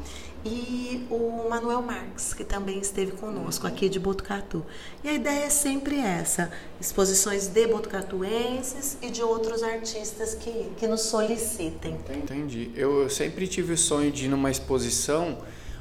e 0.46 1.08
o 1.10 1.50
Manuel 1.50 1.82
Marques, 1.82 2.32
que 2.34 2.43
também 2.43 2.80
esteve 2.80 3.14
conosco 3.14 3.66
aqui 3.66 3.89
de 3.89 4.00
Botucatu. 4.00 4.64
E 5.04 5.10
a 5.10 5.14
ideia 5.14 5.46
é 5.46 5.50
sempre 5.50 6.00
essa: 6.00 6.52
exposições 6.80 7.48
de 7.48 7.68
botucatuenses 7.68 8.98
e 9.02 9.10
de 9.10 9.24
outros 9.24 9.64
artistas 9.64 10.36
que, 10.36 10.72
que 10.78 10.88
nos 10.88 11.02
solicitem. 11.02 11.98
Entendi. 12.16 12.72
Eu, 12.76 13.02
eu 13.02 13.10
sempre 13.10 13.48
tive 13.48 13.74
o 13.74 13.78
sonho 13.78 14.12
de 14.12 14.26
ir 14.26 14.28
numa 14.28 14.52
exposição 14.52 15.39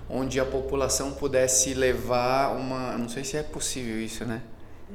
onde 0.08 0.40
a 0.40 0.46
população 0.46 1.12
pudesse 1.12 1.74
levar 1.74 2.56
uma. 2.56 2.96
Não 2.96 3.08
sei 3.08 3.22
se 3.22 3.36
é 3.36 3.42
possível 3.42 4.00
isso, 4.00 4.24
né? 4.24 4.40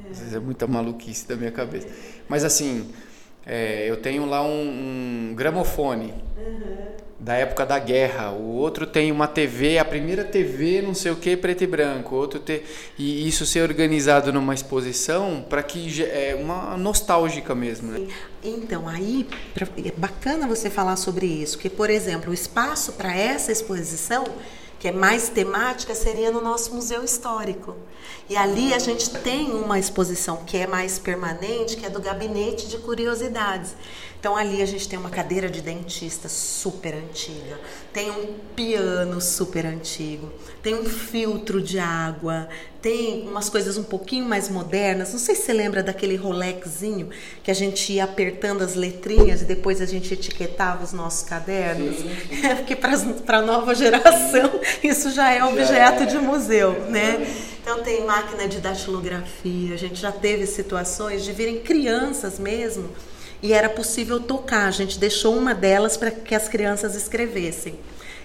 É. 0.03 0.09
Às 0.09 0.17
vezes 0.17 0.33
é 0.33 0.39
muita 0.39 0.65
maluquice 0.65 1.27
da 1.27 1.35
minha 1.35 1.51
cabeça. 1.51 1.87
Mas 2.27 2.43
assim, 2.43 2.89
é, 3.45 3.87
eu 3.87 3.97
tenho 3.97 4.25
lá 4.25 4.41
um, 4.41 5.29
um 5.29 5.35
gramofone. 5.35 6.11
Uhum 6.35 6.98
da 7.19 7.33
época 7.33 7.65
da 7.65 7.77
guerra, 7.77 8.31
o 8.31 8.55
outro 8.55 8.87
tem 8.87 9.11
uma 9.11 9.27
TV, 9.27 9.77
a 9.77 9.83
primeira 9.83 10.23
TV, 10.23 10.81
não 10.81 10.93
sei 10.93 11.11
o 11.11 11.17
que, 11.17 11.35
preto 11.35 11.65
e 11.65 11.67
branco, 11.67 12.15
outro 12.15 12.39
te... 12.39 12.63
e 12.97 13.27
isso 13.27 13.45
ser 13.45 13.61
organizado 13.61 14.31
numa 14.31 14.53
exposição 14.53 15.45
para 15.49 15.61
que 15.61 16.01
é 16.03 16.37
uma 16.39 16.77
nostálgica 16.77 17.53
mesmo, 17.53 17.91
né? 17.91 18.07
Então 18.41 18.87
aí 18.87 19.27
é 19.85 19.91
bacana 19.91 20.47
você 20.47 20.69
falar 20.69 20.95
sobre 20.95 21.25
isso, 21.25 21.57
que 21.57 21.69
por 21.69 21.89
exemplo 21.89 22.31
o 22.31 22.33
espaço 22.33 22.93
para 22.93 23.13
essa 23.13 23.51
exposição 23.51 24.23
que 24.79 24.87
é 24.87 24.91
mais 24.93 25.27
temática, 25.27 25.93
seria 25.93 26.31
no 26.31 26.41
nosso 26.41 26.73
museu 26.73 27.03
histórico. 27.03 27.75
E 28.29 28.37
ali 28.37 28.73
a 28.73 28.79
gente 28.79 29.09
tem 29.09 29.51
uma 29.51 29.77
exposição 29.77 30.37
que 30.45 30.55
é 30.55 30.65
mais 30.65 30.97
permanente, 30.97 31.75
que 31.75 31.85
é 31.85 31.89
do 31.89 32.01
gabinete 32.01 32.67
de 32.67 32.77
curiosidades. 32.77 33.75
Então 34.19 34.35
ali 34.35 34.61
a 34.61 34.65
gente 34.65 34.87
tem 34.87 34.99
uma 34.99 35.09
cadeira 35.09 35.49
de 35.49 35.61
dentista 35.61 36.27
super 36.27 36.93
antiga, 36.93 37.57
tem 37.93 38.11
um 38.11 38.33
piano 38.53 39.21
super 39.21 39.65
antigo, 39.65 40.29
tem 40.61 40.75
um 40.75 40.83
filtro 40.83 41.61
de 41.61 41.79
água, 41.79 42.49
tem 42.81 43.25
umas 43.29 43.49
coisas 43.49 43.77
um 43.77 43.83
pouquinho 43.83 44.25
mais 44.25 44.49
modernas. 44.49 45.13
Não 45.13 45.19
sei 45.19 45.35
se 45.35 45.43
você 45.43 45.53
lembra 45.53 45.81
daquele 45.81 46.17
Rolexzinho 46.17 47.09
que 47.41 47.49
a 47.49 47.53
gente 47.53 47.93
ia 47.93 48.03
apertando 48.03 48.61
as 48.61 48.75
letrinhas 48.75 49.41
e 49.41 49.45
depois 49.45 49.79
a 49.81 49.85
gente 49.85 50.13
etiquetava 50.13 50.83
os 50.83 50.91
nossos 50.91 51.23
cadernos. 51.23 51.95
Sim, 51.95 52.09
sim. 52.27 52.39
É 52.45 52.55
porque 52.55 52.75
para 52.75 53.37
a 53.37 53.41
nova 53.41 53.73
geração 53.73 54.59
isso 54.83 55.11
já 55.11 55.31
é 55.31 55.41
objeto 55.45 56.05
de 56.05 56.17
museu, 56.17 56.73
né? 56.89 57.25
Então 57.61 57.83
tem 57.83 58.03
máquina 58.05 58.49
de 58.49 58.59
datilografia. 58.59 59.73
A 59.73 59.77
gente 59.77 59.95
já 59.95 60.11
teve 60.11 60.45
situações 60.45 61.23
de 61.23 61.31
virem 61.31 61.59
crianças 61.59 62.37
mesmo 62.37 62.89
e 63.41 63.53
era 63.53 63.69
possível 63.69 64.19
tocar. 64.19 64.67
A 64.67 64.71
gente 64.71 64.99
deixou 64.99 65.35
uma 65.35 65.53
delas 65.53 65.97
para 65.97 66.11
que 66.11 66.35
as 66.35 66.47
crianças 66.47 66.95
escrevessem. 66.95 67.79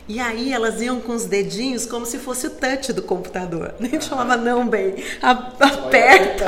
E 0.06 0.20
aí 0.20 0.52
elas 0.52 0.82
iam 0.82 1.00
com 1.00 1.14
os 1.14 1.24
dedinhos 1.24 1.86
como 1.86 2.04
se 2.04 2.18
fosse 2.18 2.46
o 2.46 2.50
touch 2.50 2.92
do 2.92 3.02
computador. 3.02 3.74
A 3.80 3.84
gente 3.84 4.04
chamava, 4.04 4.36
não, 4.36 4.68
bem, 4.68 4.94
aperta. 5.22 6.44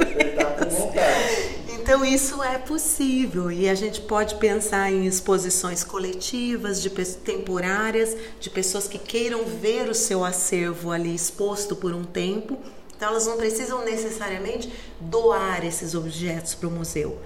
Então 1.90 2.04
isso 2.04 2.40
é 2.40 2.56
possível 2.56 3.50
e 3.50 3.68
a 3.68 3.74
gente 3.74 4.00
pode 4.02 4.36
pensar 4.36 4.92
em 4.92 5.06
exposições 5.06 5.82
coletivas, 5.82 6.80
de 6.80 6.88
temporárias, 6.88 8.16
de 8.38 8.48
pessoas 8.48 8.86
que 8.86 8.96
queiram 8.96 9.44
ver 9.44 9.88
o 9.88 9.94
seu 9.94 10.24
acervo 10.24 10.92
ali 10.92 11.12
exposto 11.12 11.74
por 11.74 11.92
um 11.92 12.04
tempo. 12.04 12.56
Então 12.96 13.08
elas 13.08 13.26
não 13.26 13.36
precisam 13.36 13.84
necessariamente 13.84 14.72
doar 15.00 15.64
esses 15.64 15.92
objetos 15.96 16.54
para 16.54 16.68
o 16.68 16.70
museu. 16.70 17.18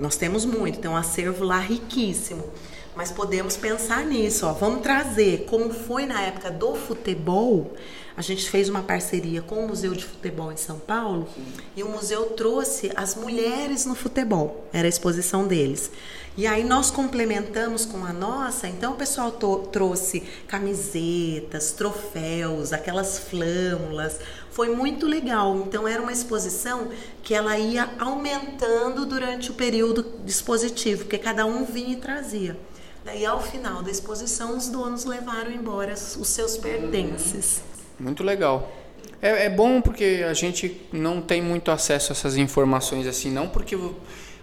Nós 0.00 0.16
temos 0.16 0.46
muito, 0.46 0.78
tem 0.78 0.90
um 0.90 0.96
acervo 0.96 1.44
lá 1.44 1.58
riquíssimo. 1.58 2.42
Mas 2.96 3.12
podemos 3.12 3.56
pensar 3.56 4.04
nisso, 4.04 4.46
ó. 4.46 4.52
Vamos 4.52 4.80
trazer, 4.80 5.44
como 5.44 5.72
foi 5.72 6.06
na 6.06 6.22
época 6.22 6.50
do 6.50 6.74
futebol, 6.74 7.72
a 8.16 8.22
gente 8.22 8.50
fez 8.50 8.68
uma 8.68 8.82
parceria 8.82 9.42
com 9.42 9.64
o 9.64 9.68
Museu 9.68 9.94
de 9.94 10.04
Futebol 10.04 10.50
em 10.50 10.56
São 10.56 10.78
Paulo 10.78 11.28
Sim. 11.34 11.44
e 11.76 11.82
o 11.82 11.88
museu 11.88 12.26
trouxe 12.30 12.90
as 12.96 13.14
mulheres 13.14 13.86
no 13.86 13.94
futebol, 13.94 14.66
era 14.72 14.86
a 14.86 14.88
exposição 14.88 15.46
deles. 15.46 15.90
E 16.36 16.46
aí 16.46 16.62
nós 16.64 16.90
complementamos 16.90 17.84
com 17.84 18.04
a 18.04 18.12
nossa, 18.12 18.68
então 18.68 18.92
o 18.92 18.96
pessoal 18.96 19.32
trouxe 19.72 20.20
camisetas, 20.46 21.72
troféus, 21.72 22.72
aquelas 22.72 23.18
flâmulas, 23.18 24.18
foi 24.50 24.74
muito 24.74 25.06
legal. 25.06 25.56
Então 25.66 25.86
era 25.88 26.00
uma 26.00 26.12
exposição 26.12 26.88
que 27.22 27.34
ela 27.34 27.58
ia 27.58 27.90
aumentando 27.98 29.04
durante 29.04 29.50
o 29.50 29.54
período 29.54 30.06
dispositivo, 30.24 31.02
porque 31.02 31.18
cada 31.18 31.44
um 31.44 31.64
vinha 31.64 31.94
e 31.94 31.96
trazia. 31.96 32.56
Daí 33.04 33.26
ao 33.26 33.42
final 33.42 33.82
da 33.82 33.90
exposição 33.90 34.56
os 34.56 34.68
donos 34.68 35.04
levaram 35.04 35.50
embora 35.50 35.94
os 35.94 36.28
seus 36.28 36.56
pertences. 36.56 37.62
Muito 37.98 38.22
legal. 38.22 38.70
É, 39.20 39.46
é 39.46 39.50
bom 39.50 39.80
porque 39.80 40.24
a 40.28 40.32
gente 40.32 40.80
não 40.92 41.20
tem 41.20 41.42
muito 41.42 41.70
acesso 41.70 42.12
a 42.12 42.14
essas 42.14 42.36
informações 42.36 43.06
assim, 43.06 43.30
não 43.30 43.48
porque 43.48 43.76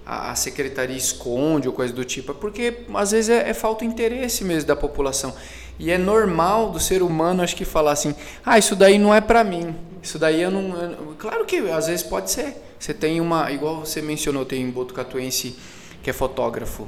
a, 0.07 0.33
secretaria 0.35 0.95
esconde 0.95 1.67
ou 1.67 1.73
coisa 1.73 1.93
do 1.93 2.05
tipo, 2.05 2.31
é 2.31 2.35
porque 2.35 2.85
às 2.93 3.11
vezes 3.11 3.29
é, 3.29 3.49
é 3.49 3.53
falta 3.53 3.85
de 3.85 3.91
interesse 3.91 4.45
mesmo 4.45 4.67
da 4.67 4.75
população. 4.75 5.35
E 5.77 5.91
é 5.91 5.97
normal 5.97 6.71
do 6.71 6.79
ser 6.79 7.03
humano, 7.03 7.43
acho 7.43 7.55
que 7.55 7.65
falar 7.65 7.91
assim, 7.91 8.15
ah, 8.45 8.57
isso 8.57 8.75
daí 8.75 8.97
não 8.97 9.13
é 9.13 9.19
para 9.19 9.43
mim. 9.43 9.75
Isso 10.01 10.17
daí 10.17 10.41
eu 10.41 10.49
não. 10.49 10.75
Eu, 10.81 11.15
claro 11.19 11.45
que 11.45 11.57
às 11.57 11.87
vezes 11.87 12.03
pode 12.03 12.31
ser. 12.31 12.55
Você 12.79 12.93
tem 12.93 13.19
uma. 13.19 13.51
Igual 13.51 13.81
você 13.81 14.01
mencionou, 14.01 14.45
tem 14.45 14.65
um 14.65 14.71
Botucatuense 14.71 15.57
que 16.01 16.09
é 16.09 16.13
fotógrafo. 16.13 16.87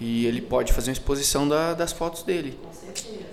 E 0.00 0.26
ele 0.26 0.40
pode 0.40 0.72
fazer 0.72 0.90
uma 0.90 0.94
exposição 0.94 1.48
da, 1.48 1.74
das 1.74 1.92
fotos 1.92 2.24
dele. 2.24 2.58
Com 2.62 2.72
certeza. 2.72 3.28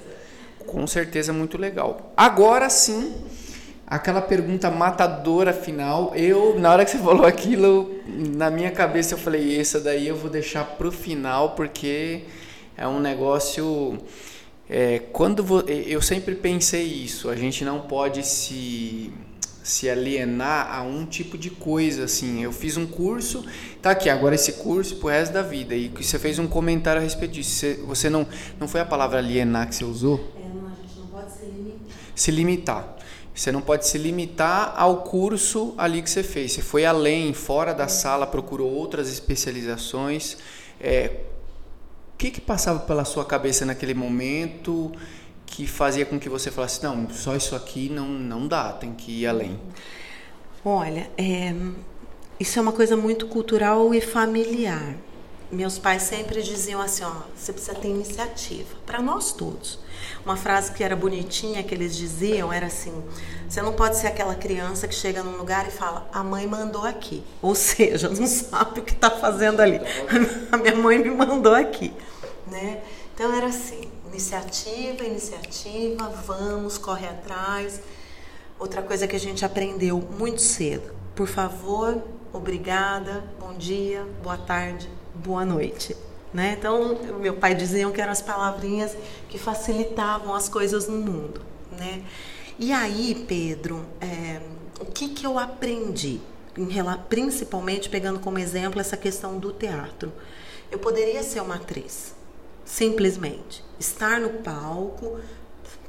Com 0.66 0.88
certeza, 0.88 1.34
muito 1.34 1.58
legal. 1.58 2.14
Agora 2.16 2.70
sim, 2.70 3.16
aquela 3.88 4.22
pergunta 4.22 4.70
matadora 4.72 5.54
final. 5.54 6.14
Eu, 6.16 6.60
na 6.60 6.72
hora 6.72 6.86
que 6.86 6.92
você 6.92 6.98
falou 7.04 7.26
aquilo, 7.26 7.92
na 8.08 8.50
minha 8.50 8.72
cabeça 8.72 9.14
eu 9.14 9.18
falei: 9.18 9.60
essa 9.60 9.80
daí 9.80 10.08
eu 10.08 10.16
vou 10.16 10.30
deixar 10.30 10.64
pro 10.64 10.92
final, 10.92 11.52
porque 11.52 12.24
é 12.78 12.88
um 12.88 13.00
negócio 13.00 13.98
é, 14.70 15.00
quando 15.12 15.64
eu 15.70 16.02
sempre 16.02 16.34
pensei 16.36 16.84
isso, 16.84 17.30
a 17.30 17.36
gente 17.36 17.64
não 17.64 17.82
pode 17.82 18.26
se 18.26 19.12
se 19.64 19.90
alienar 19.90 20.72
a 20.72 20.84
um 20.84 21.08
tipo 21.08 21.40
de 21.40 21.50
coisa 21.50 22.04
assim. 22.04 22.44
Eu 22.44 22.52
fiz 22.52 22.78
um 22.78 22.86
curso, 22.86 23.44
tá 23.82 23.92
aqui 23.92 24.12
agora 24.12 24.36
esse 24.36 24.54
curso 24.54 24.98
pro 24.98 25.08
resto 25.08 25.34
da 25.34 25.42
vida 25.42 25.74
e 25.74 25.88
você 25.88 26.20
fez 26.20 26.38
um 26.38 26.46
comentário 26.46 27.02
a 27.02 27.04
respeito 27.04 27.32
disso. 27.32 27.56
Você, 27.56 27.74
você 27.84 28.10
não 28.10 28.28
não 28.60 28.68
foi 28.68 28.82
a 28.82 28.86
palavra 28.86 29.18
alienar 29.18 29.68
que 29.68 29.74
você 29.74 29.84
usou? 29.84 30.32
É, 30.38 30.48
não, 30.48 30.68
a 30.68 30.70
gente 30.70 31.00
não 31.00 31.08
pode 31.08 31.32
se 31.32 31.46
limitar. 31.46 31.98
Se 32.14 32.32
limitar. 32.32 32.95
Você 33.36 33.52
não 33.52 33.62
pode 33.62 33.86
se 33.86 33.98
limitar 33.98 34.74
ao 34.78 35.04
curso 35.04 35.76
ali 35.78 36.02
que 36.02 36.10
você 36.10 36.24
fez. 36.24 36.54
Você 36.54 36.62
foi 36.62 36.86
além, 36.86 37.34
fora 37.34 37.74
da 37.74 37.90
sala, 37.90 38.26
procurou 38.26 38.72
outras 38.72 39.12
especializações. 39.12 40.38
É, 40.80 41.12
o 42.14 42.18
que, 42.18 42.32
que 42.32 42.40
passava 42.40 42.80
pela 42.80 43.04
sua 43.04 43.26
cabeça 43.26 43.66
naquele 43.66 43.94
momento 43.94 44.90
que 45.46 45.68
fazia 45.68 46.06
com 46.06 46.18
que 46.18 46.30
você 46.30 46.50
falasse, 46.50 46.82
não, 46.82 47.10
só 47.10 47.36
isso 47.36 47.56
aqui 47.56 47.90
não, 47.90 48.08
não 48.08 48.48
dá, 48.48 48.72
tem 48.72 48.94
que 48.94 49.12
ir 49.12 49.28
além? 49.28 49.60
Olha, 50.64 51.12
é, 51.18 51.54
isso 52.40 52.58
é 52.58 52.62
uma 52.62 52.72
coisa 52.72 52.96
muito 52.96 53.28
cultural 53.28 53.94
e 53.94 54.00
familiar. 54.00 54.96
Meus 55.52 55.78
pais 55.78 56.02
sempre 56.04 56.42
diziam 56.42 56.82
assim, 56.82 57.04
ó, 57.04 57.12
você 57.36 57.54
precisa 57.54 57.76
ter 57.76 57.88
iniciativa, 57.88 58.76
para 58.86 59.02
nós 59.02 59.32
todos. 59.32 59.80
Uma 60.26 60.36
frase 60.36 60.72
que 60.72 60.84
era 60.84 60.96
bonitinha 60.96 61.64
que 61.64 61.74
eles 61.74 61.96
diziam 61.96 62.52
era 62.52 62.66
assim: 62.66 63.04
você 63.48 63.62
não 63.62 63.74
pode 63.74 63.98
ser 63.98 64.08
aquela 64.08 64.34
criança 64.36 64.88
que 64.88 64.96
chega 64.96 65.22
num 65.24 65.38
lugar 65.38 65.68
e 65.68 65.72
fala, 65.72 66.10
a 66.12 66.24
mãe 66.24 66.48
mandou 66.48 66.84
aqui. 66.84 67.24
Ou 67.42 67.54
seja, 67.56 68.10
não 68.10 68.26
sabe 68.26 68.80
o 68.80 68.84
que 68.84 68.94
está 68.94 69.10
fazendo 69.10 69.62
ali. 69.62 69.80
A 70.52 70.58
minha 70.58 70.76
mãe 70.76 70.98
me 70.98 71.12
mandou 71.12 71.54
aqui. 71.54 71.94
Né? 72.48 72.82
Então 73.14 73.32
era 73.34 73.48
assim: 73.48 73.90
iniciativa, 74.08 75.04
iniciativa, 75.04 76.10
vamos, 76.26 76.78
corre 76.78 77.08
atrás. 77.08 77.80
Outra 78.58 78.82
coisa 78.82 79.08
que 79.08 79.16
a 79.16 79.20
gente 79.20 79.46
aprendeu 79.46 80.00
muito 80.18 80.42
cedo: 80.42 80.94
por 81.16 81.28
favor, 81.28 82.02
obrigada, 82.34 83.24
bom 83.40 83.54
dia, 83.54 84.06
boa 84.24 84.38
tarde, 84.38 84.90
boa 85.26 85.44
noite. 85.44 85.96
Né? 86.34 86.56
Então, 86.58 87.00
meu 87.20 87.36
pai 87.36 87.56
diziam 87.56 87.92
que 87.92 88.02
eram 88.02 88.12
as 88.12 88.22
palavrinhas 88.22 88.96
que 89.30 89.38
facilitavam 89.38 90.36
as 90.36 90.48
coisas 90.48 90.88
no 90.88 90.98
mundo. 90.98 91.42
Né? 91.72 92.04
E 92.60 92.72
aí, 92.72 93.26
Pedro, 93.28 93.86
é, 94.00 94.42
o 94.80 94.86
que, 94.86 95.10
que 95.10 95.26
eu 95.26 95.40
aprendi? 95.40 96.20
principalmente 97.10 97.90
pegando 97.90 98.18
como 98.18 98.40
exemplo 98.40 98.80
essa 98.80 98.96
questão 98.96 99.38
do 99.38 99.52
teatro. 99.52 100.14
Eu 100.72 100.80
poderia 100.80 101.22
ser 101.22 101.42
uma 101.42 101.56
atriz, 101.56 102.16
simplesmente 102.64 103.62
estar 103.78 104.22
no 104.22 104.30
palco, 104.42 105.20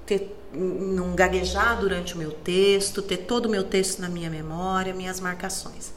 ter, 0.05 0.37
não 0.53 1.15
gaguejar 1.15 1.79
durante 1.79 2.15
o 2.15 2.19
meu 2.19 2.33
texto, 2.33 3.01
ter 3.01 3.19
todo 3.19 3.47
o 3.47 3.49
meu 3.49 3.63
texto 3.63 4.01
na 4.01 4.09
minha 4.09 4.29
memória, 4.29 4.93
minhas 4.93 5.21
marcações. 5.21 5.93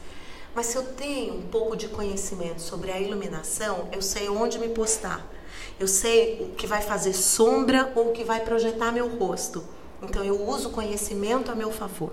Mas 0.60 0.66
se 0.66 0.76
eu 0.76 0.84
tenho 0.84 1.36
um 1.36 1.42
pouco 1.44 1.78
de 1.78 1.88
conhecimento 1.88 2.62
sobre 2.62 2.92
a 2.92 3.00
iluminação, 3.00 3.88
eu 3.94 4.02
sei 4.02 4.28
onde 4.28 4.60
me 4.60 4.68
postar. 4.68 5.26
Eu 5.80 5.88
sei 5.88 6.42
o 6.42 6.54
que 6.54 6.68
vai 6.68 6.82
fazer 6.82 7.14
sombra 7.14 7.94
ou 7.96 8.10
o 8.10 8.12
que 8.12 8.26
vai 8.26 8.42
projetar 8.42 8.92
meu 8.92 9.08
rosto. 9.08 9.64
Então 10.04 10.22
eu 10.22 10.46
uso 10.46 10.68
o 10.68 10.72
conhecimento 10.74 11.50
a 11.50 11.56
meu 11.56 11.72
favor. 11.72 12.12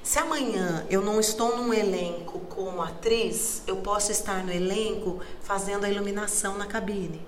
Se 0.00 0.16
amanhã 0.16 0.86
eu 0.88 1.02
não 1.02 1.18
estou 1.18 1.56
num 1.56 1.74
elenco 1.74 2.38
como 2.48 2.80
atriz, 2.80 3.62
eu 3.66 3.78
posso 3.78 4.12
estar 4.12 4.44
no 4.44 4.52
elenco 4.52 5.18
fazendo 5.42 5.86
a 5.86 5.90
iluminação 5.90 6.56
na 6.56 6.66
cabine. 6.66 7.20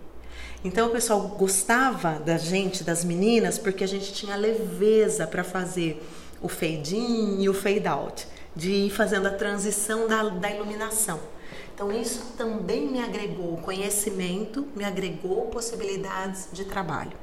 Então 0.63 0.87
o 0.87 0.93
pessoal 0.93 1.21
gostava 1.37 2.13
da 2.13 2.39
gente, 2.39 2.85
das 2.85 3.05
meninas, 3.05 3.59
porque 3.59 3.83
a 3.83 3.89
gente 3.89 4.13
tinha 4.13 4.37
leveza 4.37 5.27
para 5.27 5.43
fazer 5.43 6.01
o 6.41 6.49
fade 6.49 6.97
in 6.97 7.43
e 7.43 7.49
o 7.49 7.55
fade 7.55 7.89
out, 7.89 8.25
de 8.59 8.73
ir 8.73 8.91
fazendo 8.91 9.29
a 9.29 9.31
transição 9.31 10.09
da, 10.09 10.25
da 10.25 10.51
iluminação. 10.51 11.21
Então 11.73 11.93
isso 11.93 12.33
também 12.37 12.89
me 12.89 13.01
agregou 13.01 13.57
conhecimento, 13.59 14.67
me 14.75 14.85
agregou 14.85 15.43
possibilidades 15.47 16.49
de 16.53 16.65
trabalho. 16.65 17.17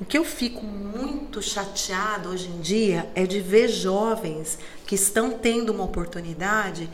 O 0.00 0.06
que 0.06 0.16
eu 0.16 0.24
fico 0.24 0.64
muito 0.64 1.42
chateado 1.42 2.30
hoje 2.30 2.48
em 2.48 2.62
dia 2.62 3.10
é 3.14 3.26
de 3.26 3.40
ver 3.40 3.68
jovens 3.68 4.58
que 4.86 4.94
estão 4.94 5.32
tendo 5.32 5.70
uma 5.70 5.84
oportunidade 5.84 6.88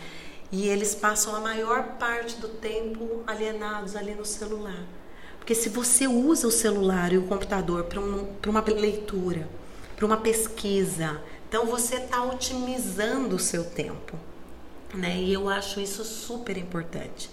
e 0.51 0.67
eles 0.67 0.93
passam 0.97 1.37
a 1.37 1.41
maior 1.41 1.97
parte 1.97 2.35
do 2.41 2.49
tempo 2.49 3.23
alienados 3.25 3.95
ali 3.95 4.17
no 4.17 4.25
celular. 4.25 4.85
Porque 5.39 5.55
se 5.55 5.69
você 5.69 6.09
usa 6.09 6.49
o 6.49 6.51
celular 6.51 7.13
e 7.13 7.19
o 7.19 7.23
computador 7.23 7.85
para 7.85 8.01
um, 8.01 8.27
uma 8.49 8.65
leitura, 8.67 9.49
para 9.95 10.07
uma 10.07 10.17
pesquisa, 10.17 11.23
então 11.55 11.67
você 11.67 11.99
está 11.99 12.21
otimizando 12.25 13.37
o 13.37 13.39
seu 13.39 13.63
tempo. 13.63 14.19
Né? 14.93 15.21
E 15.23 15.33
eu 15.33 15.49
acho 15.49 15.79
isso 15.79 16.05
super 16.05 16.57
importante. 16.57 17.31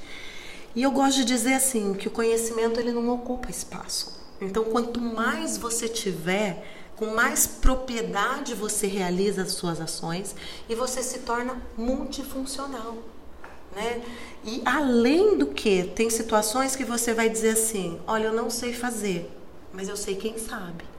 E 0.76 0.84
eu 0.84 0.92
gosto 0.92 1.18
de 1.18 1.26
dizer 1.26 1.56
assim 1.56 1.96
que 1.96 2.08
o 2.08 2.12
conhecimento 2.12 2.80
ele 2.80 2.92
não 2.92 3.10
ocupa 3.10 3.50
espaço. 3.50 4.22
Então, 4.40 4.64
quanto 4.66 5.02
mais 5.02 5.58
você 5.58 5.90
tiver, 5.90 6.64
com 6.96 7.08
mais 7.16 7.48
propriedade 7.48 8.54
você 8.54 8.86
realiza 8.86 9.42
as 9.42 9.54
suas 9.54 9.82
ações 9.82 10.36
e 10.70 10.76
você 10.76 11.02
se 11.02 11.22
torna 11.22 11.60
multifuncional. 11.76 12.98
Né? 13.76 14.04
E 14.46 14.62
além 14.64 15.36
do 15.36 15.48
que, 15.48 15.86
tem 15.96 16.12
situações 16.12 16.76
que 16.76 16.86
você 16.86 17.12
vai 17.12 17.28
dizer 17.28 17.54
assim: 17.54 18.00
olha, 18.06 18.26
eu 18.26 18.34
não 18.34 18.52
sei 18.52 18.72
fazer, 18.72 19.32
mas 19.74 19.90
eu 19.90 19.98
sei 19.98 20.16
quem 20.16 20.38
sabe. 20.38 20.91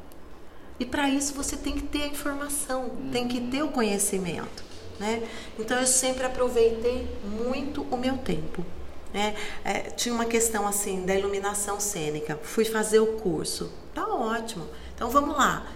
E 0.82 0.84
para 0.84 1.09
isso 1.09 1.32
você 1.34 1.56
tem 1.56 1.74
que 1.74 1.82
ter 1.82 2.02
a 2.02 2.06
informação, 2.09 2.90
tem 3.12 3.28
que 3.28 3.40
ter 3.40 3.62
o 3.62 3.68
conhecimento. 3.68 4.64
Né? 4.98 5.22
Então 5.56 5.78
eu 5.78 5.86
sempre 5.86 6.26
aproveitei 6.26 7.06
muito 7.22 7.82
o 7.82 7.96
meu 7.96 8.18
tempo. 8.18 8.66
Né? 9.14 9.36
É, 9.64 9.78
tinha 9.82 10.12
uma 10.12 10.24
questão 10.24 10.66
assim 10.66 11.06
da 11.06 11.14
iluminação 11.14 11.78
cênica. 11.78 12.36
Fui 12.42 12.64
fazer 12.64 12.98
o 12.98 13.18
curso. 13.18 13.70
Tá 13.94 14.04
ótimo. 14.09 14.66
Então 14.92 15.09
vamos 15.09 15.36
lá. 15.36 15.68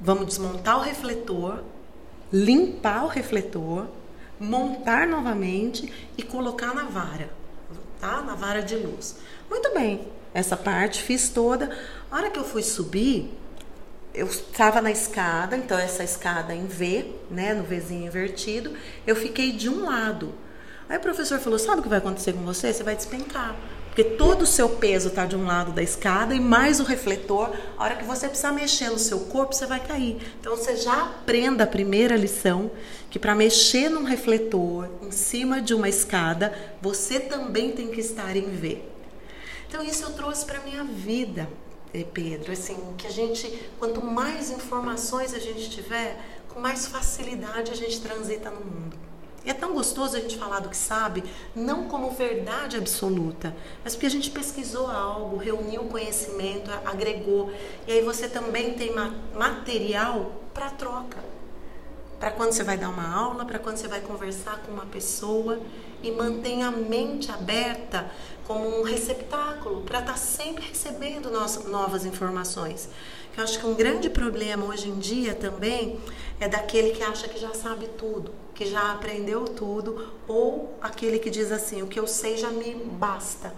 Vamos 0.00 0.26
desmontar 0.26 0.78
o 0.78 0.82
refletor, 0.82 1.62
limpar 2.32 3.04
o 3.04 3.06
refletor, 3.06 3.86
montar 4.36 5.06
novamente 5.06 6.10
e 6.18 6.24
colocar 6.24 6.74
na 6.74 6.86
vara, 6.86 7.30
tá? 8.00 8.20
Na 8.20 8.34
vara 8.34 8.62
de 8.62 8.74
luz. 8.74 9.18
Muito 9.48 9.72
bem. 9.72 10.08
Essa 10.34 10.56
parte 10.56 11.00
fiz 11.00 11.28
toda. 11.28 11.70
A 12.10 12.16
hora 12.16 12.30
que 12.30 12.38
eu 12.40 12.44
fui 12.44 12.64
subir, 12.64 13.32
eu 14.14 14.26
estava 14.26 14.80
na 14.80 14.90
escada, 14.90 15.56
então 15.56 15.78
essa 15.78 16.04
escada 16.04 16.54
em 16.54 16.66
V, 16.66 17.06
né, 17.30 17.54
no 17.54 17.64
Vzinho 17.64 18.06
invertido, 18.06 18.72
eu 19.06 19.16
fiquei 19.16 19.52
de 19.52 19.68
um 19.68 19.84
lado. 19.84 20.34
Aí 20.88 20.98
o 20.98 21.00
professor 21.00 21.38
falou: 21.38 21.58
Sabe 21.58 21.80
o 21.80 21.82
que 21.82 21.88
vai 21.88 21.98
acontecer 21.98 22.32
com 22.32 22.44
você? 22.44 22.72
Você 22.72 22.82
vai 22.82 22.94
despencar. 22.94 23.56
Porque 23.86 24.04
todo 24.04 24.42
o 24.42 24.46
seu 24.46 24.70
peso 24.70 25.08
está 25.08 25.26
de 25.26 25.36
um 25.36 25.44
lado 25.44 25.70
da 25.70 25.82
escada 25.82 26.34
e 26.34 26.40
mais 26.40 26.80
o 26.80 26.82
refletor, 26.82 27.54
a 27.76 27.84
hora 27.84 27.96
que 27.96 28.04
você 28.04 28.26
precisar 28.26 28.50
mexer 28.50 28.88
no 28.88 28.98
seu 28.98 29.20
corpo, 29.20 29.54
você 29.54 29.66
vai 29.66 29.80
cair. 29.80 30.16
Então 30.40 30.56
você 30.56 30.76
já 30.76 31.02
aprenda 31.02 31.64
a 31.64 31.66
primeira 31.66 32.16
lição, 32.16 32.70
que 33.10 33.18
para 33.18 33.34
mexer 33.34 33.90
num 33.90 34.04
refletor 34.04 34.88
em 35.02 35.10
cima 35.10 35.60
de 35.60 35.74
uma 35.74 35.90
escada, 35.90 36.54
você 36.80 37.20
também 37.20 37.72
tem 37.72 37.88
que 37.88 38.00
estar 38.00 38.34
em 38.34 38.48
V. 38.48 38.82
Então 39.68 39.84
isso 39.84 40.04
eu 40.04 40.12
trouxe 40.12 40.46
para 40.46 40.60
minha 40.60 40.84
vida, 40.84 41.46
Pedro, 42.12 42.52
assim, 42.52 42.76
que 42.96 43.06
a 43.06 43.10
gente, 43.10 43.70
quanto 43.78 44.04
mais 44.04 44.50
informações 44.50 45.34
a 45.34 45.38
gente 45.38 45.68
tiver, 45.70 46.18
com 46.48 46.60
mais 46.60 46.86
facilidade 46.86 47.70
a 47.70 47.74
gente 47.74 48.00
transita 48.00 48.50
no 48.50 48.60
mundo. 48.60 48.96
E 49.44 49.50
é 49.50 49.54
tão 49.54 49.72
gostoso 49.72 50.16
a 50.16 50.20
gente 50.20 50.38
falar 50.38 50.60
do 50.60 50.68
que 50.68 50.76
sabe, 50.76 51.24
não 51.54 51.88
como 51.88 52.12
verdade 52.12 52.76
absoluta, 52.76 53.54
mas 53.82 53.94
porque 53.94 54.06
a 54.06 54.10
gente 54.10 54.30
pesquisou 54.30 54.88
algo, 54.88 55.36
reuniu 55.36 55.84
conhecimento, 55.84 56.70
agregou. 56.84 57.52
E 57.86 57.92
aí 57.92 58.02
você 58.02 58.28
também 58.28 58.74
tem 58.74 58.92
material 59.34 60.32
para 60.54 60.70
troca. 60.70 61.18
Para 62.20 62.30
quando 62.30 62.52
você 62.52 62.62
vai 62.62 62.78
dar 62.78 62.88
uma 62.88 63.12
aula, 63.12 63.44
para 63.44 63.58
quando 63.58 63.78
você 63.78 63.88
vai 63.88 64.00
conversar 64.00 64.58
com 64.58 64.70
uma 64.70 64.86
pessoa 64.86 65.58
e 66.04 66.12
mantém 66.12 66.62
a 66.62 66.70
mente 66.70 67.32
aberta 67.32 68.08
como 68.52 68.80
um 68.80 68.82
receptáculo 68.82 69.80
para 69.80 70.00
estar 70.00 70.12
tá 70.12 70.18
sempre 70.18 70.66
recebendo 70.66 71.30
novas 71.30 72.04
informações. 72.04 72.86
Eu 73.34 73.42
acho 73.42 73.58
que 73.58 73.66
um 73.66 73.74
grande 73.74 74.10
problema 74.10 74.66
hoje 74.66 74.90
em 74.90 74.98
dia 74.98 75.34
também 75.34 75.98
é 76.38 76.46
daquele 76.46 76.90
que 76.90 77.02
acha 77.02 77.26
que 77.28 77.38
já 77.38 77.54
sabe 77.54 77.88
tudo, 77.96 78.30
que 78.54 78.66
já 78.66 78.92
aprendeu 78.92 79.46
tudo, 79.46 80.06
ou 80.28 80.76
aquele 80.82 81.18
que 81.18 81.30
diz 81.30 81.50
assim: 81.50 81.80
o 81.80 81.86
que 81.86 81.98
eu 81.98 82.06
sei 82.06 82.36
já 82.36 82.50
me 82.50 82.74
basta. 82.74 83.54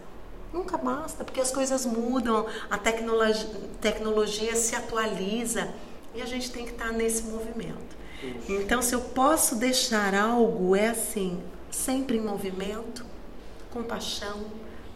Nunca 0.53 0.79
basta, 0.79 1.25
porque 1.25 1.41
as 1.41 1.51
coisas 1.51 1.85
mudam, 1.85 2.47
a 2.71 2.79
tecnologia, 2.79 3.51
tecnologia 3.81 4.55
se 4.55 4.77
atualiza 4.77 5.75
e 6.15 6.23
a 6.23 6.27
gente 6.27 6.53
tem 6.53 6.65
que 6.65 6.71
estar 6.71 6.93
nesse 6.93 7.25
movimento. 7.25 7.97
Então, 8.49 8.81
se 8.81 8.95
eu 8.95 9.01
posso 9.01 9.57
deixar 9.57 10.15
algo, 10.15 10.77
é 10.77 10.89
assim, 10.91 11.43
sempre 11.69 12.17
em 12.17 12.21
movimento, 12.21 13.05
com 13.73 13.83
paixão, 13.83 14.45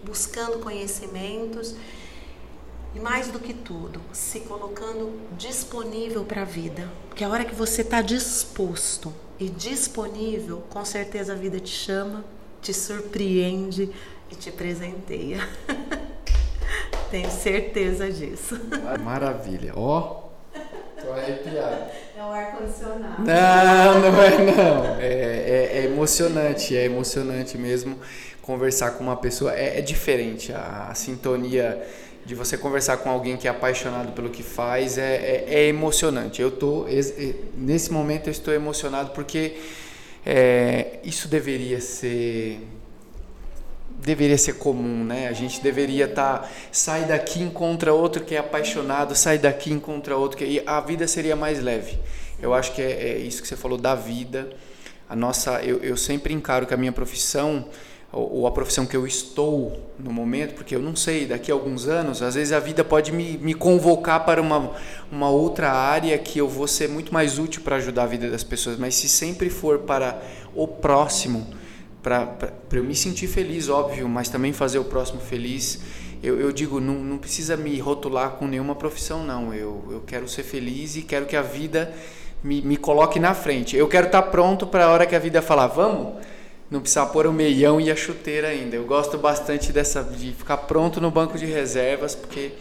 buscando 0.04 0.58
conhecimentos 0.58 1.74
e 2.94 3.00
mais 3.00 3.28
do 3.28 3.38
que 3.38 3.52
tudo, 3.52 4.00
se 4.12 4.40
colocando 4.40 5.20
disponível 5.36 6.24
para 6.24 6.42
a 6.42 6.44
vida. 6.44 6.88
Porque 7.08 7.22
a 7.22 7.28
hora 7.28 7.44
que 7.44 7.54
você 7.54 7.82
está 7.82 8.00
disposto 8.00 9.12
e 9.38 9.48
disponível, 9.48 10.62
com 10.70 10.84
certeza 10.84 11.32
a 11.32 11.36
vida 11.36 11.60
te 11.60 11.70
chama, 11.70 12.24
te 12.62 12.72
surpreende 12.72 13.90
e 14.30 14.34
te 14.34 14.50
presenteia. 14.50 15.46
Tenho 17.10 17.30
certeza 17.30 18.10
disso. 18.10 18.58
Maravilha. 19.02 19.72
Ó, 19.74 20.28
oh, 20.54 20.60
tô 21.00 21.12
arrepiado. 21.12 21.90
É 22.16 22.22
o 22.22 22.30
ar-condicionado. 22.30 23.22
Não, 23.22 24.00
não 24.00 24.22
é 24.22 24.38
não. 24.38 25.00
É, 25.00 25.06
é, 25.06 25.70
é, 25.78 25.84
emocionante, 25.84 26.76
é 26.76 26.84
emocionante 26.84 27.56
mesmo 27.56 27.98
conversar 28.48 28.92
com 28.92 29.04
uma 29.04 29.16
pessoa. 29.16 29.52
É, 29.54 29.78
é 29.78 29.82
diferente 29.82 30.54
a, 30.54 30.88
a 30.88 30.94
sintonia 30.94 31.86
de 32.24 32.34
você 32.34 32.56
conversar 32.56 32.96
com 32.96 33.10
alguém 33.10 33.36
que 33.36 33.46
é 33.46 33.50
apaixonado 33.50 34.12
pelo 34.12 34.30
que 34.30 34.42
faz 34.42 34.96
é, 34.96 35.16
é, 35.16 35.44
é 35.48 35.66
emocionante. 35.66 36.40
Eu 36.40 36.50
tô 36.50 36.86
nesse 37.54 37.92
momento 37.92 38.28
eu 38.28 38.30
estou 38.30 38.54
emocionado 38.54 39.10
porque 39.10 39.58
é, 40.24 40.98
isso 41.04 41.28
deveria 41.28 41.78
ser 41.82 42.66
deveria 44.02 44.38
ser 44.38 44.54
comum, 44.54 45.04
né? 45.04 45.28
A 45.28 45.32
gente 45.32 45.60
deveria 45.60 46.06
estar 46.06 46.38
tá, 46.38 46.48
sai 46.72 47.04
daqui 47.04 47.42
encontra 47.42 47.92
outro 47.92 48.24
que 48.24 48.34
é 48.34 48.38
apaixonado, 48.38 49.14
sai 49.14 49.36
daqui 49.36 49.70
encontra 49.70 50.16
outro 50.16 50.38
que 50.38 50.44
e 50.46 50.62
a 50.64 50.80
vida 50.80 51.06
seria 51.06 51.36
mais 51.36 51.62
leve. 51.62 51.98
Eu 52.40 52.54
acho 52.54 52.72
que 52.72 52.80
é, 52.80 53.10
é 53.10 53.18
isso 53.18 53.42
que 53.42 53.48
você 53.48 53.56
falou 53.56 53.76
da 53.76 53.94
vida. 53.94 54.48
A 55.06 55.14
nossa, 55.14 55.62
eu, 55.62 55.82
eu 55.82 55.98
sempre 55.98 56.32
encaro 56.32 56.66
que 56.66 56.72
a 56.72 56.78
minha 56.78 56.92
profissão 56.92 57.68
ou, 58.10 58.46
a 58.46 58.50
profissão 58.50 58.86
que 58.86 58.96
eu 58.96 59.06
estou 59.06 59.92
no 59.98 60.12
momento, 60.12 60.54
porque 60.54 60.74
eu 60.74 60.80
não 60.80 60.96
sei, 60.96 61.26
daqui 61.26 61.50
a 61.50 61.54
alguns 61.54 61.86
anos, 61.86 62.22
às 62.22 62.34
vezes 62.34 62.52
a 62.52 62.58
vida 62.58 62.82
pode 62.82 63.12
me, 63.12 63.36
me 63.36 63.52
convocar 63.52 64.24
para 64.24 64.40
uma, 64.40 64.72
uma 65.12 65.28
outra 65.28 65.70
área 65.70 66.16
que 66.16 66.38
eu 66.38 66.48
vou 66.48 66.66
ser 66.66 66.88
muito 66.88 67.12
mais 67.12 67.38
útil 67.38 67.60
para 67.62 67.76
ajudar 67.76 68.04
a 68.04 68.06
vida 68.06 68.30
das 68.30 68.42
pessoas, 68.42 68.78
mas 68.78 68.94
se 68.94 69.08
sempre 69.08 69.50
for 69.50 69.80
para 69.80 70.22
o 70.54 70.66
próximo, 70.66 71.46
para 72.02 72.52
eu 72.72 72.84
me 72.84 72.94
sentir 72.94 73.26
feliz, 73.26 73.68
óbvio, 73.68 74.08
mas 74.08 74.28
também 74.30 74.52
fazer 74.52 74.78
o 74.78 74.84
próximo 74.84 75.20
feliz, 75.20 75.80
eu, 76.22 76.40
eu 76.40 76.50
digo, 76.50 76.80
não, 76.80 76.94
não 76.94 77.18
precisa 77.18 77.56
me 77.56 77.78
rotular 77.78 78.32
com 78.32 78.46
nenhuma 78.46 78.74
profissão, 78.74 79.24
não. 79.24 79.54
Eu, 79.54 79.84
eu 79.90 80.02
quero 80.06 80.28
ser 80.28 80.42
feliz 80.42 80.96
e 80.96 81.02
quero 81.02 81.26
que 81.26 81.36
a 81.36 81.42
vida 81.42 81.94
me, 82.42 82.60
me 82.60 82.76
coloque 82.76 83.20
na 83.20 83.34
frente. 83.34 83.76
Eu 83.76 83.86
quero 83.86 84.06
estar 84.06 84.22
pronto 84.22 84.66
para 84.66 84.86
a 84.86 84.90
hora 84.90 85.06
que 85.06 85.14
a 85.14 85.18
vida 85.18 85.40
falar, 85.40 85.68
vamos? 85.68 86.14
Não 86.70 86.80
precisar 86.80 87.06
pôr 87.06 87.26
o 87.26 87.32
meião 87.32 87.80
e 87.80 87.90
a 87.90 87.96
chuteira 87.96 88.48
ainda. 88.48 88.76
Eu 88.76 88.84
gosto 88.84 89.16
bastante 89.16 89.72
dessa 89.72 90.04
de 90.04 90.32
ficar 90.32 90.58
pronto 90.58 91.00
no 91.00 91.10
banco 91.10 91.38
de 91.38 91.46
reservas, 91.46 92.14
porque. 92.14 92.52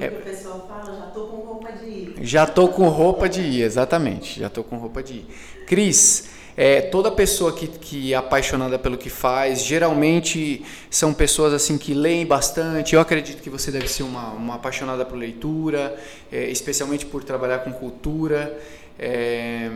é, 0.00 0.06
o 0.06 0.22
pessoal 0.22 0.66
fala, 0.68 0.96
já 0.96 1.06
tô 1.06 1.26
com 1.26 1.36
roupa 1.38 1.72
de 1.72 1.84
ir. 1.84 2.14
Já 2.20 2.46
tô 2.46 2.68
com 2.68 2.88
roupa 2.88 3.28
de 3.28 3.40
ir, 3.40 3.62
exatamente. 3.62 4.38
Já 4.38 4.48
tô 4.48 4.62
com 4.62 4.76
roupa 4.76 5.02
de 5.02 5.14
ir. 5.14 5.26
Cris, 5.66 6.30
é, 6.56 6.80
toda 6.80 7.10
pessoa 7.10 7.52
que, 7.52 7.66
que 7.66 8.12
é 8.12 8.16
apaixonada 8.16 8.78
pelo 8.78 8.98
que 8.98 9.08
faz, 9.08 9.62
geralmente 9.62 10.64
são 10.90 11.14
pessoas 11.14 11.52
assim 11.52 11.78
que 11.78 11.94
leem 11.94 12.26
bastante. 12.26 12.94
Eu 12.94 13.00
acredito 13.00 13.42
que 13.42 13.50
você 13.50 13.70
deve 13.70 13.88
ser 13.88 14.02
uma, 14.02 14.30
uma 14.32 14.54
apaixonada 14.56 15.04
por 15.04 15.16
leitura, 15.16 15.98
é, 16.30 16.50
especialmente 16.50 17.06
por 17.06 17.24
trabalhar 17.24 17.60
com 17.60 17.72
cultura. 17.72 18.56
É, 18.98 19.70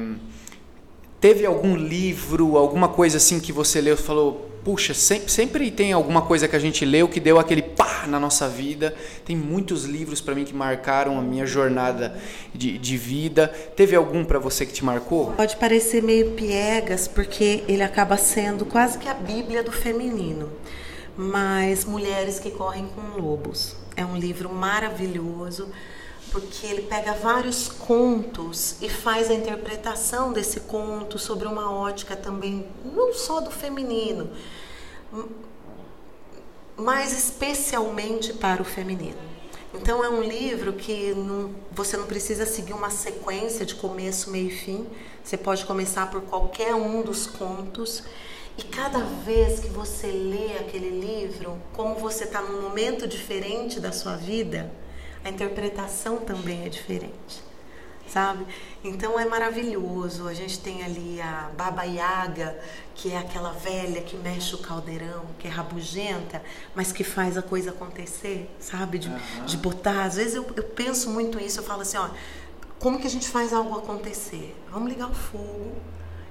teve 1.25 1.47
algum 1.47 1.75
livro, 1.75 2.59
alguma 2.59 2.87
coisa 2.87 3.17
assim 3.17 3.41
que 3.41 3.51
você 3.51 3.81
leu 3.81 3.95
e 3.95 3.97
falou, 3.97 4.47
puxa, 4.63 4.93
sempre, 4.93 5.33
sempre 5.33 5.71
tem 5.71 5.91
alguma 5.91 6.21
coisa 6.21 6.47
que 6.47 6.55
a 6.55 6.59
gente 6.59 6.85
leu 6.85 7.09
que 7.09 7.19
deu 7.19 7.39
aquele 7.39 7.63
pá 7.63 8.05
na 8.07 8.21
nossa 8.21 8.47
vida. 8.47 8.95
Tem 9.25 9.35
muitos 9.35 9.87
livros 9.87 10.21
para 10.21 10.35
mim 10.35 10.45
que 10.45 10.53
marcaram 10.53 11.19
a 11.19 11.23
minha 11.23 11.47
jornada 11.47 12.15
de, 12.55 12.77
de 12.77 12.99
vida. 12.99 13.49
Teve 13.75 13.97
algum 13.97 14.23
para 14.23 14.39
você 14.39 14.67
que 14.67 14.75
te 14.75 14.85
marcou? 14.85 15.33
Pode 15.33 15.57
parecer 15.57 16.03
meio 16.03 16.33
piegas, 16.33 17.09
porque 17.09 17.65
ele 17.67 17.83
acaba 17.83 18.19
sendo 18.19 18.67
quase 18.67 18.99
que 18.99 19.09
a 19.09 19.15
Bíblia 19.15 19.63
do 19.63 19.73
feminino. 19.73 20.51
Mas 21.17 21.87
Mulheres 21.87 22.39
que 22.39 22.51
Correm 22.51 22.87
com 22.89 23.19
Lobos. 23.19 23.75
É 23.97 24.05
um 24.05 24.19
livro 24.19 24.53
maravilhoso 24.53 25.71
porque 26.35 26.67
ele 26.67 26.83
pega 26.83 27.13
vários 27.13 27.69
contos 27.69 28.75
e 28.83 28.89
faz 28.89 29.31
a 29.31 29.35
interpretação 29.35 30.33
desse 30.33 30.59
conto 30.59 31.17
sobre 31.17 31.47
uma 31.47 31.71
ótica 31.71 32.17
também, 32.17 32.67
não 32.85 33.15
só 33.15 33.39
do 33.39 33.53
feminino, 33.53 34.29
mas 36.77 37.13
especialmente 37.13 38.33
para 38.33 38.61
o 38.61 38.65
feminino. 38.65 39.17
Então 39.73 40.03
é 40.05 40.09
um 40.09 40.23
livro 40.23 40.73
que 40.73 41.15
não, 41.15 41.55
você 41.71 41.97
não 41.97 42.07
precisa 42.07 42.45
seguir 42.45 42.73
uma 42.73 42.91
sequência 42.91 43.65
de 43.65 43.77
começo, 43.77 44.29
meio 44.29 44.49
e 44.49 44.51
fim. 44.51 44.89
Você 45.23 45.37
pode 45.37 45.65
começar 45.65 46.11
por 46.11 46.23
qualquer 46.23 46.75
um 46.75 47.01
dos 47.03 47.29
contos. 47.29 48.03
E 48.59 48.63
cada 48.65 48.99
vez 48.99 49.61
que 49.61 49.69
você 49.69 50.09
lê 50.09 50.59
aquele 50.59 50.91
livro, 51.01 51.63
como 51.73 51.95
você 51.95 52.25
está 52.25 52.43
num 52.43 52.61
momento 52.61 53.07
diferente 53.07 53.79
da 53.79 53.93
sua 53.93 54.17
vida, 54.17 54.69
a 55.25 55.31
interpretação 55.31 56.19
também 56.19 56.67
é 56.67 56.69
diferente, 56.69 57.43
sabe? 58.07 58.47
Então 58.85 59.19
é 59.19 59.25
maravilhoso. 59.25 60.29
A 60.29 60.35
gente 60.35 60.61
tem 60.61 60.85
ali 60.85 61.21
a 61.21 61.51
Baba 61.57 61.85
Yaga, 61.85 62.59
que 62.95 63.11
é 63.11 63.19
aquela 63.19 63.53
velha 63.53 64.03
que 64.03 64.17
mexe 64.17 64.55
o 64.55 64.59
caldeirão, 64.59 65.25
que 65.39 65.49
é 65.49 65.51
rabugenta, 65.51 66.43
mas 66.75 66.93
que 66.93 67.03
faz 67.03 67.39
a 67.39 67.43
coisa 67.43 67.71
acontecer, 67.71 68.55
sabe? 68.61 68.99
De, 68.99 69.09
uhum. 69.09 69.45
de 69.47 69.57
botar. 69.57 70.05
Às 70.05 70.17
vezes 70.17 70.35
eu, 70.35 70.47
eu 70.55 70.65
penso 70.65 71.09
muito 71.11 71.41
isso, 71.41 71.61
eu 71.61 71.65
falo 71.65 71.81
assim, 71.81 71.97
ó, 71.97 72.11
como 72.79 73.01
que 73.01 73.07
a 73.07 73.11
gente 73.11 73.29
faz 73.29 73.53
algo 73.53 73.79
acontecer? 73.79 74.55
Vamos 74.71 74.91
ligar 74.91 75.11
o 75.11 75.15
fogo 75.15 75.73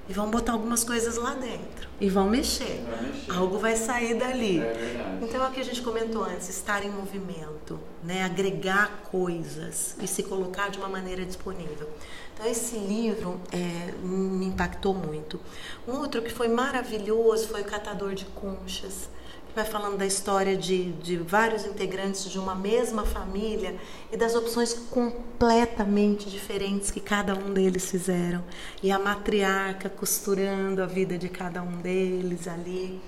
e 0.08 0.12
vão 0.12 0.30
botar 0.30 0.52
algumas 0.52 0.84
coisas 0.84 1.16
lá 1.16 1.34
dentro 1.34 1.84
e 2.00 2.08
vão 2.08 2.28
mexer. 2.28 2.84
Vai 2.88 3.02
mexer. 3.02 3.32
Algo 3.32 3.58
vai 3.58 3.76
sair 3.76 4.14
dali. 4.14 4.60
É 4.60 5.18
então 5.22 5.42
é 5.42 5.48
o 5.48 5.50
que 5.50 5.60
a 5.60 5.64
gente 5.64 5.80
comentou 5.80 6.24
antes, 6.24 6.48
estar 6.48 6.84
em 6.84 6.90
movimento, 6.90 7.78
né? 8.02 8.24
agregar 8.24 9.04
coisas 9.10 9.96
e 10.00 10.06
se 10.06 10.22
colocar 10.22 10.68
de 10.68 10.78
uma 10.78 10.88
maneira 10.88 11.24
disponível. 11.24 11.88
Então 12.34 12.46
esse 12.46 12.76
livro 12.76 13.40
é, 13.52 13.92
me 14.02 14.46
impactou 14.46 14.92
muito. 14.92 15.40
Um 15.86 15.92
outro 15.92 16.20
que 16.20 16.32
foi 16.32 16.48
maravilhoso 16.48 17.48
foi 17.48 17.62
o 17.62 17.64
Catador 17.64 18.14
de 18.14 18.24
Conchas 18.26 19.08
vai 19.54 19.64
falando 19.64 19.96
da 19.96 20.06
história 20.06 20.56
de, 20.56 20.92
de 20.92 21.16
vários 21.16 21.64
integrantes 21.64 22.28
de 22.28 22.38
uma 22.38 22.54
mesma 22.54 23.04
família 23.04 23.76
e 24.12 24.16
das 24.16 24.34
opções 24.34 24.74
completamente 24.74 26.28
diferentes 26.28 26.90
que 26.90 27.00
cada 27.00 27.34
um 27.34 27.52
deles 27.52 27.90
fizeram. 27.90 28.42
E 28.82 28.90
a 28.90 28.98
matriarca 28.98 29.88
costurando 29.88 30.82
a 30.82 30.86
vida 30.86 31.16
de 31.16 31.28
cada 31.28 31.62
um 31.62 31.76
deles 31.80 32.48
ali. 32.48 33.00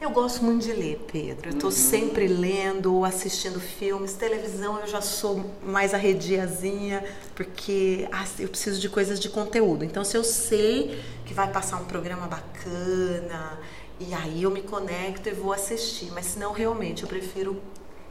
Eu 0.00 0.10
gosto 0.10 0.44
muito 0.44 0.64
de 0.64 0.72
ler, 0.72 1.02
Pedro. 1.10 1.48
Eu 1.48 1.54
estou 1.54 1.70
uhum. 1.70 1.76
sempre 1.76 2.26
lendo 2.26 2.94
ou 2.94 3.06
assistindo 3.06 3.58
filmes. 3.58 4.12
Televisão 4.12 4.78
eu 4.80 4.86
já 4.86 5.00
sou 5.00 5.50
mais 5.62 5.94
arrediazinha, 5.94 7.02
porque 7.34 8.06
ah, 8.12 8.26
eu 8.38 8.48
preciso 8.48 8.78
de 8.78 8.90
coisas 8.90 9.18
de 9.18 9.30
conteúdo. 9.30 9.82
Então, 9.82 10.04
se 10.04 10.14
eu 10.14 10.22
sei 10.22 11.00
que 11.24 11.32
vai 11.32 11.50
passar 11.50 11.78
um 11.78 11.86
programa 11.86 12.26
bacana, 12.26 13.58
e 14.08 14.14
aí 14.14 14.42
eu 14.42 14.50
me 14.50 14.62
conecto 14.62 15.28
e 15.28 15.32
vou 15.32 15.52
assistir. 15.52 16.10
Mas 16.12 16.26
senão, 16.26 16.52
realmente, 16.52 17.02
eu 17.02 17.08
prefiro 17.08 17.60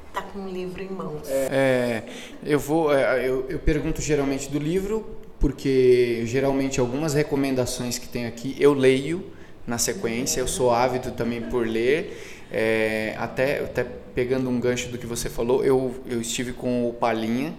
estar 0.07 0.22
tá 0.22 0.28
com 0.28 0.40
um 0.40 0.49
livro 0.49 0.82
em 0.82 0.90
mãos. 0.90 1.28
É, 1.30 2.03
eu 2.44 2.60
vou. 2.60 2.94
É, 2.94 3.28
eu, 3.28 3.45
eu 3.49 3.60
pergunto 3.60 4.02
geralmente 4.02 4.49
do 4.49 4.60
livro, 4.60 5.06
porque 5.40 6.24
geralmente 6.26 6.80
algumas 6.80 7.14
recomendações 7.14 7.98
que 7.98 8.07
tem 8.07 8.26
aqui 8.26 8.56
eu 8.60 8.74
leio 8.74 9.24
na 9.65 9.78
sequência. 9.78 10.40
Eu 10.40 10.48
sou 10.48 10.72
ávido 10.72 11.11
também 11.11 11.41
por 11.41 11.68
ler. 11.68 12.32
É, 12.52 13.15
até, 13.18 13.60
até 13.61 13.84
pegando 14.14 14.48
um 14.49 14.60
gancho 14.60 14.90
do 14.90 14.98
que 14.98 15.07
você 15.07 15.28
falou, 15.28 15.65
eu, 15.65 15.95
eu 16.07 16.22
estive 16.22 16.53
com 16.53 16.88
o 16.88 16.94
Palinha 16.94 17.53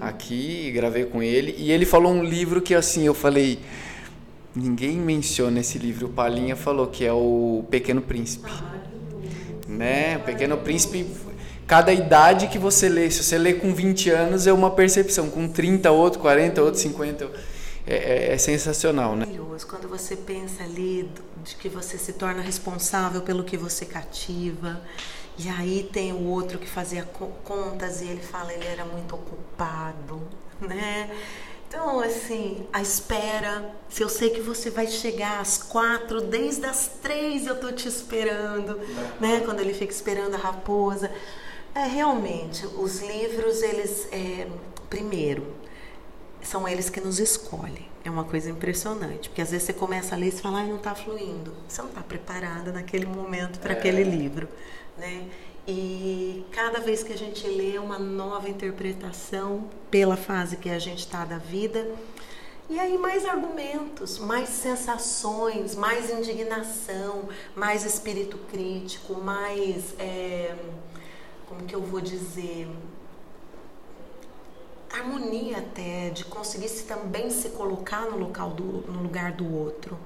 aqui, 0.00 0.70
gravei 0.72 1.04
com 1.04 1.22
ele, 1.22 1.54
e 1.58 1.72
ele 1.72 1.84
falou 1.84 2.12
um 2.12 2.22
livro 2.22 2.60
que 2.60 2.74
assim, 2.74 3.04
eu 3.04 3.14
falei 3.14 3.58
Ninguém 4.56 4.96
menciona 4.96 5.60
esse 5.60 5.78
livro. 5.78 6.06
O 6.06 6.10
Palinha 6.10 6.56
falou 6.56 6.86
que 6.86 7.04
é 7.04 7.12
o 7.12 7.62
Pequeno 7.70 8.00
Príncipe. 8.00 8.50
Né? 9.68 10.16
O 10.16 10.20
Pequeno 10.20 10.56
Príncipe, 10.56 11.06
cada 11.66 11.92
idade 11.92 12.48
que 12.48 12.58
você 12.58 12.88
lê, 12.88 13.10
se 13.10 13.22
você 13.22 13.36
lê 13.36 13.52
com 13.52 13.74
20 13.74 14.08
anos 14.08 14.46
é 14.46 14.52
uma 14.54 14.70
percepção, 14.70 15.28
com 15.28 15.46
30 15.46 15.90
outro, 15.90 16.20
40 16.20 16.62
outro, 16.62 16.80
50 16.80 17.30
é, 17.86 17.94
é, 17.96 18.32
é 18.32 18.38
sensacional, 18.38 19.14
né? 19.14 19.26
Quando 19.68 19.88
você 19.88 20.16
pensa 20.16 20.64
ali 20.64 21.10
de 21.44 21.54
que 21.56 21.68
você 21.68 21.98
se 21.98 22.14
torna 22.14 22.40
responsável 22.40 23.20
pelo 23.20 23.44
que 23.44 23.56
você 23.56 23.84
cativa. 23.84 24.80
E 25.38 25.50
aí 25.50 25.88
tem 25.92 26.12
o 26.12 26.24
outro 26.28 26.58
que 26.58 26.66
fazia 26.66 27.02
contas 27.44 28.00
e 28.00 28.06
ele 28.06 28.22
fala 28.22 28.54
ele 28.54 28.66
era 28.66 28.86
muito 28.86 29.14
ocupado, 29.14 30.22
né? 30.60 31.10
Então, 31.68 32.00
assim, 32.00 32.66
a 32.72 32.80
espera. 32.80 33.74
Se 33.88 34.02
eu 34.02 34.08
sei 34.08 34.30
que 34.30 34.40
você 34.40 34.70
vai 34.70 34.86
chegar 34.86 35.40
às 35.40 35.58
quatro, 35.58 36.20
desde 36.20 36.64
as 36.64 36.88
três 37.02 37.46
eu 37.46 37.58
tô 37.60 37.72
te 37.72 37.88
esperando, 37.88 38.78
né? 39.20 39.40
Quando 39.44 39.60
ele 39.60 39.74
fica 39.74 39.92
esperando 39.92 40.34
a 40.34 40.38
raposa. 40.38 41.10
É, 41.74 41.86
realmente, 41.86 42.66
os 42.66 43.02
livros, 43.02 43.62
eles, 43.62 44.08
é, 44.10 44.48
primeiro, 44.88 45.46
são 46.40 46.66
eles 46.66 46.88
que 46.88 47.00
nos 47.00 47.18
escolhem. 47.18 47.86
É 48.04 48.08
uma 48.08 48.24
coisa 48.24 48.48
impressionante, 48.48 49.28
porque 49.28 49.42
às 49.42 49.50
vezes 49.50 49.66
você 49.66 49.72
começa 49.72 50.14
a 50.14 50.18
ler 50.18 50.28
e 50.28 50.30
fala, 50.30 50.60
ah, 50.60 50.64
não 50.64 50.76
está 50.76 50.94
fluindo. 50.94 51.52
Você 51.68 51.82
não 51.82 51.88
está 51.88 52.00
preparada 52.00 52.72
naquele 52.72 53.04
momento 53.04 53.58
para 53.58 53.74
é. 53.74 53.76
aquele 53.76 54.04
livro, 54.04 54.48
né? 54.96 55.28
E 55.68 56.44
cada 56.52 56.78
vez 56.78 57.02
que 57.02 57.12
a 57.12 57.18
gente 57.18 57.46
lê 57.48 57.76
uma 57.78 57.98
nova 57.98 58.48
interpretação 58.48 59.68
pela 59.90 60.16
fase 60.16 60.56
que 60.56 60.70
a 60.70 60.78
gente 60.78 61.00
está 61.00 61.24
da 61.24 61.38
vida, 61.38 61.90
e 62.70 62.78
aí 62.78 62.96
mais 62.96 63.24
argumentos, 63.24 64.18
mais 64.18 64.48
sensações, 64.48 65.74
mais 65.74 66.10
indignação, 66.10 67.28
mais 67.54 67.84
espírito 67.84 68.38
crítico, 68.50 69.14
mais 69.14 69.94
é, 69.98 70.54
como 71.48 71.62
que 71.62 71.74
eu 71.74 71.80
vou 71.80 72.00
dizer 72.00 72.68
harmonia 74.92 75.58
até 75.58 76.10
de 76.10 76.24
conseguir 76.24 76.68
se 76.68 76.84
também 76.84 77.28
se 77.28 77.50
colocar 77.50 78.02
no 78.02 78.16
local 78.16 78.50
do, 78.50 78.64
no 78.90 79.02
lugar 79.02 79.32
do 79.32 79.52
outro 79.52 79.98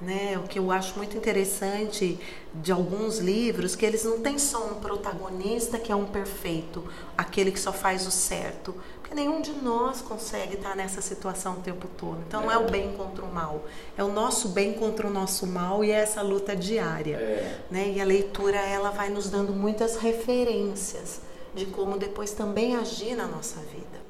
né? 0.00 0.38
O 0.38 0.48
que 0.48 0.58
eu 0.58 0.70
acho 0.70 0.96
muito 0.96 1.16
interessante 1.16 2.18
de 2.54 2.70
alguns 2.72 3.18
livros 3.18 3.74
que 3.74 3.84
eles 3.84 4.04
não 4.04 4.20
têm 4.20 4.38
só 4.38 4.66
um 4.66 4.74
protagonista 4.74 5.78
que 5.78 5.90
é 5.90 5.96
um 5.96 6.04
perfeito, 6.04 6.84
aquele 7.16 7.50
que 7.50 7.58
só 7.58 7.72
faz 7.72 8.06
o 8.06 8.10
certo, 8.10 8.74
porque 9.00 9.14
nenhum 9.14 9.40
de 9.40 9.52
nós 9.52 10.00
consegue 10.00 10.54
estar 10.54 10.76
nessa 10.76 11.00
situação 11.00 11.54
o 11.54 11.60
tempo 11.60 11.88
todo. 11.96 12.18
Então 12.26 12.42
não 12.42 12.50
é 12.50 12.58
o 12.58 12.70
bem 12.70 12.92
contra 12.92 13.24
o 13.24 13.32
mal, 13.32 13.64
é 13.96 14.04
o 14.04 14.12
nosso 14.12 14.48
bem 14.48 14.74
contra 14.74 15.06
o 15.06 15.10
nosso 15.10 15.46
mal 15.46 15.84
e 15.84 15.90
é 15.90 15.96
essa 15.96 16.22
luta 16.22 16.54
diária, 16.54 17.16
é. 17.16 17.60
né? 17.70 17.92
E 17.94 18.00
a 18.00 18.04
leitura 18.04 18.58
ela 18.58 18.90
vai 18.90 19.10
nos 19.10 19.28
dando 19.28 19.52
muitas 19.52 19.96
referências 19.96 21.20
de 21.54 21.66
como 21.66 21.98
depois 21.98 22.32
também 22.32 22.76
agir 22.76 23.14
na 23.14 23.26
nossa 23.26 23.60
vida. 23.60 24.04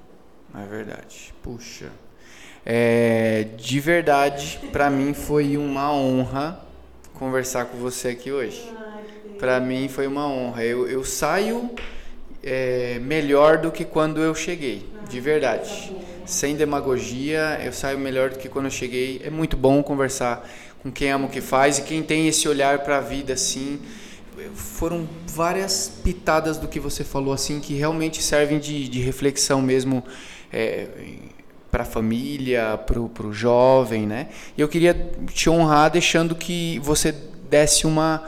É 0.54 0.66
verdade. 0.66 1.34
Puxa, 1.42 1.90
é, 2.66 3.46
de 3.56 3.78
verdade, 3.78 4.58
para 4.72 4.88
mim 4.88 5.12
foi 5.12 5.56
uma 5.56 5.92
honra 5.92 6.60
conversar 7.12 7.66
com 7.66 7.76
você 7.76 8.08
aqui 8.08 8.32
hoje. 8.32 8.72
Para 9.38 9.60
mim 9.60 9.88
foi 9.88 10.06
uma 10.06 10.26
honra. 10.26 10.64
Eu, 10.64 10.88
eu 10.88 11.04
saio 11.04 11.70
é, 12.42 12.98
melhor 13.00 13.58
do 13.58 13.70
que 13.70 13.84
quando 13.84 14.20
eu 14.20 14.34
cheguei, 14.34 14.86
de 15.08 15.20
verdade. 15.20 15.94
sem 16.24 16.56
demagogia, 16.56 17.60
eu 17.62 17.72
saio 17.72 17.98
melhor 17.98 18.30
do 18.30 18.38
que 18.38 18.48
quando 18.48 18.66
eu 18.66 18.70
cheguei. 18.70 19.20
É 19.22 19.28
muito 19.28 19.56
bom 19.56 19.82
conversar 19.82 20.48
com 20.82 20.90
quem 20.90 21.10
ama 21.10 21.26
o 21.26 21.30
que 21.30 21.42
faz 21.42 21.78
e 21.78 21.82
quem 21.82 22.02
tem 22.02 22.28
esse 22.28 22.48
olhar 22.48 22.78
para 22.78 22.98
a 22.98 23.00
vida 23.00 23.34
assim. 23.34 23.78
Foram 24.54 25.06
várias 25.28 26.00
pitadas 26.02 26.56
do 26.56 26.66
que 26.66 26.80
você 26.80 27.04
falou 27.04 27.32
assim 27.32 27.60
que 27.60 27.74
realmente 27.74 28.22
servem 28.22 28.58
de, 28.58 28.88
de 28.88 29.00
reflexão 29.00 29.62
mesmo 29.62 30.02
é, 30.52 30.88
para 31.74 31.82
a 31.82 31.86
família, 31.86 32.78
para 32.86 33.26
o 33.26 33.32
jovem, 33.32 34.06
né? 34.06 34.28
E 34.56 34.60
eu 34.60 34.68
queria 34.68 34.94
te 35.32 35.50
honrar 35.50 35.90
deixando 35.90 36.32
que 36.36 36.78
você 36.78 37.12
desse 37.50 37.84
uma, 37.84 38.22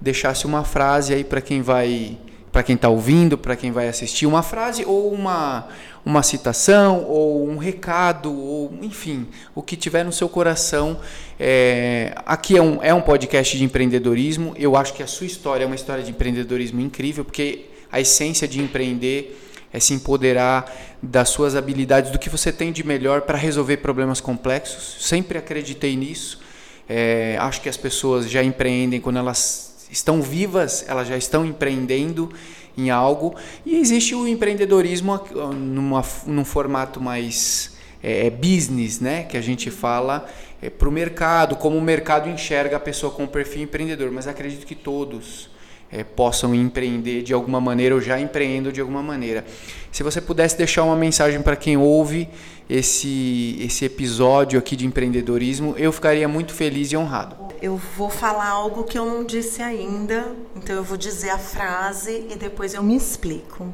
deixasse 0.00 0.46
uma 0.46 0.62
frase 0.62 1.12
aí 1.12 1.24
para 1.24 1.40
quem 1.40 1.62
vai, 1.62 2.16
para 2.52 2.62
quem 2.62 2.76
está 2.76 2.88
ouvindo, 2.88 3.36
para 3.36 3.56
quem 3.56 3.72
vai 3.72 3.88
assistir, 3.88 4.24
uma 4.24 4.40
frase 4.40 4.84
ou 4.84 5.12
uma 5.12 5.66
uma 6.04 6.22
citação 6.22 7.04
ou 7.04 7.48
um 7.48 7.56
recado 7.56 8.32
ou 8.32 8.72
enfim 8.82 9.26
o 9.52 9.62
que 9.62 9.76
tiver 9.76 10.04
no 10.04 10.12
seu 10.12 10.28
coração. 10.28 11.00
É, 11.40 12.14
aqui 12.24 12.56
é 12.56 12.62
um, 12.62 12.80
é 12.84 12.94
um 12.94 13.00
podcast 13.00 13.58
de 13.58 13.64
empreendedorismo. 13.64 14.54
Eu 14.56 14.76
acho 14.76 14.94
que 14.94 15.02
a 15.02 15.08
sua 15.08 15.26
história 15.26 15.64
é 15.64 15.66
uma 15.66 15.74
história 15.74 16.04
de 16.04 16.10
empreendedorismo 16.12 16.80
incrível 16.80 17.24
porque 17.24 17.66
a 17.90 18.00
essência 18.00 18.46
de 18.46 18.60
empreender 18.60 19.41
é 19.72 19.80
se 19.80 19.94
empoderar 19.94 20.70
das 21.02 21.30
suas 21.30 21.56
habilidades, 21.56 22.10
do 22.10 22.18
que 22.18 22.28
você 22.28 22.52
tem 22.52 22.70
de 22.70 22.84
melhor 22.84 23.22
para 23.22 23.38
resolver 23.38 23.78
problemas 23.78 24.20
complexos. 24.20 24.98
Sempre 25.00 25.38
acreditei 25.38 25.96
nisso. 25.96 26.40
É, 26.88 27.36
acho 27.40 27.60
que 27.60 27.68
as 27.68 27.76
pessoas 27.76 28.28
já 28.28 28.42
empreendem 28.42 29.00
quando 29.00 29.18
elas 29.18 29.86
estão 29.90 30.20
vivas, 30.20 30.84
elas 30.86 31.08
já 31.08 31.16
estão 31.16 31.44
empreendendo 31.44 32.32
em 32.76 32.90
algo. 32.90 33.34
E 33.64 33.76
existe 33.76 34.14
o 34.14 34.26
empreendedorismo 34.26 35.18
numa, 35.54 36.04
num 36.26 36.44
formato 36.44 37.00
mais 37.00 37.72
é, 38.02 38.26
é 38.26 38.30
business, 38.30 39.00
né? 39.00 39.24
que 39.24 39.36
a 39.36 39.40
gente 39.40 39.70
fala 39.70 40.28
é, 40.60 40.68
para 40.68 40.88
o 40.88 40.92
mercado, 40.92 41.56
como 41.56 41.76
o 41.76 41.82
mercado 41.82 42.28
enxerga 42.28 42.76
a 42.76 42.80
pessoa 42.80 43.12
com 43.12 43.26
perfil 43.26 43.62
empreendedor. 43.62 44.10
Mas 44.10 44.26
acredito 44.26 44.66
que 44.66 44.74
todos 44.74 45.51
é, 45.92 46.02
possam 46.02 46.54
empreender 46.54 47.22
de 47.22 47.34
alguma 47.34 47.60
maneira 47.60 47.94
ou 47.94 48.00
já 48.00 48.18
empreendam 48.18 48.72
de 48.72 48.80
alguma 48.80 49.02
maneira. 49.02 49.44
Se 49.92 50.02
você 50.02 50.22
pudesse 50.22 50.56
deixar 50.56 50.84
uma 50.84 50.96
mensagem 50.96 51.42
para 51.42 51.54
quem 51.54 51.76
ouve 51.76 52.28
esse, 52.68 53.58
esse 53.60 53.84
episódio 53.84 54.58
aqui 54.58 54.74
de 54.74 54.86
empreendedorismo, 54.86 55.74
eu 55.76 55.92
ficaria 55.92 56.26
muito 56.26 56.54
feliz 56.54 56.90
e 56.90 56.96
honrado. 56.96 57.36
Eu 57.60 57.76
vou 57.76 58.08
falar 58.08 58.48
algo 58.48 58.84
que 58.84 58.98
eu 58.98 59.04
não 59.04 59.22
disse 59.22 59.62
ainda, 59.62 60.34
então 60.56 60.74
eu 60.74 60.82
vou 60.82 60.96
dizer 60.96 61.28
a 61.28 61.38
frase 61.38 62.26
e 62.30 62.36
depois 62.36 62.72
eu 62.72 62.82
me 62.82 62.96
explico. 62.96 63.72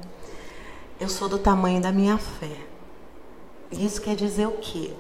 Eu 1.01 1.09
sou 1.09 1.29
do 1.29 1.39
tamanho 1.39 1.81
da 1.81 1.93
minha 1.93 2.19
fé. 2.19 2.57
Isso 3.71 4.01
quer 4.03 4.17
dizer 4.17 4.47
o 4.47 4.59
quê? 4.61 4.91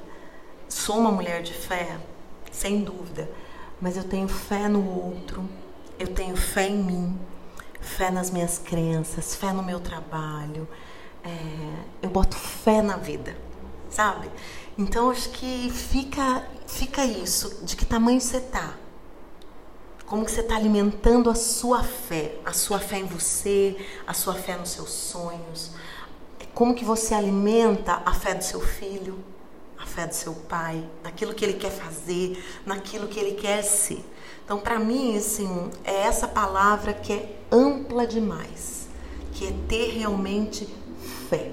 Sou 0.69 0.99
uma 0.99 1.11
mulher 1.11 1.43
de 1.43 1.53
fé, 1.53 1.97
sem 2.53 2.83
dúvida, 2.83 3.29
mas 3.81 3.97
eu 3.97 4.05
tenho 4.05 4.29
fé 4.29 4.69
no 4.69 4.87
outro, 4.87 5.43
eu 5.99 6.09
tenho 6.09 6.37
fé 6.37 6.69
em 6.69 6.83
mim, 6.83 7.19
fé 7.81 8.11
nas 8.11 8.31
minhas 8.31 8.59
crenças, 8.59 9.35
fé 9.35 9.53
no 9.53 9.63
meu 9.63 9.81
trabalho. 9.81 10.69
É, 11.25 11.29
eu 12.03 12.11
boto 12.11 12.37
fé 12.37 12.81
na 12.81 12.97
vida, 12.97 13.37
sabe? 13.91 14.31
Então 14.77 15.11
acho 15.11 15.31
que 15.31 15.71
fica, 15.71 16.47
fica 16.67 17.05
isso, 17.05 17.65
de 17.65 17.75
que 17.75 17.85
tamanho 17.85 18.21
você 18.21 18.41
tá. 18.41 18.75
Como 20.07 20.25
que 20.25 20.31
você 20.31 20.41
está 20.41 20.57
alimentando 20.57 21.29
a 21.29 21.35
sua 21.35 21.83
fé, 21.83 22.37
a 22.45 22.53
sua 22.53 22.79
fé 22.79 22.99
em 22.99 23.05
você, 23.05 23.77
a 24.07 24.15
sua 24.15 24.35
fé 24.35 24.57
nos 24.57 24.71
seus 24.71 24.91
sonhos. 24.91 25.73
Como 26.55 26.75
que 26.75 26.85
você 26.85 27.13
alimenta 27.13 28.03
a 28.07 28.15
fé 28.15 28.35
do 28.35 28.43
seu 28.43 28.61
filho, 28.61 29.19
a 29.77 29.85
fé 29.85 30.07
do 30.07 30.15
seu 30.15 30.33
pai, 30.33 30.89
naquilo 31.03 31.35
que 31.35 31.45
ele 31.45 31.55
quer 31.55 31.71
fazer, 31.71 32.43
naquilo 32.65 33.07
que 33.07 33.21
ele 33.21 33.33
quer 33.33 33.63
ser. 33.63 34.03
Então, 34.49 34.59
para 34.59 34.79
mim, 34.79 35.15
assim, 35.15 35.69
é 35.85 36.05
essa 36.05 36.27
palavra 36.27 36.95
que 36.95 37.13
é 37.13 37.37
ampla 37.53 38.07
demais, 38.07 38.89
que 39.35 39.47
é 39.47 39.53
ter 39.69 39.91
realmente 39.91 40.67
fé, 41.29 41.51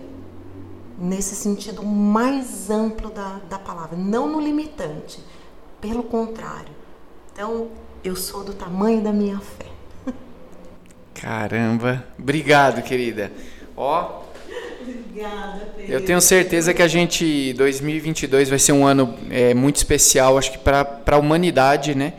nesse 0.97 1.35
sentido 1.35 1.84
mais 1.84 2.69
amplo 2.69 3.09
da, 3.09 3.41
da 3.49 3.59
palavra, 3.59 3.97
não 3.97 4.30
no 4.30 4.39
limitante, 4.39 5.19
pelo 5.81 6.03
contrário. 6.03 6.72
Então, 7.34 7.67
eu 8.01 8.15
sou 8.15 8.45
do 8.45 8.53
tamanho 8.53 9.01
da 9.01 9.11
minha 9.11 9.41
fé. 9.41 9.65
Caramba, 11.15 12.07
obrigado, 12.17 12.81
querida. 12.81 13.30
Ó, 13.76 14.22
Obrigada, 14.80 15.67
Pedro. 15.76 15.91
Eu 15.91 16.05
tenho 16.05 16.22
certeza 16.22 16.73
que 16.73 16.81
a 16.81 16.88
gente 16.88 17.51
2022 17.57 18.47
vai 18.47 18.59
ser 18.59 18.72
um 18.72 18.88
ano 18.88 19.17
é, 19.30 19.53
muito 19.53 19.76
especial, 19.76 20.38
acho 20.38 20.53
que 20.53 20.57
para 20.59 21.01
a 21.07 21.17
humanidade, 21.17 21.93
né? 21.93 22.13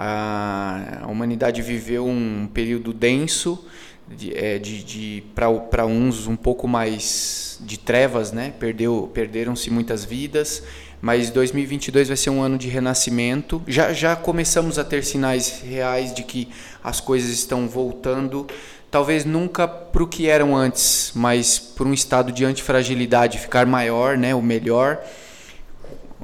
A, 0.00 1.00
a 1.02 1.06
humanidade 1.08 1.60
viveu 1.60 2.06
um 2.06 2.48
período 2.54 2.92
denso, 2.92 3.66
de, 4.06 4.32
é, 4.32 4.56
de, 4.56 4.84
de 4.84 5.24
para 5.34 5.84
uns 5.84 6.28
um 6.28 6.36
pouco 6.36 6.68
mais 6.68 7.58
de 7.60 7.76
trevas, 7.76 8.30
né? 8.30 8.54
Perdeu, 8.60 9.10
perderam-se 9.12 9.70
muitas 9.70 10.04
vidas, 10.04 10.62
mas 11.02 11.30
2022 11.30 12.06
vai 12.06 12.16
ser 12.16 12.30
um 12.30 12.40
ano 12.40 12.56
de 12.56 12.68
renascimento. 12.68 13.60
Já, 13.66 13.92
já 13.92 14.14
começamos 14.14 14.78
a 14.78 14.84
ter 14.84 15.02
sinais 15.02 15.62
reais 15.62 16.14
de 16.14 16.22
que 16.22 16.48
as 16.82 17.00
coisas 17.00 17.30
estão 17.30 17.66
voltando, 17.66 18.46
talvez 18.92 19.24
nunca 19.24 19.66
para 19.66 20.04
o 20.04 20.06
que 20.06 20.28
eram 20.28 20.56
antes, 20.56 21.10
mas 21.12 21.58
por 21.58 21.88
um 21.88 21.92
estado 21.92 22.30
de 22.30 22.44
antifragilidade 22.44 23.36
ficar 23.36 23.66
maior, 23.66 24.16
né? 24.16 24.32
O 24.32 24.40
melhor. 24.40 25.02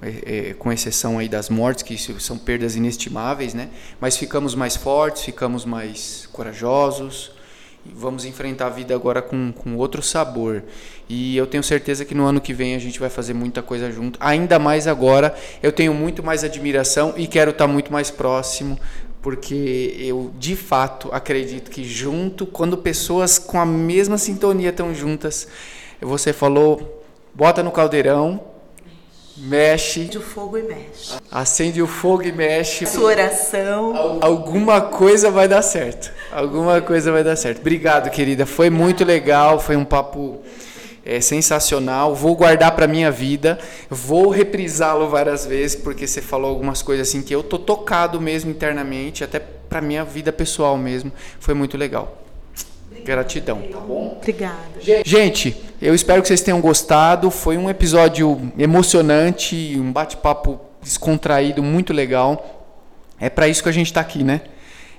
É, 0.06 0.50
é, 0.50 0.54
com 0.54 0.70
exceção 0.70 1.18
aí 1.18 1.30
das 1.30 1.48
mortes, 1.48 1.82
que 1.82 1.96
são 2.20 2.36
perdas 2.36 2.76
inestimáveis, 2.76 3.54
né? 3.54 3.70
Mas 3.98 4.18
ficamos 4.18 4.54
mais 4.54 4.76
fortes, 4.76 5.22
ficamos 5.22 5.64
mais 5.64 6.28
corajosos 6.30 7.32
vamos 7.92 8.24
enfrentar 8.24 8.66
a 8.66 8.70
vida 8.70 8.94
agora 8.94 9.20
com, 9.20 9.52
com 9.52 9.76
outro 9.76 10.02
sabor. 10.02 10.62
E 11.08 11.36
eu 11.36 11.46
tenho 11.46 11.62
certeza 11.62 12.04
que 12.04 12.14
no 12.14 12.24
ano 12.24 12.40
que 12.40 12.54
vem 12.54 12.74
a 12.74 12.78
gente 12.78 12.98
vai 12.98 13.10
fazer 13.10 13.34
muita 13.34 13.62
coisa 13.62 13.90
junto. 13.90 14.18
Ainda 14.20 14.58
mais 14.58 14.86
agora, 14.86 15.34
eu 15.62 15.70
tenho 15.70 15.92
muito 15.92 16.22
mais 16.22 16.44
admiração 16.44 17.14
e 17.16 17.26
quero 17.26 17.50
estar 17.50 17.66
muito 17.66 17.92
mais 17.92 18.10
próximo, 18.10 18.78
porque 19.20 19.96
eu 19.98 20.32
de 20.38 20.56
fato 20.56 21.08
acredito 21.12 21.70
que 21.70 21.84
junto, 21.84 22.46
quando 22.46 22.78
pessoas 22.78 23.38
com 23.38 23.60
a 23.60 23.66
mesma 23.66 24.16
sintonia 24.16 24.70
estão 24.70 24.94
juntas, 24.94 25.46
você 26.00 26.32
falou, 26.32 27.04
bota 27.34 27.62
no 27.62 27.70
caldeirão 27.70 28.53
mexe. 29.36 30.00
Acende 30.00 30.18
o 30.18 30.22
fogo 30.22 30.58
e 30.58 30.62
mexe. 30.62 31.14
Acende 31.30 31.82
o 31.82 31.86
fogo 31.86 32.22
e 32.22 32.32
mexe. 32.32 32.86
Sua 32.86 33.04
oração. 33.04 34.18
Alguma 34.20 34.80
coisa 34.80 35.30
vai 35.30 35.48
dar 35.48 35.62
certo. 35.62 36.12
Alguma 36.32 36.80
coisa 36.80 37.10
vai 37.12 37.24
dar 37.24 37.36
certo. 37.36 37.60
Obrigado, 37.60 38.10
querida. 38.10 38.46
Foi 38.46 38.70
muito 38.70 39.04
legal. 39.04 39.58
Foi 39.58 39.76
um 39.76 39.84
papo 39.84 40.40
é, 41.04 41.20
sensacional. 41.20 42.14
Vou 42.14 42.34
guardar 42.34 42.74
para 42.74 42.86
minha 42.86 43.10
vida. 43.10 43.58
Vou 43.90 44.30
reprisá-lo 44.30 45.08
várias 45.08 45.44
vezes 45.44 45.76
porque 45.76 46.06
você 46.06 46.22
falou 46.22 46.50
algumas 46.50 46.82
coisas 46.82 47.08
assim 47.08 47.22
que 47.22 47.34
eu 47.34 47.42
tô 47.42 47.58
tocado 47.58 48.20
mesmo 48.20 48.50
internamente, 48.50 49.22
até 49.22 49.38
para 49.38 49.80
minha 49.80 50.04
vida 50.04 50.32
pessoal 50.32 50.78
mesmo. 50.78 51.12
Foi 51.38 51.54
muito 51.54 51.76
legal. 51.76 52.23
Gratidão, 53.02 53.62
tá 53.70 53.80
bom? 53.80 54.16
Obrigada. 54.16 54.56
Gente, 55.04 55.56
eu 55.80 55.94
espero 55.94 56.22
que 56.22 56.28
vocês 56.28 56.40
tenham 56.40 56.60
gostado. 56.60 57.30
Foi 57.30 57.56
um 57.56 57.68
episódio 57.68 58.52
emocionante, 58.58 59.74
um 59.78 59.92
bate-papo 59.92 60.60
descontraído, 60.82 61.62
muito 61.62 61.92
legal. 61.92 62.72
É 63.18 63.28
para 63.28 63.48
isso 63.48 63.62
que 63.62 63.68
a 63.68 63.72
gente 63.72 63.86
está 63.86 64.00
aqui, 64.00 64.22
né? 64.22 64.42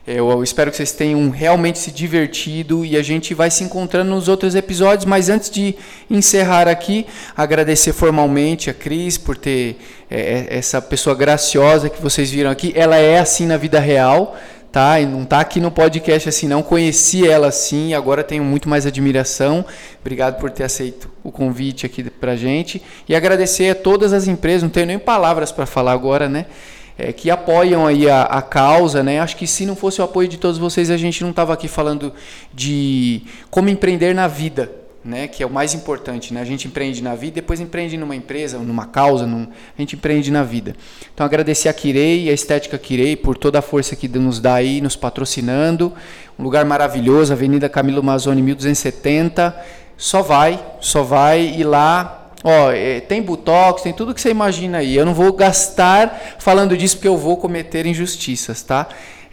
Eu 0.08 0.44
espero 0.44 0.70
que 0.70 0.78
vocês 0.78 0.92
tenham 0.92 1.32
realmente 1.32 1.80
se 1.80 1.90
divertido 1.90 2.86
e 2.86 2.96
a 2.96 3.02
gente 3.02 3.34
vai 3.34 3.50
se 3.50 3.64
encontrando 3.64 4.12
nos 4.12 4.28
outros 4.28 4.54
episódios. 4.54 5.04
Mas 5.04 5.30
antes 5.30 5.50
de 5.50 5.74
encerrar 6.08 6.68
aqui, 6.68 7.08
agradecer 7.36 7.92
formalmente 7.92 8.70
a 8.70 8.74
Cris 8.74 9.18
por 9.18 9.36
ter 9.36 9.78
é, 10.08 10.46
essa 10.52 10.80
pessoa 10.80 11.16
graciosa 11.16 11.90
que 11.90 12.00
vocês 12.00 12.30
viram 12.30 12.52
aqui. 12.52 12.72
Ela 12.76 12.98
é 12.98 13.18
assim 13.18 13.48
na 13.48 13.58
vida 13.58 13.80
real 13.80 14.38
tá? 14.76 15.00
E 15.00 15.06
não 15.06 15.24
tá 15.24 15.40
aqui 15.40 15.62
no 15.62 15.72
podcast 15.72 16.28
assim, 16.28 16.50
não 16.50 16.62
conheci 16.62 17.26
ela 17.26 17.48
assim, 17.48 17.94
agora 17.94 18.22
tenho 18.26 18.44
muito 18.44 18.68
mais 18.68 18.86
admiração. 18.86 19.64
Obrigado 20.02 20.38
por 20.38 20.52
ter 20.52 20.66
aceito 20.66 21.10
o 21.24 21.32
convite 21.32 21.86
aqui 21.86 22.04
pra 22.04 22.36
gente 22.36 22.84
e 23.08 23.16
agradecer 23.16 23.70
a 23.70 23.76
todas 23.76 24.12
as 24.12 24.28
empresas, 24.28 24.64
não 24.64 24.70
tenho 24.70 24.88
nem 24.88 25.00
palavras 25.00 25.50
para 25.50 25.66
falar 25.66 25.94
agora, 25.94 26.28
né? 26.28 26.48
É, 26.98 27.14
que 27.14 27.32
apoiam 27.32 27.88
aí 27.88 28.10
a, 28.10 28.24
a, 28.24 28.42
causa, 28.42 29.02
né? 29.02 29.22
Acho 29.22 29.38
que 29.38 29.48
se 29.48 29.66
não 29.66 29.78
fosse 29.78 30.02
o 30.02 30.04
apoio 30.04 30.28
de 30.28 30.38
todos 30.38 30.58
vocês, 30.58 30.90
a 30.90 30.98
gente 30.98 31.24
não 31.24 31.30
estava 31.30 31.54
aqui 31.54 31.70
falando 31.70 32.12
de 32.54 33.22
como 33.50 33.70
empreender 33.70 34.14
na 34.14 34.28
vida, 34.28 34.70
né, 35.06 35.28
que 35.28 35.44
é 35.44 35.46
o 35.46 35.50
mais 35.50 35.76
importante. 35.76 36.34
Né? 36.34 36.42
A 36.42 36.46
gente 36.46 36.68
empreende 36.68 37.04
na 37.04 37.14
vida, 37.14 37.36
depois 37.36 37.60
empreende 37.60 37.96
numa 37.96 38.16
empresa, 38.16 38.58
numa 38.58 38.88
causa, 38.88 39.28
num, 39.28 39.44
a 39.78 39.82
gente 39.82 39.96
empreende 39.96 40.32
na 40.32 40.42
vida. 40.42 40.76
Então 41.14 41.24
agradecer 41.24 41.70
a 41.70 41.74
Kirei, 41.74 42.28
a 42.30 42.34
Estética 42.34 42.76
Kirei, 42.80 43.16
por 43.16 43.38
toda 43.38 43.60
a 43.60 43.62
força 43.62 43.96
que 43.96 44.08
nos 44.08 44.40
dá 44.40 44.56
aí, 44.56 44.82
nos 44.82 44.96
patrocinando. 44.96 45.94
Um 46.40 46.44
lugar 46.44 46.66
maravilhoso, 46.66 47.32
Avenida 47.32 47.70
Camilo 47.70 48.02
Mazzoni 48.02 48.42
1270. 48.42 49.56
Só 49.96 50.24
vai, 50.24 50.60
só 50.82 51.04
vai 51.04 51.54
e 51.56 51.64
lá 51.64 52.24
Ó, 52.48 52.72
é, 52.72 53.00
tem 53.00 53.24
botox, 53.24 53.82
tem 53.82 53.92
tudo 53.92 54.14
que 54.14 54.22
você 54.22 54.30
imagina 54.30 54.78
aí. 54.78 54.96
Eu 54.96 55.04
não 55.04 55.16
vou 55.16 55.34
gastar 55.34 56.36
falando 56.38 56.78
disso 56.78 56.98
porque 56.98 57.08
eu 57.08 57.18
vou 57.18 57.38
cometer 57.38 57.88
injustiças, 57.88 58.62
tá? 58.62 58.88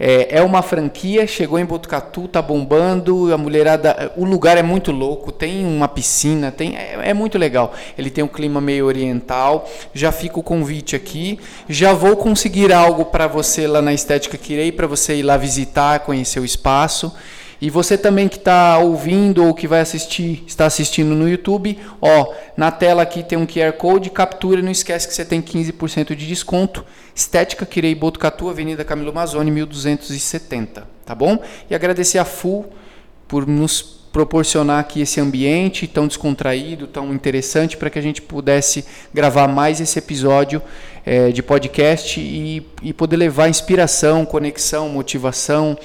É, 0.05 0.39
é 0.39 0.43
uma 0.43 0.63
franquia, 0.63 1.29
chegou 1.29 1.61
em 1.61 1.65
Botucatu, 1.65 2.27
tá 2.27 2.43
bombando, 2.43 3.33
a 3.33 3.39
mulherada, 3.39 4.13
o 4.17 4.25
lugar 4.25 4.59
é 4.59 4.63
muito 4.63 4.91
louco, 4.91 5.31
tem 5.31 5.65
uma 5.65 5.87
piscina, 5.87 6.51
tem 6.51 6.77
é, 6.77 7.11
é 7.11 7.15
muito 7.15 7.39
legal. 7.39 7.73
Ele 7.97 8.11
tem 8.11 8.25
um 8.25 8.27
clima 8.27 8.61
meio 8.61 8.87
oriental. 8.87 9.71
Já 9.95 10.11
fica 10.11 10.41
o 10.41 10.43
convite 10.43 10.97
aqui. 10.97 11.39
Já 11.69 11.93
vou 11.93 12.17
conseguir 12.17 12.73
algo 12.73 13.05
para 13.05 13.29
você 13.29 13.69
lá 13.69 13.81
na 13.81 13.95
Estética 13.95 14.37
Quirei 14.37 14.73
para 14.73 14.89
você 14.89 15.15
ir 15.15 15.23
lá 15.23 15.37
visitar, 15.37 16.01
conhecer 16.01 16.41
o 16.41 16.45
espaço. 16.45 17.15
E 17.63 17.71
você 17.71 17.97
também 17.97 18.27
que 18.27 18.39
está 18.39 18.77
ouvindo 18.79 19.47
ou 19.47 19.55
que 19.55 19.69
vai 19.69 19.79
assistir, 19.79 20.43
está 20.49 20.67
assistindo 20.67 21.15
no 21.15 21.29
YouTube, 21.29 21.79
ó, 22.01 22.35
na 22.57 22.73
tela 22.73 23.03
aqui 23.03 23.23
tem 23.23 23.39
um 23.39 23.47
QR 23.47 23.73
Code, 23.79 24.11
captura, 24.11 24.61
não 24.61 24.73
esquece 24.73 25.07
que 25.07 25.15
você 25.15 25.25
tem 25.25 25.41
15% 25.41 26.17
de 26.17 26.27
desconto. 26.27 26.85
Estética 27.15 27.65
Quirei 27.65 27.95
Botucatu, 27.95 28.51
Avenida 28.51 28.85
Camilo 28.85 29.15
Mazzoni, 29.15 29.53
1270, 29.53 30.89
tá 31.07 31.15
bom? 31.15 31.39
E 31.71 31.75
agradecer 31.77 32.19
a 32.19 32.25
FUL 32.25 32.69
por 33.29 33.47
nos 33.47 33.81
proporcionar 34.13 34.81
aqui 34.81 35.01
esse 35.01 35.21
ambiente 35.21 35.87
tão 35.87 36.09
descontraído, 36.09 36.89
tão 36.89 37.15
interessante, 37.15 37.77
para 37.77 37.89
que 37.89 37.99
a 37.99 38.03
gente 38.03 38.21
pudesse 38.21 38.85
gravar 39.15 39.47
mais 39.47 39.81
esse 39.81 40.01
episódio 40.01 40.61
é, 41.07 41.31
de 41.31 41.45
podcast 41.45 42.21
e, 42.21 42.67
e 42.83 42.93
poder 42.93 43.17
levar 43.17 43.49
inspiração, 43.49 44.27
conexão, 44.27 44.89
motivação, 44.89 45.79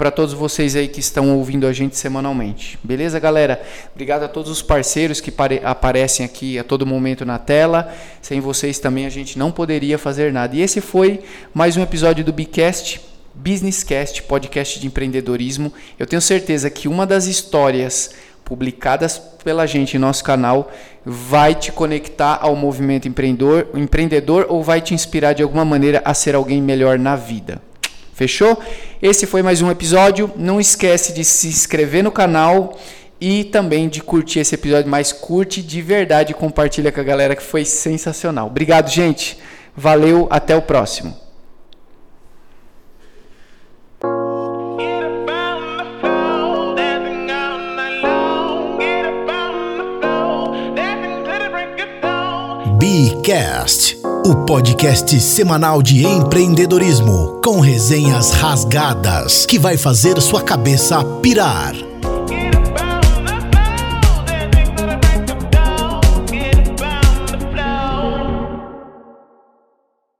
para 0.00 0.10
todos 0.10 0.32
vocês 0.32 0.74
aí 0.76 0.88
que 0.88 0.98
estão 0.98 1.36
ouvindo 1.36 1.66
a 1.66 1.74
gente 1.74 1.94
semanalmente. 1.94 2.78
Beleza, 2.82 3.20
galera? 3.20 3.60
Obrigado 3.92 4.22
a 4.22 4.28
todos 4.28 4.50
os 4.50 4.62
parceiros 4.62 5.20
que 5.20 5.30
aparecem 5.62 6.24
aqui 6.24 6.58
a 6.58 6.64
todo 6.64 6.86
momento 6.86 7.22
na 7.26 7.38
tela. 7.38 7.92
Sem 8.22 8.40
vocês 8.40 8.78
também 8.78 9.04
a 9.04 9.10
gente 9.10 9.38
não 9.38 9.52
poderia 9.52 9.98
fazer 9.98 10.32
nada. 10.32 10.56
E 10.56 10.62
esse 10.62 10.80
foi 10.80 11.20
mais 11.52 11.76
um 11.76 11.82
episódio 11.82 12.24
do 12.24 12.32
Bicast, 12.32 12.98
Businesscast, 13.34 14.22
podcast 14.22 14.80
de 14.80 14.86
empreendedorismo. 14.86 15.70
Eu 15.98 16.06
tenho 16.06 16.22
certeza 16.22 16.70
que 16.70 16.88
uma 16.88 17.06
das 17.06 17.26
histórias 17.26 18.12
publicadas 18.42 19.18
pela 19.44 19.66
gente 19.66 19.98
em 19.98 20.00
nosso 20.00 20.24
canal 20.24 20.72
vai 21.04 21.54
te 21.54 21.70
conectar 21.70 22.38
ao 22.40 22.56
movimento 22.56 23.06
empreendedor, 23.06 23.68
empreendedor 23.74 24.46
ou 24.48 24.62
vai 24.62 24.80
te 24.80 24.94
inspirar 24.94 25.34
de 25.34 25.42
alguma 25.42 25.66
maneira 25.66 26.00
a 26.06 26.14
ser 26.14 26.34
alguém 26.34 26.62
melhor 26.62 26.98
na 26.98 27.16
vida. 27.16 27.60
Fechou? 28.20 28.62
Esse 29.00 29.26
foi 29.26 29.42
mais 29.42 29.62
um 29.62 29.70
episódio. 29.70 30.30
Não 30.36 30.60
esquece 30.60 31.14
de 31.14 31.24
se 31.24 31.48
inscrever 31.48 32.04
no 32.04 32.12
canal 32.12 32.78
e 33.18 33.44
também 33.44 33.88
de 33.88 34.02
curtir 34.02 34.40
esse 34.40 34.54
episódio, 34.54 34.90
mas 34.90 35.10
curte 35.10 35.62
de 35.62 35.80
verdade 35.80 36.32
e 36.32 36.34
compartilha 36.34 36.92
com 36.92 37.00
a 37.00 37.02
galera 37.02 37.34
que 37.34 37.42
foi 37.42 37.64
sensacional. 37.64 38.48
Obrigado, 38.48 38.90
gente. 38.90 39.38
Valeu, 39.74 40.28
até 40.30 40.54
o 40.54 40.60
próximo. 40.60 41.16
Bcast 52.80 53.98
o 54.24 54.34
podcast 54.46 55.20
semanal 55.20 55.82
de 55.82 56.02
empreendedorismo 56.02 57.38
com 57.44 57.60
resenhas 57.60 58.30
rasgadas 58.30 59.44
que 59.44 59.58
vai 59.58 59.76
fazer 59.76 60.18
sua 60.22 60.42
cabeça 60.42 61.04
pirar. 61.20 61.89